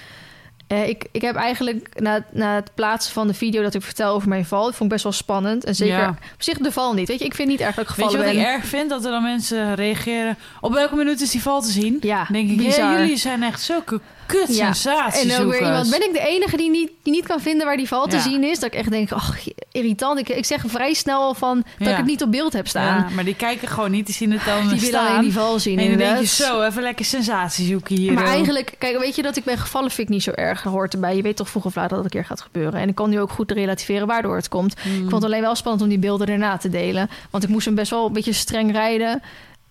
Uh, 0.71 0.88
ik, 0.88 1.05
ik 1.11 1.21
heb 1.21 1.36
eigenlijk 1.36 1.99
na, 2.01 2.25
na 2.32 2.55
het 2.55 2.71
plaatsen 2.73 3.13
van 3.13 3.27
de 3.27 3.34
video 3.34 3.61
dat 3.61 3.73
ik 3.73 3.82
vertel 3.82 4.13
over 4.13 4.30
mijn 4.30 4.45
val, 4.45 4.63
vond 4.63 4.82
ik 4.82 4.89
best 4.89 5.03
wel 5.03 5.11
spannend. 5.11 5.63
En 5.65 5.75
zeker 5.75 5.97
Ja. 5.97 6.09
op 6.09 6.41
zich 6.43 6.57
de 6.57 6.71
val 6.71 6.93
niet. 6.93 7.07
Weet 7.07 7.19
je, 7.19 7.25
ik 7.25 7.34
vind 7.36 7.47
niet 7.49 7.59
erg 7.59 7.75
dat 7.75 7.89
ik 7.89 7.95
Weet 7.95 8.05
gevallen 8.05 8.19
je 8.27 8.34
wat 8.34 8.43
ben. 8.43 8.51
ik 8.53 8.55
erg 8.59 8.65
vind? 8.69 8.89
Dat 8.89 9.05
er 9.05 9.11
dan 9.11 9.23
mensen 9.23 9.75
reageren. 9.75 10.38
Op 10.61 10.73
welke 10.73 10.95
minuut 10.95 11.21
is 11.21 11.32
die 11.32 11.41
val 11.41 11.61
te 11.61 11.71
zien? 11.71 11.97
Ja, 12.01 12.25
denk 12.32 12.49
ik, 12.49 12.57
bizar. 12.57 12.91
ja, 12.91 12.99
jullie 12.99 13.17
zijn 13.17 13.43
echt 13.43 13.61
zulke 13.61 13.99
kut 14.38 14.55
Ja. 14.57 14.73
sensaties. 14.73 15.34
En 15.34 15.41
ook 15.45 15.51
weer 15.51 15.61
iemand, 15.61 15.89
ben 15.89 16.03
ik 16.07 16.13
de 16.13 16.27
enige 16.27 16.57
die 16.57 16.69
niet, 16.69 16.91
die 17.03 17.13
niet 17.13 17.27
kan 17.27 17.39
vinden 17.41 17.65
waar 17.65 17.77
die 17.77 17.88
val 17.88 18.07
te 18.07 18.19
zien 18.19 18.43
is? 18.43 18.59
Dat 18.59 18.73
ik 18.73 18.80
echt 18.80 18.89
denk, 18.89 19.11
ach, 19.11 19.38
irritant. 19.71 20.19
Ik, 20.19 20.30
ik 20.30 20.45
zeg 20.45 20.63
vrij 20.67 20.93
snel 20.93 21.21
al 21.21 21.34
van 21.34 21.55
dat 21.77 21.88
Ja. 21.88 21.91
ik 21.91 21.97
het 21.97 22.05
niet 22.05 22.23
op 22.23 22.32
beeld 22.32 22.53
heb 22.53 22.67
staan. 22.67 22.97
Ja, 22.97 23.15
maar 23.15 23.23
die 23.23 23.36
kijken 23.36 23.67
gewoon 23.67 23.91
niet, 23.91 24.05
die 24.05 24.15
zien 24.15 24.32
het 24.32 24.45
dan 24.45 24.59
die 24.59 24.67
willen 24.69 24.86
staan. 24.86 25.07
alleen 25.07 25.21
die 25.21 25.34
val 25.34 25.59
zien 25.59 25.80
en 25.80 25.88
dan 25.89 25.97
denk 25.97 26.19
je 26.19 26.25
zo, 26.25 26.61
even 26.61 26.82
lekker 26.82 27.05
sensatie 27.05 27.67
zoeken 27.67 27.95
hier. 27.95 28.13
Maar 28.13 28.25
eigenlijk, 28.25 28.75
kijk, 28.77 28.99
weet 28.99 29.15
je 29.15 29.21
dat 29.21 29.36
ik 29.38 29.43
ben 29.43 29.57
gevallen 29.57 29.91
vind 29.91 30.07
ik 30.07 30.13
niet 30.13 30.23
zo 30.23 30.32
erg. 30.32 30.63
Hoort 30.63 30.93
erbij. 30.93 31.15
Je 31.15 31.21
weet 31.21 31.36
toch 31.36 31.49
vroeg 31.49 31.65
of 31.65 31.75
laat 31.75 31.89
dat 31.89 31.97
het 32.03 32.05
een 32.13 32.19
keer 32.19 32.25
gaat 32.30 32.41
gebeuren. 32.41 32.80
En 32.80 32.89
ik 32.89 32.95
kan 32.95 33.09
nu 33.09 33.19
ook 33.19 33.32
goed 33.32 33.51
relativeren 33.51 34.07
waardoor 34.07 34.36
het 34.36 34.47
komt. 34.49 34.75
Mm. 34.86 34.93
Ik 34.93 34.99
vond 34.99 35.11
het 35.11 35.23
alleen 35.23 35.41
wel 35.41 35.55
spannend 35.55 35.84
om 35.84 35.89
die 35.89 35.99
beelden 35.99 36.27
erna 36.27 36.57
te 36.57 36.69
delen. 36.69 37.09
Want 37.30 37.43
ik 37.43 37.49
moest 37.49 37.65
hem 37.65 37.75
best 37.75 37.89
wel 37.91 38.05
een 38.05 38.13
beetje 38.13 38.34
streng 38.34 38.71
rijden. 38.71 39.21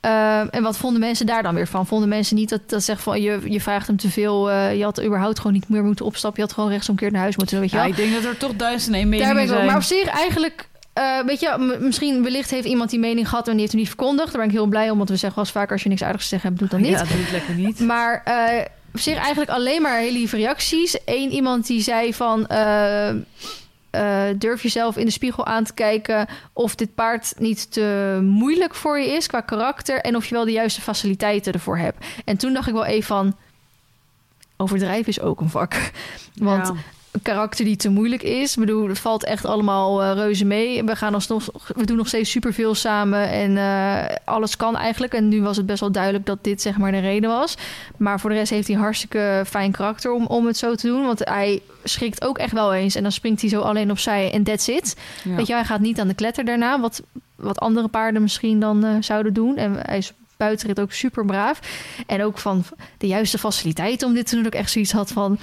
Ehm, 0.00 0.46
en 0.50 0.62
wat 0.62 0.76
vonden 0.76 1.00
mensen 1.00 1.26
daar 1.26 1.42
dan 1.42 1.54
weer 1.54 1.66
van? 1.66 1.86
Vonden 1.86 2.08
mensen 2.08 2.36
niet 2.36 2.48
dat 2.48 2.60
dat 2.66 2.82
zegt 2.82 3.02
van 3.02 3.20
je, 3.22 3.40
je 3.44 3.60
vraagt 3.60 3.86
hem 3.86 3.96
te 3.96 4.10
veel. 4.10 4.50
eh, 4.50 4.76
je 4.76 4.84
had 4.84 5.02
überhaupt 5.04 5.36
gewoon 5.38 5.52
niet 5.52 5.68
meer 5.68 5.84
moeten 5.84 6.04
opstappen. 6.04 6.40
Je 6.40 6.46
had 6.46 6.54
gewoon 6.56 6.70
rechtsomkeerd 6.70 7.12
naar 7.12 7.20
huis 7.20 7.36
moeten. 7.36 7.60
Weet 7.60 7.70
je 7.70 7.76
Ja, 7.76 7.82
wel? 7.82 7.90
ik 7.90 7.96
denk 7.96 8.14
dat 8.14 8.24
er 8.24 8.36
toch 8.36 8.56
duizend 8.56 8.94
en 8.94 9.00
één 9.00 9.10
Daar 9.10 9.18
meningen 9.18 9.34
ben 9.34 9.44
ik 9.44 9.48
zijn. 9.50 9.66
Maar 9.66 9.76
op 9.76 9.82
zich 9.82 10.04
eigenlijk. 10.06 10.68
eh, 10.92 11.18
weet 11.26 11.40
je, 11.40 11.76
misschien 11.80 12.22
wellicht 12.22 12.50
heeft 12.50 12.66
iemand 12.66 12.90
die 12.90 12.98
mening 12.98 13.28
gehad 13.28 13.44
en 13.46 13.50
die 13.52 13.60
heeft 13.60 13.72
hem 13.72 13.80
niet 13.80 13.90
verkondigd. 13.90 14.28
Daar 14.28 14.36
ben 14.40 14.50
ik 14.50 14.56
heel 14.56 14.66
blij 14.66 14.90
om, 14.90 14.96
want 14.96 15.08
we 15.08 15.16
zeggen 15.16 15.34
wel 15.36 15.44
eens 15.44 15.54
vaak 15.54 15.72
als 15.72 15.82
je 15.82 15.88
niks 15.88 16.02
aardigs 16.02 16.22
te 16.22 16.28
zeggen 16.28 16.48
hebt, 16.48 16.60
doe 16.60 16.68
dan 16.68 16.80
niet. 16.80 16.98
Ja, 16.98 17.04
doe 17.04 17.20
het 17.22 17.30
lekker 17.30 17.54
niet. 17.54 17.80
Maar 17.92 18.22
eh, 18.24 18.64
op 18.94 19.00
zich 19.00 19.16
eigenlijk 19.16 19.50
alleen 19.50 19.82
maar 19.82 19.98
hele 19.98 20.12
lieve 20.18 20.36
reacties. 20.36 20.98
Eén 21.04 21.30
iemand 21.30 21.66
die 21.66 21.80
zei 21.82 22.14
van... 22.14 22.46
eh, 23.90 24.22
durf 24.36 24.62
jezelf 24.62 24.96
in 24.96 25.04
de 25.04 25.12
spiegel 25.12 25.46
aan 25.46 25.64
te 25.64 25.74
kijken... 25.74 26.26
of 26.52 26.74
dit 26.74 26.94
paard 26.94 27.34
niet 27.38 27.72
te 27.72 28.18
moeilijk 28.22 28.74
voor 28.74 28.98
je 28.98 29.06
is 29.06 29.26
qua 29.26 29.40
karakter... 29.40 30.00
en 30.00 30.16
of 30.16 30.26
je 30.26 30.34
wel 30.34 30.44
de 30.44 30.52
juiste 30.52 30.80
faciliteiten 30.80 31.52
ervoor 31.52 31.78
hebt. 31.78 32.06
En 32.24 32.36
toen 32.36 32.52
dacht 32.52 32.68
ik 32.68 32.74
wel 32.74 32.84
even 32.84 33.06
van... 33.06 33.36
overdrijven 34.56 35.08
is 35.08 35.20
ook 35.20 35.40
een 35.40 35.50
vak. 35.50 35.74
Want 36.34 36.66
Ja. 36.66 36.74
een 37.10 37.22
karakter 37.22 37.64
die 37.64 37.76
te 37.76 37.88
moeilijk 37.88 38.22
is. 38.22 38.52
Ik 38.52 38.60
bedoel, 38.60 38.88
het 38.88 38.98
valt 38.98 39.24
echt 39.24 39.44
allemaal 39.44 40.02
eh, 40.02 40.12
reuze 40.14 40.44
mee. 40.44 40.84
We, 40.84 40.96
gaan 40.96 41.14
alsnog, 41.14 41.50
we 41.66 41.84
doen 41.84 41.96
nog 41.96 42.06
steeds 42.08 42.30
superveel 42.30 42.74
samen 42.74 43.30
en 43.30 43.56
eh, 43.56 44.16
alles 44.24 44.56
kan 44.56 44.76
eigenlijk. 44.76 45.14
En 45.14 45.28
nu 45.28 45.42
was 45.42 45.56
het 45.56 45.66
best 45.66 45.80
wel 45.80 45.92
duidelijk 45.92 46.26
dat 46.26 46.38
dit 46.44 46.62
zeg 46.62 46.78
maar 46.78 46.92
de 46.92 46.98
reden 46.98 47.30
was. 47.30 47.56
Maar 47.96 48.20
voor 48.20 48.30
de 48.30 48.36
rest 48.36 48.50
heeft 48.50 48.68
hij 48.68 48.76
hartstikke 48.76 49.42
fijn 49.46 49.72
karakter 49.72 50.12
om, 50.12 50.26
om 50.26 50.46
het 50.46 50.56
zo 50.56 50.74
te 50.74 50.86
doen. 50.86 51.04
Want 51.04 51.18
hij 51.24 51.62
schrikt 51.88 52.24
ook 52.24 52.38
echt 52.38 52.52
wel 52.52 52.74
eens 52.74 52.94
en 52.94 53.02
dan 53.02 53.12
springt 53.12 53.40
hij 53.40 53.50
zo 53.50 53.60
alleen 53.60 53.90
opzij 53.90 54.32
en 54.32 54.42
that's 54.42 54.68
it. 54.68 54.96
Ja. 55.24 55.34
Weet 55.34 55.46
je, 55.46 55.52
hij 55.52 55.64
gaat 55.64 55.80
niet 55.80 56.00
aan 56.00 56.08
de 56.08 56.14
kletter 56.14 56.44
daarna, 56.44 56.80
wat, 56.80 57.02
wat 57.36 57.58
andere 57.60 57.88
paarden 57.88 58.22
misschien 58.22 58.60
dan 58.60 58.84
eh, 58.84 58.90
zouden 59.00 59.32
doen. 59.32 59.56
En 59.56 59.76
hij 59.82 59.98
is 59.98 60.12
buitenrit 60.36 60.80
ook 60.80 60.92
super 60.92 61.24
braaf. 61.24 61.60
En 62.06 62.22
ook 62.22 62.38
van 62.38 62.64
de 62.98 63.06
juiste 63.06 63.38
faciliteiten 63.38 64.08
om 64.08 64.14
dit 64.14 64.26
te 64.26 64.34
doen. 64.36 64.46
Ik 64.46 64.54
echt 64.54 64.70
zoiets 64.70 64.92
had 64.92 65.10
van, 65.12 65.38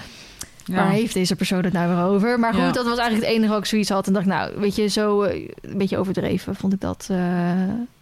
Ja. 0.65 0.75
Waar 0.75 0.89
heeft 0.89 1.13
deze 1.13 1.35
persoon 1.35 1.63
het 1.63 1.73
nou 1.73 1.95
weer 1.95 2.03
over? 2.05 2.39
Maar 2.39 2.53
goed, 2.53 2.61
Ja. 2.63 2.71
dat 2.71 2.85
was 2.85 2.97
eigenlijk 2.97 3.27
het 3.27 3.35
enige 3.35 3.51
wat 3.51 3.59
ik 3.61 3.65
zoiets 3.65 3.89
had. 3.89 4.07
En 4.07 4.13
dacht, 4.13 4.25
nou, 4.25 4.51
weet 4.59 4.75
je, 4.75 4.87
zo 4.87 5.21
eh, 5.21 5.49
een 5.61 5.77
beetje 5.77 5.97
overdreven 5.97 6.55
vond 6.55 6.73
ik 6.73 6.81
dat 6.81 7.07
eh, 7.11 7.17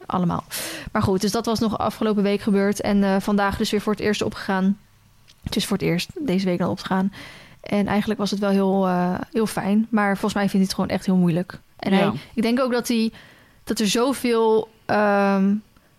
allemaal. 0.05 0.43
Maar 0.91 1.01
goed, 1.01 1.21
dus 1.21 1.31
dat 1.31 1.45
was 1.45 1.59
nog 1.59 1.77
afgelopen 1.77 2.23
week 2.23 2.41
gebeurd. 2.41 2.81
En 2.81 3.21
vandaag 3.21 3.57
dus 3.57 3.71
weer 3.71 3.81
voor 3.81 3.93
het 3.93 4.01
eerst 4.01 4.21
opgegaan. 4.21 4.77
Het 5.43 5.55
is 5.55 5.65
voor 5.65 5.77
het 5.77 5.85
eerst 5.85 6.09
deze 6.19 6.45
week 6.45 6.57
dan 6.59 6.69
opgegaan. 6.69 7.13
En 7.63 7.87
eigenlijk 7.87 8.19
was 8.19 8.31
het 8.31 8.39
wel 8.39 8.49
heel, 8.49 8.87
eh, 8.87 9.13
heel 9.31 9.45
fijn. 9.47 9.87
Maar 9.89 10.11
volgens 10.11 10.33
mij 10.33 10.49
vindt 10.49 10.53
hij 10.55 10.63
het 10.65 10.73
gewoon 10.73 10.89
echt 10.89 11.05
heel 11.05 11.15
moeilijk. 11.15 11.59
En 11.79 11.91
Ja. 11.91 11.97
hij, 11.97 12.11
ik 12.33 12.41
denk 12.41 12.59
ook 12.59 12.71
dat, 12.71 12.87
hij, 12.87 13.11
dat 13.63 13.79
er 13.79 13.87
zoveel 13.87 14.69
ehm 14.85 15.53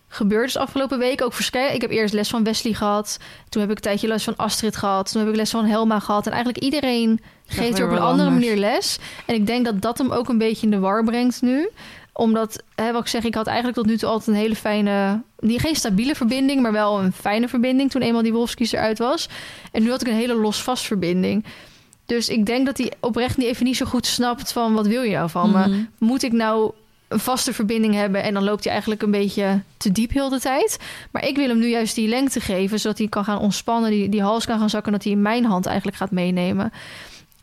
gebeurd 0.07 0.47
is 0.47 0.57
afgelopen 0.57 0.99
week. 0.99 1.21
Ook 1.21 1.33
verschil. 1.33 1.67
Ik 1.73 1.81
heb 1.81 1.91
eerst 1.91 2.13
les 2.13 2.29
van 2.29 2.43
Wesley 2.43 2.73
gehad. 2.73 3.17
Toen 3.49 3.61
heb 3.61 3.69
ik 3.71 3.75
een 3.77 3.81
tijdje 3.83 4.07
les 4.07 4.23
van 4.23 4.35
Astrid 4.35 4.75
gehad. 4.75 5.11
Toen 5.11 5.21
heb 5.21 5.29
ik 5.29 5.35
les 5.35 5.49
van 5.49 5.65
Helma 5.65 5.99
gehad. 5.99 6.25
En 6.25 6.31
eigenlijk 6.31 6.63
iedereen 6.63 7.19
geeft 7.45 7.79
er 7.79 7.85
op 7.85 7.91
een 7.91 7.97
andere 7.99 8.29
anders. 8.29 8.45
manier 8.45 8.59
les. 8.59 8.97
En 9.25 9.35
ik 9.35 9.45
denk 9.47 9.65
dat 9.65 9.81
dat 9.81 9.97
hem 9.97 10.11
ook 10.11 10.29
een 10.29 10.37
beetje 10.37 10.65
in 10.65 10.71
de 10.71 10.79
war 10.79 11.03
brengt 11.03 11.41
nu. 11.41 11.69
Omdat, 12.17 12.63
hè, 12.75 12.91
wat 12.91 13.01
ik 13.01 13.07
zeg, 13.07 13.23
ik 13.23 13.35
had 13.35 13.47
eigenlijk 13.47 13.77
tot 13.77 13.85
nu 13.85 13.97
toe 13.97 14.09
altijd 14.09 14.27
een 14.27 14.41
hele 14.43 14.55
fijne... 14.55 15.21
Niet, 15.39 15.61
geen 15.61 15.75
stabiele 15.75 16.15
verbinding, 16.15 16.61
maar 16.61 16.71
wel 16.71 16.99
een 16.99 17.13
fijne 17.13 17.47
verbinding... 17.47 17.91
toen 17.91 18.01
eenmaal 18.01 18.21
die 18.21 18.33
Wolfskies 18.33 18.71
eruit 18.71 18.97
was. 18.97 19.29
En 19.71 19.83
nu 19.83 19.89
had 19.89 20.01
ik 20.01 20.07
een 20.07 20.13
hele 20.13 20.35
los-vast 20.35 20.85
verbinding. 20.85 21.45
Dus 22.05 22.29
ik 22.29 22.45
denk 22.45 22.65
dat 22.65 22.77
hij 22.77 22.93
oprecht 22.99 23.37
niet 23.37 23.47
even 23.47 23.65
niet 23.65 23.77
zo 23.77 23.85
goed 23.85 24.05
snapt 24.05 24.51
van... 24.51 24.73
wat 24.73 24.87
wil 24.87 25.01
je 25.01 25.15
nou 25.15 25.29
van 25.29 25.51
me? 25.51 25.67
Mhm. 25.67 25.83
moet 25.97 26.23
ik 26.23 26.31
nou 26.31 26.71
een 27.07 27.19
vaste 27.19 27.53
verbinding 27.53 27.93
hebben 27.93 28.23
en 28.23 28.33
dan 28.33 28.43
loopt 28.43 28.63
hij 28.63 28.71
eigenlijk 28.71 29.01
een 29.01 29.11
beetje 29.11 29.61
te 29.77 29.91
diep 29.91 30.11
heel 30.11 30.29
de 30.29 30.39
tijd. 30.39 30.79
Maar 31.11 31.27
ik 31.27 31.35
wil 31.35 31.47
hem 31.47 31.59
nu 31.59 31.67
juist 31.67 31.95
die 31.95 32.07
lengte 32.07 32.39
geven, 32.39 32.79
zodat 32.79 32.97
hij 32.97 33.07
kan 33.07 33.23
gaan 33.23 33.39
ontspannen, 33.39 33.91
die, 33.91 34.09
die 34.09 34.21
hals 34.21 34.45
kan 34.45 34.59
gaan 34.59 34.69
zakken, 34.69 34.91
dat 34.91 35.03
hij 35.03 35.11
in 35.11 35.21
mijn 35.21 35.45
hand 35.45 35.65
eigenlijk 35.65 35.97
gaat 35.97 36.11
meenemen. 36.11 36.71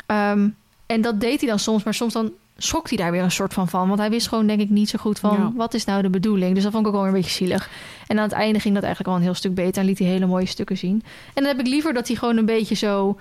Ehm, 0.06 0.48
en 0.86 1.00
dat 1.00 1.20
deed 1.20 1.40
hij 1.40 1.48
dan 1.48 1.58
soms, 1.58 1.82
maar 1.82 1.94
soms 1.94 2.12
dan 2.12 2.32
schrok 2.64 2.88
hij 2.88 2.98
daar 2.98 3.10
weer 3.10 3.22
een 3.22 3.30
soort 3.30 3.52
van 3.54 3.68
van. 3.68 3.88
Want 3.88 4.00
hij 4.00 4.10
wist 4.10 4.28
gewoon 4.28 4.46
denk 4.46 4.60
ik 4.60 4.70
niet 4.70 4.88
zo 4.88 4.98
goed 4.98 5.18
van 5.18 5.36
Ja. 5.36 5.52
wat 5.54 5.74
is 5.74 5.84
nou 5.84 6.02
de 6.02 6.10
bedoeling. 6.10 6.54
Dus 6.54 6.62
dat 6.62 6.72
vond 6.72 6.86
ik 6.86 6.92
ook 6.92 6.98
wel 6.98 7.06
een 7.06 7.12
beetje 7.14 7.30
zielig. 7.30 7.70
En 8.06 8.16
aan 8.16 8.22
het 8.24 8.32
einde 8.32 8.60
ging 8.60 8.74
dat 8.74 8.82
eigenlijk 8.82 9.12
wel 9.12 9.18
een 9.22 9.26
heel 9.26 9.38
stuk 9.38 9.54
beter 9.54 9.80
en 9.82 9.88
liet 9.88 9.98
hij 9.98 10.08
hele 10.08 10.26
mooie 10.26 10.46
stukken 10.46 10.78
zien. 10.78 11.02
En 11.34 11.42
dan 11.42 11.44
heb 11.44 11.60
ik 11.60 11.66
liever 11.66 11.92
dat 11.92 12.06
hij 12.06 12.16
gewoon 12.16 12.36
een 12.36 12.46
beetje 12.46 12.74
zo... 12.74 13.18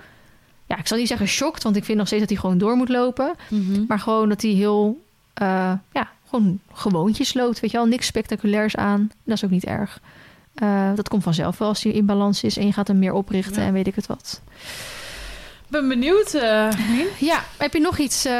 Ja, 0.66 0.78
ik 0.78 0.86
zal 0.86 0.96
niet 0.98 1.08
zeggen 1.08 1.26
shocked, 1.26 1.62
want 1.62 1.76
ik 1.76 1.84
vind 1.84 1.98
nog 1.98 2.06
steeds 2.06 2.22
dat 2.22 2.30
hij 2.30 2.40
gewoon 2.40 2.58
door 2.58 2.76
moet 2.76 2.88
lopen. 2.88 3.34
Mhm. 3.48 3.84
Maar 3.88 3.98
gewoon 3.98 4.28
dat 4.28 4.42
hij 4.42 4.50
heel, 4.50 5.00
eh, 5.34 5.72
ja, 5.92 6.08
gewoon 6.28 6.60
gewoontjes 6.72 7.34
loopt. 7.34 7.60
Weet 7.60 7.70
je 7.70 7.76
wel, 7.76 7.86
niks 7.86 8.06
spectaculairs 8.06 8.76
aan. 8.76 9.10
Dat 9.24 9.36
is 9.36 9.44
ook 9.44 9.50
niet 9.50 9.64
erg. 9.64 10.00
Eh, 10.54 10.90
dat 10.94 11.08
komt 11.08 11.22
vanzelf 11.22 11.58
wel 11.58 11.68
als 11.68 11.82
hij 11.82 11.92
in 11.92 12.06
balans 12.06 12.42
is 12.42 12.56
en 12.56 12.66
je 12.66 12.72
gaat 12.72 12.88
hem 12.88 12.98
meer 12.98 13.12
oprichten 13.12 13.60
Ja. 13.62 13.66
en 13.68 13.72
weet 13.72 13.86
ik 13.86 13.94
het 13.94 14.06
wat. 14.06 14.40
Ben 15.72 15.88
benieuwd. 15.88 16.34
eh. 16.34 16.68
Ja, 17.18 17.44
heb 17.56 17.72
je 17.72 17.80
nog 17.80 17.98
iets 17.98 18.24
eh, 18.24 18.32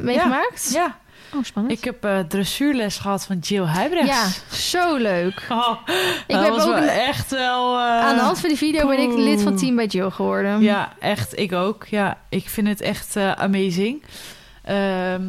meegemaakt? 0.00 0.70
ja, 0.72 0.96
Oh, 1.34 1.44
spannend. 1.44 1.78
ik 1.78 1.84
heb 1.84 2.04
eh, 2.04 2.18
dressuurles 2.18 2.96
gehad 2.96 3.24
van 3.26 3.38
Jill 3.38 3.62
Huibrechts. 3.64 4.08
ja, 4.50 4.56
zo 4.56 4.96
leuk. 4.96 5.46
Oh, 5.48 5.76
Ik 6.26 6.36
was 6.36 6.48
ook 6.62 6.72
wel 6.74 6.76
een- 6.76 6.88
echt 6.88 7.30
wel... 7.30 7.78
eh, 7.78 7.84
Aan 7.84 8.14
de 8.16 8.20
hand 8.22 8.40
van 8.40 8.48
die 8.48 8.58
video 8.58 8.88
ben 8.88 8.98
ik 8.98 9.16
lid 9.18 9.42
van. 9.42 9.56
Team 9.56 9.76
bij 9.76 9.86
Jill 9.86 10.10
geworden. 10.10 10.60
Ja, 10.62 10.92
echt. 10.98 11.38
Ik 11.38 11.52
ook. 11.52 11.84
Ja, 11.86 12.18
ik 12.28 12.48
vind 12.48 12.68
het 12.68 12.80
echt 12.80 13.16
amazing. 13.16 14.02
Ehm, 14.64 15.22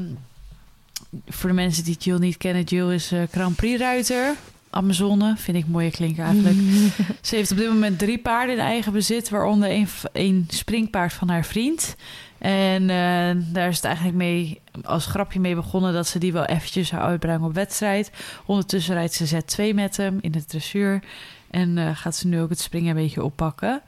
voor 1.27 1.49
de 1.49 1.55
mensen 1.55 1.83
die 1.83 1.95
Jill 1.99 2.17
niet 2.17 2.37
kennen, 2.37 2.63
Jill 2.63 2.93
is 2.93 3.11
eh, 3.11 3.19
Grand 3.31 3.55
Prix 3.55 3.79
ruiter. 3.79 4.33
Amazone, 4.75 5.33
vind 5.37 5.57
ik 5.57 5.67
mooie 5.67 5.91
klinken 5.91 6.23
eigenlijk. 6.23 6.55
Ze 7.21 7.35
heeft 7.35 7.51
op 7.51 7.57
dit 7.57 7.67
moment 7.67 7.99
drie 7.99 8.17
paarden 8.17 8.55
in 8.55 8.61
eigen 8.61 8.93
bezit, 8.93 9.29
waaronder 9.29 9.69
een, 9.69 9.87
een 10.11 10.45
springpaard 10.49 11.13
van 11.13 11.29
haar 11.29 11.45
vriend. 11.45 11.95
En 12.37 12.81
eh, 12.89 13.43
daar 13.53 13.67
is 13.67 13.75
het 13.75 13.85
eigenlijk 13.85 14.15
mee 14.15 14.61
als 14.83 15.05
grapje 15.05 15.39
mee 15.39 15.55
begonnen 15.55 15.93
dat 15.93 16.07
ze 16.07 16.19
die 16.19 16.33
wel 16.33 16.45
eventjes 16.45 16.87
zou 16.87 17.01
uitbrengen 17.01 17.47
op 17.47 17.53
wedstrijd. 17.53 18.11
Ondertussen 18.45 18.93
rijdt 18.93 19.13
ze 19.13 19.41
Z2 19.41 19.75
met 19.75 19.97
hem 19.97 20.17
in 20.21 20.31
de 20.31 20.45
dressuur. 20.45 21.03
En 21.49 21.77
eh, 21.77 21.89
gaat 21.93 22.15
ze 22.15 22.27
nu 22.27 22.41
ook 22.41 22.49
het 22.49 22.59
springen 22.59 22.89
een 22.89 23.03
beetje 23.03 23.23
oppakken. 23.23 23.81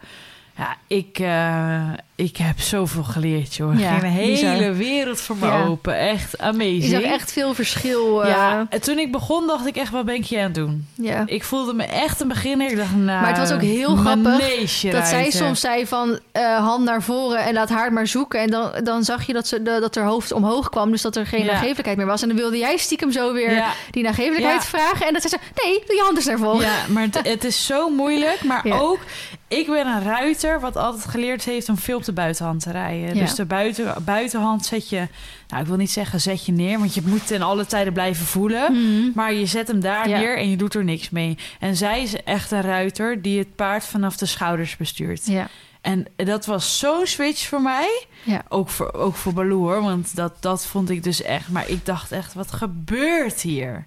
Ja, 0.58 0.76
ik, 0.88 1.20
eh, 1.20 1.90
ik 2.16 2.38
heb 2.38 2.60
zoveel 2.60 3.04
geleerd, 3.04 3.56
joh. 3.56 3.80
Ja, 3.80 3.98
ging 3.98 4.18
een 4.18 4.26
bizar. 4.32 4.52
hele 4.54 4.72
wereld 4.74 5.22
voor 5.22 5.36
me 5.40 5.46
Ja. 5.46 5.64
open. 5.64 5.98
Echt 6.00 6.40
amazing. 6.40 6.84
Je 6.84 6.90
zag 6.90 7.02
echt 7.02 7.32
veel 7.32 7.54
verschil. 7.54 8.24
eh, 8.24 8.30
Ja, 8.30 8.66
en 8.70 8.82
toen 8.82 8.98
ik 9.00 9.12
begon 9.12 9.48
dacht 9.48 9.66
ik 9.66 9.76
echt, 9.76 9.92
wat 9.92 10.06
ben 10.06 10.16
ik 10.16 10.24
je 10.24 10.38
aan 10.38 10.44
het 10.44 10.56
doen? 10.56 10.88
ja. 10.96 11.24
Ik 11.26 11.44
voelde 11.44 11.74
me 11.74 11.84
echt 11.84 12.20
een 12.22 12.28
beginner. 12.28 12.70
Ik 12.72 12.78
dacht, 12.78 12.96
nou... 12.96 13.06
Maar 13.22 13.28
het 13.28 13.38
was 13.38 13.52
ook 13.52 13.62
heel 13.62 13.96
grappig 13.96 14.82
Dat 14.92 15.08
zij 15.08 15.32
soms 15.32 15.60
zei 15.60 15.88
van 15.88 16.20
eh, 16.32 16.58
hand 16.58 16.84
naar 16.84 17.02
voren 17.04 17.40
en 17.40 17.54
laat 17.54 17.70
haar 17.70 17.94
maar 17.94 18.08
zoeken. 18.08 18.40
En 18.42 18.50
dan, 18.50 18.72
dan 18.84 19.04
zag 19.04 19.26
je 19.28 19.34
dat, 19.34 19.48
ze, 19.48 19.62
de, 19.62 19.78
dat 19.80 19.96
haar 19.96 20.06
hoofd 20.06 20.32
omhoog 20.32 20.70
kwam. 20.70 20.92
Dus 20.92 21.02
dat 21.02 21.16
er 21.16 21.26
geen 21.28 21.44
Ja. 21.46 21.52
nagevelijkheid 21.54 21.98
meer 21.98 22.06
was. 22.06 22.22
En 22.22 22.28
dan 22.28 22.38
wilde 22.38 22.58
jij 22.58 22.78
stiekem 22.78 23.12
zo 23.12 23.34
weer 23.34 23.64
die 23.92 24.04
nagevelijkheid 24.04 24.66
vragen. 24.66 25.08
En 25.08 25.14
dat 25.14 25.22
zei 25.22 25.34
ze, 25.44 25.64
nee, 25.66 25.84
doe 25.88 25.96
je 25.96 26.02
hand 26.02 26.16
eens 26.18 26.26
naar 26.26 26.38
voren. 26.38 26.62
ja, 26.62 26.76
maar 26.90 27.04
het, 27.04 27.20
het 27.28 27.44
is 27.44 27.66
zo 27.66 27.90
moeilijk. 27.90 28.44
Maar 28.44 28.64
ook, 28.70 29.00
ik 29.48 29.68
ben 29.68 29.88
een 29.88 30.04
ruiter 30.04 30.60
wat 30.60 30.76
altijd 30.76 31.06
geleerd 31.06 31.44
heeft 31.44 31.70
om 31.70 31.78
veel 31.78 31.98
op 31.98 32.06
de 32.06 32.14
buitenhand 32.14 32.62
te 32.62 32.72
rijden. 32.72 33.16
Ja. 33.16 33.22
Dus 33.22 33.36
de 33.36 33.46
buiten, 33.46 34.04
buitenhand 34.06 34.66
zet 34.66 34.90
je, 34.90 35.08
nou 35.48 35.62
ik 35.62 35.68
wil 35.68 35.78
niet 35.78 35.92
zeggen 35.92 36.22
zet 36.22 36.46
je 36.46 36.52
neer, 36.52 36.80
want 36.80 36.94
je 36.94 37.02
moet 37.06 37.28
ten 37.28 37.42
alle 37.42 37.66
tijden 37.66 37.94
blijven 37.94 38.26
voelen. 38.26 38.72
Mhm. 38.74 39.12
Maar 39.16 39.34
je 39.34 39.46
zet 39.46 39.68
hem 39.68 39.80
daar 39.80 40.10
Ja. 40.10 40.18
neer 40.20 40.38
en 40.38 40.50
je 40.50 40.58
doet 40.58 40.74
er 40.76 40.84
niks 40.84 41.10
mee. 41.10 41.38
En 41.60 41.76
zij 41.76 42.02
is 42.04 42.24
echt 42.24 42.52
een 42.52 42.62
ruiter 42.62 43.22
die 43.22 43.40
het 43.40 43.56
paard 43.56 43.84
vanaf 43.84 44.18
de 44.18 44.26
schouders 44.26 44.78
bestuurt. 44.78 45.26
Ja. 45.26 45.48
En 45.82 46.06
dat 46.16 46.46
was 46.46 46.80
zo'n 46.80 47.06
switch 47.06 47.48
voor 47.48 47.62
mij. 47.62 48.06
Ja. 48.24 48.42
Ook 48.50 48.70
voor, 48.70 48.94
ook 48.94 49.16
voor 49.16 49.34
Baloo 49.34 49.60
hoor, 49.60 49.82
want 49.82 50.16
dat, 50.16 50.34
dat 50.40 50.66
vond 50.66 50.90
ik 50.90 51.04
dus 51.04 51.22
echt. 51.22 51.50
Maar 51.50 51.70
ik 51.70 51.86
dacht 51.86 52.12
echt, 52.12 52.34
wat 52.34 52.52
gebeurt 52.52 53.42
hier? 53.42 53.86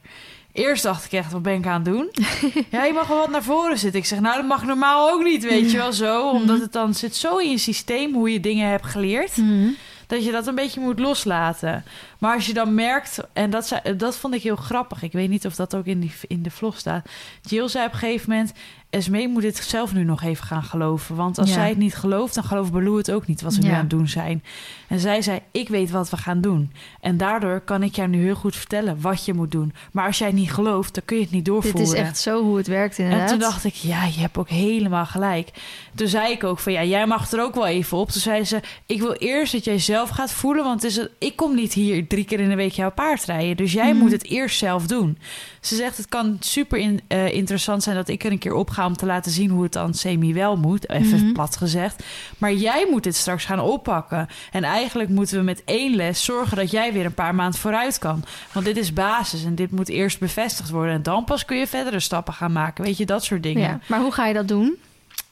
Eerst 0.61 0.83
dacht 0.83 1.05
ik 1.05 1.13
echt, 1.13 1.33
wat 1.33 1.43
ben 1.43 1.55
ik 1.55 1.67
aan 1.67 1.75
het 1.83 1.85
doen? 1.85 2.11
ja, 2.71 2.85
je 2.85 2.93
mag 2.93 3.07
wel 3.07 3.19
wat 3.19 3.31
naar 3.31 3.43
voren 3.43 3.79
zitten. 3.79 4.01
Ik 4.01 4.07
zeg, 4.07 4.21
nou, 4.21 4.37
dat 4.37 4.47
mag 4.47 4.65
normaal 4.65 5.11
ook 5.11 5.23
niet, 5.23 5.45
weet 5.45 5.71
je 5.71 5.77
wel 5.77 5.93
zo. 5.93 6.31
Omdat 6.31 6.61
het 6.61 6.73
dan 6.73 6.95
zit 6.95 7.17
zo 7.17 7.37
in 7.37 7.51
je 7.51 7.59
systeem 7.59 8.15
hoe 8.15 8.33
je 8.33 8.41
dingen 8.41 8.69
hebt 8.69 8.87
geleerd 8.87 9.37
Mhm. 9.37 9.69
dat 10.07 10.25
je 10.25 10.31
dat 10.31 10.47
een 10.47 10.55
beetje 10.55 10.81
moet 10.81 10.99
loslaten. 10.99 11.85
Maar 12.19 12.35
als 12.35 12.47
je 12.47 12.53
dan 12.53 12.75
merkt, 12.75 13.19
en 13.33 13.51
dat, 13.51 13.67
zei, 13.67 13.97
dat 13.97 14.17
vond 14.17 14.35
ik 14.35 14.43
heel 14.43 14.57
grappig. 14.57 15.03
Ik 15.03 15.13
weet 15.13 15.29
niet 15.29 15.47
of 15.47 15.55
dat 15.55 15.75
ook 15.75 15.87
in, 15.87 16.01
die, 16.01 16.13
in 16.27 16.43
de 16.43 16.51
vlog 16.51 16.79
staat. 16.79 17.07
Jill 17.43 17.69
zei 17.69 17.87
op 17.87 17.93
een 17.93 17.99
gegeven 17.99 18.31
moment... 18.31 18.53
Esmee 18.91 19.29
moet 19.29 19.43
dit 19.43 19.57
zelf 19.57 19.93
nu 19.95 20.05
nog 20.05 20.23
even 20.23 20.47
gaan 20.47 20.63
geloven. 20.63 21.17
Want 21.17 21.39
als 21.39 21.49
Ja. 21.49 21.55
zij 21.55 21.69
het 21.69 21.79
niet 21.79 21.95
gelooft, 21.95 22.35
dan 22.35 22.45
gelooft 22.45 22.73
Baloo 22.73 22.97
het 22.97 23.11
ook 23.11 23.27
niet... 23.27 23.41
wat 23.41 23.53
ze 23.55 23.61
nu 23.61 23.69
aan 23.69 23.75
het 23.79 23.91
doen 23.91 24.09
zijn. 24.09 24.43
En 24.89 25.01
zij 25.01 25.23
zei, 25.23 25.41
ik 25.51 25.69
weet 25.69 25.91
wat 25.91 26.11
we 26.11 26.17
gaan 26.17 26.41
doen. 26.41 26.73
En 27.01 27.17
daardoor 27.17 27.61
kan 27.61 27.83
ik 27.83 27.95
jou 27.97 28.09
nu 28.09 28.23
heel 28.23 28.35
goed 28.35 28.57
vertellen 28.57 29.01
wat 29.01 29.25
je 29.25 29.35
moet 29.35 29.51
doen. 29.51 29.73
Maar 29.93 30.07
als 30.07 30.19
jij 30.19 30.27
het 30.27 30.37
niet 30.37 30.53
gelooft, 30.53 30.95
dan 30.95 31.05
kun 31.05 31.17
je 31.17 31.23
het 31.23 31.33
niet 31.33 31.45
Dit 31.45 31.53
doorvoeren. 31.55 31.83
is 31.83 31.93
echt 31.93 32.19
zo 32.19 32.43
hoe 32.43 32.57
het 32.57 32.67
werkt 32.67 32.99
inderdaad. 32.99 33.23
En 33.23 33.29
toen 33.29 33.39
dacht 33.39 33.65
ik, 33.65 33.75
ja, 33.75 34.05
je 34.05 34.21
hebt 34.21 34.39
ook 34.39 34.49
helemaal 34.49 35.07
gelijk. 35.07 35.49
Toen 35.95 36.09
zei 36.09 36.33
ik 36.33 36.45
ook 36.45 36.59
van, 36.59 36.73
ja, 36.73 36.85
jij 36.85 37.07
mag 37.07 37.31
er 37.33 37.43
ook 37.43 37.55
wel 37.55 37.67
even 37.67 37.99
op. 37.99 38.11
Toen 38.11 38.21
zei 38.21 38.45
ze, 38.45 38.61
ik 38.87 39.01
wil 39.01 39.13
eerst 39.13 39.53
dat 39.53 39.65
jij 39.65 39.79
zelf 39.79 40.09
gaat 40.09 40.33
voelen... 40.33 40.65
want 40.65 40.83
het 40.83 40.91
is 40.91 40.97
een- 40.97 41.09
ik 41.19 41.37
kom 41.37 41.55
niet 41.55 41.73
hier 41.73 42.07
drie 42.07 42.25
keer 42.25 42.41
in 42.41 42.49
de 42.49 42.55
week 42.57 42.73
jouw 42.73 42.91
paard 42.93 43.25
rijden. 43.25 43.57
Dus 43.57 43.73
jij 43.73 43.91
Mhm. 43.93 44.03
moet 44.03 44.13
het 44.13 44.25
eerst 44.25 44.59
zelf 44.59 44.87
doen. 44.87 45.19
Ze 45.61 45.77
zegt, 45.77 45.97
het 45.97 46.09
kan 46.09 46.37
super 46.41 46.79
in- 46.79 47.01
eh, 47.09 47.33
interessant 47.35 47.83
zijn 47.83 47.97
dat 47.97 48.09
ik 48.09 48.25
er 48.25 48.31
een 48.33 48.39
keer 48.39 48.55
op 48.55 48.71
ga... 48.71 48.79
om 48.87 48.97
te 48.97 49.07
laten 49.07 49.33
zien 49.33 49.51
hoe 49.51 49.63
het 49.63 49.73
dan 49.73 49.95
semi 49.95 50.35
wel 50.35 50.57
moet, 50.57 50.89
even 50.91 51.23
Mhm. 51.25 51.33
plat 51.33 51.57
gezegd. 51.57 52.05
Maar 52.39 52.53
jij 52.53 52.87
moet 52.91 53.03
dit 53.03 53.17
straks 53.17 53.45
gaan 53.45 53.61
oppakken. 53.61 54.29
En 54.53 54.65
eigenlijk 54.65 55.09
moeten 55.09 55.37
we 55.37 55.43
met 55.45 55.63
één 55.65 55.97
les 55.97 56.25
zorgen 56.25 56.57
dat 56.57 56.71
jij 56.71 56.93
weer 56.93 57.05
een 57.05 57.15
paar 57.15 57.35
maanden 57.35 57.61
vooruit 57.61 57.99
kan. 57.99 58.25
Want 58.53 58.67
dit 58.67 58.77
is 58.77 58.93
basis 58.93 59.45
en 59.45 59.55
dit 59.55 59.71
moet 59.71 59.89
eerst 59.89 60.19
bevestigd 60.19 60.71
worden. 60.71 60.95
En 60.95 61.03
dan 61.03 61.25
pas 61.25 61.45
kun 61.45 61.57
je 61.57 61.67
verdere 61.67 62.01
stappen 62.01 62.35
gaan 62.35 62.53
maken. 62.53 62.85
Weet 62.85 62.97
je, 62.97 63.07
dat 63.07 63.25
soort 63.25 63.43
dingen. 63.43 63.63
ja. 63.63 63.79
Maar 63.87 64.01
hoe 64.01 64.13
ga 64.13 64.27
je 64.27 64.35
dat 64.35 64.49
doen? 64.49 64.77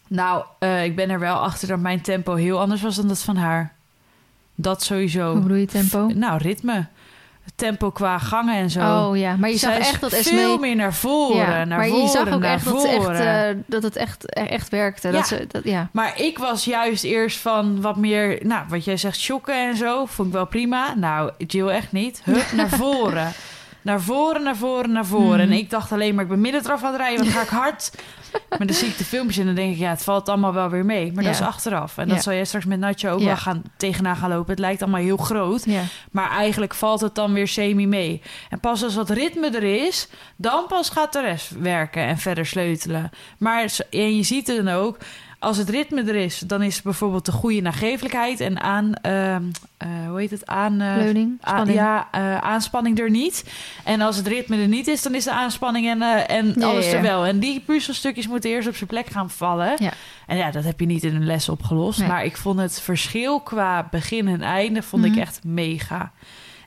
Nou, 0.09 0.45
eh, 0.59 0.85
ik 0.85 0.97
ben 0.97 1.11
er 1.11 1.19
wel 1.21 1.37
achter 1.37 1.69
dat 1.69 1.79
mijn 1.79 2.01
tempo 2.01 2.35
heel 2.35 2.61
anders 2.61 2.83
was 2.83 2.97
dan 2.97 3.09
dat 3.09 3.23
van 3.23 3.37
haar. 3.37 3.77
Dat 4.55 4.83
sowieso. 4.83 5.33
Hoe 5.33 5.41
bedoel 5.43 5.57
je 5.57 5.67
tempo? 5.67 6.07
Nou, 6.15 6.39
ritme. 6.43 6.87
Tempo 7.55 7.91
qua 7.91 8.19
gangen 8.19 8.55
en 8.55 8.71
zo. 8.71 8.81
Oh 8.81 9.17
ja, 9.17 9.37
maar 9.37 9.51
je 9.51 9.57
zag 9.57 9.79
echt 9.79 10.01
dat 10.01 10.11
veel 10.11 10.19
Esmee... 10.19 10.59
meer 10.59 10.77
naar 10.77 10.95
voren, 10.95 11.37
Ja, 11.37 11.65
naar 11.65 11.79
maar 11.79 11.89
voren, 11.89 12.03
je 12.03 12.09
zag 12.09 12.33
ook 12.33 12.41
naar 12.41 12.55
echt 12.55 12.65
dat, 12.65 12.85
echt, 12.85 13.09
eh, 13.09 13.49
dat 13.67 13.83
het 13.83 13.97
echt, 13.97 14.33
echt 14.33 14.69
werkte. 14.69 15.09
Ja. 15.09 15.15
Dat 15.15 15.27
ze, 15.27 15.47
dat, 15.49 15.65
ja. 15.65 15.89
Maar 15.93 16.21
ik 16.21 16.39
was 16.39 16.65
juist 16.65 17.05
eerst 17.05 17.39
van 17.39 17.81
wat 17.81 17.97
meer, 17.97 18.39
nou, 18.43 18.65
wat 18.69 18.85
jij 18.85 18.97
zegt, 18.97 19.19
shocken 19.19 19.69
en 19.69 19.77
zo. 19.77 20.07
Vond 20.07 20.29
ik 20.29 20.35
wel 20.35 20.47
prima. 20.47 20.95
Nou, 20.95 21.31
Jill 21.47 21.69
echt 21.69 21.93
niet. 21.93 22.21
Hup, 22.25 22.53
naar 22.57 22.69
voren. 22.69 23.33
Naar 23.83 24.01
voren, 24.01 24.43
naar 24.43 24.57
voren, 24.57 24.93
naar 24.93 25.07
voren. 25.07 25.41
En 25.41 25.53
ik 25.53 25.71
dacht 25.71 25.93
alleen 25.93 26.15
maar, 26.15 26.25
ik 26.25 26.31
ben 26.31 26.41
midden 26.41 26.65
eraf 26.65 26.83
aan 26.83 26.93
het 26.93 27.01
rijden, 27.01 27.25
wat 27.25 27.35
ga 27.35 27.43
ik 27.43 27.49
hard. 27.49 27.91
Maar 28.49 28.67
dan 28.67 28.77
zie 28.77 28.89
ik 28.89 28.99
de 28.99 29.05
filmpjes 29.05 29.39
en 29.39 29.47
dan 29.47 29.55
denk 29.55 29.73
ik, 29.73 29.79
ja, 29.79 29.91
het 29.91 30.03
valt 30.03 30.29
allemaal 30.29 30.53
wel 30.53 30.71
weer 30.71 30.85
mee. 30.85 31.13
Maar 31.13 31.25
dat 31.25 31.33
is 31.33 31.41
achteraf. 31.41 31.99
En 31.99 32.09
dat 32.09 32.23
zal 32.23 32.33
jij 32.33 32.45
straks 32.45 32.65
met 32.65 32.79
Nacho 32.79 33.11
ook 33.11 33.23
wel 33.23 33.37
gaan, 33.37 33.63
tegenaan 33.77 34.17
gaan 34.17 34.31
lopen. 34.31 34.51
Het 34.51 34.59
lijkt 34.59 34.83
allemaal 34.83 35.01
heel 35.01 35.17
groot. 35.17 35.67
Maar 36.11 36.31
eigenlijk 36.31 36.75
valt 36.75 37.01
het 37.01 37.15
dan 37.15 37.33
weer 37.33 37.49
semi 37.49 37.87
mee. 37.87 38.23
En 38.51 38.61
pas 38.61 38.83
als 38.83 38.95
dat 38.95 39.11
ritme 39.11 39.51
er 39.51 39.87
is, 39.87 40.09
dan 40.37 40.67
pas 40.69 40.91
gaat 40.91 41.13
de 41.13 41.21
rest 41.21 41.51
werken 41.51 42.03
en 42.03 42.19
verder 42.19 42.47
sleutelen. 42.47 43.11
Maar 43.39 43.77
en 43.91 44.17
je 44.17 44.23
ziet 44.23 44.47
het 44.47 44.65
dan 44.65 44.69
ook, 44.75 44.99
als 45.39 45.57
het 45.57 45.69
ritme 45.69 46.03
er 46.03 46.15
is, 46.15 46.39
dan 46.39 46.63
is 46.63 46.83
bijvoorbeeld 46.83 47.25
de 47.27 47.33
goede 47.33 47.61
nagevelijkheid 47.61 48.41
en 48.41 48.61
aan, 48.61 48.95
ehm, 48.95 49.43
eh, 49.77 49.89
hoe 50.09 50.19
heet 50.21 50.31
het, 50.31 50.47
aan, 50.47 50.81
eh, 50.81 50.97
Leuning, 50.97 51.39
aan- 51.41 51.73
ja, 51.73 52.09
eh, 52.13 52.39
aanspanning 52.39 52.99
er 52.99 53.11
niet. 53.11 53.45
En 53.85 54.01
als 54.01 54.17
het 54.17 54.27
ritme 54.27 54.57
er 54.57 54.69
niet 54.69 54.87
is, 54.87 55.03
dan 55.03 55.15
is 55.15 55.25
de 55.25 55.33
aanspanning 55.33 55.87
en, 55.89 56.03
en 56.29 56.55
Ja, 56.59 56.67
alles 56.67 56.85
ja, 56.85 56.91
ja. 56.91 56.97
er 56.97 57.03
wel. 57.03 57.27
En 57.27 57.39
die 57.39 57.61
puzzelstukjes 57.61 58.27
moeten 58.29 58.51
eerst 58.51 58.69
op 58.69 58.77
zijn 58.77 58.89
plek 58.91 59.07
gaan 59.07 59.31
vallen. 59.31 59.77
En 60.27 60.37
ja, 60.37 60.51
dat 60.51 60.65
heb 60.65 60.81
je 60.81 60.87
niet 60.87 61.05
in 61.05 61.15
een 61.15 61.27
les 61.27 61.49
opgelost. 61.49 61.99
Nee. 61.99 62.09
Maar 62.09 62.25
ik 62.25 62.37
vond 62.37 62.59
het 62.61 62.81
verschil 62.81 63.41
qua 63.41 63.89
begin 63.91 64.29
en 64.29 64.43
einde 64.43 64.83
vond 64.83 65.03
Mhm. 65.05 65.13
ik 65.13 65.19
echt 65.19 65.41
mega. 65.45 66.13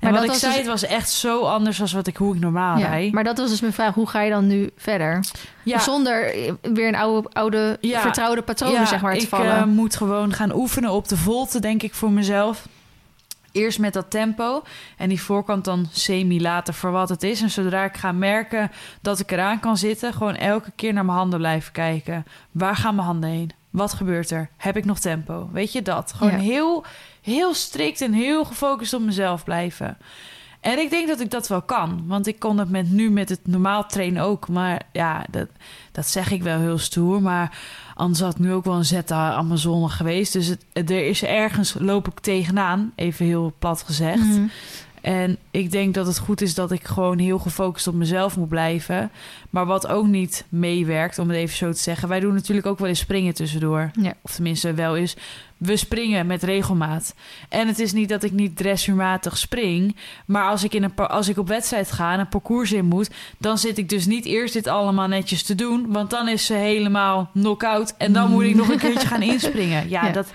En 0.01 0.11
Maar 0.11 0.19
wat 0.19 0.25
dat 0.27 0.35
ik 0.35 0.41
zei, 0.41 0.51
dus- 0.53 0.61
het 0.61 0.71
was 0.71 0.85
echt 0.85 1.09
zo 1.11 1.41
anders 1.41 1.77
dan 1.77 1.87
wat 1.93 2.07
ik, 2.07 2.17
hoe 2.17 2.35
ik 2.35 2.41
normaal 2.41 2.77
Ja, 2.77 2.87
rijd. 2.87 3.11
maar 3.13 3.23
dat 3.23 3.37
was 3.37 3.49
dus 3.49 3.61
mijn 3.61 3.73
vraag. 3.73 3.93
Hoe 3.93 4.07
ga 4.07 4.21
je 4.21 4.29
dan 4.31 4.47
nu 4.47 4.69
verder? 4.77 5.23
ja, 5.63 5.79
Zonder 5.79 6.33
weer 6.61 6.87
een 6.87 6.95
oude, 6.95 7.29
oude 7.33 7.77
Ja. 7.81 8.01
vertrouwde 8.01 8.41
patronen 8.41 8.87
zeg 8.87 9.01
maar, 9.01 9.13
te 9.15 9.21
ik 9.21 9.27
vallen. 9.27 9.55
eh, 9.57 9.63
moet 9.63 9.95
gewoon 9.95 10.33
gaan 10.33 10.53
oefenen 10.55 10.91
op 10.91 11.07
de 11.07 11.17
volte, 11.17 11.59
denk 11.59 11.83
ik, 11.83 11.93
voor 11.93 12.11
mezelf. 12.11 12.67
Eerst 13.51 13.79
met 13.79 13.93
dat 13.93 14.09
tempo 14.09 14.63
en 14.97 15.09
die 15.09 15.21
voorkant 15.21 15.65
dan 15.65 15.87
semi 15.91 16.41
laten 16.41 16.73
voor 16.73 16.91
wat 16.91 17.09
het 17.09 17.23
is. 17.23 17.41
En 17.41 17.49
zodra 17.49 17.83
ik 17.83 17.97
ga 17.97 18.11
merken 18.11 18.71
dat 19.01 19.19
ik 19.19 19.31
eraan 19.31 19.59
kan 19.59 19.77
zitten, 19.77 20.13
gewoon 20.13 20.35
elke 20.35 20.71
keer 20.75 20.93
naar 20.93 21.05
mijn 21.05 21.17
handen 21.17 21.39
blijven 21.39 21.71
kijken. 21.71 22.25
Waar 22.51 22.75
gaan 22.75 22.95
mijn 22.95 23.07
handen 23.07 23.29
heen? 23.29 23.51
Wat 23.71 23.93
gebeurt 23.93 24.31
er? 24.31 24.49
Heb 24.57 24.77
ik 24.77 24.85
nog 24.85 24.99
tempo? 24.99 25.49
Weet 25.51 25.71
je 25.71 25.81
dat? 25.81 26.13
Gewoon 26.15 26.33
Ja. 26.33 26.39
heel, 26.39 26.83
heel 27.21 27.53
strikt 27.53 28.01
en 28.01 28.13
heel 28.13 28.45
gefocust 28.45 28.93
op 28.93 29.01
mezelf 29.01 29.43
blijven. 29.43 29.97
En 30.59 30.79
ik 30.79 30.89
denk 30.89 31.07
dat 31.07 31.19
ik 31.19 31.29
dat 31.31 31.47
wel 31.47 31.61
kan. 31.61 32.03
Want 32.07 32.27
ik 32.27 32.39
kon 32.39 32.57
het 32.57 32.69
met 32.69 32.91
nu 32.91 33.09
met 33.11 33.29
het 33.29 33.39
normaal 33.43 33.85
trainen 33.85 34.23
ook. 34.23 34.47
Maar 34.47 34.81
ja, 34.91 35.25
dat, 35.29 35.47
dat 35.91 36.07
zeg 36.07 36.31
ik 36.31 36.43
wel 36.43 36.59
heel 36.59 36.77
stoer. 36.77 37.21
Maar 37.21 37.57
anders 37.95 38.19
had 38.19 38.31
ik 38.33 38.39
nu 38.39 38.53
ook 38.53 38.65
wel 38.65 38.75
een 38.75 38.85
zeta 38.85 39.33
Amazone 39.33 39.89
geweest. 39.89 40.33
Dus 40.33 40.47
het, 40.47 40.65
er 40.73 41.07
is 41.07 41.23
ergens, 41.23 41.75
loop 41.79 42.07
ik 42.07 42.19
tegenaan. 42.19 42.91
Even 42.95 43.25
heel 43.25 43.53
plat 43.59 43.81
gezegd. 43.81 44.17
Mhm. 44.25 44.45
En 45.01 45.37
ik 45.51 45.71
denk 45.71 45.93
dat 45.93 46.07
het 46.07 46.17
goed 46.17 46.41
is 46.41 46.53
dat 46.53 46.71
ik 46.71 46.83
gewoon 46.83 47.19
heel 47.19 47.39
gefocust 47.39 47.87
op 47.87 47.93
mezelf 47.93 48.37
moet 48.37 48.49
blijven. 48.49 49.11
Maar 49.49 49.65
wat 49.65 49.87
ook 49.87 50.07
niet 50.07 50.45
meewerkt, 50.49 51.19
om 51.19 51.27
het 51.27 51.37
even 51.37 51.57
zo 51.57 51.71
te 51.71 51.79
zeggen. 51.79 52.07
Wij 52.07 52.19
doen 52.19 52.33
natuurlijk 52.33 52.67
ook 52.67 52.79
wel 52.79 52.87
eens 52.87 52.99
springen 52.99 53.33
tussendoor. 53.33 53.91
Ja. 54.01 54.13
Of 54.21 54.31
tenminste 54.31 54.73
wel 54.73 54.95
eens. 54.95 55.15
We 55.57 55.77
springen 55.77 56.27
met 56.27 56.43
regelmaat. 56.43 57.15
En 57.49 57.67
het 57.67 57.79
is 57.79 57.91
niet 57.93 58.09
dat 58.09 58.23
ik 58.23 58.31
niet 58.31 58.57
dressuurmatig 58.57 59.37
spring. 59.37 59.95
Maar 60.25 60.49
als 60.49 60.63
ik, 60.63 60.73
in 60.73 60.83
een, 60.83 60.95
als 60.95 61.29
ik 61.29 61.37
op 61.37 61.47
wedstrijd 61.47 61.91
ga 61.91 62.13
en 62.13 62.19
een 62.19 62.29
parcours 62.29 62.71
in 62.71 62.85
moet... 62.85 63.09
dan 63.37 63.57
zit 63.57 63.77
ik 63.77 63.89
dus 63.89 64.05
niet 64.05 64.25
eerst 64.25 64.53
dit 64.53 64.67
allemaal 64.67 65.07
netjes 65.07 65.43
te 65.43 65.55
doen. 65.55 65.85
Want 65.91 66.09
dan 66.09 66.27
is 66.27 66.45
ze 66.45 66.53
helemaal 66.53 67.29
knock-out. 67.33 67.93
En 67.97 68.13
dan 68.13 68.31
moet 68.31 68.43
ik 68.43 68.55
nog 68.55 68.69
een 68.69 68.79
keertje 68.85 69.07
gaan 69.07 69.21
inspringen. 69.21 69.89
Ja, 69.89 70.05
Ja. 70.05 70.11
Dat, 70.11 70.31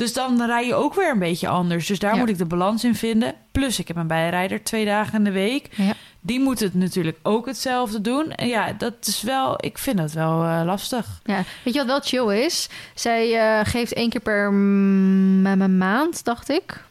dus 0.00 0.12
dan 0.12 0.42
rij 0.46 0.66
je 0.66 0.74
ook 0.74 0.94
weer 0.94 1.10
een 1.10 1.18
beetje 1.18 1.48
anders. 1.48 1.86
Dus 1.86 1.98
daar 1.98 2.12
Ja. 2.14 2.18
moet 2.20 2.28
ik 2.28 2.38
de 2.38 2.44
balans 2.44 2.84
in 2.84 2.94
vinden. 2.94 3.34
Plus 3.52 3.78
ik 3.78 3.88
heb 3.88 3.96
een 3.96 4.06
bijrijder 4.06 4.62
twee 4.64 4.84
dagen 4.84 5.14
in 5.18 5.24
de 5.24 5.30
week. 5.30 5.68
Ja. 5.76 5.92
Die 6.20 6.40
moet 6.40 6.60
het 6.60 6.74
natuurlijk 6.74 7.18
ook 7.22 7.46
hetzelfde 7.46 8.00
doen. 8.00 8.32
En 8.32 8.48
ja, 8.48 8.72
dat 8.72 8.94
is 9.00 9.22
wel... 9.22 9.64
Ik 9.64 9.78
vind 9.78 9.96
dat 9.98 10.12
wel 10.12 10.42
eh, 10.44 10.62
lastig. 10.64 11.20
Ja, 11.24 11.42
weet 11.64 11.74
je 11.74 11.84
wat 11.84 11.86
wel 11.88 12.00
chill 12.00 12.44
is? 12.44 12.68
Zij 12.94 13.38
eh, 13.58 13.66
geeft 13.66 13.92
één 13.92 14.08
keer 14.10 14.20
per 14.20 14.52
mm, 14.52 15.42
ma- 15.42 15.54
ma- 15.56 15.66
maand, 15.68 16.24
dacht 16.24 16.48
ik. 16.48 16.84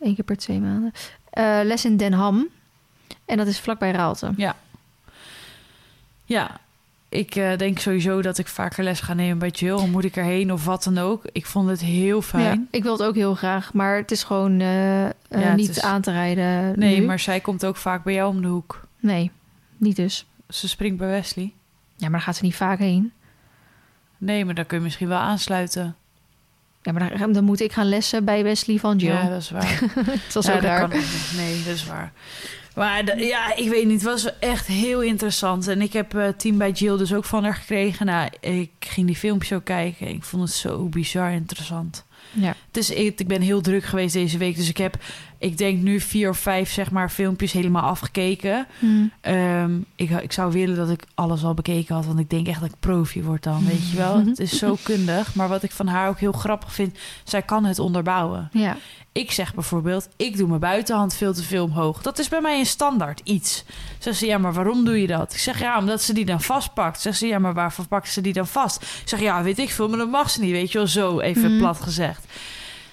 Eén 0.00 0.14
keer 0.14 0.24
per 0.24 0.36
twee 0.36 0.60
maanden. 0.60 0.92
eh, 1.30 1.58
les 1.62 1.84
in 1.84 1.96
Den 1.96 2.12
Ham. 2.12 2.46
En 3.24 3.36
dat 3.36 3.46
is 3.46 3.60
vlakbij 3.60 3.90
Raalte. 3.90 4.32
Ja, 6.24 6.60
ik 7.08 7.34
eh, 7.34 7.56
denk 7.56 7.78
sowieso 7.78 8.22
dat 8.22 8.38
ik 8.38 8.46
vaker 8.46 8.84
les 8.84 9.00
ga 9.00 9.14
nemen 9.14 9.38
bij 9.38 9.48
Jill. 9.48 9.72
Of 9.72 9.86
moet 9.86 10.04
ik 10.04 10.16
erheen 10.16 10.52
of 10.52 10.64
wat 10.64 10.84
dan 10.84 10.98
ook. 10.98 11.22
Ik 11.32 11.46
vond 11.46 11.68
het 11.68 11.80
heel 11.80 12.16
Ja, 12.16 12.22
fijn. 12.22 12.68
ik 12.70 12.82
wil 12.82 12.92
het 12.92 13.02
ook 13.02 13.14
heel 13.14 13.34
graag, 13.34 13.72
maar 13.72 13.96
het 13.96 14.10
is 14.10 14.22
gewoon 14.24 14.60
eh, 14.60 15.04
eh, 15.06 15.12
het 15.28 15.56
niet 15.56 15.68
is- 15.70 15.82
aan 15.82 16.00
te 16.00 16.10
rijden. 16.12 16.78
Nee, 16.78 17.00
nu. 17.00 17.06
maar 17.06 17.18
zij 17.18 17.40
komt 17.40 17.64
ook 17.66 17.76
vaak 17.76 18.04
bij 18.04 18.14
jou 18.14 18.28
om 18.34 18.42
de 18.42 18.48
hoek. 18.48 18.86
Nee, 19.00 19.30
niet 19.76 19.96
dus. 19.96 20.26
Ze 20.48 20.68
springt 20.68 20.98
bij 20.98 21.08
Wesley. 21.08 21.52
Ja, 21.96 22.02
maar 22.02 22.10
daar 22.10 22.20
gaat 22.20 22.36
ze 22.36 22.44
niet 22.44 22.56
vaak 22.56 22.78
heen. 22.78 23.12
Nee, 24.18 24.44
maar 24.44 24.54
dan 24.54 24.66
kun 24.66 24.76
je 24.78 24.84
misschien 24.84 25.08
wel 25.08 25.18
aansluiten. 25.18 25.96
Ja, 26.82 26.92
maar 26.92 27.18
dan, 27.18 27.32
dan 27.32 27.44
moet 27.44 27.60
ik 27.60 27.72
gaan 27.72 27.88
lessen 27.88 28.24
bij 28.24 28.42
Wesley 28.42 28.78
van 28.78 28.96
Jill. 28.96 29.12
Ja, 29.12 29.28
dat 29.28 29.40
is 29.42 29.50
waar. 29.50 29.80
dat 30.32 30.42
is 30.44 30.46
Ja, 30.46 30.54
ook 30.54 30.90
kan 30.90 30.98
niet. 30.98 31.32
Nee, 31.36 31.62
dat 31.64 31.74
is 31.74 31.86
waar. 31.86 32.12
Maar 32.76 33.04
de- 33.04 33.16
ja, 33.24 33.54
ik 33.56 33.68
weet 33.68 33.84
niet. 33.86 34.02
Het 34.02 34.10
was 34.10 34.38
echt 34.38 34.66
heel 34.66 35.02
interessant. 35.02 35.68
En 35.68 35.80
ik 35.82 35.92
heb 35.92 36.14
eh 36.14 36.28
team 36.36 36.58
bij 36.58 36.70
Jill 36.70 36.96
dus 36.96 37.14
ook 37.14 37.24
van 37.24 37.44
haar 37.44 37.54
gekregen. 37.54 38.06
Nou, 38.06 38.28
ik 38.40 38.70
ging 38.80 39.06
die 39.06 39.16
filmpjes 39.16 39.52
ook 39.52 39.64
kijken. 39.64 40.08
Ik 40.08 40.24
vond 40.24 40.42
het 40.42 40.52
zo 40.52 40.88
bizar 40.88 41.32
interessant. 41.32 42.04
Ja. 42.32 42.54
Dus 42.70 42.90
ik, 42.90 43.20
ik 43.20 43.28
ben 43.28 43.40
heel 43.40 43.60
druk 43.60 43.84
geweest 43.84 44.12
deze 44.14 44.38
week. 44.38 44.56
Dus 44.56 44.68
ik 44.68 44.76
heb, 44.76 44.96
ik 45.38 45.58
denk 45.58 45.82
nu 45.82 46.00
vier 46.00 46.28
of 46.28 46.38
vijf 46.38 46.70
zeg 46.72 46.90
maar 46.90 47.10
filmpjes 47.10 47.52
helemaal 47.52 47.82
afgekeken. 47.82 48.66
Hm. 48.78 48.86
Ehm, 49.20 49.78
ik, 49.96 50.10
ik 50.10 50.32
zou 50.32 50.52
willen 50.52 50.76
dat 50.76 50.90
ik 50.90 51.04
alles 51.14 51.44
al 51.44 51.54
bekeken 51.54 51.94
had. 51.94 52.06
Want 52.06 52.18
ik 52.18 52.30
denk 52.30 52.46
echt 52.46 52.60
dat 52.60 52.68
ik 52.68 52.76
profi 52.80 53.22
word 53.22 53.42
dan, 53.42 53.66
weet 53.66 53.90
je 53.90 53.96
wel. 53.96 54.18
Het 54.26 54.38
is 54.40 54.58
zo 54.58 54.76
kundig. 54.82 55.34
Maar 55.34 55.48
wat 55.48 55.62
ik 55.62 55.70
van 55.70 55.86
haar 55.86 56.08
ook 56.08 56.18
heel 56.18 56.32
grappig 56.32 56.72
vind... 56.72 56.98
zij 57.24 57.42
kan 57.42 57.64
het 57.64 57.78
onderbouwen. 57.78 58.48
Ja. 58.52 58.76
Ik 59.16 59.30
zeg 59.32 59.54
bijvoorbeeld, 59.54 60.08
ik 60.16 60.36
doe 60.36 60.48
mijn 60.48 60.60
buitenhand 60.60 61.14
veel 61.14 61.34
te 61.34 61.42
veel 61.42 61.64
omhoog. 61.64 62.02
Dat 62.02 62.18
is 62.18 62.28
bij 62.28 62.40
mij 62.40 62.58
een 62.58 62.66
standaard 62.66 63.20
iets. 63.24 63.64
Zegt 63.98 64.16
ze, 64.18 64.26
ja, 64.26 64.38
maar 64.38 64.52
waarom 64.52 64.84
doe 64.84 65.00
je 65.00 65.06
dat? 65.06 65.32
Ik 65.32 65.38
zeg, 65.38 65.60
ja, 65.60 65.78
omdat 65.78 66.02
ze 66.02 66.12
die 66.12 66.24
dan 66.24 66.40
vastpakt. 66.40 67.00
Zegt 67.00 67.18
ze, 67.18 67.26
ja, 67.26 67.38
maar 67.38 67.54
waarvoor 67.54 67.86
pakt 67.86 68.08
ze 68.08 68.20
die 68.20 68.32
dan 68.32 68.46
vast? 68.46 68.82
Ik 68.82 69.08
zeg, 69.08 69.20
ja, 69.20 69.42
weet 69.42 69.58
ik 69.58 69.70
veel, 69.70 69.88
maar 69.88 69.98
dat 69.98 70.10
mag 70.10 70.30
ze 70.30 70.40
niet, 70.40 70.50
weet 70.50 70.72
je 70.72 70.78
wel, 70.78 70.86
zo 70.86 71.20
even 71.20 71.50
Mhm. 71.50 71.58
plat 71.58 71.80
gezegd. 71.80 72.24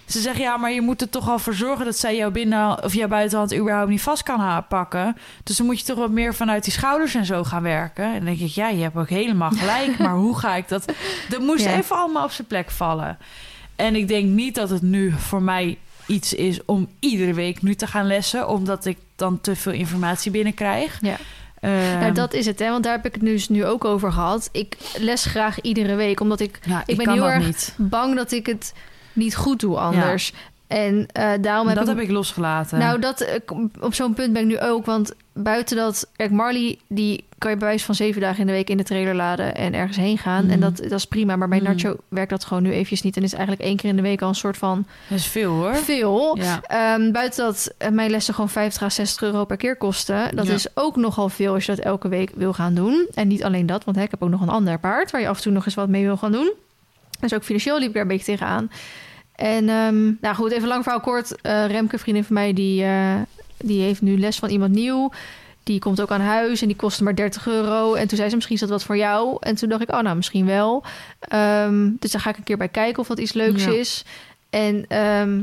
Ze 0.06 0.20
zegt, 0.22 0.38
ja, 0.38 0.58
maar 0.58 0.72
je 0.72 0.82
moet 0.82 1.02
er 1.02 1.10
toch 1.10 1.30
al 1.30 1.40
voor 1.40 1.54
zorgen 1.54 1.86
dat 1.86 1.98
zij 1.98 2.16
jouw 2.16 2.32
binnen 2.32 2.84
of 2.84 2.94
jouw 2.94 3.08
buitenhand 3.08 3.56
überhaupt 3.56 3.90
niet 3.90 4.02
vast 4.02 4.24
kan 4.24 4.66
pakken. 4.70 5.18
Dus 5.44 5.58
dan 5.58 5.66
moet 5.66 5.80
je 5.80 5.86
toch 5.86 5.98
wat 5.98 6.12
meer 6.12 6.36
vanuit 6.36 6.64
die 6.64 6.74
schouders 6.74 7.16
en 7.16 7.26
zo 7.26 7.44
gaan 7.44 7.64
werken. 7.64 8.06
En 8.06 8.14
dan 8.16 8.26
denk 8.26 8.40
ik, 8.40 8.48
ja, 8.52 8.70
je 8.70 8.82
hebt 8.84 8.96
ook 8.98 9.10
helemaal 9.10 9.52
gelijk. 9.60 9.98
maar 9.98 10.16
hoe 10.16 10.38
ga 10.40 10.56
ik 10.56 10.68
dat? 10.68 10.86
Dat 11.30 11.40
moest 11.42 11.64
Ja. 11.64 11.76
even 11.78 11.96
allemaal 11.96 12.24
op 12.24 12.32
zijn 12.32 12.48
plek 12.48 12.72
vallen. 12.72 13.18
En 13.76 13.96
ik 13.96 14.08
denk 14.08 14.26
niet 14.30 14.56
dat 14.56 14.70
het 14.70 14.82
nu 14.82 15.12
voor 15.18 15.42
mij 15.42 15.78
iets 16.08 16.34
is 16.34 16.66
om 16.66 16.88
iedere 17.00 17.34
week 17.34 17.62
nu 17.62 17.76
te 17.76 17.88
gaan 17.88 18.08
lessen, 18.08 18.50
omdat 18.50 18.86
ik 18.86 18.98
dan 19.16 19.42
te 19.42 19.56
veel 19.56 19.72
informatie 19.72 20.32
binnenkrijg. 20.32 20.98
Ja. 21.02 21.18
Ehm, 21.60 22.00
Nou, 22.00 22.12
dat 22.12 22.34
is 22.34 22.46
het, 22.46 22.60
hè? 22.60 22.70
Want 22.70 22.84
daar 22.84 22.96
heb 22.96 23.06
ik 23.06 23.14
het 23.14 23.22
dus 23.24 23.50
nu 23.50 23.66
ook 23.66 23.86
over 23.86 24.12
gehad. 24.12 24.50
Ik 24.52 24.78
les 24.98 25.26
graag 25.26 25.62
iedere 25.62 25.96
week, 25.96 26.20
omdat 26.20 26.40
ik 26.40 26.60
ja, 26.66 26.84
ik 26.86 26.98
ben 26.98 27.10
heel 27.10 27.30
erg 27.30 27.46
niet. 27.46 27.74
bang 27.78 28.16
dat 28.16 28.32
ik 28.32 28.46
het 28.46 28.74
niet 29.14 29.36
goed 29.36 29.60
doe 29.60 29.78
anders. 29.78 30.34
En 30.68 31.08
eh, 31.12 31.32
daarom 31.42 31.68
heb 31.68 31.76
Dat 31.78 31.88
ik... 31.88 31.96
heb 31.96 32.04
ik 32.04 32.12
losgelaten. 32.12 32.80
Nou, 32.80 33.00
dat, 33.00 33.22
eh, 33.22 33.40
op 33.80 33.94
zo'n 33.94 34.14
punt 34.14 34.34
ben 34.34 34.42
ik 34.42 34.48
nu 34.48 34.60
ook. 34.60 34.86
Want 34.86 35.14
buiten 35.34 35.78
dat... 35.78 36.10
Marley, 36.30 36.80
die 36.88 37.24
kan 37.44 37.52
je 37.52 37.58
bij 37.58 37.68
wijze 37.68 37.86
van 37.86 37.96
zeven 37.96 38.22
dagen 38.22 38.40
in 38.40 38.46
de 38.48 38.52
week 38.52 38.70
in 38.70 38.78
de 38.78 38.84
trailer 38.84 39.16
laden 39.16 39.56
en 39.56 39.74
ergens 39.74 39.98
heen 39.98 40.18
gaan. 40.18 40.44
Mhm. 40.44 40.54
En 40.54 40.60
dat, 40.60 40.78
dat 40.78 40.92
is 40.92 41.06
prima. 41.06 41.36
Maar 41.36 41.48
bij 41.48 41.60
Mhm. 41.60 41.68
Nacho 41.72 41.96
werkt 42.08 42.30
dat 42.30 42.46
gewoon 42.46 42.64
nu 42.64 42.72
eventjes 42.72 43.02
niet. 43.02 43.18
En 43.18 43.24
is 43.24 43.34
eigenlijk 43.34 43.64
één 43.64 43.78
keer 43.78 43.90
in 43.90 43.96
de 43.96 44.02
week 44.02 44.22
al 44.22 44.28
een 44.28 44.36
soort 44.36 44.58
van 44.58 44.86
dat 45.08 45.18
is 45.18 45.26
veel 45.28 45.52
hoor. 45.52 45.76
veel. 45.76 46.38
Ja. 46.38 46.62
Ehm, 46.62 47.12
buiten 47.12 47.44
dat 47.46 47.74
eh, 47.78 47.90
mijn 47.90 48.10
lessen 48.10 48.34
gewoon 48.34 48.50
50 48.50 48.82
à 48.84 48.90
60 48.90 49.22
euro 49.24 49.46
per 49.46 49.58
keer 49.58 49.76
kosten. 49.76 50.36
Dat 50.36 50.48
Ja. 50.48 50.54
is 50.54 50.68
ook 50.74 50.96
nogal 50.96 51.30
veel 51.30 51.54
als 51.54 51.66
je 51.66 51.76
dat 51.76 51.86
elke 51.86 52.08
week 52.08 52.32
wil 52.36 52.54
gaan 52.54 52.74
doen. 52.74 53.08
En 53.14 53.28
niet 53.28 53.44
alleen 53.44 53.66
dat, 53.66 53.84
want 53.84 53.98
hè, 53.98 54.04
ik 54.04 54.12
heb 54.12 54.24
ook 54.24 54.30
nog 54.30 54.42
een 54.42 54.50
ander 54.50 54.80
paard... 54.80 55.12
waar 55.12 55.22
je 55.22 55.28
af 55.28 55.38
en 55.38 55.44
toe 55.44 55.52
nog 55.52 55.66
eens 55.66 55.76
wat 55.76 55.88
mee 55.90 56.04
wil 56.06 56.18
gaan 56.18 56.32
doen. 56.32 56.52
Dus 57.20 57.34
ook 57.34 57.44
financieel 57.44 57.78
liep 57.80 57.88
ik 57.88 57.94
daar 57.94 58.02
een 58.02 58.08
beetje 58.08 58.26
tegenaan. 58.26 58.72
En 59.36 59.70
ehm, 59.70 60.04
nou 60.22 60.36
goed, 60.36 60.52
even 60.52 60.68
lang 60.68 60.84
verhaal 60.84 61.02
kort. 61.02 61.42
Eh, 61.42 61.66
Remke, 61.66 61.98
vriendin 61.98 62.24
van 62.24 62.34
mij, 62.34 62.54
die, 62.54 62.84
eh, 62.84 63.16
die 63.58 63.82
heeft 63.82 64.02
nu 64.02 64.20
les 64.20 64.38
van 64.40 64.50
iemand 64.50 64.72
nieuw. 64.72 65.12
Die 65.64 65.80
komt 65.80 66.02
ook 66.02 66.12
aan 66.12 66.22
huis 66.22 66.62
en 66.62 66.68
die 66.68 66.76
kostte 66.76 67.04
maar 67.04 67.16
30 67.16 67.48
euro. 67.48 67.94
En 67.94 68.08
toen 68.08 68.18
zei 68.18 68.30
ze, 68.30 68.36
misschien 68.36 68.56
is 68.56 68.62
dat 68.62 68.70
wat 68.70 68.84
voor 68.84 68.98
jou. 68.98 69.38
En 69.40 69.56
toen 69.56 69.70
dacht 69.70 69.82
ik, 69.82 69.92
oh 69.92 70.00
nou, 70.00 70.16
misschien 70.16 70.46
wel. 70.46 70.84
Ehm, 71.20 71.90
dus 72.00 72.12
daar 72.12 72.22
ga 72.22 72.30
ik 72.30 72.38
een 72.38 72.44
keer 72.44 72.58
bij 72.58 72.68
kijken 72.70 73.00
of 73.00 73.08
dat 73.08 73.20
iets 73.20 73.34
leuks 73.34 73.64
Ja. 73.64 73.72
is. 73.72 74.04
En 74.50 74.86
ehm, 74.88 75.42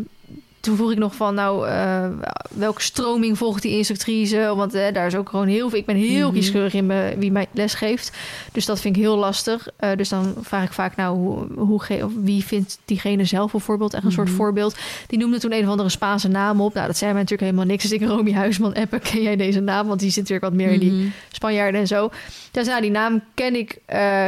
toen 0.60 0.76
vroeg 0.76 0.90
ik 0.92 0.98
nog 0.98 1.14
van, 1.14 1.34
nou, 1.34 1.68
eh, 1.68 2.04
welke 2.50 2.82
stroming 2.82 3.38
volgt 3.38 3.62
die 3.62 3.76
instructrice? 3.76 4.52
Want 4.56 4.74
eh, 4.74 4.92
daar 4.92 5.06
is 5.06 5.14
ook 5.16 5.28
gewoon 5.28 5.46
heel 5.46 5.68
veel... 5.70 5.78
Ik 5.78 5.86
ben 5.86 5.96
heel 5.96 6.26
Mhm. 6.26 6.34
kieskeurig 6.36 6.74
in 6.74 6.86
me, 6.86 7.14
wie 7.18 7.32
mij 7.32 7.46
les 7.52 7.74
geeft. 7.74 8.16
Dus 8.52 8.64
dat 8.66 8.80
vind 8.80 8.96
ik 8.96 9.02
heel 9.02 9.16
lastig. 9.16 9.68
Eh, 9.76 9.90
dus 9.96 10.08
dan 10.08 10.34
vraag 10.40 10.64
ik 10.64 10.72
vaak, 10.72 10.96
nou, 10.96 11.16
hoe, 11.16 11.46
hoe 11.56 11.80
of 12.04 12.12
wie 12.16 12.44
vindt 12.44 12.78
diegene 12.84 13.24
zelf 13.24 13.50
bijvoorbeeld? 13.50 13.94
Echt 13.94 14.04
een 14.04 14.12
soort 14.12 14.26
Mhm. 14.28 14.36
voorbeeld. 14.36 14.76
Die 15.06 15.18
noemde 15.18 15.38
toen 15.38 15.52
een 15.52 15.64
of 15.64 15.68
andere 15.70 15.88
Spaanse 15.88 16.28
naam 16.28 16.60
op. 16.60 16.74
Nou, 16.74 16.86
dat 16.86 16.96
zei 16.96 17.12
mij 17.12 17.20
natuurlijk 17.20 17.50
helemaal 17.50 17.70
niks. 17.70 17.82
Dus 17.88 17.92
ik 17.92 18.06
Romy 18.08 18.32
Huisman 18.32 18.74
appen, 18.74 19.00
ken 19.00 19.22
jij 19.22 19.36
deze 19.36 19.60
naam? 19.60 19.86
Want 19.86 20.00
die 20.00 20.10
zit 20.10 20.18
natuurlijk 20.28 20.44
wat 20.44 20.62
meer 20.62 20.72
in 20.72 20.80
die 20.80 20.92
Mhm. 20.92 21.06
Spanjaarden 21.30 21.80
en 21.80 21.86
zo. 21.86 22.10
Dus 22.50 22.66
nou, 22.66 22.80
die 22.80 22.90
naam 22.90 23.22
ken 23.34 23.54
ik, 23.54 23.78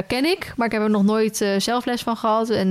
ken 0.06 0.24
ik, 0.24 0.52
maar 0.56 0.66
ik 0.66 0.72
heb 0.72 0.82
er 0.82 0.90
nog 0.90 1.04
nooit 1.04 1.44
zelf 1.58 1.84
les 1.84 2.02
van 2.02 2.16
gehad. 2.16 2.50
En 2.50 2.68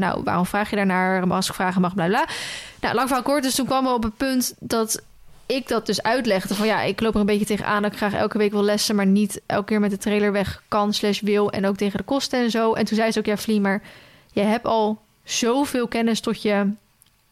nou, 0.00 0.20
waarom 0.24 0.46
vraag 0.46 0.70
je 0.70 0.76
daarnaar? 0.76 1.32
Als 1.32 1.48
ik 1.48 1.54
vragen 1.54 1.80
mag, 1.80 1.94
bla 1.94 2.06
bla. 2.06 2.24
Nou, 2.84 2.96
lang 2.96 3.08
verhaal 3.08 3.24
kort, 3.24 3.42
dus 3.42 3.54
toen 3.54 3.66
kwam 3.66 3.84
we 3.84 3.92
op 3.92 4.02
het 4.02 4.16
punt 4.16 4.54
dat 4.58 5.02
ik 5.46 5.68
dat 5.68 5.86
dus 5.86 6.02
uitlegde. 6.02 6.54
Van 6.54 6.66
ja, 6.66 6.82
ik 6.82 7.00
loop 7.00 7.14
er 7.14 7.20
een 7.20 7.26
beetje 7.26 7.44
tegenaan 7.46 7.82
dat 7.82 7.92
ik 7.92 7.96
graag 7.96 8.14
elke 8.14 8.38
week 8.38 8.50
wil 8.52 8.62
lessen... 8.62 8.94
maar 8.94 9.06
niet 9.06 9.40
elke 9.46 9.64
keer 9.64 9.80
met 9.80 9.90
de 9.90 9.96
trailer 9.96 10.32
weg 10.32 10.62
kan 10.68 10.92
slash 10.92 11.20
wil... 11.20 11.50
en 11.50 11.66
ook 11.66 11.76
tegen 11.76 11.98
de 11.98 12.04
kosten 12.04 12.40
en 12.40 12.50
zo. 12.50 12.72
En 12.72 12.84
toen 12.84 12.96
zei 12.96 13.10
ze 13.10 13.18
ook, 13.18 13.26
ja 13.26 13.36
Vlie, 13.36 13.60
maar 13.60 13.82
jij 14.32 14.44
hebt 14.44 14.64
al 14.64 15.00
zoveel 15.22 15.88
kennis 15.88 16.20
tot 16.20 16.42
je 16.42 16.70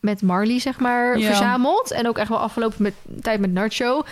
met 0.00 0.22
Marley, 0.22 0.58
zeg 0.58 0.78
maar, 0.78 1.18
Ja. 1.18 1.26
verzameld. 1.26 1.90
En 1.90 2.08
ook 2.08 2.18
echt 2.18 2.28
wel 2.28 2.38
afgelopen 2.38 2.82
met, 2.82 2.94
tijd 3.20 3.40
met 3.40 3.52
Nacho. 3.52 4.02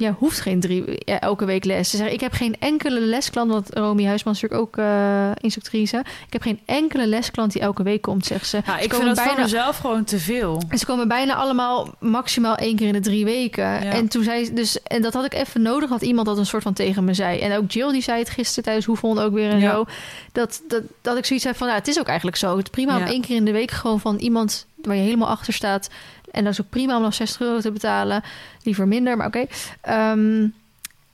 Ja, 0.00 0.14
hoeft 0.18 0.40
geen 0.40 0.60
drie 0.60 1.04
elke 1.04 1.44
week 1.44 1.64
les. 1.64 1.90
Ze 1.90 1.96
zeggen, 1.96 2.14
ik 2.14 2.20
heb 2.20 2.32
geen 2.32 2.56
enkele 2.58 3.00
lesklant, 3.00 3.50
want 3.50 3.68
Romy 3.74 4.04
Huisman 4.06 4.34
is 4.34 4.40
natuurlijk 4.40 4.68
ook 4.68 4.84
eh, 4.84 5.30
instructrice. 5.40 5.96
Ik 6.26 6.32
heb 6.32 6.42
geen 6.42 6.60
enkele 6.64 7.06
lesklant 7.06 7.52
die 7.52 7.62
elke 7.62 7.82
week 7.82 8.02
komt, 8.02 8.26
zegt 8.26 8.46
ze. 8.46 8.56
Ja, 8.56 8.62
Ze 8.62 8.72
ik 8.72 8.78
vind 8.78 8.90
komen 8.92 9.06
dat 9.08 9.16
voor 9.16 9.26
bijna- 9.26 9.42
mezelf 9.42 9.76
gewoon 9.78 10.04
te 10.04 10.18
veel. 10.18 10.62
en 10.68 10.78
ze 10.78 10.86
komen 10.86 11.08
bijna 11.08 11.34
allemaal 11.34 11.94
maximaal 11.98 12.54
één 12.56 12.76
keer 12.76 12.86
in 12.86 12.92
de 12.92 13.00
drie 13.00 13.24
weken. 13.24 13.80
En 13.80 14.08
toen 14.08 14.22
zei 14.22 14.44
ze 14.44 14.52
dus, 14.52 14.82
en 14.82 15.02
dat 15.02 15.12
had 15.14 15.24
ik 15.24 15.34
even 15.34 15.62
nodig, 15.62 15.88
dat 15.90 16.02
iemand 16.02 16.26
dat 16.26 16.38
een 16.38 16.46
soort 16.46 16.62
van 16.62 16.72
tegen 16.72 17.04
me 17.04 17.14
zei. 17.14 17.38
En 17.38 17.56
ook 17.56 17.70
Jill 17.70 17.92
die 17.92 18.02
zei 18.02 18.18
het 18.18 18.30
gisteren 18.30 18.64
tijdens 18.64 18.86
Hoevond 18.86 19.20
ook 19.20 19.32
weer 19.32 19.50
en 19.50 19.58
Ja. 19.60 19.70
zo. 19.72 19.84
Dat, 20.32 20.62
dat, 20.68 20.82
dat 21.02 21.16
ik 21.18 21.24
zoiets 21.24 21.44
heb 21.44 21.56
van, 21.56 21.68
ja, 21.68 21.74
het 21.74 21.88
is 21.88 21.98
ook 21.98 22.06
eigenlijk 22.06 22.36
zo. 22.36 22.56
Het 22.56 22.64
is 22.64 22.70
prima 22.70 22.96
om 22.96 23.02
één 23.02 23.20
keer 23.20 23.36
in 23.36 23.44
de 23.44 23.52
week 23.52 23.70
gewoon 23.70 24.00
van 24.00 24.16
iemand 24.16 24.66
waar 24.82 24.96
je 24.96 25.02
helemaal 25.02 25.28
achter 25.28 25.52
staat. 25.52 25.88
En 26.30 26.44
dat 26.44 26.52
is 26.52 26.60
ook 26.60 26.68
prima 26.70 26.96
om 26.96 27.02
nog 27.02 27.14
60 27.14 27.40
euro 27.40 27.60
te 27.60 27.70
betalen. 27.72 28.22
Liever 28.62 28.88
minder, 28.88 29.16
maar 29.16 29.26
oké. 29.26 29.46
Ehm, 29.80 30.46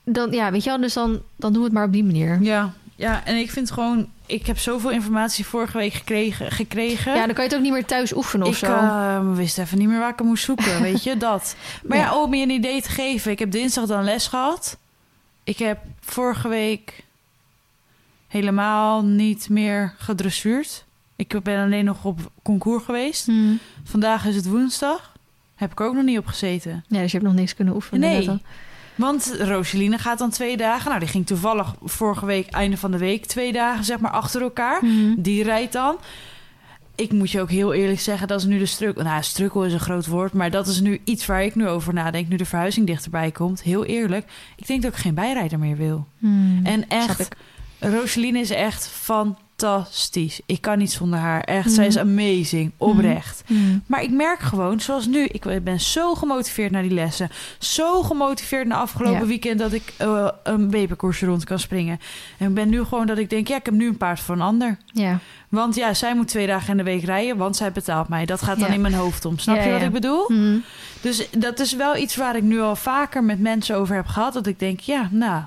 dan, 0.03 0.31
ja, 0.31 0.51
weet 0.51 0.63
je 0.63 0.69
wel, 0.69 0.79
dus 0.79 0.93
dan, 0.93 1.21
dan 1.35 1.51
doen 1.53 1.61
we 1.61 1.67
het 1.67 1.73
maar 1.77 1.85
op 1.85 1.91
die 1.93 2.03
manier. 2.03 2.41
Ja, 2.41 2.73
ja, 2.95 3.21
en 3.25 3.35
ik 3.35 3.51
vind 3.51 3.71
gewoon... 3.71 4.09
Ik 4.25 4.45
heb 4.47 4.57
zoveel 4.57 4.89
informatie 4.91 5.45
vorige 5.45 5.77
week 5.77 5.93
gekregen. 5.93 6.51
gekregen. 6.51 7.13
Ja, 7.15 7.25
dan 7.25 7.33
kan 7.35 7.43
je 7.43 7.49
het 7.49 7.55
ook 7.55 7.63
niet 7.63 7.71
meer 7.73 7.85
thuis 7.85 8.15
oefenen 8.15 8.47
of 8.47 8.53
ik 8.61 8.67
zo. 8.67 8.73
eh, 8.73 9.33
wist 9.35 9.57
even 9.57 9.77
niet 9.77 9.87
meer 9.87 9.99
waar 9.99 10.09
ik 10.11 10.17
hem 10.17 10.27
moest 10.27 10.43
zoeken, 10.43 10.81
weet 10.81 11.03
je, 11.03 11.17
dat. 11.17 11.55
Maar 11.83 11.97
ja. 11.97 12.03
Ja. 12.03 12.21
om 12.21 12.33
je 12.33 12.43
een 12.43 12.49
idee 12.49 12.81
te 12.81 12.89
geven. 12.89 13.31
Ik 13.31 13.39
heb 13.39 13.51
dinsdag 13.51 13.85
dan 13.85 14.03
les 14.03 14.27
gehad. 14.27 14.77
Ik 15.43 15.57
heb 15.57 15.79
vorige 15.99 16.47
week 16.47 17.03
helemaal 18.27 19.03
niet 19.03 19.49
meer 19.49 19.93
gedressuurd. 19.97 20.85
Ik 21.17 21.43
ben 21.43 21.63
alleen 21.63 21.85
nog 21.85 22.05
op 22.05 22.31
concours 22.43 22.83
geweest. 22.83 23.25
Hmm. 23.25 23.59
Vandaag 23.83 24.25
is 24.25 24.35
het 24.35 24.47
woensdag. 24.47 25.15
Heb 25.55 25.71
ik 25.71 25.81
ook 25.81 25.93
nog 25.93 26.03
niet 26.03 26.17
op 26.17 26.25
gezeten. 26.25 26.83
Ja, 26.87 27.01
dus 27.01 27.11
je 27.11 27.17
hebt 27.17 27.29
nog 27.29 27.39
niks 27.39 27.55
kunnen 27.55 27.75
oefenen. 27.75 27.99
Nee. 27.99 28.39
Want 28.95 29.35
Roseline 29.39 29.97
gaat 29.97 30.17
dan 30.17 30.29
twee 30.29 30.57
dagen. 30.57 30.87
Nou, 30.87 30.99
die 30.99 31.09
ging 31.09 31.25
toevallig 31.25 31.75
vorige 31.83 32.25
week, 32.25 32.49
einde 32.49 32.77
van 32.77 32.91
de 32.91 32.97
week, 32.97 33.25
twee 33.25 33.51
dagen 33.51 33.83
zeg 33.83 33.99
maar 33.99 34.11
achter 34.11 34.41
elkaar. 34.41 34.85
Mhm. 34.85 35.13
Die 35.17 35.43
rijdt 35.43 35.73
dan. 35.73 35.97
Ik 36.95 37.11
moet 37.11 37.31
je 37.31 37.41
ook 37.41 37.49
heel 37.49 37.73
eerlijk 37.73 37.99
zeggen, 37.99 38.27
dat 38.27 38.39
is 38.39 38.45
nu 38.45 38.57
de 38.59 38.65
strukkel. 38.65 39.03
Nou, 39.03 39.23
strukkel 39.23 39.65
is 39.65 39.73
een 39.73 39.79
groot 39.79 40.07
woord, 40.07 40.33
maar 40.33 40.51
dat 40.51 40.67
is 40.67 40.79
nu 40.79 41.01
iets 41.03 41.25
waar 41.25 41.43
ik 41.43 41.55
nu 41.55 41.67
over 41.67 41.93
nadenk. 41.93 42.27
Nu 42.27 42.35
de 42.35 42.45
verhuizing 42.45 42.87
dichterbij 42.87 43.31
komt. 43.31 43.61
Heel 43.61 43.85
eerlijk, 43.85 44.25
ik 44.55 44.67
denk 44.67 44.81
dat 44.81 44.91
ik 44.91 44.97
geen 44.97 45.13
bijrijder 45.13 45.59
meer 45.59 45.77
wil. 45.77 46.07
Hmm. 46.17 46.59
En 46.63 46.89
echt. 46.89 47.27
Roseline 47.79 48.39
is 48.39 48.49
echt 48.49 48.87
fantastisch. 49.67 50.39
Ik 50.45 50.61
kan 50.61 50.77
niet 50.77 50.91
zonder 50.91 51.19
haar. 51.19 51.41
Echt, 51.41 51.71
zij 51.71 51.85
is 51.87 51.95
Mhm. 51.95 52.05
amazing. 52.07 52.71
Oprecht. 52.77 53.43
Hmm. 53.45 53.83
Maar 53.85 54.03
ik 54.03 54.11
merk 54.11 54.39
gewoon, 54.39 54.79
zoals 54.79 55.05
nu, 55.05 55.25
ik 55.25 55.63
ben 55.63 55.79
zo 55.79 56.13
gemotiveerd 56.15 56.71
naar 56.71 56.81
die 56.81 56.91
lessen. 56.91 57.29
Zo 57.59 58.03
gemotiveerd 58.03 58.67
na 58.67 58.75
afgelopen 58.75 59.19
Ja. 59.21 59.25
weekend 59.25 59.59
dat 59.59 59.73
ik 59.73 59.93
eh, 59.97 60.27
een 60.43 60.69
babykoersje 60.69 61.25
rond 61.25 61.43
kan 61.43 61.59
springen. 61.59 61.99
En 62.37 62.47
ik 62.47 62.53
ben 62.53 62.69
nu 62.69 62.83
gewoon 62.83 63.05
dat 63.07 63.17
ik 63.17 63.29
denk, 63.29 63.47
ja, 63.47 63.55
ik 63.55 63.65
heb 63.65 63.73
nu 63.73 63.87
een 63.87 63.97
paard 63.97 64.19
voor 64.19 64.35
een 64.35 64.41
ander. 64.41 64.77
Ja. 64.93 65.19
Want 65.49 65.75
ja, 65.75 65.93
zij 65.93 66.15
moet 66.15 66.27
twee 66.27 66.47
dagen 66.47 66.69
in 66.71 66.77
de 66.77 66.83
week 66.83 67.03
rijden, 67.03 67.37
want 67.37 67.55
zij 67.55 67.71
betaalt 67.71 68.07
mij. 68.07 68.25
Dat 68.25 68.41
gaat 68.41 68.59
dan 68.59 68.67
Ja. 68.67 68.73
in 68.73 68.81
mijn 68.81 68.93
hoofd 68.93 69.25
om. 69.25 69.37
Snap 69.39 69.55
Ja, 69.55 69.63
je 69.63 69.71
wat 69.71 69.81
ik 69.81 69.91
bedoel? 69.91 70.31
Dus 71.01 71.29
dat 71.37 71.59
is 71.59 71.73
wel 71.75 71.95
iets 71.97 72.15
waar 72.15 72.35
ik 72.35 72.43
nu 72.43 72.61
al 72.61 72.75
vaker 72.75 73.23
met 73.23 73.39
mensen 73.39 73.75
over 73.75 73.95
heb 73.95 74.07
gehad. 74.07 74.33
Dat 74.33 74.47
ik 74.47 74.59
denk, 74.59 74.79
ja, 74.79 75.07
nou, 75.11 75.41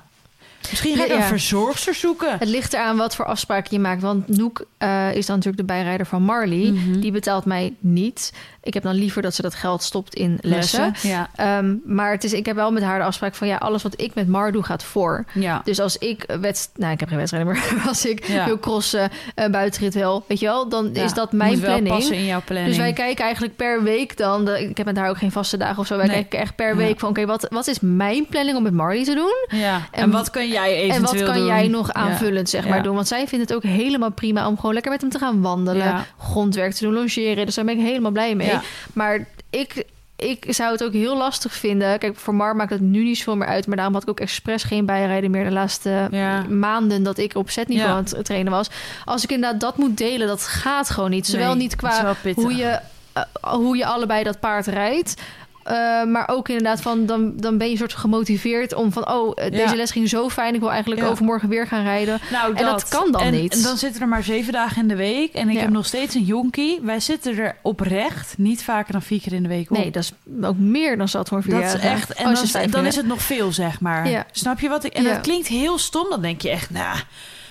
misschien 0.69 0.95
ga 0.95 1.05
Ja. 1.05 1.15
een 1.15 1.23
verzorgster 1.23 1.93
zoeken. 1.93 2.37
Het 2.39 2.47
ligt 2.49 2.73
eraan 2.73 2.97
wat 2.97 3.15
voor 3.15 3.25
afspraken 3.25 3.69
je 3.71 3.79
maakt. 3.79 4.01
Want 4.01 4.27
Noek 4.27 4.65
eh, 4.77 5.15
is 5.15 5.25
dan 5.25 5.35
natuurlijk 5.35 5.67
de 5.67 5.73
bijrijder 5.73 6.05
van 6.05 6.21
Marley. 6.23 6.71
Mhm. 6.71 6.99
Die 6.99 7.11
betaalt 7.11 7.45
mij 7.45 7.73
niet. 7.79 8.33
Ik 8.63 8.73
heb 8.73 8.83
dan 8.83 8.95
liever 8.95 9.21
dat 9.21 9.35
ze 9.35 9.41
dat 9.41 9.55
geld 9.55 9.83
stopt 9.83 10.15
in 10.15 10.37
lessen. 10.41 10.93
Ja. 11.01 11.29
Ehm, 11.35 11.75
maar 11.85 12.11
het 12.11 12.23
is, 12.23 12.33
ik 12.33 12.45
heb 12.45 12.55
wel 12.55 12.71
met 12.71 12.83
haar 12.83 12.99
de 12.99 13.05
afspraak 13.05 13.35
van... 13.35 13.47
ja, 13.47 13.55
alles 13.55 13.83
wat 13.83 14.01
ik 14.01 14.13
met 14.15 14.27
Mar 14.27 14.51
doe 14.51 14.63
gaat 14.63 14.83
voor. 14.83 15.25
ja. 15.33 15.61
Dus 15.63 15.79
als 15.79 15.97
ik 15.97 16.25
wedst, 16.41 16.69
nou, 16.75 16.93
ik 16.93 16.99
heb 16.99 17.09
geen 17.09 17.17
wedstrijden, 17.17 17.53
maar 17.53 17.83
als 17.87 18.05
ik 18.05 18.25
Ja. 18.27 18.45
wil 18.45 18.59
crossen, 18.59 19.09
uh, 19.35 19.45
buitenrit 19.45 19.93
wel, 19.93 20.23
weet 20.27 20.39
je 20.39 20.45
wel, 20.45 20.69
dan 20.69 20.93
is 20.95 21.13
dat 21.13 21.31
mijn 21.31 21.51
moet 21.51 21.59
wel 21.59 21.69
planning. 21.69 21.95
passen 21.95 22.15
in 22.15 22.25
jouw 22.25 22.41
planning. 22.45 22.69
Dus 22.69 22.77
wij 22.77 22.93
kijken 22.93 23.23
eigenlijk 23.23 23.55
per 23.55 23.83
week 23.83 24.17
dan. 24.17 24.45
De, 24.45 24.69
ik 24.69 24.77
heb 24.77 24.85
met 24.85 24.97
haar 24.97 25.09
ook 25.09 25.17
geen 25.17 25.31
vaste 25.31 25.57
dagen 25.57 25.77
of 25.77 25.87
zo. 25.87 25.97
Wij 25.97 26.05
Nee. 26.05 26.15
kijken 26.15 26.39
echt 26.39 26.55
per 26.55 26.75
week 26.75 26.99
van: 26.99 27.09
oké, 27.09 27.25
wat, 27.25 27.47
wat 27.49 27.67
is 27.67 27.77
mijn 27.79 28.25
planning 28.25 28.57
om 28.57 28.63
met 28.63 28.73
Marley 28.73 29.03
te 29.03 29.13
doen? 29.13 29.59
ja. 29.59 29.75
En, 29.91 30.01
en- 30.03 30.11
wat 30.11 30.29
kan 30.29 30.47
jij 30.47 30.75
eventueel 30.75 30.95
En 30.95 31.01
wat 31.17 31.23
kan 31.23 31.35
doen? 31.35 31.45
jij 31.45 31.67
nog 31.67 31.93
aanvullend 31.93 32.49
zeg 32.49 32.67
maar 32.67 32.83
doen? 32.83 32.95
Want 32.95 33.07
zij 33.07 33.27
vindt 33.27 33.49
het 33.49 33.57
ook 33.57 33.63
helemaal 33.63 34.11
prima 34.11 34.47
om 34.47 34.55
gewoon 34.55 34.73
lekker 34.73 34.91
met 34.91 35.01
hem 35.01 35.09
te 35.09 35.19
gaan 35.19 35.41
wandelen, 35.41 36.05
grondwerk 36.19 36.73
te 36.73 36.83
doen, 36.83 36.93
logeren. 36.93 37.45
Dus 37.45 37.55
daar 37.55 37.65
ben 37.65 37.77
ik 37.79 37.85
helemaal 37.85 38.11
blij 38.11 38.35
mee. 38.35 38.49
Ja. 38.51 38.61
Maar 38.93 39.27
ik, 39.49 39.85
ik 40.15 40.45
zou 40.49 40.71
het 40.71 40.83
ook 40.83 40.93
heel 40.93 41.17
lastig 41.17 41.53
vinden. 41.53 41.99
Kijk, 41.99 42.17
voor 42.17 42.35
Mar 42.35 42.55
maakt 42.55 42.69
het 42.69 42.81
nu 42.81 43.03
niet 43.03 43.17
zoveel 43.17 43.35
meer 43.37 43.47
uit. 43.47 43.67
Maar 43.67 43.75
daarom 43.75 43.93
had 43.93 44.03
ik 44.03 44.09
ook 44.09 44.19
expres 44.19 44.63
geen 44.63 44.85
bijrijden 44.85 45.31
meer 45.31 45.43
de 45.43 45.51
laatste 45.51 46.07
Ja. 46.11 46.41
maanden 46.49 47.03
dat 47.03 47.17
ik 47.17 47.35
op 47.35 47.49
zetniveau 47.49 47.89
Ja. 47.89 47.95
aan 47.97 48.05
het 48.17 48.25
trainen 48.25 48.51
was. 48.51 48.69
Als 49.05 49.23
ik 49.23 49.31
inderdaad 49.31 49.59
dat 49.59 49.77
moet 49.77 49.97
delen, 49.97 50.27
dat 50.27 50.41
gaat 50.47 50.89
gewoon 50.89 51.09
niet. 51.09 51.27
Zowel 51.27 51.47
Nee, 51.47 51.55
niet 51.61 51.75
qua 51.75 52.15
hoe 52.35 52.55
je, 52.55 52.79
eh, 53.13 53.23
hoe 53.41 53.77
je 53.77 53.85
allebei 53.85 54.23
dat 54.23 54.39
paard 54.39 54.65
rijdt. 54.67 55.21
Eh, 55.63 56.03
maar 56.03 56.27
ook 56.27 56.47
inderdaad 56.49 56.81
van, 56.81 57.05
dan, 57.05 57.33
dan 57.35 57.57
ben 57.57 57.69
je 57.69 57.77
soort 57.77 57.93
gemotiveerd 57.93 58.73
om 58.73 58.91
van... 58.91 59.09
oh, 59.11 59.31
eh, 59.35 59.51
deze 59.51 59.63
Ja. 59.63 59.75
les 59.75 59.91
ging 59.91 60.09
zo 60.09 60.29
fijn, 60.29 60.53
ik 60.53 60.59
wil 60.59 60.71
eigenlijk 60.71 61.01
Ja. 61.01 61.07
overmorgen 61.07 61.49
weer 61.49 61.67
gaan 61.67 61.83
rijden. 61.83 62.19
Nou, 62.31 62.55
En 62.55 62.65
dat 62.65 62.87
kan 62.87 63.11
dan 63.11 63.21
en, 63.21 63.31
niet. 63.31 63.53
En 63.53 63.61
dan 63.61 63.77
zitten 63.77 64.01
er 64.01 64.07
maar 64.07 64.23
zeven 64.23 64.53
dagen 64.53 64.81
in 64.81 64.87
de 64.87 64.95
week. 64.95 65.33
En 65.33 65.49
ik 65.49 65.55
Ja. 65.55 65.61
heb 65.61 65.69
nog 65.69 65.85
steeds 65.85 66.15
een 66.15 66.23
jonkie. 66.23 66.79
Wij 66.81 66.99
zitten 66.99 67.37
er 67.37 67.55
oprecht 67.61 68.37
niet 68.37 68.63
vaker 68.63 68.91
dan 68.91 69.01
vier 69.01 69.21
keer 69.21 69.33
in 69.33 69.43
de 69.43 69.49
week 69.49 69.71
op. 69.71 69.77
Nee, 69.77 69.91
dat 69.91 70.03
is 70.03 70.11
ook 70.41 70.57
meer 70.57 70.97
dan 70.97 71.07
zat 71.07 71.27
voor 71.27 71.43
vier 71.43 71.53
dat 71.53 71.63
jaar. 71.63 71.75
is 71.75 71.81
echt. 71.81 72.13
En 72.13 72.27
Oh, 72.27 72.71
dan, 72.71 72.85
is 72.85 72.95
het 72.95 73.07
nog 73.07 73.21
veel, 73.21 73.51
zeg 73.51 73.79
maar. 73.79 74.25
Snap 74.31 74.59
je 74.59 74.69
wat 74.69 74.83
ik? 74.83 74.93
En 74.93 75.03
dat 75.03 75.21
klinkt 75.21 75.47
heel 75.47 75.77
stom. 75.77 76.09
Dan 76.09 76.21
denk 76.21 76.41
je 76.41 76.49
echt, 76.49 76.69
nou. 76.69 76.97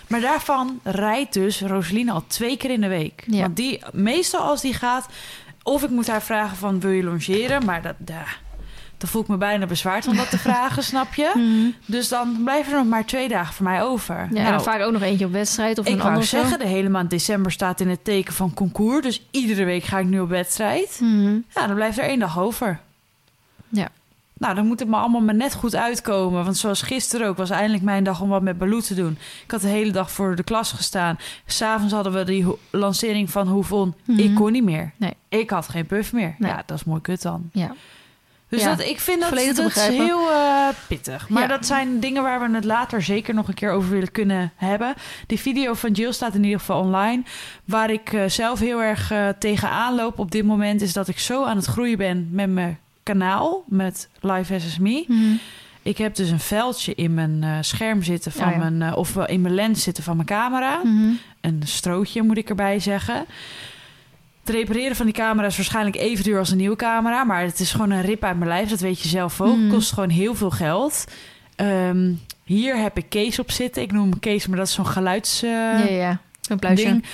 Maar 0.09 0.20
daarvan 0.20 0.81
rijdt 0.82 1.32
dus 1.32 1.61
Roseline 1.61 2.12
al 2.12 2.24
twee 2.27 2.57
keer 2.57 2.70
in 2.70 2.81
de 2.81 2.89
week. 2.89 3.24
Ja. 3.27 3.41
Want 3.41 3.57
die, 3.57 3.81
meestal 3.93 4.41
als 4.41 4.61
die 4.61 4.74
gaat, 4.74 5.07
of 5.62 5.82
ik 5.82 5.91
moet 5.91 6.07
haar 6.07 6.23
vragen 6.23 6.57
van 6.57 6.81
wil 6.81 6.91
je 6.91 7.03
longeren, 7.05 7.65
maar 7.65 7.82
dat, 7.82 7.95
ja, 8.07 8.24
dan 8.97 9.09
voel 9.09 9.23
ik 9.23 9.28
me 9.28 9.37
bijna 9.37 9.66
bezwaard 9.66 10.07
om 10.07 10.16
dat 10.16 10.31
te 10.31 10.39
vragen, 10.39 10.82
snap 10.82 11.15
je? 11.15 11.32
Mhm. 11.41 11.70
Dus 11.87 12.09
dan 12.09 12.41
blijven 12.45 12.73
er 12.73 12.78
nog 12.78 12.89
maar 12.89 13.05
twee 13.05 13.28
dagen 13.28 13.55
voor 13.55 13.65
mij 13.65 13.82
over. 13.82 14.15
Ja, 14.15 14.23
en 14.27 14.32
Nou, 14.35 14.51
dan 14.51 14.62
vaak 14.62 14.81
ook 14.82 14.93
nog 14.93 15.03
eentje 15.03 15.24
op 15.24 15.32
wedstrijd 15.32 15.78
of 15.78 15.87
ik 15.87 15.93
een 15.93 16.01
ander 16.01 16.24
zo. 16.24 16.39
zeggen, 16.41 16.59
de 16.59 16.66
hele 16.66 16.89
maand 16.89 17.11
december 17.11 17.53
staat 17.53 17.81
in 17.81 17.89
het 17.89 18.05
teken 18.05 18.35
van 18.35 18.55
concours. 18.55 19.03
Dus 19.03 19.23
iedere 19.31 19.65
week 19.65 19.85
ga 19.85 19.99
ik 19.99 20.07
nu 20.07 20.20
op 20.20 20.28
wedstrijd. 20.28 20.99
Mhm. 21.01 21.39
Ja, 21.55 21.66
dan 21.66 21.74
blijft 21.74 21.99
er 21.99 22.05
één 22.05 22.19
dag 22.19 22.39
over. 22.39 22.81
Ja. 23.69 23.89
Nou, 24.41 24.55
dan 24.55 24.67
moet 24.67 24.79
het 24.81 24.89
me 24.89 24.97
allemaal 24.97 25.21
maar 25.21 25.35
net 25.35 25.55
goed 25.55 25.77
uitkomen. 25.77 26.45
Want 26.45 26.57
zoals 26.57 26.83
gisteren 26.83 27.27
ook, 27.27 27.37
was 27.37 27.51
eindelijk 27.51 27.83
mijn 27.83 28.05
dag 28.05 28.21
om 28.21 28.29
wat 28.29 28.43
met 28.43 28.59
Baloo 28.59 28.81
te 28.81 28.95
doen. 28.95 29.19
Ik 29.45 29.51
had 29.51 29.61
de 29.61 29.69
hele 29.69 29.91
dag 29.93 30.11
voor 30.11 30.37
de 30.37 30.43
klas 30.43 30.73
gestaan. 30.73 31.19
S'avonds 31.47 31.93
hadden 31.93 32.12
we 32.12 32.25
die 32.25 32.47
lancering 32.71 33.31
van 33.31 33.49
Hoevon. 33.49 33.95
Mhm. 34.05 34.19
Ik 34.19 34.35
kon 34.35 34.53
niet 34.53 34.65
meer. 34.65 34.93
Nee. 34.97 35.15
Ik 35.29 35.51
had 35.51 35.69
geen 35.69 35.87
puff 35.87 36.12
meer. 36.12 36.35
Nee. 36.39 36.51
Ja, 36.51 36.62
dat 36.67 36.77
is 36.77 36.85
mooi 36.85 37.01
kut 37.01 37.23
dan. 37.23 37.51
Ja. 37.53 37.75
Dus 38.49 38.62
Ja, 38.62 38.75
dat, 38.75 38.87
ik 38.87 39.01
vind 39.01 39.21
dat, 39.21 39.57
dat 39.57 39.77
is 39.77 39.87
heel 39.87 40.31
eh, 40.31 40.69
pittig. 40.89 41.29
Maar 41.29 41.43
Ja. 41.43 41.49
dat 41.49 41.67
zijn 41.67 42.01
dingen 42.01 42.23
waar 42.23 42.41
we 42.41 42.55
het 42.55 42.65
later 42.65 43.03
zeker 43.03 43.35
nog 43.35 43.49
een 43.49 43.55
keer 43.55 43.71
over 43.71 43.91
willen 43.91 44.11
kunnen 44.12 44.53
hebben. 44.57 44.95
Die 45.27 45.41
video 45.41 45.75
van 45.75 45.93
Jill 45.93 46.12
staat 46.12 46.35
in 46.35 46.45
ieder 46.45 46.59
geval 46.59 46.81
online. 46.81 47.23
Waar 47.65 47.91
ik 47.91 48.12
eh, 48.12 48.25
zelf 48.27 48.59
heel 48.59 48.83
erg 48.83 49.11
eh, 49.11 49.29
tegenaan 49.39 49.95
loop 49.95 50.19
op 50.19 50.31
dit 50.31 50.45
moment... 50.45 50.83
is 50.83 50.93
dat 50.93 51.09
ik 51.09 51.19
zo 51.19 51.45
aan 51.45 51.57
het 51.57 51.67
groeien 51.67 51.99
ben 51.99 52.29
met 52.31 52.51
mijn 52.51 52.79
kanaal, 53.03 53.65
met 53.67 54.09
Live 54.21 54.55
As 54.55 54.79
Me. 54.79 55.05
Mhm. 55.09 55.21
Ik 55.83 55.99
heb 55.99 56.15
dus 56.15 56.31
een 56.31 56.41
veldje 56.41 56.95
in 56.95 57.15
mijn 57.15 57.43
eh, 57.43 57.57
scherm 57.61 58.03
zitten 58.03 58.33
van 58.33 58.51
ja. 58.51 58.57
mijn... 58.57 58.83
eh, 58.83 58.97
of 58.97 59.17
in 59.17 59.41
mijn 59.41 59.55
lens 59.55 59.83
zitten 59.83 60.05
van 60.05 60.17
mijn 60.17 60.29
camera. 60.29 60.81
Mhm. 60.85 61.11
Een 61.41 61.63
strootje, 61.65 62.23
moet 62.23 62.39
ik 62.39 62.49
erbij 62.49 62.79
zeggen. 62.81 63.25
Het 64.45 64.55
repareren 64.55 64.97
van 64.97 65.07
die 65.07 65.15
camera 65.15 65.47
is 65.47 65.57
waarschijnlijk 65.57 65.97
even 65.97 66.25
duur 66.25 66.39
als 66.39 66.51
een 66.51 66.57
nieuwe 66.57 66.77
camera. 66.77 67.25
Maar 67.25 67.43
het 67.43 67.61
is 67.61 67.71
gewoon 67.73 67.91
een 67.91 68.03
rip 68.03 68.25
uit 68.25 68.37
mijn 68.37 68.51
lijf. 68.51 68.69
Dat 68.69 68.81
weet 68.81 69.01
je 69.01 69.09
zelf 69.09 69.41
ook. 69.41 69.57
Mhm. 69.57 69.69
Kost 69.71 69.93
gewoon 69.93 70.09
heel 70.09 70.35
veel 70.35 70.51
geld. 70.51 71.05
Ehm, 71.57 72.13
hier 72.45 72.77
heb 72.77 72.97
ik 72.97 73.07
Kees 73.09 73.39
op 73.39 73.51
zitten. 73.51 73.83
Ik 73.83 73.93
noem 73.93 74.11
hem 74.11 74.19
Kees, 74.19 74.47
maar 74.47 74.59
dat 74.59 74.67
is 74.67 74.73
zo'n 74.75 74.87
geluids... 74.87 75.43
eh, 75.43 75.51
ja, 75.51 75.87
ja. 75.89 76.21
Pluisje. 76.57 76.85
ding. 76.85 77.05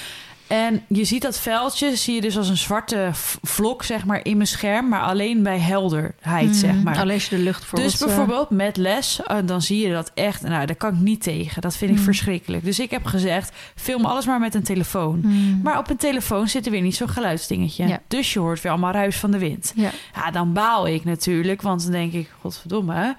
En 0.47 0.83
je 0.89 1.05
ziet 1.05 1.23
dat 1.23 1.39
veldje, 1.39 1.97
zie 1.97 2.15
je 2.15 2.21
dus 2.21 2.37
als 2.37 2.49
een 2.49 2.57
zwarte 2.57 3.11
vlok, 3.43 3.83
zeg 3.83 4.05
maar, 4.05 4.21
in 4.25 4.37
mijn 4.37 4.49
scherm. 4.49 4.89
Maar 4.89 5.01
alleen 5.03 5.43
bij 5.43 5.59
helderheid, 5.59 6.45
Mhm. 6.47 6.55
zeg 6.55 6.83
maar. 6.83 6.99
Alleen 6.99 7.15
als 7.15 7.29
je 7.29 7.37
de 7.37 7.43
lucht 7.43 7.59
bijvoorbeeld... 7.61 7.91
Dus 7.91 8.01
eh, 8.01 8.07
bijvoorbeeld 8.07 8.51
met 8.51 8.77
les, 8.77 9.21
eh, 9.23 9.37
dan 9.45 9.63
zie 9.63 9.87
je 9.87 9.93
dat 9.93 10.11
echt. 10.15 10.43
Nou, 10.43 10.67
daar 10.67 10.77
kan 10.77 10.95
ik 10.95 11.01
niet 11.01 11.23
tegen. 11.23 11.63
Dat 11.63 11.77
vind 11.77 11.91
ik 11.91 11.97
Mm. 11.97 12.03
verschrikkelijk. 12.05 12.65
Dus 12.65 12.79
ik 12.79 12.91
heb 12.91 13.05
gezegd, 13.05 13.53
film 13.75 14.05
alles 14.05 14.27
maar 14.27 14.41
met 14.41 14.55
een 14.55 14.63
telefoon. 14.63 15.19
mhm. 15.23 15.61
Maar 15.63 15.79
op 15.79 15.91
een 15.91 15.97
telefoon 15.97 16.49
zit 16.49 16.65
er 16.67 16.73
weer 16.73 16.81
niet 16.83 16.97
zo'n 16.97 17.09
geluidsdingetje. 17.09 17.87
Ja. 17.87 18.01
Dus 18.09 18.33
je 18.33 18.39
hoort 18.39 18.61
weer 18.61 18.73
allemaal 18.73 18.93
ruis 18.93 19.17
van 19.17 19.31
de 19.31 19.39
wind. 19.39 19.73
Ja. 19.77 19.91
Ja, 20.15 20.31
dan 20.31 20.53
baal 20.53 20.87
ik 20.87 21.05
natuurlijk. 21.05 21.63
Want 21.63 21.83
dan 21.83 21.93
denk 21.93 22.13
ik, 22.13 22.31
godverdomme. 22.41 23.17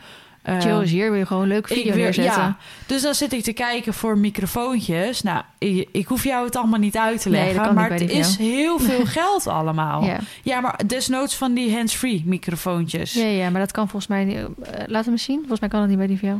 Eh, 0.47 0.59
Chill 0.59 0.81
is 0.81 0.91
hier, 0.91 1.09
wil 1.11 1.19
je 1.19 1.25
gewoon 1.25 1.41
een 1.41 1.47
leuke 1.47 1.73
video 1.73 1.93
wil- 1.93 2.03
neerzetten. 2.03 2.41
Ja, 2.41 2.57
dus 2.85 3.01
dan 3.01 3.15
zit 3.15 3.33
ik 3.33 3.43
te 3.43 3.53
kijken 3.53 3.93
voor 3.93 4.17
microfoontjes. 4.17 5.21
Nou, 5.21 5.41
ik, 5.57 5.89
ik 5.91 6.07
hoef 6.07 6.23
jou 6.23 6.45
het 6.45 6.55
allemaal 6.55 6.79
niet 6.79 6.97
uit 6.97 7.21
te 7.21 7.29
leggen. 7.29 7.73
maar 7.73 7.91
het 7.91 8.09
is 8.09 8.37
heel 8.37 8.79
veel 8.79 9.05
geld 9.19 9.47
allemaal. 9.47 10.03
Ja. 10.03 10.17
Ja. 10.43 10.59
maar 10.59 10.79
desnoods 10.87 11.35
van 11.35 11.53
die 11.53 11.75
hands-free 11.75 12.23
microfoontjes. 12.25 13.13
Ja, 13.13 13.25
ja, 13.25 13.49
maar 13.49 13.61
dat 13.61 13.71
kan 13.71 13.89
volgens 13.89 14.07
mij 14.07 14.23
niet. 14.25 14.37
eh, 14.37 14.83
laat 14.87 15.03
hem 15.03 15.13
eens 15.13 15.23
zien. 15.23 15.37
Volgens 15.39 15.59
mij 15.59 15.69
kan 15.69 15.79
dat 15.79 15.89
niet 15.89 15.97
bij 15.97 16.07
die 16.07 16.19
van 16.19 16.27
jou. 16.27 16.39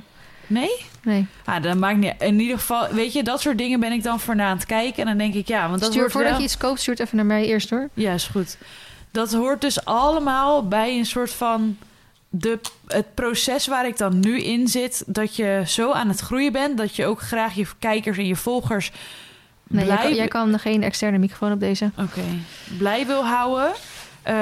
Nee? 0.49 0.69
Nee. 1.03 1.25
Ah, 1.45 1.61
dat 1.63 1.77
maakt 1.77 1.97
niet. 1.97 2.13
In 2.19 2.39
ieder 2.39 2.57
geval, 2.59 2.87
weet 2.91 3.13
je, 3.13 3.23
dat 3.23 3.41
soort 3.41 3.57
dingen 3.57 3.79
ben 3.79 3.91
ik 3.91 4.03
dan 4.03 4.19
voor 4.19 4.35
na 4.35 4.47
aan 4.49 4.55
het 4.57 4.65
kijken. 4.65 5.01
En 5.01 5.05
dan 5.07 5.17
denk 5.17 5.33
ik, 5.33 5.47
ja, 5.47 5.69
want 5.69 5.81
dat 5.81 5.91
Stuur, 5.91 6.11
voordat 6.11 6.29
wel... 6.31 6.39
je 6.39 6.45
iets 6.45 6.57
koopt, 6.57 6.79
stuur 6.79 6.93
het 6.93 7.03
even 7.03 7.17
naar 7.17 7.25
mij 7.25 7.45
eerst 7.45 7.69
hoor. 7.69 7.89
Ja, 7.93 8.13
is 8.13 8.27
goed. 8.27 8.57
Dat 9.11 9.33
hoort 9.33 9.61
dus 9.61 9.85
allemaal 9.85 10.67
bij 10.67 10.97
een 10.97 11.05
soort 11.05 11.31
van 11.31 11.77
de, 12.29 12.59
het 12.87 13.13
proces 13.13 13.67
waar 13.67 13.87
ik 13.87 13.97
dan 13.97 14.19
nu 14.19 14.41
in 14.41 14.67
zit. 14.67 15.03
Dat 15.05 15.35
je 15.35 15.63
zo 15.65 15.91
aan 15.91 16.07
het 16.07 16.19
groeien 16.19 16.51
bent 16.51 16.77
dat 16.77 16.95
je 16.95 17.05
ook 17.05 17.21
graag 17.21 17.53
je 17.53 17.65
kijkers 17.79 18.17
en 18.17 18.27
je 18.27 18.35
volgers 18.35 18.91
Nee, 19.69 19.85
jij, 19.85 19.95
blij, 19.95 20.07
kan, 20.07 20.15
jij 20.15 20.27
kan 20.27 20.59
geen 20.59 20.83
externe 20.83 21.17
microfoon 21.17 21.51
op 21.51 21.59
deze. 21.59 21.91
Oké, 21.97 22.23
blij 22.77 23.05
wil 23.05 23.25
houden. 23.25 23.71
Eh, 24.21 24.33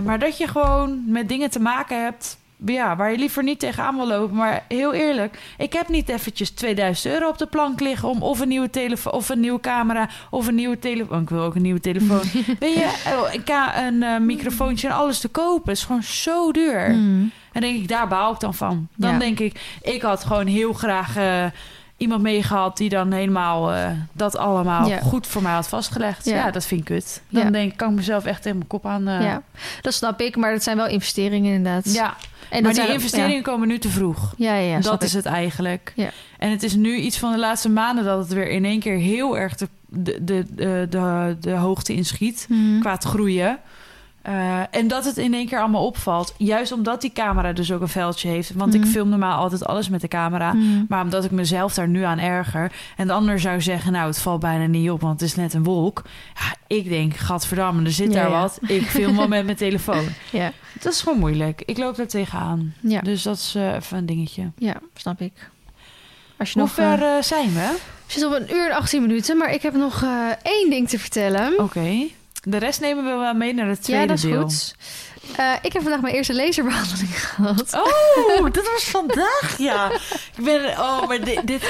maar 0.00 0.18
dat 0.18 0.38
je 0.38 0.48
gewoon 0.48 1.02
met 1.06 1.28
dingen 1.28 1.50
te 1.50 1.60
maken 1.60 2.02
hebt. 2.02 2.38
Ja, 2.66 2.96
waar 2.96 3.10
je 3.10 3.18
liever 3.18 3.42
niet 3.42 3.58
tegenaan 3.58 3.96
wil 3.96 4.06
lopen. 4.06 4.36
Maar 4.36 4.64
heel 4.68 4.92
eerlijk, 4.92 5.38
ik 5.58 5.72
heb 5.72 5.88
niet 5.88 6.08
eventjes 6.08 6.50
2000 6.50 7.14
euro 7.14 7.28
op 7.28 7.38
de 7.38 7.46
plank 7.46 7.80
liggen 7.80 8.08
om 8.08 8.22
of 8.22 8.40
een 8.40 8.48
nieuwe 8.48 8.70
telefoon, 8.70 9.12
of 9.12 9.28
een 9.28 9.40
nieuwe 9.40 9.60
camera, 9.60 10.08
of 10.30 10.46
een 10.46 10.54
nieuwe 10.54 10.78
telefoon. 10.78 11.22
Ik 11.22 11.28
wil 11.28 11.42
ook 11.42 11.54
een 11.54 11.62
nieuwe 11.62 11.80
telefoon. 11.80 12.22
Weet 12.60 12.74
je, 12.74 13.12
oh, 13.18 13.32
ik 13.34 13.40
ga 13.44 13.86
een 13.86 14.02
eh, 14.02 14.18
microfoontje 14.18 14.88
en 14.88 14.94
alles 14.94 15.18
te 15.20 15.28
kopen. 15.28 15.72
Is 15.72 15.84
gewoon 15.84 16.02
zo 16.02 16.52
duur. 16.52 16.90
Mm. 16.90 17.30
En 17.52 17.60
denk 17.60 17.76
ik, 17.76 17.88
daar 17.88 18.08
baal 18.08 18.32
ik 18.32 18.40
dan 18.40 18.54
van. 18.54 18.88
Dan 18.96 19.12
Ja. 19.12 19.18
denk 19.18 19.40
ik, 19.40 19.78
ik 19.82 20.02
had 20.02 20.24
gewoon 20.24 20.46
heel 20.46 20.72
graag 20.72 21.16
eh, 21.16 21.44
iemand 21.96 22.22
meegehad 22.22 22.76
die 22.76 22.88
dan 22.88 23.12
helemaal 23.12 23.72
eh, 23.72 23.90
dat 24.12 24.36
allemaal 24.36 24.88
Ja. 24.88 24.98
goed 25.00 25.26
voor 25.26 25.42
mij 25.42 25.52
had 25.52 25.68
vastgelegd. 25.68 26.24
Ja, 26.24 26.34
Ja. 26.34 26.50
dat 26.50 26.64
vind 26.66 26.80
ik 26.80 26.86
kut. 26.86 27.22
Dan 27.28 27.44
Ja. 27.44 27.50
denk 27.50 27.70
ik, 27.72 27.76
kan 27.76 27.90
ik 27.90 27.94
mezelf 27.96 28.24
echt 28.24 28.46
in 28.46 28.56
mijn 28.56 28.66
kop 28.68 28.86
aan. 28.86 29.08
eh, 29.08 29.20
Ja, 29.22 29.42
dat 29.80 29.94
snap 29.94 30.20
ik, 30.20 30.36
maar 30.36 30.52
dat 30.52 30.62
zijn 30.62 30.76
wel 30.76 30.86
investeringen 30.88 31.52
inderdaad. 31.54 31.92
ja. 31.94 32.14
en 32.50 32.62
maar 32.62 32.72
die 32.74 32.92
investeringen 32.92 33.42
komen 33.42 33.68
nu 33.68 33.78
te 33.78 33.88
vroeg. 33.88 34.34
Ja, 34.36 34.54
ja, 34.54 34.80
dat 34.80 35.02
is 35.02 35.10
ik. 35.14 35.16
het 35.24 35.26
eigenlijk. 35.26 35.92
Ja. 35.96 36.10
En 36.38 36.50
het 36.50 36.62
is 36.62 36.74
nu 36.74 36.96
iets 36.96 37.18
van 37.18 37.32
de 37.32 37.38
laatste 37.38 37.68
maanden 37.70 38.04
dat 38.04 38.18
het 38.18 38.32
weer 38.32 38.48
in 38.50 38.64
één 38.64 38.80
keer 38.80 38.96
heel 38.96 39.38
erg 39.38 39.54
de, 39.54 39.68
de, 39.86 40.44
de, 40.54 41.36
de, 41.40 41.50
hoogte 41.50 41.92
inschiet 41.94 42.46
Mhm. 42.48 42.80
qua 42.80 42.92
het 42.92 43.04
groeien. 43.04 43.58
Eh, 44.24 44.60
en 44.70 44.88
dat 44.88 45.04
het 45.04 45.16
in 45.16 45.34
één 45.34 45.46
keer 45.46 45.58
allemaal 45.60 45.86
opvalt. 45.86 46.34
Juist 46.38 46.72
omdat 46.72 47.00
die 47.00 47.12
camera 47.12 47.52
dus 47.52 47.72
ook 47.72 47.80
een 47.80 47.88
veldje 47.88 48.28
heeft. 48.28 48.52
Want 48.54 48.74
ik 48.74 48.80
Mhm. 48.80 48.90
film 48.90 49.08
normaal 49.08 49.38
altijd 49.38 49.64
alles 49.66 49.88
met 49.88 50.00
de 50.00 50.08
camera. 50.08 50.52
Mhm. 50.52 50.84
Maar 50.88 51.02
omdat 51.02 51.24
ik 51.24 51.30
mezelf 51.30 51.74
daar 51.74 51.88
nu 51.88 52.02
aan 52.02 52.18
erger. 52.18 52.72
En 52.96 53.06
de 53.06 53.12
ander 53.12 53.40
zou 53.40 53.62
zeggen, 53.62 53.92
nou, 53.92 54.06
het 54.06 54.18
valt 54.20 54.40
bijna 54.40 54.66
niet 54.66 54.90
op, 54.90 55.00
want 55.00 55.20
het 55.20 55.28
is 55.28 55.34
net 55.36 55.54
een 55.54 55.62
wolk. 55.64 56.02
Ja, 56.34 56.76
ik 56.76 56.88
denk, 56.88 57.16
gadverdamme, 57.16 57.84
er 57.84 57.90
zit 57.92 58.12
Ja, 58.12 58.20
daar 58.22 58.30
ja. 58.30 58.40
wat. 58.40 58.58
Ik 58.66 58.82
film 58.86 59.16
wel 59.16 59.28
met 59.28 59.44
mijn 59.44 59.56
telefoon. 59.56 60.04
Ja, 60.32 60.52
Dat 60.80 60.92
is 60.92 61.00
gewoon 61.00 61.18
moeilijk. 61.18 61.62
Ik 61.66 61.78
loop 61.78 61.96
daar 61.96 62.06
tegenaan. 62.06 62.74
ja, 62.80 63.00
Dus 63.00 63.22
dat 63.22 63.36
is 63.36 63.54
eh, 63.54 63.72
even 63.74 63.98
een 63.98 64.06
dingetje. 64.06 64.50
ja, 64.58 64.74
snap 64.94 65.20
ik. 65.20 65.50
Als 66.38 66.52
je 66.52 66.58
Hoe 66.60 66.68
nog... 66.68 66.78
eh, 66.78 66.98
ver 66.98 67.24
zijn 67.24 67.52
we? 67.52 67.76
we 68.06 68.12
zitten 68.12 68.28
op 68.28 68.48
een 68.48 68.54
uur 68.56 68.70
en 68.70 68.76
18 68.76 69.02
minuten, 69.02 69.36
maar 69.36 69.52
ik 69.52 69.62
heb 69.62 69.74
nog 69.74 70.04
één 70.42 70.70
ding 70.70 70.88
te 70.88 70.98
vertellen. 70.98 71.58
Oké. 71.58 72.06
De 72.44 72.56
rest 72.56 72.80
nemen 72.80 73.04
we 73.04 73.10
wel 73.10 73.34
mee 73.34 73.54
naar 73.54 73.68
het 73.68 73.82
tweede 73.82 74.02
ja, 74.02 74.08
dat 74.08 74.16
is 74.16 74.22
deel. 74.22 74.42
goed. 74.42 74.74
Eh, 75.36 75.52
ik 75.62 75.72
heb 75.72 75.82
vandaag 75.82 76.00
mijn 76.00 76.14
eerste 76.14 76.34
laserbehandeling 76.34 77.20
gehad. 77.28 77.74
Oh, 77.74 78.52
dat 78.52 78.70
was 78.72 78.84
vandaag, 78.84 79.54
ja. 79.58 79.90
Ik 80.36 80.44
ben, 80.44 80.70
oh, 80.78 81.06
maar 81.08 81.24
dit, 81.24 81.46
dit, 81.46 81.62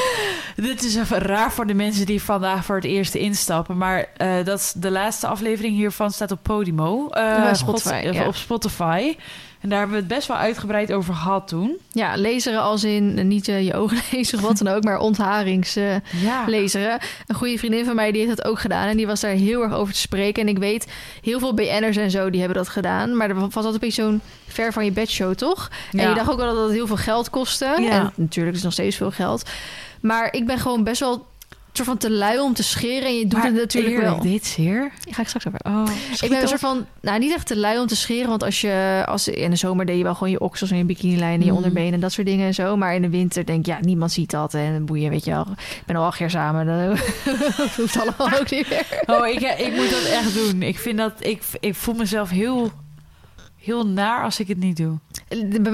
dit 0.57 0.83
is 0.85 0.95
even 0.97 1.19
raar 1.19 1.53
voor 1.53 1.67
de 1.67 1.75
mensen 1.75 2.07
die 2.07 2.23
vandaag 2.23 2.65
voor 2.65 2.77
het 2.77 2.85
eerst 2.85 3.15
instappen. 3.15 3.77
Maar 3.77 4.07
eh, 4.17 4.45
dat 4.45 4.59
is 4.59 4.73
de 4.77 4.91
laatste 4.91 5.27
aflevering 5.27 5.75
hiervan 5.77 6.11
staat 6.11 6.31
op 6.31 6.39
Podimo. 6.43 7.09
Eh, 7.09 7.23
Ja, 7.23 7.55
Spotify, 7.55 8.03
God, 8.05 8.15
ja. 8.15 8.27
Op 8.27 8.35
Spotify. 8.37 9.17
En 9.65 9.70
daar 9.70 9.78
hebben 9.78 9.97
we 9.97 10.05
het 10.05 10.15
best 10.15 10.28
wel 10.28 10.36
uitgebreid 10.36 10.93
over 10.93 11.15
gehad 11.15 11.49
toen. 11.49 11.77
Ja, 11.93 12.19
laseren 12.19 12.61
als 12.61 12.85
in 12.85 13.19
eh, 13.19 13.24
niet 13.24 13.49
eh, 13.49 13.66
je 13.66 13.74
ogen 13.74 13.99
lezen 14.12 14.39
of 14.39 14.45
wat 14.45 14.59
dan 14.59 14.74
ook, 14.74 14.85
maar 14.85 14.99
ontharings... 14.99 15.74
Ja. 15.74 16.45
laseren. 16.47 16.99
Een 17.27 17.35
goede 17.35 17.59
vriendin 17.59 17.85
van 17.85 17.95
mij 17.95 18.12
die 18.12 18.24
heeft 18.24 18.36
dat 18.36 18.47
ook 18.47 18.59
gedaan. 18.59 18.89
En 18.89 18.97
die 18.97 19.07
was 19.07 19.20
daar 19.20 19.31
heel 19.31 19.62
erg 19.62 19.73
over 19.73 19.95
te 19.95 20.01
spreken. 20.01 20.43
En 20.43 20.49
ik 20.49 20.59
weet, 20.59 20.86
heel 21.23 21.39
veel 21.39 21.55
BN'ers 21.55 21.97
en 21.97 22.11
zo, 22.11 22.31
die 22.31 22.41
hebben 22.41 22.59
dat 22.59 22.69
gedaan. 22.69 23.16
Maar 23.16 23.28
er 23.28 23.35
was 23.35 23.55
altijd 23.55 23.74
een 23.74 23.81
beetje 23.81 24.03
zo'n 24.03 24.20
ver 24.47 24.73
van 24.73 24.85
je 24.85 24.93
bedshow, 24.93 25.35
toch? 25.35 25.70
En 25.93 26.09
je 26.09 26.15
dacht 26.15 26.31
ook 26.31 26.39
wel 26.39 26.55
dat 26.55 26.65
het 26.65 26.73
heel 26.73 26.86
veel 26.86 26.97
geld 26.97 27.31
kostte. 27.31 27.65
Ja. 27.65 27.91
En 27.91 28.12
natuurlijk 28.15 28.57
is 28.57 28.62
het 28.62 28.65
nog 28.65 28.73
steeds 28.73 28.97
veel 28.97 29.11
geld. 29.11 29.51
Maar 30.01 30.28
ik 30.32 30.47
ben 30.47 30.59
gewoon 30.59 30.85
best 30.85 31.01
wel 31.01 31.27
soort 31.77 31.89
van 31.89 31.99
te 31.99 32.11
lui 32.11 32.39
om 32.41 32.55
te 32.55 32.63
scheren. 32.63 33.09
En 33.09 33.15
je 33.19 33.23
doet 33.27 33.33
Maar 33.33 33.45
het 33.45 33.55
natuurlijk 33.55 33.95
eerlijk, 33.95 34.15
wel. 34.23 34.33
Dit 34.33 34.47
zeer. 34.47 34.93
Ik 35.05 35.15
ga 35.15 35.23
ik 35.23 35.29
straks 35.29 35.47
over. 35.47 35.61
Oh, 35.67 35.91
Ik 36.21 36.29
ben 36.29 36.43
een 36.43 36.49
soort 36.49 36.61
van, 36.61 36.87
nou 37.01 37.19
niet 37.19 37.33
echt 37.35 37.47
te 37.47 37.57
lui 37.57 37.79
om 37.79 37.87
te 37.87 37.97
scheren. 37.97 38.29
Want 38.29 38.43
als 38.43 38.61
je, 38.61 39.03
als 39.07 39.29
in 39.29 39.51
de 39.51 39.57
zomer 39.57 39.87
deed 39.87 39.97
je 39.97 40.03
wel 40.03 40.15
gewoon 40.15 40.31
je 40.31 40.41
oksels 40.41 40.71
en 40.71 40.77
je 40.77 40.85
bikinilijn 40.85 41.33
en 41.33 41.39
je 41.41 41.47
Mhm. 41.47 41.55
onderbenen 41.57 41.93
en 41.93 42.01
dat 42.01 42.13
soort 42.13 42.27
dingen 42.27 42.47
en 42.47 42.55
zo. 42.55 42.77
Maar 42.77 42.95
in 42.95 43.03
de 43.03 43.09
winter 43.11 43.45
denk 43.47 43.59
ik, 43.59 43.67
ja, 43.67 43.79
niemand 43.81 44.13
ziet 44.13 44.31
dat. 44.31 44.55
En 44.55 44.85
boeien, 44.85 45.11
weet 45.11 45.25
je 45.25 45.31
wel. 45.31 45.47
Ik 45.51 45.83
ben 45.87 45.97
al 45.97 46.05
acht 46.05 46.19
jaar 46.19 46.31
samen. 46.31 46.67
Dan 46.67 46.89
hoeft 47.77 48.01
allemaal 48.01 48.41
ook 48.41 48.51
niet 48.51 48.69
meer. 48.69 48.87
Oh, 49.07 49.27
ik, 49.27 49.41
ik 49.41 49.75
moet 49.77 49.91
dat 49.91 50.05
echt 50.05 50.35
doen. 50.35 50.63
Ik 50.63 50.79
vind 50.79 50.99
dat 50.99 51.13
ik, 51.19 51.43
ik 51.61 51.75
voel 51.75 51.95
mezelf 51.95 52.31
heel, 52.31 52.71
heel 53.57 53.87
naar 53.87 54.23
als 54.25 54.41
ik 54.41 54.49
het 54.49 54.59
niet 54.59 54.77
doe. 54.77 54.99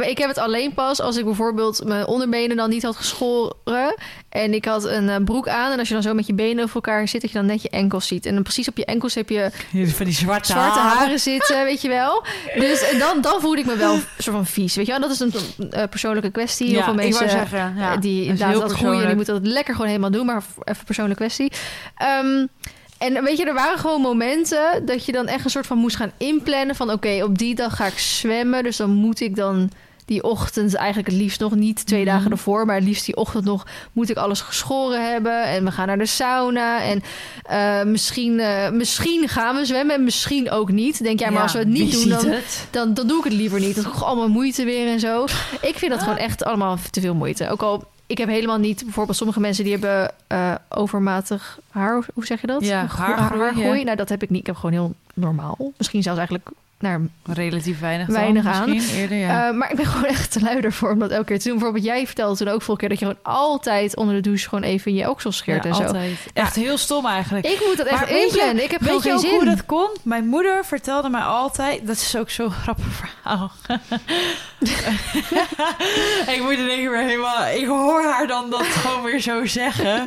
Ik 0.01 0.19
heb 0.19 0.29
het 0.29 0.39
alleen 0.39 0.75
pas 0.75 1.01
als 1.01 1.17
ik 1.17 1.25
bijvoorbeeld 1.25 1.85
mijn 1.85 2.07
onderbenen 2.07 2.57
dan 2.57 2.71
niet 2.71 2.83
had 2.83 2.97
geschoren. 2.97 3.95
En 4.29 4.55
ik 4.55 4.65
had 4.65 4.85
een 4.85 5.09
eh, 5.09 5.17
broek 5.25 5.49
aan. 5.49 5.73
En 5.73 5.79
als 5.79 5.89
je 5.89 5.95
dan 5.95 6.03
zo 6.03 6.15
met 6.15 6.27
je 6.27 6.35
benen 6.35 6.65
over 6.65 6.75
elkaar 6.75 7.09
zit, 7.09 7.21
dat 7.21 7.31
je 7.31 7.37
dan 7.37 7.47
net 7.47 7.63
je 7.63 7.71
enkels 7.71 8.07
ziet. 8.07 8.27
En 8.27 8.35
dan 8.35 8.43
precies 8.43 8.69
op 8.69 8.77
je 8.77 8.85
enkels 8.85 9.15
heb 9.15 9.29
je 9.29 9.51
Van 9.87 10.05
die 10.05 10.15
zwarte, 10.15 10.53
zwarte 10.53 10.79
haren 10.79 11.19
zitten, 11.19 11.65
weet 11.71 11.83
je 11.83 11.89
wel. 11.89 12.25
Dus 12.55 12.89
en 12.89 12.99
dan, 12.99 13.21
dan 13.21 13.41
voelde 13.41 13.61
ik 13.61 13.67
me 13.67 13.77
wel 13.77 13.95
een 13.95 14.03
soort 14.19 14.37
van 14.37 14.47
vies. 14.47 14.75
Weet 14.75 14.87
je 14.87 14.93
wel, 14.93 15.01
dat 15.01 15.11
is 15.11 15.21
een 15.21 15.33
eh, 15.71 15.85
persoonlijke 15.91 16.31
kwestie. 16.31 16.69
Heel 16.69 16.83
veel 16.83 16.95
mensen 16.95 17.31
zeggen, 17.31 17.75
ja, 17.77 17.93
eh, 17.95 18.01
die 18.01 18.23
inderdaad 18.23 18.61
dat 18.61 18.73
groeien, 18.73 19.07
die 19.07 19.17
moeten 19.17 19.35
dat 19.35 19.47
lekker 19.47 19.75
gewoon 19.75 19.89
helemaal 19.89 20.11
doen. 20.11 20.27
Maar 20.27 20.43
even 20.65 20.85
persoonlijke 20.85 21.23
kwestie. 21.23 21.53
Ehm, 21.97 22.47
en 23.01 23.23
weet 23.25 23.37
je, 23.39 23.45
er 23.45 23.55
waren 23.55 23.79
gewoon 23.79 24.01
momenten 24.01 24.87
dat 24.87 25.05
je 25.05 25.13
dan 25.13 25.27
echt 25.27 25.45
een 25.45 25.51
soort 25.51 25.67
van 25.67 25.79
moest 25.79 25.97
gaan 25.97 26.13
inplannen 26.17 26.77
van 26.77 26.91
oké, 26.91 27.23
op 27.25 27.39
die 27.39 27.55
dag 27.55 27.77
ga 27.77 27.87
ik 27.87 27.99
zwemmen. 27.99 28.63
Dus 28.63 28.77
dan 28.77 28.91
moet 28.91 29.21
ik 29.21 29.37
dan 29.37 29.71
die 30.05 30.23
ochtend, 30.23 30.75
eigenlijk 30.75 31.09
het 31.09 31.17
liefst 31.17 31.41
nog 31.41 31.55
niet 31.55 31.87
twee 31.87 32.05
Mhm. 32.05 32.11
dagen 32.15 32.31
ervoor, 32.31 32.67
maar 32.67 32.75
het 32.75 32.85
liefst 32.85 33.05
die 33.07 33.17
ochtend 33.17 33.45
nog 33.45 33.67
moet 33.93 34.11
ik 34.11 34.17
alles 34.17 34.41
geschoren 34.41 35.11
hebben. 35.13 35.45
En 35.45 35.65
we 35.65 35.71
gaan 35.71 35.87
naar 35.87 35.99
de 35.99 36.07
sauna. 36.07 36.83
En 36.83 37.03
eh, 37.43 37.83
misschien, 37.83 38.41
eh, 38.41 38.71
misschien 38.71 39.29
gaan 39.29 39.57
we 39.57 39.65
zwemmen 39.65 39.95
en 39.95 40.05
misschien 40.05 40.51
ook 40.51 40.71
niet. 40.71 41.03
Denk 41.03 41.19
jij, 41.19 41.31
maar 41.31 41.43
als 41.43 41.53
we 41.53 41.59
het 41.59 41.69
niet 41.69 41.93
doen, 41.93 42.09
dan, 42.09 42.35
dan, 42.71 42.95
dan 42.95 43.07
doe 43.07 43.19
ik 43.19 43.25
het 43.25 43.33
liever 43.33 43.61
niet. 43.61 43.75
Dat 43.77 43.95
is 43.95 44.03
allemaal 44.03 44.29
moeite 44.29 44.65
weer 44.65 44.87
en 44.89 45.01
zo. 45.01 45.25
Ik 45.61 45.79
vind 45.79 45.91
dat 45.91 46.03
gewoon 46.03 46.19
echt 46.19 46.45
allemaal 46.45 46.79
te 46.91 47.01
veel 47.01 47.15
moeite. 47.15 47.49
Ook 47.51 47.63
al, 47.63 47.85
ik 48.11 48.19
heb 48.19 48.29
helemaal 48.29 48.59
niet... 48.59 48.85
Bijvoorbeeld 48.85 49.17
sommige 49.17 49.41
mensen 49.41 49.65
die 49.65 49.73
hebben 49.73 50.13
eh, 50.27 50.55
overmatig 50.69 51.59
haar... 51.71 52.05
Hoe 52.15 52.27
zeg 52.27 52.41
je 52.41 52.47
dat? 52.47 52.65
Ja, 52.65 52.87
Gro- 52.87 53.05
haargroei, 53.05 53.43
haargroei. 53.43 53.79
ja. 53.79 53.85
Nou, 53.85 53.97
dat 53.97 54.09
heb 54.09 54.23
ik 54.23 54.31
niet. 54.31 54.41
Ik 54.41 54.47
heb 54.47 54.57
gewoon 54.57 54.73
heel 54.73 54.95
normaal. 55.15 55.57
Misschien 55.77 56.03
zelfs 56.03 56.19
eigenlijk 56.19 56.49
nou, 56.81 57.09
Relatief 57.33 57.81
weinig 57.81 58.07
Weinig 58.07 58.47
aan. 58.47 58.71
misschien 58.71 58.99
eerder, 58.99 59.17
ja. 59.17 59.49
eh, 59.49 59.55
maar 59.55 59.71
ik 59.71 59.77
ben 59.77 59.87
gewoon 59.93 60.05
echt 60.05 60.33
te 60.33 60.41
lui 60.41 60.61
ervoor 60.61 60.91
om 60.91 60.99
dat 60.99 61.11
elke 61.11 61.25
keer 61.25 61.39
te 61.39 61.45
doen. 61.49 61.53
Bijvoorbeeld 61.57 61.85
jij 61.85 62.07
vertelde 62.07 62.37
toen 62.37 62.49
ook 62.49 62.63
vorige 62.63 62.81
keer 62.87 62.89
dat 62.89 62.99
je 62.99 63.05
gewoon 63.05 63.21
altijd 63.37 63.97
onder 63.97 64.15
de 64.15 64.21
douche 64.21 64.49
gewoon 64.49 64.65
even 64.65 64.95
je 64.95 65.11
oksels 65.11 65.37
scheert 65.37 65.65
Ja, 65.65 65.71
en 65.71 65.77
zo. 65.77 65.83
altijd. 65.83 66.27
Echt 66.33 66.55
heel 66.57 66.79
stom 66.79 67.07
eigenlijk. 67.07 67.47
Ik 67.47 67.63
moet 67.67 67.77
dat 67.77 67.87
echt 67.87 68.09
je- 68.09 68.21
inplannen. 68.21 68.65
Ik 68.65 68.71
heb 68.71 68.81
Weet 68.81 68.95
je 68.95 69.01
geen 69.01 69.13
ook 69.13 69.21
zin. 69.21 69.31
hoe 69.31 69.45
dat 69.45 69.67
komt? 69.67 70.05
Mijn 70.05 70.27
moeder 70.27 70.65
vertelde 70.65 71.09
mij 71.09 71.21
altijd... 71.23 71.87
Dat 71.87 71.97
is 71.97 72.17
ook 72.17 72.31
zo'n 72.31 72.51
grappig 72.63 72.87
verhaal. 72.93 73.51
ik 76.35 76.41
moet 76.43 76.59
er 76.59 76.69
één 76.69 76.91
weer 76.91 77.03
helemaal... 77.05 77.47
Ik 77.47 77.67
hoor 77.67 78.03
haar 78.03 78.27
dan 78.27 78.51
dat 78.51 78.67
gewoon 78.67 79.03
weer 79.03 79.21
zo 79.21 79.47
zeggen. 79.47 80.07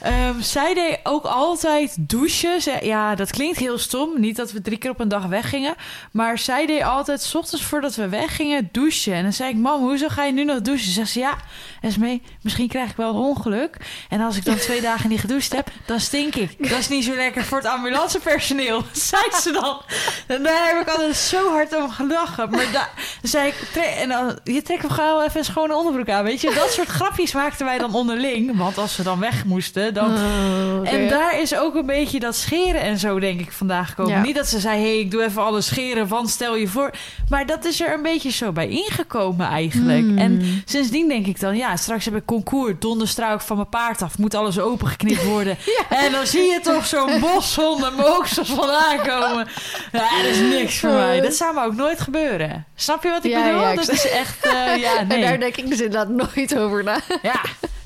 Ehm, 0.00 0.40
zij 0.40 0.74
deed 0.74 0.98
ook 1.02 1.24
altijd 1.24 1.96
douchen. 2.00 2.86
Ja, 2.86 3.14
dat 3.14 3.30
klinkt 3.30 3.58
heel 3.58 3.78
stom. 3.78 4.20
Niet 4.20 4.36
dat 4.36 4.52
we 4.52 4.60
drie 4.60 4.78
keer 4.78 4.90
op 4.90 5.00
een 5.00 5.08
dag 5.08 5.26
weggingen. 5.26 5.74
Maar 6.12 6.38
zij 6.38 6.66
deed 6.66 6.82
altijd... 6.82 7.22
's 7.22 7.34
ochtends 7.34 7.64
voordat 7.64 7.94
we 7.94 8.08
weggingen 8.08 8.68
douchen. 8.72 9.12
En 9.14 9.22
dan 9.22 9.32
zei 9.32 9.50
ik... 9.50 9.56
Mam, 9.56 9.80
hoezo 9.80 10.08
ga 10.08 10.24
je 10.24 10.32
nu 10.32 10.44
nog 10.44 10.60
douchen? 10.60 10.86
Ze 10.86 10.92
zegt 10.92 11.10
ze... 11.10 11.18
Ja, 11.18 11.36
Esmee, 11.80 12.22
misschien 12.42 12.68
krijg 12.68 12.90
ik 12.90 12.96
wel 12.96 13.08
een 13.08 13.20
ongeluk. 13.20 13.76
En 14.08 14.20
als 14.20 14.36
ik 14.36 14.44
dan 14.44 14.56
twee 14.56 14.80
dagen 14.90 15.08
niet 15.10 15.20
gedoucht 15.20 15.52
heb... 15.52 15.70
dan 15.86 16.00
stink 16.00 16.34
ik. 16.34 16.68
Dat 16.70 16.78
is 16.78 16.88
niet 16.88 17.04
zo 17.04 17.14
lekker 17.14 17.44
voor 17.44 17.58
het 17.58 17.66
ambulancepersoneel. 17.66 18.82
Zei 19.10 19.22
ze 19.40 19.52
dan. 19.52 19.80
En 20.26 20.42
daar 20.42 20.66
heb 20.66 20.80
ik 20.80 20.88
altijd 20.88 21.16
zo 21.16 21.50
hard 21.50 21.76
om 21.76 21.90
gelachen. 21.90 22.50
Maar 22.50 22.66
da- 22.72 22.88
dan 23.20 23.30
zei 23.30 23.48
ik... 23.48 23.76
en 23.98 24.08
dan, 24.08 24.38
je 24.44 24.62
trekt 24.62 24.82
hem 24.82 24.90
gewoon 24.90 25.22
even 25.22 25.38
een 25.38 25.44
schone 25.44 25.76
onderbroek 25.76 26.08
aan, 26.08 26.24
weet 26.24 26.40
je. 26.40 26.52
Dat 26.54 26.72
soort 26.72 26.88
grapjes 26.88 27.32
maakten 27.32 27.66
wij 27.66 27.78
dan 27.78 27.94
onderling. 27.94 28.56
Want 28.56 28.78
als 28.78 28.96
we 28.96 29.02
dan 29.02 29.20
weg 29.20 29.44
moesten, 29.44 29.94
dan... 29.94 30.14
Oh. 30.14 30.92
En 30.92 31.08
daar 31.08 31.40
is 31.40 31.56
ook 31.56 31.74
een 31.74 31.86
beetje 31.86 32.20
dat 32.20 32.36
scheren 32.36 32.80
en 32.80 32.98
zo, 32.98 33.18
denk 33.18 33.40
ik, 33.40 33.52
vandaag 33.52 33.88
gekomen. 33.88 34.12
Ja. 34.12 34.22
Niet 34.22 34.34
dat 34.34 34.46
ze 34.46 34.60
zei, 34.60 34.76
hé, 34.76 34.82
hey, 34.86 34.98
ik 34.98 35.10
doe 35.10 35.22
even 35.24 35.42
alles 35.42 35.66
scheren, 35.66 35.93
want 36.08 36.30
stel 36.30 36.56
je 36.56 36.68
voor. 36.68 36.90
Maar 37.28 37.46
dat 37.46 37.64
is 37.64 37.80
er 37.80 37.92
een 37.92 38.02
beetje 38.02 38.30
zo 38.30 38.52
bij 38.52 38.68
ingekomen 38.68 39.46
eigenlijk. 39.46 39.98
Hmm. 40.04 40.18
En 40.18 40.62
sindsdien 40.64 41.08
denk 41.08 41.26
ik 41.26 41.40
dan, 41.40 41.56
ja, 41.56 41.76
straks 41.76 42.04
heb 42.04 42.16
ik 42.16 42.24
concours, 42.24 42.74
donderstruik 42.78 43.40
van 43.40 43.56
mijn 43.56 43.68
paard 43.68 44.02
af, 44.02 44.18
moet 44.18 44.34
alles 44.34 44.58
opengeknipt 44.58 45.24
worden. 45.24 45.56
En 45.88 46.12
dan 46.12 46.26
zie 46.26 46.42
je 46.42 46.60
toch 46.62 46.86
zo'n 46.86 47.20
bos 47.20 47.52
zonder 47.52 47.92
mooksels 47.92 48.48
vandaan 48.50 48.96
komen. 48.98 49.48
Ja, 49.92 50.08
dat 50.22 50.30
is 50.30 50.38
niks 50.38 50.78
voor 50.78 50.90
mij. 50.90 51.20
Dat 51.20 51.34
zou 51.34 51.54
me 51.54 51.64
ook 51.64 51.74
nooit 51.74 52.00
gebeuren. 52.00 52.64
Snap 52.74 53.02
je 53.02 53.08
wat 53.08 53.24
ik 53.24 53.30
Ja, 53.30 53.42
bedoel? 53.44 53.60
ja, 53.60 53.70
ik 53.70 53.76
dat 53.76 53.88
is 53.90 54.08
echt, 54.08 54.44
eh, 54.46 54.76
ja, 54.76 54.98
En 54.98 55.06
nee. 55.06 55.20
daar 55.22 55.38
denk 55.38 55.56
ik 55.56 55.68
dus 55.68 55.80
inderdaad 55.80 56.08
nooit 56.08 56.58
over 56.58 56.84
na. 56.84 57.00
Ja, 57.22 57.40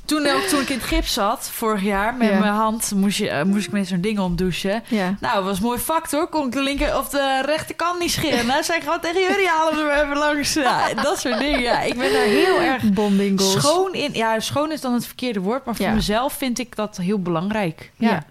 toen, 0.09 0.27
ook, 0.27 0.41
toen 0.41 0.61
ik 0.61 0.69
in 0.69 0.77
het 0.77 0.85
gips 0.85 1.13
zat, 1.13 1.49
vorig 1.53 1.81
jaar, 1.83 2.13
met 2.13 2.29
Ja. 2.29 2.39
mijn 2.39 2.53
hand, 2.53 2.91
moest, 2.95 3.17
je, 3.17 3.29
eh, 3.29 3.43
moest 3.43 3.65
ik 3.65 3.71
met 3.71 3.87
zo'n 3.87 4.01
ding 4.01 4.19
omdouchen. 4.19 4.83
Ja. 4.87 5.15
Nou, 5.19 5.35
dat 5.35 5.43
was 5.43 5.57
een 5.57 5.63
mooi 5.63 5.79
fact 5.79 6.11
hoor. 6.11 6.27
Kon 6.27 6.45
ik 6.45 6.51
de 6.51 6.61
linker 6.61 6.97
of 6.97 7.09
de 7.09 7.41
rechterkant 7.45 7.99
niet 7.99 8.11
scheren. 8.11 8.45
Nou, 8.45 8.63
zei 8.63 8.77
ik 8.77 8.83
gewoon 8.83 8.99
tegen 8.99 9.21
jullie, 9.21 9.47
halen 9.47 9.85
we 9.85 10.01
even 10.03 10.17
langs. 10.17 10.53
Ja, 10.53 10.93
dat 10.93 11.19
soort 11.19 11.37
dingen. 11.39 11.59
Ja, 11.61 11.81
ik 11.81 11.97
ben 11.97 12.11
daar 12.11 12.21
heel 12.21 12.59
erg 12.71 12.83
Bonding 12.93 13.41
schoon 13.41 13.93
in. 13.93 14.09
Ja, 14.13 14.39
schoon 14.39 14.71
is 14.71 14.81
dan 14.81 14.93
het 14.93 15.05
verkeerde 15.05 15.39
woord, 15.39 15.65
maar 15.65 15.75
voor 15.75 15.89
mezelf 15.89 16.33
vind 16.33 16.59
ik 16.59 16.75
dat 16.75 16.97
heel 16.97 17.19
belangrijk. 17.21 17.91
Ja. 17.95 18.23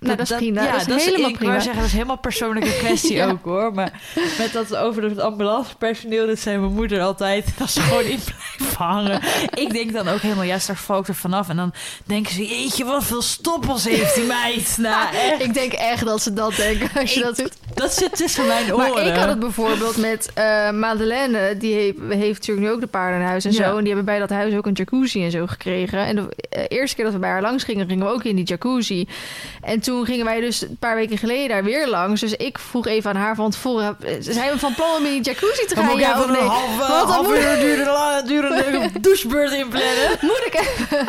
Nou, 0.00 0.16
dat 0.16 0.30
is 0.30 0.36
prima. 0.36 0.62
Ja, 0.62 0.72
dat 0.84 0.96
is 0.98 1.04
helemaal 1.04 1.30
ik 1.30 1.36
prima. 1.36 1.52
zeggen, 1.60 1.76
dat 1.76 1.84
is 1.84 1.92
helemaal 1.92 2.18
persoonlijke 2.18 2.76
kwestie 2.78 3.14
Ja. 3.20 3.30
ook 3.30 3.44
hoor. 3.44 3.74
Maar 3.74 3.92
met 4.38 4.52
dat 4.52 4.76
over 4.76 5.02
het 5.02 5.18
ambulancepersoneel, 5.18 6.26
dat 6.26 6.38
zei 6.38 6.58
mijn 6.58 6.72
moeder 6.72 7.00
altijd, 7.00 7.46
dat 7.58 7.70
ze 7.70 7.80
gewoon 7.80 8.02
in 8.04 8.18
blijven 8.24 8.84
hangen. 8.84 9.20
Ik 9.54 9.72
denk 9.72 9.92
dan 9.92 10.08
ook 10.08 10.20
helemaal, 10.20 10.44
ja, 10.44 10.58
straks 10.58 10.80
val 10.80 10.98
ik 11.00 11.08
er 11.08 11.14
vanaf. 11.14 11.48
En 11.48 11.56
dan 11.56 11.72
denken 12.04 12.32
ze, 12.34 12.46
jeetje, 12.46 12.84
wat 12.84 13.04
veel 13.04 13.22
stoppels 13.22 13.84
heeft 13.84 14.14
die 14.14 14.24
meid. 14.24 14.76
Nou, 14.80 15.14
echt. 15.14 15.42
Ik 15.42 15.54
denk 15.54 15.72
echt 15.72 16.04
dat 16.04 16.22
ze 16.22 16.32
dat 16.32 16.56
denken 16.56 16.90
als 17.00 17.12
je 17.14 17.18
Ik- 17.20 17.24
dat 17.26 17.36
doet. 17.36 17.52
Dat 17.74 17.92
zit 17.94 18.16
tussen 18.16 18.46
mijn 18.46 18.74
oren. 18.74 18.92
Maar 18.94 19.06
ik 19.06 19.14
had 19.16 19.28
het 19.28 19.38
bijvoorbeeld 19.38 19.96
met 19.96 20.30
eh 20.34 20.70
Madeleine. 20.70 21.56
Die 21.56 21.74
heeft, 21.74 21.98
heeft 22.08 22.38
natuurlijk 22.38 22.66
nu 22.66 22.72
ook 22.72 22.80
de 22.80 22.86
paardenhuis 22.86 23.44
en 23.44 23.52
Ja. 23.52 23.56
zo. 23.56 23.70
En 23.76 23.78
die 23.78 23.86
hebben 23.86 24.04
bij 24.04 24.18
dat 24.18 24.30
huis 24.30 24.54
ook 24.54 24.66
een 24.66 24.72
jacuzzi 24.72 25.24
en 25.24 25.30
zo 25.30 25.46
gekregen. 25.46 25.98
En 25.98 26.16
de 26.16 26.28
eh, 26.50 26.64
eerste 26.68 26.96
keer 26.96 27.04
dat 27.04 27.14
we 27.14 27.20
bij 27.20 27.30
haar 27.30 27.42
langs 27.42 27.64
gingen, 27.64 27.88
gingen 27.88 28.06
we 28.06 28.12
ook 28.12 28.24
in 28.24 28.36
die 28.36 28.44
jacuzzi. 28.44 29.08
En 29.62 29.80
toen 29.80 29.89
gingen 30.04 30.24
wij 30.24 30.40
dus 30.40 30.60
een 30.62 30.76
paar 30.78 30.94
weken 30.94 31.18
geleden 31.18 31.48
daar 31.48 31.64
weer 31.64 31.88
langs. 31.88 32.20
Dus 32.20 32.32
ik 32.36 32.58
vroeg 32.58 32.86
even 32.86 33.10
aan 33.10 33.16
haar 33.16 33.34
van 33.34 33.50
tevoren... 33.50 33.96
eh, 34.04 34.14
Zijn 34.20 34.52
we 34.52 34.58
van 34.58 34.74
plan 34.74 34.96
om 34.96 35.04
in 35.04 35.10
die 35.12 35.20
jacuzzi 35.22 35.66
te 35.66 35.74
Dan 35.74 35.84
gaan? 35.84 35.92
moet 35.92 36.00
Ja 36.02 36.16
even 36.18 36.32
nee? 36.32 36.40
een 36.40 36.46
half, 36.46 36.76
dan 36.88 37.08
half 37.10 37.26
moet- 37.26 37.36
uur 37.36 37.56
durende, 37.60 38.22
durende 38.26 38.90
douchebeurt 39.00 39.52
inplannen. 39.52 40.08
Moet 40.20 40.42
ik 40.46 40.54
even... 40.54 41.06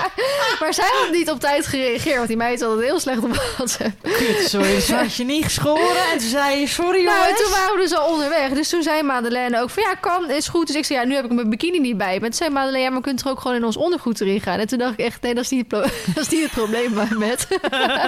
maar 0.60 0.74
zij 0.74 0.88
had 1.00 1.10
niet 1.12 1.30
op 1.30 1.40
tijd 1.40 1.66
gereageerd. 1.66 2.16
Want 2.16 2.28
die 2.28 2.36
meid 2.36 2.60
had 2.60 2.70
het 2.76 2.80
heel 2.84 3.00
slecht 3.00 3.22
op 3.24 3.34
WhatsApp. 3.56 3.90
Kut, 4.02 4.48
sorry. 4.48 4.74
Dus 4.74 4.90
had 4.92 5.14
je 5.14 5.24
niet 5.24 5.44
geschoren. 5.44 5.96
En 6.12 6.18
toen 6.18 6.28
zei 6.28 6.60
je, 6.60 6.66
sorry 6.66 7.04
Nou, 7.04 7.16
en 7.16 7.22
jongens. 7.22 7.42
toen 7.42 7.50
waren 7.50 7.74
we 7.74 7.80
dus 7.80 7.94
al 7.94 8.06
onderweg. 8.12 8.50
Dus 8.50 8.68
toen 8.68 8.82
zei 8.82 9.02
Madeleine 9.02 9.60
ook 9.60 9.70
van 9.70 9.82
ja, 9.82 9.94
kan, 9.94 10.30
is 10.30 10.48
goed. 10.48 10.66
Dus 10.66 10.76
ik 10.76 10.84
zei 10.84 10.98
ja, 11.00 11.04
nu 11.06 11.14
heb 11.14 11.24
ik 11.24 11.30
mijn 11.32 11.50
bikini 11.50 11.78
niet 11.78 11.96
bij. 11.96 12.10
Maar 12.20 12.28
toen 12.28 12.32
zei 12.38 12.50
Madeleine, 12.50 12.78
ja, 12.84 12.88
maar 12.88 12.96
we 12.98 13.02
kunnen 13.04 13.22
toch 13.22 13.32
ook 13.32 13.40
gewoon 13.40 13.56
in 13.56 13.64
ons 13.64 13.76
ondergoed 13.76 14.20
erin 14.20 14.40
gaan. 14.40 14.58
En 14.58 14.66
toen 14.66 14.78
dacht 14.78 14.92
ik 14.92 14.98
echt, 15.06 15.22
nee, 15.22 15.34
dat 15.34 15.44
is 15.44 15.50
niet 15.50 15.70
dat 15.70 15.86
is 16.14 16.28
niet 16.28 16.42
het 16.42 16.50
probleem 16.52 16.94
met. 17.18 17.46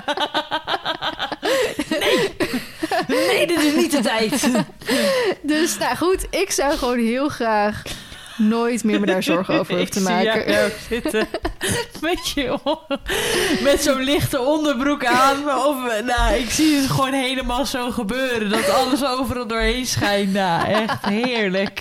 Nee, 3.09 3.47
dit 3.47 3.63
is 3.63 3.75
niet 3.75 3.91
de 3.91 4.01
tijd. 4.01 4.51
Dus 5.43 5.79
nou 5.79 5.97
goed, 5.97 6.27
ik 6.31 6.51
zou 6.51 6.77
gewoon 6.77 6.99
heel 6.99 7.29
graag 7.29 7.83
nooit 8.39 8.85
meer 8.85 9.01
me 9.01 9.07
daar 9.07 9.23
zorgen 9.23 9.55
over 9.59 9.75
hoeven 9.77 9.93
te 9.93 9.99
Ik 10.01 10.07
zie 10.07 10.15
maken. 10.15 10.71
zitten 10.89 11.29
met, 12.01 12.29
je, 12.35 12.59
met 13.63 13.83
zo'n 13.83 14.03
lichte 14.03 14.41
onderbroek 14.41 15.05
aan. 15.05 15.37
Of, 15.67 15.77
nou, 16.05 16.35
ik 16.35 16.51
zie 16.51 16.77
het 16.77 16.91
gewoon 16.91 17.13
helemaal 17.13 17.67
zo 17.67 17.91
gebeuren. 17.91 18.51
Dat 18.51 18.71
alles 18.71 19.05
overal 19.05 19.47
doorheen 19.47 19.87
schijnt. 19.87 20.33
Nou, 20.33 20.69
echt 20.69 21.07
heerlijk. 21.07 21.81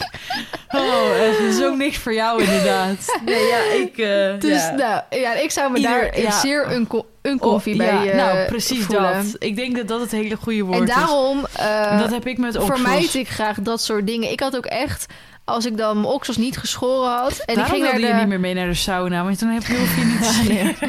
Oh, 0.69 1.19
echt, 1.27 1.37
het 1.37 1.53
is 1.55 1.63
ook 1.63 1.75
niks 1.77 1.97
voor 1.97 2.13
jou 2.13 2.43
inderdaad. 2.43 3.19
Nee, 3.25 3.45
ja, 3.45 3.57
ik... 3.57 3.97
eh, 3.97 4.39
Dus 4.39 4.61
ja. 4.63 4.71
nou, 4.75 5.01
ja, 5.21 5.33
ik 5.33 5.51
zou 5.51 5.71
me 5.71 5.77
Ieder- 5.77 5.91
daar 6.11 6.19
ja. 6.21 6.31
zeer 6.39 6.71
unco- 6.73 7.05
uncomfy 7.21 7.71
Oh, 7.71 7.77
bij 7.77 7.85
ja, 8.05 8.05
eh, 8.11 8.15
Nou, 8.15 8.45
precies 8.47 8.83
voelen. 8.85 9.13
dat. 9.23 9.35
Ik 9.39 9.55
denk 9.55 9.75
dat 9.77 9.87
dat 9.87 9.99
het 10.01 10.11
hele 10.11 10.35
goede 10.35 10.61
woord 10.61 10.77
En 10.79 10.87
is. 10.87 10.93
daarom 10.95 11.45
eh, 11.55 11.99
dat 11.99 12.11
heb 12.11 12.27
ik 12.27 12.37
met 12.37 12.57
vermijd 12.59 13.13
ik 13.13 13.29
graag 13.29 13.57
dat 13.61 13.81
soort 13.81 14.07
dingen. 14.07 14.31
Ik 14.31 14.39
had 14.39 14.55
ook 14.57 14.65
echt, 14.65 15.05
als 15.47 15.65
ik 15.65 15.77
dan 15.77 15.99
mijn 16.01 16.13
oksels 16.13 16.37
niet 16.37 16.57
geschoren 16.57 17.11
had... 17.11 17.37
en 17.37 17.55
Daarom 17.55 17.63
ik 17.63 17.69
ging 17.69 17.81
naar 17.81 17.91
wilde 17.91 18.07
de... 18.07 18.13
je 18.13 18.19
niet 18.19 18.27
meer 18.27 18.39
mee 18.39 18.53
naar 18.53 18.67
de 18.67 18.73
sauna, 18.73 19.23
want 19.23 19.39
dan 19.39 19.49
heb 19.49 19.63
je, 19.63 19.77
hoef 19.77 19.95
je 19.95 20.05
niet 20.05 20.77
te 20.77 20.85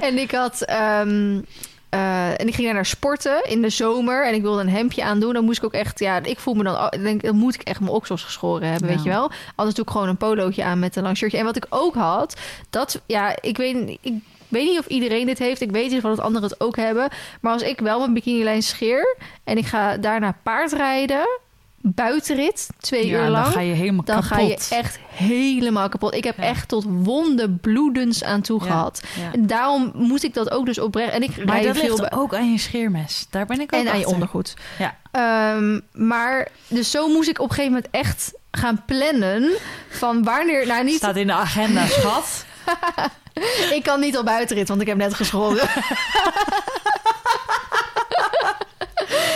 en 0.06 0.18
ik 0.18 0.30
had. 0.30 0.62
ehm, 0.62 1.40
eh, 1.88 2.40
en 2.40 2.46
ik 2.46 2.54
ging 2.54 2.66
daar 2.66 2.74
naar 2.74 2.86
sporten 2.86 3.44
in 3.44 3.62
de 3.62 3.68
zomer. 3.68 4.26
En 4.26 4.34
ik 4.34 4.42
wilde 4.42 4.60
een 4.60 4.68
hemdje 4.68 5.04
aandoen. 5.04 5.32
Dan 5.32 5.44
moest 5.44 5.58
ik 5.58 5.64
ook 5.64 5.72
echt. 5.72 5.98
Ja, 5.98 6.22
ik 6.22 6.38
voel 6.38 6.54
me 6.54 6.62
dan. 6.62 6.92
denk, 7.02 7.22
dan 7.22 7.36
moet 7.36 7.54
ik 7.54 7.62
echt 7.62 7.80
mijn 7.80 7.92
oksels 7.92 8.22
geschoren 8.22 8.68
hebben. 8.68 8.88
Ja. 8.88 8.94
Weet 8.94 9.04
je 9.04 9.10
wel? 9.10 9.30
Anders 9.54 9.76
doe 9.76 9.84
ik 9.84 9.90
gewoon 9.90 10.08
een 10.08 10.16
polootje 10.16 10.64
aan 10.64 10.78
met 10.78 10.96
een 10.96 11.02
lang 11.02 11.16
shirtje. 11.16 11.38
En 11.38 11.44
wat 11.44 11.56
ik 11.56 11.66
ook 11.68 11.94
had. 11.94 12.36
Dat. 12.70 13.00
Ja, 13.06 13.36
ik 13.40 13.56
weet. 13.56 13.98
Ik, 14.00 14.12
weet 14.48 14.66
niet 14.66 14.78
of 14.78 14.86
iedereen 14.86 15.26
dit 15.26 15.38
heeft. 15.38 15.60
Ik 15.60 15.70
weet 15.70 15.90
niet 15.90 16.04
of 16.04 16.10
dat 16.10 16.24
anderen 16.24 16.48
het 16.48 16.60
ook 16.60 16.76
hebben. 16.76 17.08
Maar 17.40 17.52
als 17.52 17.62
ik 17.62 17.80
wel 17.80 17.98
mijn 17.98 18.12
bikinilijn 18.12 18.62
scheer. 18.62 19.16
en 19.44 19.56
ik 19.56 19.66
ga 19.66 19.96
daarna 19.96 20.36
paardrijden. 20.42 21.26
Buitenrit. 21.82 22.68
twee 22.80 23.06
Ja, 23.06 23.12
uur 23.16 23.22
dan 23.22 23.30
lang. 23.30 23.46
ga 23.46 23.60
je 23.60 23.72
helemaal 23.74 24.04
dan 24.04 24.14
kapot. 24.20 24.28
ga 24.28 24.38
je 24.40 24.56
echt 24.70 24.98
helemaal 25.12 25.88
kapot. 25.88 26.14
Ik 26.14 26.24
heb 26.24 26.36
Ja. 26.36 26.42
echt 26.42 26.68
tot 26.68 26.84
wonden 26.88 27.58
bloedens 27.60 28.24
aan 28.24 28.40
toe 28.42 28.60
Ja, 28.60 28.66
gehad. 28.66 29.02
En 29.32 29.46
daarom 29.46 29.90
moet 29.94 30.22
ik 30.24 30.34
dat 30.34 30.50
ook 30.50 30.66
dus 30.66 30.78
oprecht. 30.78 31.12
En 31.12 31.22
ik 31.22 31.44
Maar 31.44 31.62
dat 31.62 31.76
veel 31.76 31.96
ligt 31.96 32.12
ook 32.12 32.34
aan 32.34 32.52
je 32.52 32.58
scheermes. 32.58 33.26
Daar 33.30 33.46
ben 33.46 33.60
ik 33.60 33.74
ook 33.74 33.80
en 33.80 33.90
aan 33.92 33.98
je 33.98 34.06
ondergoed. 34.06 34.54
Ja. 34.78 34.96
Ehm, 35.12 35.80
maar 35.92 36.48
dus 36.68 36.90
zo 36.90 37.08
moest 37.08 37.28
ik 37.28 37.38
op 37.40 37.48
een 37.48 37.54
gegeven 37.54 37.72
moment 37.74 37.90
echt 37.92 38.32
gaan 38.50 38.82
plannen 38.86 39.50
van 39.90 40.22
wanneer. 40.24 40.66
Nou, 40.66 40.84
niet. 40.84 40.96
Staat 40.96 41.16
in 41.16 41.26
de 41.26 41.32
agenda, 41.32 41.86
schat. 42.00 42.44
Ik 43.70 43.82
kan 43.82 44.00
niet 44.00 44.16
al 44.16 44.24
buitenrit, 44.24 44.68
want 44.68 44.80
ik 44.80 44.86
heb 44.86 44.96
net 44.96 45.14
geschoren. 45.14 45.68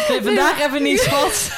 Nee, 0.08 0.22
vandaag 0.28 0.60
even 0.60 0.82
niet, 0.82 1.00
schat. 1.00 1.50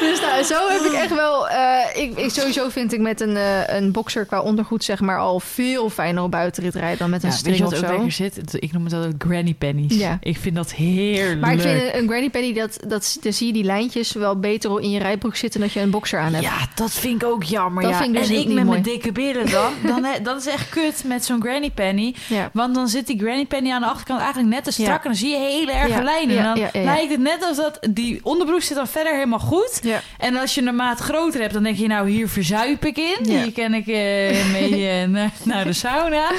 Dus 0.00 0.20
nou, 0.20 0.42
zo 0.42 0.68
heb 0.68 0.80
ik 0.80 0.92
echt 0.92 1.14
wel. 1.14 1.48
eh, 1.48 2.02
ik, 2.02 2.18
ik, 2.18 2.30
sowieso 2.30 2.68
vind 2.68 2.92
ik 2.92 3.00
met 3.00 3.20
een, 3.20 3.36
eh, 3.36 3.76
een 3.76 3.92
boxer 3.92 4.24
qua 4.24 4.40
ondergoed, 4.40 4.84
zeg 4.84 5.00
maar, 5.00 5.18
al 5.18 5.40
veel 5.40 5.90
fijner 5.90 6.22
op 6.22 6.30
buitenrit 6.30 6.74
rijden 6.74 6.98
dan 6.98 7.10
met 7.10 7.22
een 7.22 7.28
Ja, 7.30 7.34
string 7.34 7.64
of 7.64 7.74
zo. 7.76 8.08
zit? 8.08 8.40
Ik 8.62 8.72
noem 8.72 8.84
het 8.84 8.92
altijd 8.92 9.14
granny 9.18 9.54
pennies. 9.58 9.96
Ja. 9.98 10.18
Ik 10.20 10.36
vind 10.36 10.54
dat 10.56 10.72
heerlijk. 10.72 11.40
Maar 11.40 11.52
ik 11.52 11.60
vind 11.60 11.94
een, 11.94 12.08
granny 12.08 12.30
penny, 12.30 12.52
dat, 12.52 12.78
dat, 12.86 13.16
dan 13.20 13.32
zie 13.32 13.46
je 13.46 13.52
die 13.52 13.64
lijntjes 13.64 14.12
wel 14.12 14.38
beter 14.38 14.80
in 14.80 14.90
je 14.90 14.98
rijbroek 14.98 15.36
zitten 15.36 15.60
dan 15.60 15.68
dat 15.68 15.78
je 15.78 15.82
een 15.84 15.90
boxer 15.90 16.18
aan 16.18 16.32
hebt. 16.32 16.44
Ja, 16.44 16.56
dat 16.74 16.90
vind 16.92 17.22
ik 17.22 17.28
ook 17.28 17.42
jammer. 17.42 17.82
Dat 17.82 17.92
ja. 17.92 17.98
vind 17.98 18.14
ik 18.14 18.20
dus 18.20 18.28
en 18.28 18.34
ik 18.36 18.46
met 18.46 18.54
mooi. 18.54 18.66
mijn 18.68 18.82
dikke 18.82 19.12
billen 19.12 19.50
dan. 19.50 19.72
dan 19.82 20.06
dat 20.22 20.40
is 20.40 20.46
echt 20.46 20.68
kut 20.68 21.02
met 21.06 21.24
zo'n 21.24 21.40
granny 21.42 21.70
penny. 21.70 22.14
Ja. 22.28 22.50
Want 22.52 22.74
dan 22.74 22.88
zit 22.88 23.06
die 23.06 23.18
granny 23.18 23.46
penny 23.46 23.70
aan 23.70 23.80
de 23.80 23.86
achterkant 23.86 24.20
eigenlijk 24.20 24.54
net 24.54 24.64
te 24.64 24.70
strak. 24.72 24.96
En 25.02 25.10
dan 25.10 25.14
zie 25.14 25.30
je 25.30 25.36
hele 25.38 25.72
erge 25.72 26.02
lijnen. 26.02 26.36
en 26.38 26.44
dan 26.44 26.84
lijkt 26.84 27.10
het 27.10 27.20
net 27.20 27.44
als 27.44 27.56
dat 27.56 27.78
die 27.90 28.20
onderbroek 28.22 28.62
zit 28.62 28.76
dan 28.76 28.86
verder 28.88 29.12
helemaal 29.14 29.38
goed. 29.38 29.67
Ja. 29.82 30.00
En 30.18 30.36
als 30.36 30.54
je 30.54 30.62
een 30.62 30.74
maat 30.74 30.98
groter 30.98 31.40
hebt, 31.40 31.52
dan 31.52 31.62
denk 31.62 31.76
je 31.76 31.86
nou 31.86 32.08
hier 32.08 32.28
verzuip 32.28 32.84
ik 32.84 32.96
in. 32.96 33.18
Ja. 33.22 33.42
Hier 33.42 33.52
kan 33.52 33.74
ik 33.74 33.86
eh, 33.86 34.52
mee 34.52 34.88
eh, 34.88 35.08
naar, 35.52 35.64
de 35.64 35.72
sauna. 35.72 36.30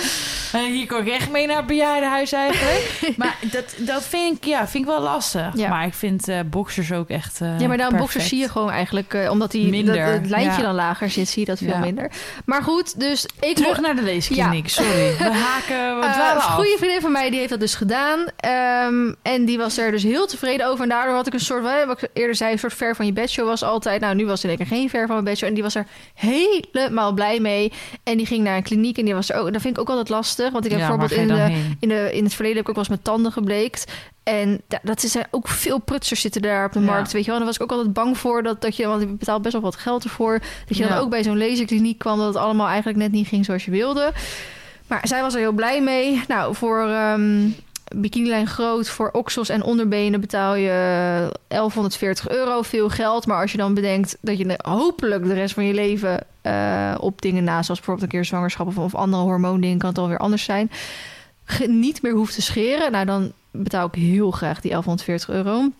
Eh, 0.51 0.61
hier 0.61 0.87
kon 0.87 0.99
ik 0.99 1.07
echt 1.07 1.31
mee 1.31 1.47
naar 1.47 1.57
het 1.57 1.65
bejaardenhuis 1.65 2.31
eigenlijk. 2.31 2.99
maar 3.17 3.37
dat, 3.51 3.75
dat 3.77 4.03
vind, 4.03 4.37
ik, 4.37 4.43
ja, 4.45 4.67
vind 4.67 4.83
ik 4.83 4.89
wel 4.89 5.01
lastig. 5.01 5.51
Ja. 5.53 5.69
Maar 5.69 5.85
ik 5.85 5.93
vind 5.93 6.27
boxers 6.45 6.91
ook 6.91 7.09
echt 7.09 7.39
Ja, 7.57 7.67
maar 7.67 7.77
dan 7.77 7.97
boxers 7.97 8.27
zie 8.27 8.39
je 8.39 8.49
gewoon 8.49 8.71
eigenlijk, 8.71 9.27
omdat 9.29 9.51
die, 9.51 9.69
Minder, 9.69 10.05
dat, 10.05 10.13
het 10.13 10.29
lijntje 10.29 10.61
dan 10.61 10.75
lager 10.75 11.09
zit, 11.09 11.27
zie 11.27 11.39
je 11.39 11.45
dat 11.45 11.57
veel 11.57 11.77
minder. 11.77 12.11
Maar 12.45 12.63
goed, 12.63 12.99
dus 12.99 13.25
ik 13.39 13.55
Terug 13.55 13.79
naar 13.79 13.95
de 13.95 14.01
leeskliniek, 14.01 14.69
sorry. 14.69 15.17
We 15.17 15.31
haken, 15.31 16.35
een 16.35 16.41
goede 16.41 16.75
vriendin 16.77 17.01
van 17.01 17.11
mij 17.11 17.29
die 17.29 17.39
heeft 17.39 17.49
dat 17.49 17.59
dus 17.59 17.75
gedaan. 17.75 18.25
Ehm, 18.35 19.13
en 19.21 19.45
die 19.45 19.57
was 19.57 19.77
er 19.77 19.91
dus 19.91 20.03
heel 20.03 20.27
tevreden 20.27 20.67
over. 20.67 20.83
En 20.83 20.89
daardoor 20.89 21.15
had 21.15 21.27
ik 21.27 21.33
een 21.33 21.39
soort, 21.39 21.63
wat 21.85 22.01
ik 22.01 22.09
eerder 22.13 22.35
zei, 22.35 22.51
een 22.51 22.59
soort 22.59 22.73
ver 22.73 22.95
van 22.95 23.05
je 23.05 23.13
bedshow 23.19 23.45
was 23.47 23.63
altijd. 23.63 24.01
Nou, 24.01 24.15
nu 24.15 24.25
was 24.25 24.41
er 24.41 24.47
denk 24.47 24.59
ik 24.59 24.67
geen 24.67 24.89
ver 24.89 25.05
van 25.05 25.13
mijn 25.13 25.23
bedshow. 25.23 25.47
En 25.47 25.53
die 25.53 25.63
was 25.63 25.75
er 25.75 25.85
helemaal 26.13 27.11
blij 27.13 27.39
mee. 27.39 27.71
En 28.03 28.17
die 28.17 28.25
ging 28.25 28.43
naar 28.43 28.55
een 28.57 28.63
kliniek 28.63 28.97
en 28.97 29.05
die 29.05 29.13
was 29.13 29.29
er 29.29 29.35
ook. 29.39 29.53
Dat 29.53 29.61
vind 29.61 29.75
ik 29.75 29.81
ook 29.81 29.89
altijd 29.89 30.09
lastig. 30.09 30.51
Want 30.51 30.65
ik 30.65 30.71
heb 30.71 30.79
Ja, 30.79 30.87
bijvoorbeeld 30.87 31.19
in, 31.21 31.27
de, 31.27 31.65
in, 31.79 31.89
de, 31.89 32.09
in 32.13 32.23
het 32.23 32.33
verleden 32.33 32.57
heb 32.57 32.63
ik 32.69 32.69
ook 32.69 32.75
wel 32.75 32.85
eens 32.89 33.03
mijn 33.03 33.15
tanden 33.15 33.31
gebleekt. 33.31 33.91
En 34.23 34.61
da- 34.67 34.79
dat 34.83 35.03
is 35.03 35.15
er 35.15 35.25
ook 35.31 35.47
veel 35.47 35.79
prutsers 35.79 36.21
zitten 36.21 36.41
daar 36.41 36.65
op 36.65 36.71
de 36.73 36.79
Ja. 36.79 36.85
markt, 36.85 37.11
weet 37.11 37.25
je 37.25 37.31
wel. 37.31 37.39
En 37.39 37.45
daar 37.45 37.53
was 37.53 37.55
ik 37.65 37.71
ook 37.71 37.77
altijd 37.77 37.93
bang 37.93 38.17
voor 38.17 38.43
dat, 38.43 38.61
dat 38.61 38.75
je, 38.75 38.87
want 38.87 39.01
je 39.01 39.07
betaalt 39.07 39.41
best 39.41 39.53
wel 39.53 39.61
wat 39.63 39.75
geld 39.75 40.03
ervoor, 40.03 40.39
dat 40.67 40.77
je 40.77 40.87
dan 40.87 40.97
ook 40.97 41.09
bij 41.09 41.23
zo'n 41.23 41.37
laserkliniek 41.37 41.97
kwam 41.97 42.17
dat 42.17 42.27
het 42.27 42.35
allemaal 42.35 42.67
eigenlijk 42.67 42.97
net 42.97 43.11
niet 43.11 43.27
ging 43.27 43.45
zoals 43.45 43.65
je 43.65 43.71
wilde. 43.71 44.11
Maar 44.87 45.07
zij 45.07 45.21
was 45.21 45.33
er 45.33 45.39
heel 45.39 45.51
blij 45.51 45.81
mee. 45.81 46.21
Nou, 46.27 46.55
voor 46.55 46.87
ehm 46.87 47.47
bikinilijn 47.95 48.47
groot, 48.47 48.89
voor 48.89 49.09
oksels 49.11 49.49
en 49.49 49.63
onderbenen 49.63 50.21
betaal 50.21 50.55
je 50.55 50.69
1140 51.47 52.29
euro. 52.29 52.61
Veel 52.61 52.89
geld. 52.89 53.25
Maar 53.25 53.41
als 53.41 53.51
je 53.51 53.57
dan 53.57 53.73
bedenkt 53.73 54.17
dat 54.21 54.37
je 54.37 54.59
hopelijk 54.61 55.23
de 55.23 55.33
rest 55.33 55.53
van 55.53 55.65
je 55.65 55.73
leven 55.73 56.25
eh, 56.41 56.95
op 56.99 57.21
dingen 57.21 57.43
na, 57.43 57.63
zoals 57.63 57.79
bijvoorbeeld 57.79 58.01
een 58.01 58.17
keer 58.17 58.25
zwangerschap 58.25 58.67
of, 58.67 58.77
of 58.77 58.95
andere 58.95 59.23
hormoondingen, 59.23 59.77
kan 59.77 59.89
het 59.89 59.97
alweer 59.97 60.17
anders 60.17 60.43
zijn. 60.43 60.71
niet 61.67 62.01
meer 62.01 62.13
hoeft 62.13 62.33
te 62.33 62.41
scheren. 62.41 62.91
Nou, 62.91 63.05
dan 63.05 63.31
betaal 63.51 63.87
ik 63.87 63.93
heel 63.93 64.31
graag 64.31 64.61
die 64.61 64.71
1140 64.71 65.29
euro. 65.29 65.71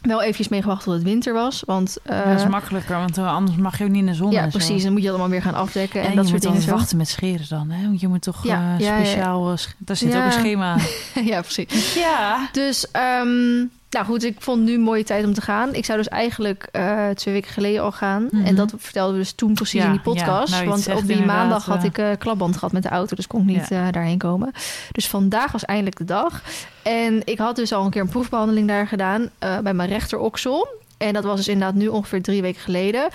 Wel 0.00 0.20
eventjes 0.20 0.48
meegewacht 0.48 0.84
tot 0.84 0.94
het 0.94 1.02
winter 1.02 1.32
was. 1.32 1.62
Want 1.66 1.96
eh, 2.02 2.16
Ja, 2.18 2.24
dat 2.30 2.40
is 2.40 2.46
makkelijker, 2.46 2.96
want 2.96 3.18
eh, 3.18 3.34
anders 3.34 3.56
mag 3.56 3.78
je 3.78 3.84
ook 3.84 3.90
niet 3.90 4.00
in 4.00 4.06
de 4.06 4.14
zon. 4.14 4.30
ja, 4.30 4.42
zo. 4.42 4.48
precies. 4.58 4.82
Dan 4.82 4.92
moet 4.92 5.02
je 5.02 5.08
allemaal 5.08 5.28
weer 5.28 5.42
gaan 5.42 5.54
afdekken 5.54 6.00
en, 6.02 6.06
En, 6.10 6.16
dat 6.16 6.24
je 6.24 6.30
soort 6.30 6.44
moet 6.52 6.60
dingen. 6.62 6.74
wachten 6.76 6.96
met 6.96 7.08
scheren 7.08 7.46
dan, 7.48 7.70
hè? 7.70 7.82
Want 7.86 8.00
je 8.00 8.08
moet 8.08 8.22
toch 8.22 8.44
Ja, 8.44 8.74
eh, 8.74 8.80
ja, 8.86 8.96
ja. 8.96 9.04
speciaal... 9.04 9.50
eh, 9.50 9.56
sch- 9.56 9.72
Daar 9.78 9.96
zit 9.96 10.12
Ja. 10.12 10.18
ook 10.18 10.24
een 10.24 10.32
schema 10.32 10.72
aan. 10.72 10.80
ja, 11.32 11.40
precies. 11.40 11.94
Ja. 11.94 12.48
Dus, 12.52 12.90
ehm, 12.90 13.64
nou 13.90 14.06
goed, 14.06 14.24
ik 14.24 14.36
vond 14.38 14.62
nu 14.62 14.74
een 14.74 14.80
mooie 14.80 15.04
tijd 15.04 15.24
om 15.24 15.34
te 15.34 15.40
gaan. 15.40 15.74
Ik 15.74 15.84
zou 15.84 15.98
dus 15.98 16.08
eigenlijk 16.08 16.68
eh, 16.72 17.08
twee 17.08 17.34
weken 17.34 17.50
geleden 17.50 17.82
al 17.82 17.92
gaan. 17.92 18.28
Mhm. 18.30 18.44
En 18.44 18.54
dat 18.54 18.72
vertelden 18.76 19.12
we 19.12 19.20
dus 19.20 19.32
toen 19.32 19.54
precies 19.54 19.80
Ja, 19.80 19.86
in 19.86 19.90
die 19.90 20.00
ja. 20.04 20.24
podcast. 20.24 20.52
Nou, 20.52 20.68
want 20.68 20.94
op 20.94 21.06
die 21.06 21.24
maandag 21.24 21.64
had 21.64 21.84
ik 21.84 21.98
eh 21.98 22.08
klapband 22.18 22.54
gehad 22.54 22.72
met 22.72 22.82
de 22.82 22.88
auto. 22.88 23.16
Dus 23.16 23.26
kon 23.26 23.40
ik 23.40 23.46
niet 23.46 23.70
eh, 23.70 23.86
daarheen 23.90 24.18
komen. 24.18 24.52
Dus 24.92 25.08
vandaag 25.08 25.52
was 25.52 25.64
eindelijk 25.64 25.96
de 25.96 26.04
dag. 26.04 26.42
En 26.82 27.22
ik 27.24 27.38
had 27.38 27.56
dus 27.56 27.72
al 27.72 27.84
een 27.84 27.90
keer 27.90 28.00
een 28.00 28.08
proefbehandeling 28.08 28.68
daar 28.68 28.86
gedaan. 28.86 29.30
bij 29.38 29.74
mijn 29.74 29.88
rechteroksel. 29.88 30.68
En 30.98 31.12
dat 31.12 31.24
was 31.24 31.36
dus 31.36 31.48
inderdaad 31.48 31.74
nu 31.74 31.86
ongeveer 31.88 32.22
drie 32.22 32.42
weken 32.42 32.60
geleden. 32.60 33.08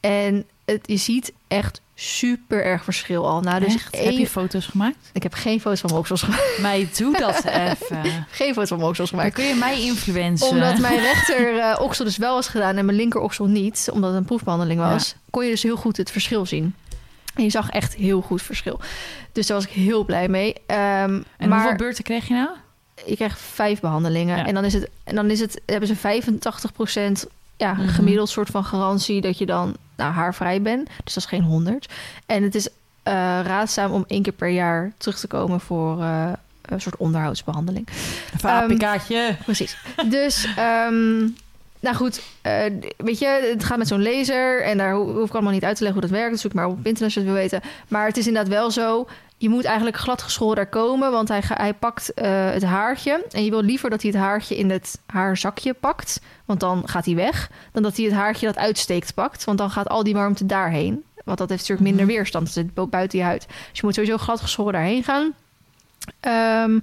En 0.00 0.44
het, 0.64 0.80
je 0.82 0.96
ziet 0.96 1.32
echt 1.48 1.80
super 2.02 2.64
erg 2.64 2.84
verschil 2.84 3.28
al. 3.28 3.40
Nou, 3.40 3.60
dus? 3.60 3.74
Heb 3.90 4.10
je 4.12 4.26
foto's 4.26 4.66
gemaakt? 4.66 4.96
ik 5.12 5.22
heb 5.22 5.32
geen 5.34 5.60
foto's 5.60 5.80
van 5.80 5.88
mijn 5.90 6.00
oksels 6.02 6.22
gemaakt. 6.22 6.58
Mij 6.60 6.88
doe 6.96 7.18
dat 7.18 7.44
even. 7.66 8.26
Geen 8.30 8.52
foto's 8.54 8.68
van 8.68 8.76
mijn 8.78 8.88
oksels 8.90 9.10
Dan 9.10 9.18
gemaakt. 9.18 9.34
kun 9.34 9.44
je 9.44 9.54
mij 9.54 9.80
influencen. 9.82 10.48
Omdat 10.48 10.78
mijn 10.78 11.00
rechter 11.12 11.58
eh, 11.58 11.80
oksel 11.80 12.04
dus 12.04 12.16
wel 12.16 12.34
was 12.34 12.48
gedaan 12.48 12.76
en 12.76 12.84
mijn 12.84 12.96
linker 12.96 13.20
oksel 13.20 13.46
niet, 13.46 13.88
omdat 13.92 14.10
het 14.10 14.18
een 14.18 14.24
proefbehandeling 14.26 14.80
was, 14.80 15.14
kon 15.30 15.44
je 15.44 15.50
dus 15.50 15.62
heel 15.62 15.76
goed 15.76 15.96
het 15.96 16.10
verschil 16.10 16.46
zien. 16.46 16.74
En 17.34 17.42
je 17.44 17.50
zag 17.50 17.70
echt 17.70 17.94
heel 17.94 18.20
goed 18.20 18.42
verschil. 18.42 18.80
Dus 19.32 19.46
daar 19.46 19.56
was 19.56 19.66
ik 19.66 19.72
heel 19.72 20.04
blij 20.04 20.28
mee. 20.28 20.54
Ehm, 20.66 21.20
En 21.36 21.48
maar 21.48 21.58
hoeveel 21.60 21.76
beurten 21.76 22.04
kreeg 22.04 22.28
je 22.28 22.34
nou? 22.34 22.48
ik 23.04 23.16
kreeg 23.16 23.38
vijf 23.38 23.80
behandelingen. 23.80 24.36
Ja. 24.36 24.46
En 24.46 24.54
dan 24.54 24.64
is 24.64 24.72
het, 24.72 24.88
en 25.04 25.14
dan 25.14 25.30
is 25.30 25.40
het, 25.40 25.60
hebben 25.66 25.88
ze 25.88 25.96
85% 25.96 27.26
ja, 27.56 27.72
Mhm. 27.72 27.88
gemiddeld 27.88 28.28
soort 28.28 28.48
van 28.48 28.64
garantie 28.64 29.20
dat 29.20 29.38
je 29.38 29.46
dan 29.46 29.76
nou, 30.00 30.12
haarvrij 30.12 30.62
bent. 30.62 30.88
Dus 31.04 31.14
dat 31.14 31.22
is 31.22 31.28
geen 31.28 31.42
100. 31.42 31.88
En 32.26 32.42
het 32.42 32.54
is 32.54 32.68
eh, 33.02 33.12
raadzaam 33.44 33.92
om 33.92 34.04
één 34.08 34.22
keer 34.22 34.32
per 34.32 34.48
jaar 34.48 34.92
terug 34.96 35.18
te 35.18 35.26
komen 35.26 35.60
voor 35.60 36.00
eh, 36.02 36.32
een 36.62 36.80
soort 36.80 36.96
onderhoudsbehandeling. 36.96 37.88
Een 38.32 38.40
APK'tje. 38.50 39.36
Precies. 39.44 39.76
Dus, 40.08 40.46
ehm, 40.56 41.18
nou 41.80 41.96
goed, 41.96 42.22
eh, 42.40 42.52
weet 42.96 43.18
je, 43.18 43.48
het 43.52 43.64
gaat 43.64 43.78
met 43.78 43.88
zo'n 43.88 44.02
laser 44.02 44.62
en 44.62 44.78
daar 44.78 44.92
ho- 44.92 45.12
hoef 45.18 45.28
ik 45.28 45.32
allemaal 45.34 45.52
niet 45.52 45.64
uit 45.64 45.76
te 45.76 45.82
leggen 45.84 46.00
hoe 46.00 46.10
dat 46.10 46.18
werkt. 46.18 46.32
Dat 46.32 46.40
zoek 46.40 46.52
maar 46.54 46.66
op 46.66 46.76
internet 46.76 47.02
als 47.02 47.14
je 47.14 47.20
het 47.20 47.28
wil 47.28 47.38
weten. 47.38 47.60
Maar 47.88 48.06
het 48.06 48.16
is 48.16 48.26
inderdaad 48.26 48.52
wel 48.52 48.70
zo. 48.70 49.08
Je 49.40 49.48
moet 49.48 49.64
eigenlijk 49.64 49.96
glad 49.96 50.22
geschoren 50.22 50.56
daar 50.56 50.66
komen, 50.68 51.10
want 51.10 51.28
hij, 51.28 51.40
hij 51.44 51.74
pakt 51.74 52.14
eh, 52.14 52.50
het 52.50 52.62
haartje. 52.64 53.24
En 53.30 53.44
je 53.44 53.50
wil 53.50 53.62
liever 53.62 53.90
dat 53.90 54.02
hij 54.02 54.10
het 54.10 54.20
haartje 54.20 54.56
in 54.56 54.70
het 54.70 55.00
haarzakje 55.06 55.74
pakt, 55.74 56.20
want 56.44 56.60
dan 56.60 56.88
gaat 56.88 57.04
hij 57.04 57.14
weg. 57.14 57.50
Dan 57.72 57.82
dat 57.82 57.96
hij 57.96 58.04
het 58.04 58.14
haartje 58.14 58.46
dat 58.46 58.56
uitsteekt 58.58 59.14
pakt, 59.14 59.44
want 59.44 59.58
dan 59.58 59.70
gaat 59.70 59.88
al 59.88 60.04
die 60.04 60.14
warmte 60.14 60.46
daarheen. 60.46 61.02
Want 61.24 61.38
dat 61.38 61.48
heeft 61.48 61.60
natuurlijk 61.60 61.88
minder 61.88 62.06
Mhm. 62.06 62.14
weerstand, 62.14 62.44
het 62.44 62.52
zit 62.54 62.74
bu- 62.74 62.86
buiten 62.86 63.18
je 63.18 63.24
huid. 63.24 63.46
Dus 63.48 63.56
je 63.80 63.80
moet 63.82 63.94
sowieso 63.94 64.16
glad 64.16 64.40
geschoren 64.40 64.72
daarheen 64.72 65.04
gaan. 65.04 65.32
Ehm, 66.20 66.78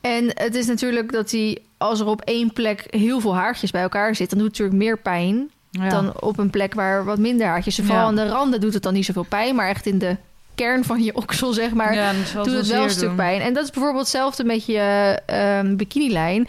en 0.00 0.24
het 0.34 0.54
is 0.54 0.66
natuurlijk 0.66 1.12
dat 1.12 1.30
hij, 1.30 1.58
als 1.76 2.00
er 2.00 2.06
op 2.06 2.20
één 2.20 2.52
plek 2.52 2.84
heel 2.90 3.20
veel 3.20 3.34
haartjes 3.36 3.70
bij 3.70 3.82
elkaar 3.82 4.14
zitten, 4.14 4.38
dan 4.38 4.46
doet 4.46 4.56
het 4.58 4.66
natuurlijk 4.66 4.90
meer 4.90 4.98
pijn 5.02 5.50
Ja. 5.70 5.88
dan 5.88 6.20
op 6.20 6.38
een 6.38 6.50
plek 6.50 6.74
waar 6.74 7.04
wat 7.04 7.18
minder 7.18 7.46
haartjes. 7.46 7.76
Vooral 7.76 7.96
Ja. 7.96 8.04
aan 8.04 8.14
de 8.16 8.28
randen 8.28 8.60
doet 8.60 8.74
het 8.74 8.82
dan 8.82 8.92
niet 8.92 9.04
zoveel 9.04 9.26
pijn, 9.28 9.54
maar 9.54 9.68
echt 9.68 9.86
in 9.86 9.98
de 9.98 10.16
kern 10.54 10.84
van 10.84 11.02
je 11.02 11.14
oksel, 11.14 11.52
zeg 11.52 11.72
maar, 11.72 11.94
ja, 11.94 12.12
doet 12.34 12.52
het 12.52 12.66
wel 12.66 12.82
een 12.82 12.90
stuk 12.90 13.06
doen. 13.06 13.16
pijn. 13.16 13.40
En 13.40 13.54
dat 13.54 13.64
is 13.64 13.70
bijvoorbeeld 13.70 14.02
hetzelfde 14.02 14.44
met 14.44 14.66
je 14.66 15.18
ehm 15.26 15.76
bikinilijn. 15.76 16.48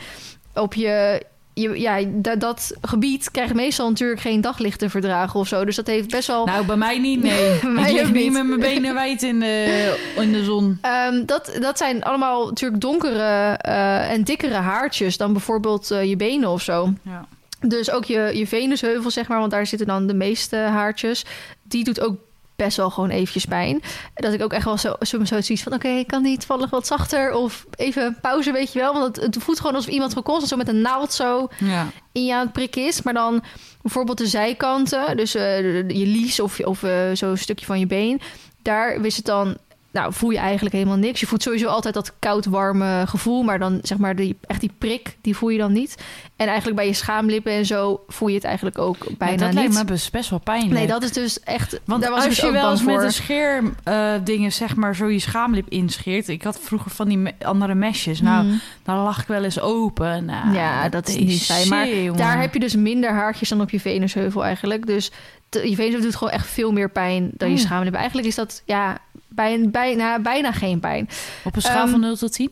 Op 0.53 0.73
je, 0.73 1.23
je 1.53 1.79
ja, 1.79 1.99
dat, 2.07 2.39
dat 2.39 2.73
gebied 2.81 3.31
krijgt 3.31 3.53
meestal 3.53 3.89
natuurlijk 3.89 4.21
geen 4.21 4.41
daglicht 4.41 4.79
te 4.79 4.89
verdragen 4.89 5.39
of 5.39 5.47
zo. 5.47 5.65
Dus 5.65 5.75
dat 5.75 5.87
heeft 5.87 6.09
best 6.09 6.27
wel. 6.27 6.45
Nou, 6.45 6.65
bij 6.65 6.75
mij 6.75 6.99
niet, 6.99 7.21
nee. 7.31 7.59
Mij 7.63 7.89
ik 7.89 7.95
lig 7.95 8.11
niet. 8.11 8.31
met 8.31 8.47
mijn 8.47 8.59
benen 8.59 8.93
wijd 8.93 9.23
in 9.23 9.39
de, 9.39 10.13
in 10.17 10.31
de 10.31 10.43
zon. 10.43 10.77
Ehm, 10.81 11.25
dat, 11.25 11.57
dat 11.59 11.77
zijn 11.77 12.03
allemaal 12.03 12.47
natuurlijk 12.47 12.81
donkere 12.81 13.57
eh, 13.61 14.11
en 14.11 14.23
dikkere 14.23 14.53
haartjes 14.53 15.17
dan 15.17 15.33
bijvoorbeeld 15.33 15.91
eh, 15.91 16.03
je 16.03 16.15
benen 16.15 16.49
of 16.49 16.61
zo. 16.61 16.93
Ja. 17.01 17.25
Dus 17.59 17.91
ook 17.91 18.05
je, 18.05 18.31
je 18.33 18.47
venusheuvel, 18.47 19.11
zeg 19.11 19.27
maar, 19.27 19.39
want 19.39 19.51
daar 19.51 19.67
zitten 19.67 19.87
dan 19.87 20.07
de 20.07 20.13
meeste 20.13 20.55
haartjes. 20.55 21.25
Die 21.63 21.83
doet 21.83 22.01
ook 22.01 22.15
best 22.55 22.77
wel 22.77 22.89
gewoon 22.89 23.09
eventjes 23.09 23.45
pijn. 23.45 23.81
Dat 24.13 24.33
ik 24.33 24.41
ook 24.43 24.53
echt 24.53 24.65
wel 24.65 24.77
zo, 24.77 24.95
zo, 25.01 25.25
zoiets 25.25 25.63
van... 25.63 25.73
oké, 25.73 25.87
ik 25.87 26.07
kan 26.07 26.23
die 26.23 26.37
toevallig 26.37 26.69
wat 26.69 26.87
zachter 26.87 27.33
of 27.33 27.65
even 27.75 28.17
pauze, 28.21 28.51
weet 28.51 28.73
je 28.73 28.79
wel. 28.79 28.93
Want 28.93 29.15
het, 29.15 29.25
het 29.25 29.43
voelt 29.43 29.59
gewoon 29.59 29.75
alsof 29.75 29.93
iemand 29.93 30.13
gekost 30.13 30.47
zo 30.47 30.57
met 30.57 30.67
een 30.67 30.81
naald 30.81 31.13
zo 31.13 31.47
Ja. 31.59 31.87
in 32.11 32.25
je 32.25 32.33
aan 32.33 32.43
het 32.43 32.53
prikken 32.53 32.85
is. 32.85 33.01
Maar 33.01 33.13
dan 33.13 33.43
bijvoorbeeld 33.81 34.17
de 34.17 34.27
zijkanten, 34.27 35.17
dus 35.17 35.35
eh, 35.35 35.57
je 35.89 36.05
lies 36.05 36.39
of, 36.39 36.59
of 36.59 36.83
eh, 36.83 37.09
zo'n 37.13 37.37
stukje 37.37 37.65
van 37.65 37.79
je 37.79 37.87
been... 37.87 38.21
daar 38.61 39.05
is 39.05 39.15
het 39.15 39.25
dan... 39.25 39.57
Nou, 39.95 40.13
voel 40.13 40.29
je 40.29 40.37
eigenlijk 40.37 40.75
helemaal 40.75 40.97
niks. 40.97 41.19
Je 41.19 41.25
voelt 41.27 41.41
sowieso 41.41 41.67
altijd 41.67 41.93
dat 41.93 42.13
koud-warme 42.19 43.03
gevoel. 43.07 43.43
Maar 43.43 43.59
dan 43.59 43.79
zeg 43.81 43.97
maar, 43.97 44.15
die, 44.15 44.37
echt 44.41 44.59
die 44.59 44.71
prik, 44.77 45.17
die 45.21 45.35
voel 45.35 45.49
je 45.49 45.57
dan 45.57 45.71
niet. 45.73 45.95
En 46.35 46.47
eigenlijk 46.47 46.75
bij 46.77 46.87
je 46.87 46.93
schaamlippen 46.93 47.51
en 47.51 47.65
zo 47.65 48.03
voel 48.07 48.27
je 48.27 48.35
het 48.35 48.43
eigenlijk 48.43 48.77
ook 48.77 48.97
bijna 49.17 49.33
Ja, 49.33 49.37
dat 49.39 49.47
niet. 49.63 49.73
lijkt 49.73 49.89
me 49.91 50.09
best, 50.11 50.29
wel 50.29 50.39
pijnlijk. 50.39 50.73
Nee, 50.73 50.87
dat 50.87 51.03
is 51.03 51.11
dus 51.11 51.39
echt... 51.39 51.79
Want 51.85 52.01
daar 52.01 52.11
was 52.11 52.25
als 52.25 52.37
je 52.37 52.51
wel 52.51 52.71
eens 52.71 52.83
met 52.83 53.01
een 53.03 53.11
scheer 53.11 53.63
eh, 53.83 54.13
dingen, 54.23 54.51
zeg 54.51 54.75
maar, 54.75 54.95
zo 54.95 55.07
je 55.09 55.19
schaamlip 55.19 55.69
inscheert. 55.69 56.27
Ik 56.27 56.43
had 56.43 56.59
vroeger 56.59 56.91
van 56.91 57.07
die 57.07 57.17
me- 57.17 57.33
andere 57.41 57.75
mesjes. 57.75 58.21
Nou, 58.21 58.45
Mm. 58.45 58.61
dan 58.83 58.97
lag 58.97 59.21
ik 59.21 59.27
wel 59.27 59.43
eens 59.43 59.59
open. 59.59 60.25
Nou, 60.25 60.53
Ja, 60.53 60.89
dat 60.89 61.07
is 61.07 61.15
niet 61.17 61.43
fijn. 61.43 61.67
Maar. 61.67 61.87
Daar 62.17 62.41
heb 62.41 62.53
je 62.53 62.59
dus 62.59 62.75
minder 62.75 63.11
haartjes 63.13 63.49
dan 63.49 63.61
op 63.61 63.69
je 63.69 63.79
venusheuvel 63.79 64.43
eigenlijk. 64.45 64.85
Dus 64.85 65.11
je 65.49 65.59
venusheuvel 65.61 66.01
doet 66.01 66.15
gewoon 66.15 66.33
echt 66.33 66.47
veel 66.47 66.71
meer 66.71 66.89
pijn 66.89 67.31
dan 67.33 67.49
je 67.49 67.55
Oh. 67.55 67.61
schaamlip. 67.61 67.93
Eigenlijk 67.93 68.27
is 68.27 68.35
dat 68.35 68.61
ja, 68.65 68.97
bij, 69.35 69.69
bijna, 69.69 70.19
bijna 70.19 70.51
geen 70.51 70.79
pijn. 70.79 71.09
Op 71.43 71.55
een 71.55 71.61
schaal 71.61 71.81
Ehm, 71.81 71.89
van 71.89 71.99
0 71.99 72.15
tot 72.17 72.31
10? 72.33 72.51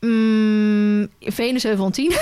Mm, 0.00 1.08
venusheuvel 1.20 1.84
een 1.86 1.92
10. 1.92 2.12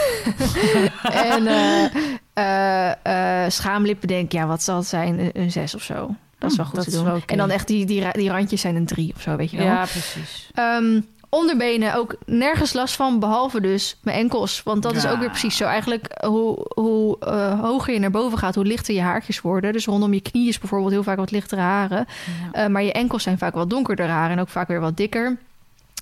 en 1.02 1.46
eh, 1.46 1.84
eh, 2.32 3.44
eh, 3.44 3.50
schaamlippen 3.50 4.08
denk 4.08 4.24
ik, 4.24 4.32
ja, 4.32 4.46
wat 4.46 4.62
zal 4.62 4.76
het 4.76 4.86
zijn? 4.86 5.18
Een, 5.18 5.30
een 5.32 5.50
6 5.52 5.74
of 5.74 5.82
zo. 5.82 6.14
Dat 6.38 6.50
is 6.50 6.56
wel 6.56 6.66
Hm, 6.66 6.70
goed 6.72 6.84
dat 6.84 6.90
te 6.90 6.96
doen. 6.96 7.04
wel 7.04 7.16
oké. 7.16 7.32
En 7.32 7.38
dan 7.38 7.50
echt 7.50 7.66
die, 7.66 7.86
die, 7.86 8.04
die 8.12 8.30
randjes 8.30 8.60
zijn 8.60 8.76
een 8.76 8.86
3 8.86 9.12
of 9.16 9.22
zo, 9.22 9.36
weet 9.36 9.50
je 9.50 9.56
wel. 9.56 9.66
Ja, 9.66 9.84
precies. 9.86 10.50
Ehm, 10.54 11.00
onderbenen 11.28 11.94
ook 11.94 12.16
nergens 12.26 12.72
last 12.72 12.96
van, 12.96 13.18
behalve 13.18 13.60
dus 13.60 13.98
mijn 14.02 14.16
enkels. 14.16 14.62
Want 14.62 14.82
dat 14.82 14.96
is 14.96 15.06
ook 15.06 15.18
weer 15.18 15.30
precies 15.30 15.56
zo. 15.56 15.64
Eigenlijk 15.64 16.24
hoe, 16.24 16.66
hoe 16.74 17.18
eh, 17.20 17.60
hoger 17.60 17.92
je 17.92 17.98
naar 17.98 18.10
boven 18.10 18.38
gaat, 18.38 18.54
hoe 18.54 18.64
lichter 18.64 18.94
je 18.94 19.00
haartjes 19.00 19.40
worden. 19.40 19.72
Dus 19.72 19.86
rondom 19.86 20.14
je 20.14 20.20
knie 20.20 20.48
is 20.48 20.58
bijvoorbeeld 20.58 20.92
heel 20.92 21.02
vaak 21.02 21.16
wat 21.16 21.30
lichtere 21.30 21.60
haren. 21.60 22.06
Ja. 22.52 22.64
Eh, 22.64 22.70
maar 22.70 22.82
je 22.82 22.92
enkels 22.92 23.22
zijn 23.22 23.38
vaak 23.38 23.54
wat 23.54 23.70
donkerder 23.70 24.08
haren 24.08 24.36
en 24.36 24.42
ook 24.42 24.48
vaak 24.48 24.68
weer 24.68 24.80
wat 24.80 24.96
dikker. 24.96 25.36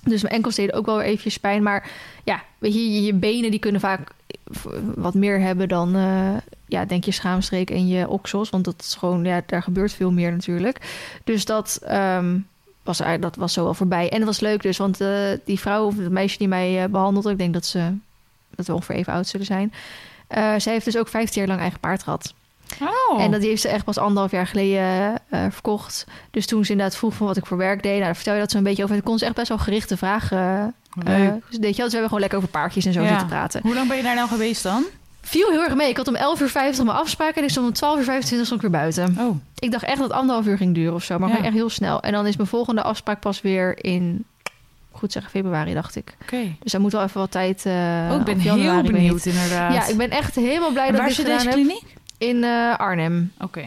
Dus 0.03 0.21
mijn 0.21 0.33
enkels 0.33 0.55
deden 0.55 0.75
ook 0.75 0.85
wel 0.85 0.97
weer 0.97 1.05
eventjes 1.05 1.37
pijn. 1.37 1.63
Maar 1.63 1.89
ja, 2.23 2.43
weet 2.57 2.73
je, 2.73 2.93
je, 2.93 3.03
je 3.03 3.13
benen 3.13 3.51
die 3.51 3.59
kunnen 3.59 3.81
vaak 3.81 4.11
wat 4.95 5.13
meer 5.13 5.39
hebben 5.39 5.67
dan, 5.67 5.95
eh, 5.95 6.37
ja, 6.65 6.85
denk 6.85 7.03
je 7.03 7.11
schaamstreek 7.11 7.69
en 7.69 7.87
je 7.87 8.09
oksels. 8.09 8.49
Want 8.49 8.65
dat 8.65 8.75
is 8.79 8.95
gewoon, 8.95 9.23
ja, 9.23 9.41
daar 9.45 9.63
gebeurt 9.63 9.93
veel 9.93 10.11
meer 10.11 10.31
natuurlijk. 10.31 10.79
Dus 11.23 11.45
dat, 11.45 11.79
ehm, 11.83 12.37
was 12.87 12.99
er, 12.99 13.19
dat 13.19 13.35
was 13.35 13.53
zo 13.53 13.63
wel 13.63 13.73
voorbij. 13.73 14.09
En 14.09 14.15
het 14.17 14.25
was 14.25 14.39
leuk 14.39 14.61
dus, 14.61 14.77
want 14.77 15.01
eh, 15.01 15.09
die 15.45 15.59
vrouw 15.59 15.85
of 15.85 15.97
het 15.97 16.11
meisje 16.11 16.37
die 16.37 16.47
mij 16.47 16.83
eh, 16.83 16.89
behandelde... 16.89 17.31
ik 17.31 17.37
denk 17.37 17.53
dat 17.53 17.65
ze 17.65 17.91
dat 18.55 18.65
we 18.67 18.73
ongeveer 18.73 18.95
even 18.95 19.13
oud 19.13 19.27
zullen 19.27 19.45
zijn... 19.45 19.73
eh 20.27 20.53
zij 20.57 20.73
heeft 20.73 20.85
dus 20.85 20.97
ook 20.97 21.07
15 21.07 21.39
jaar 21.39 21.49
lang 21.49 21.61
eigen 21.61 21.79
paard 21.79 22.03
gehad. 22.03 22.33
Oh. 22.81 23.21
En 23.21 23.31
dat 23.31 23.41
heeft 23.41 23.61
ze 23.61 23.67
echt 23.67 23.83
pas 23.85 23.97
anderhalf 23.97 24.31
jaar 24.31 24.47
geleden 24.47 25.19
verkocht. 25.51 26.05
Dus 26.31 26.45
toen 26.45 26.65
ze 26.65 26.71
inderdaad 26.71 26.97
vroeg 26.97 27.13
van 27.13 27.27
wat 27.27 27.37
ik 27.37 27.45
voor 27.45 27.57
werk 27.57 27.83
deed... 27.83 27.91
nou, 27.91 28.03
daar 28.03 28.15
vertel 28.15 28.33
je 28.33 28.39
dat 28.39 28.53
een 28.53 28.63
beetje 28.63 28.83
over. 28.83 28.95
En 28.95 29.03
kon 29.03 29.17
ze 29.17 29.25
echt 29.25 29.35
best 29.35 29.47
wel 29.47 29.57
gerichte 29.57 29.97
vragen... 29.97 30.73
dus 30.95 31.03
weet 31.05 31.41
je 31.51 31.59
wel, 31.59 31.59
dus 31.59 31.75
we 31.75 31.81
hebben 31.81 32.03
gewoon 32.03 32.19
lekker 32.19 32.37
over 32.37 32.49
paardjes 32.49 32.85
en 32.85 32.93
zo 32.93 33.01
Ja. 33.01 33.07
zitten 33.07 33.27
praten. 33.27 33.61
Hoe 33.63 33.73
lang 33.73 33.87
ben 33.87 33.97
je 33.97 34.03
daar 34.03 34.15
nou 34.15 34.27
geweest 34.27 34.63
dan? 34.63 34.85
Viel 35.27 35.49
heel 35.51 35.63
erg 35.63 35.75
mee. 35.75 35.89
Ik 35.89 35.97
had 35.97 36.07
om 36.07 36.15
11 36.15 36.41
uur 36.41 36.49
50 36.49 36.85
mijn 36.85 36.97
afspraak... 36.97 37.35
en 37.35 37.43
ik 37.43 37.49
stond 37.49 37.67
om 37.67 37.73
12 37.73 37.97
uur 37.97 38.03
25 38.03 38.47
stond 38.47 38.63
ik 38.63 38.69
weer 38.71 38.79
buiten. 38.79 39.15
Oh, 39.19 39.35
Ik 39.59 39.71
dacht 39.71 39.83
echt 39.83 39.97
dat 39.97 40.07
het 40.07 40.17
anderhalf 40.17 40.45
uur 40.45 40.57
ging 40.57 40.75
duren 40.75 40.93
of 40.93 41.03
zo. 41.03 41.17
Maar 41.19 41.27
Ja. 41.27 41.33
gewoon 41.33 41.47
echt 41.49 41.57
heel 41.59 41.69
snel. 41.69 42.01
En 42.01 42.11
dan 42.11 42.27
is 42.27 42.35
mijn 42.35 42.47
volgende 42.49 42.81
afspraak 42.81 43.19
pas 43.19 43.41
weer 43.41 43.83
in... 43.85 44.25
Goed 44.91 45.11
zeggen, 45.11 45.31
februari 45.31 45.73
dacht 45.73 45.95
ik. 45.95 46.15
oké. 46.21 46.55
Dus 46.59 46.71
daar 46.71 46.81
moet 46.81 46.91
wel 46.91 47.03
even 47.03 47.19
wat 47.19 47.31
tijd... 47.31 47.65
eh 47.65 47.73
Oh, 48.11 48.17
ik 48.19 48.23
ben 48.25 48.39
heel 48.39 48.81
benieuwd 48.81 49.25
inderdaad. 49.25 49.73
Ja, 49.73 49.87
ik 49.87 49.97
ben 49.97 50.09
echt 50.09 50.35
helemaal 50.35 50.71
blij 50.71 50.85
En 50.85 50.91
dat 50.91 51.01
waar 51.01 51.09
ik 51.09 51.15
dit 51.15 51.25
gedaan 51.25 51.37
deze 51.45 51.49
heb. 51.57 51.65
kliniek? 51.65 51.93
In 52.17 52.43
eh, 52.43 52.77
Arnhem. 52.77 53.31
Oké, 53.39 53.65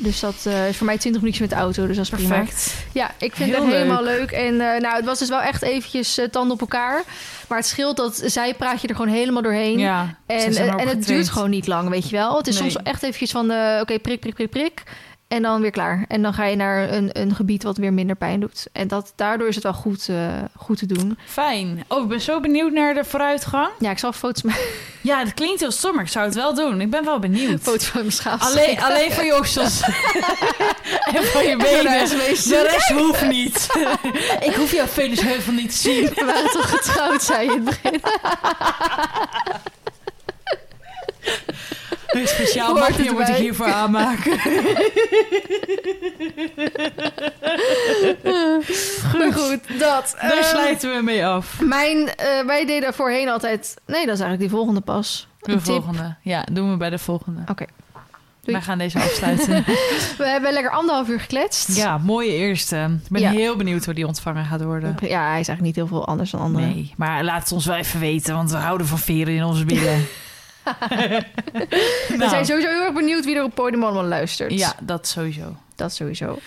Dus 0.00 0.20
dat 0.20 0.34
eh, 0.44 0.68
is 0.68 0.76
voor 0.76 0.86
mij 0.86 0.98
20 0.98 1.20
minuutjes 1.22 1.48
met 1.48 1.58
de 1.58 1.64
auto. 1.64 1.86
Dus 1.86 1.96
dat 1.96 2.04
is 2.04 2.10
prima. 2.10 2.34
perfect. 2.36 2.74
Ja, 2.92 3.10
ik 3.18 3.36
vind 3.36 3.50
Heel 3.50 3.64
het 3.64 3.72
helemaal 3.74 4.02
leuk. 4.02 4.30
En 4.30 4.60
eh, 4.60 4.80
nou, 4.80 4.96
het 4.96 5.04
was 5.04 5.18
dus 5.18 5.28
wel 5.28 5.40
echt 5.40 5.62
eventjes 5.62 6.18
eh, 6.18 6.28
tanden 6.28 6.52
op 6.52 6.60
elkaar. 6.60 7.02
Maar 7.48 7.58
het 7.58 7.66
scheelt 7.66 7.96
dat 7.96 8.22
zij 8.24 8.54
praat 8.54 8.80
je 8.80 8.88
er 8.88 8.94
gewoon 8.96 9.12
helemaal 9.12 9.42
doorheen. 9.42 9.78
Ja, 9.78 10.14
En, 10.26 10.56
en 10.56 10.88
het 10.88 11.06
duurt 11.06 11.28
gewoon 11.28 11.50
niet 11.50 11.66
lang, 11.66 11.88
weet 11.88 12.10
je 12.10 12.16
wel. 12.16 12.36
Het 12.36 12.46
is 12.46 12.60
Nee. 12.60 12.70
soms 12.70 12.82
echt 12.84 13.02
eventjes 13.02 13.30
van, 13.30 13.44
oké, 13.80 13.98
prik, 13.98 14.20
prik, 14.20 14.34
prik, 14.34 14.50
prik. 14.50 14.82
En 15.28 15.42
dan 15.42 15.60
weer 15.60 15.70
klaar. 15.70 16.04
En 16.08 16.22
dan 16.22 16.34
ga 16.34 16.44
je 16.44 16.56
naar 16.56 16.92
een, 16.92 17.10
een 17.12 17.34
gebied 17.34 17.62
wat 17.62 17.76
weer 17.76 17.92
minder 17.92 18.16
pijn 18.16 18.40
doet. 18.40 18.66
En 18.72 18.88
dat, 18.88 19.12
daardoor 19.16 19.48
is 19.48 19.54
het 19.54 19.64
wel 19.64 19.72
goed, 19.72 20.08
eh, 20.08 20.28
goed 20.56 20.78
te 20.78 20.86
doen. 20.86 21.18
Fijn. 21.26 21.84
Oh, 21.88 22.02
ik 22.02 22.08
ben 22.08 22.20
zo 22.20 22.40
benieuwd 22.40 22.72
naar 22.72 22.94
de 22.94 23.04
vooruitgang. 23.04 23.68
Ja, 23.78 23.90
ik 23.90 23.98
zal 23.98 24.12
foto's, 24.12 24.42
maken. 24.42 24.62
Ja, 25.00 25.24
dat 25.24 25.34
klinkt 25.34 25.60
heel 25.60 25.70
stom, 25.70 25.94
maar 25.94 26.04
ik 26.04 26.10
zou 26.10 26.26
het 26.26 26.34
wel 26.34 26.54
doen. 26.54 26.80
Ik 26.80 26.90
ben 26.90 27.04
wel 27.04 27.18
benieuwd. 27.18 27.60
foto's 27.60 27.86
van 27.86 28.00
mijn 28.00 28.12
schaaf. 28.12 28.42
Alleen, 28.42 28.80
alleen 28.80 29.12
van 29.12 29.26
je 29.26 29.36
oksels. 29.36 29.80
en 31.14 31.24
van 31.24 31.44
je 31.44 31.56
de 31.56 31.62
benen. 31.62 31.92
rest 31.92 32.48
De 32.48 32.68
rest 32.70 32.88
hoeft 32.88 33.26
niet. 33.26 33.68
ik 34.40 34.54
hoef 34.54 34.72
jouw 34.72 34.86
Venusheuvel 34.86 35.52
niet 35.52 35.70
te 35.70 35.76
zien. 35.76 36.04
We 36.14 36.24
waren 36.24 36.50
toch 36.50 36.70
getrouwd, 36.70 37.22
zei 37.22 37.44
je 37.44 37.52
in 37.52 37.66
het 37.66 37.74
begin. 37.82 38.00
Een 42.12 42.28
speciaal 42.28 42.74
mapje 42.74 43.12
moet 43.12 43.28
ik 43.28 43.34
hiervoor 43.34 43.72
aanmaken. 43.72 44.32
Maar 49.18 49.32
goed, 49.32 49.60
dat. 49.78 50.16
Daar 50.20 50.30
Ehm, 50.32 50.42
sluiten 50.42 50.96
we 50.96 51.02
mee 51.02 51.26
af. 51.26 51.60
Mijn, 51.60 52.08
eh, 52.14 52.46
wij 52.46 52.66
deden 52.66 52.94
voorheen 52.94 53.28
altijd... 53.28 53.76
Nee, 53.86 54.06
dat 54.06 54.14
is 54.14 54.20
eigenlijk 54.20 54.40
die 54.40 54.50
volgende 54.50 54.80
pas. 54.80 55.28
De 55.40 55.52
Een 55.52 55.56
tip. 55.62 55.66
volgende. 55.66 56.16
Ja, 56.22 56.46
doen 56.52 56.70
we 56.70 56.76
bij 56.76 56.90
de 56.90 56.98
volgende. 56.98 57.40
Oké. 57.50 57.64
Doei. 58.40 58.56
Wij 58.56 58.60
gaan 58.66 58.78
deze 58.78 58.98
afsluiten. 58.98 59.64
We 60.18 60.24
hebben 60.26 60.52
lekker 60.52 60.72
anderhalf 60.72 61.08
uur 61.08 61.20
gekletst. 61.20 61.76
ja, 61.76 61.98
mooie 61.98 62.32
eerste. 62.32 62.76
Ik 63.04 63.10
ben 63.10 63.20
Ja. 63.20 63.30
heel 63.30 63.56
benieuwd 63.56 63.84
hoe 63.84 63.94
die 63.94 64.06
ontvangen 64.06 64.44
gaat 64.44 64.62
worden. 64.62 64.96
Ja, 65.00 65.20
hij 65.30 65.40
is 65.40 65.48
eigenlijk 65.48 65.60
niet 65.62 65.74
heel 65.76 65.86
veel 65.86 66.06
anders 66.06 66.30
dan 66.30 66.40
anderen. 66.40 66.68
Nee, 66.68 66.92
maar 66.96 67.24
laat 67.24 67.40
het 67.42 67.52
ons 67.52 67.66
wel 67.66 67.76
even 67.76 68.00
weten, 68.00 68.34
want 68.34 68.50
we 68.50 68.56
houden 68.56 68.86
van 68.86 68.98
veren 68.98 69.34
in 69.34 69.44
onze 69.44 69.64
billen. 69.64 70.06
We 72.18 72.26
zijn 72.28 72.46
sowieso 72.46 72.68
heel 72.68 72.82
erg 72.82 72.92
benieuwd 72.92 73.24
wie 73.24 73.36
er 73.36 73.42
op 73.42 73.54
Podium 73.54 73.84
allemaal 73.84 74.04
luistert. 74.04 74.52
Ja, 74.52 74.74
dat 74.80 75.06
sowieso. 75.06 75.56
Dat 75.76 75.92
sowieso. 75.92 76.38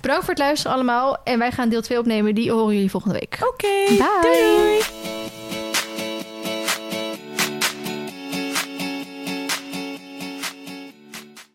Bedankt 0.00 0.24
voor 0.24 0.34
het 0.34 0.42
luisteren 0.42 0.74
allemaal. 0.76 1.18
En 1.24 1.38
wij 1.38 1.52
gaan 1.52 1.68
deel 1.68 1.82
2 1.82 1.98
opnemen. 1.98 2.34
Die 2.34 2.52
horen 2.52 2.74
jullie 2.74 2.90
volgende 2.90 3.18
week. 3.18 3.38
Oké, 3.40 3.96
doei. 4.22 5.51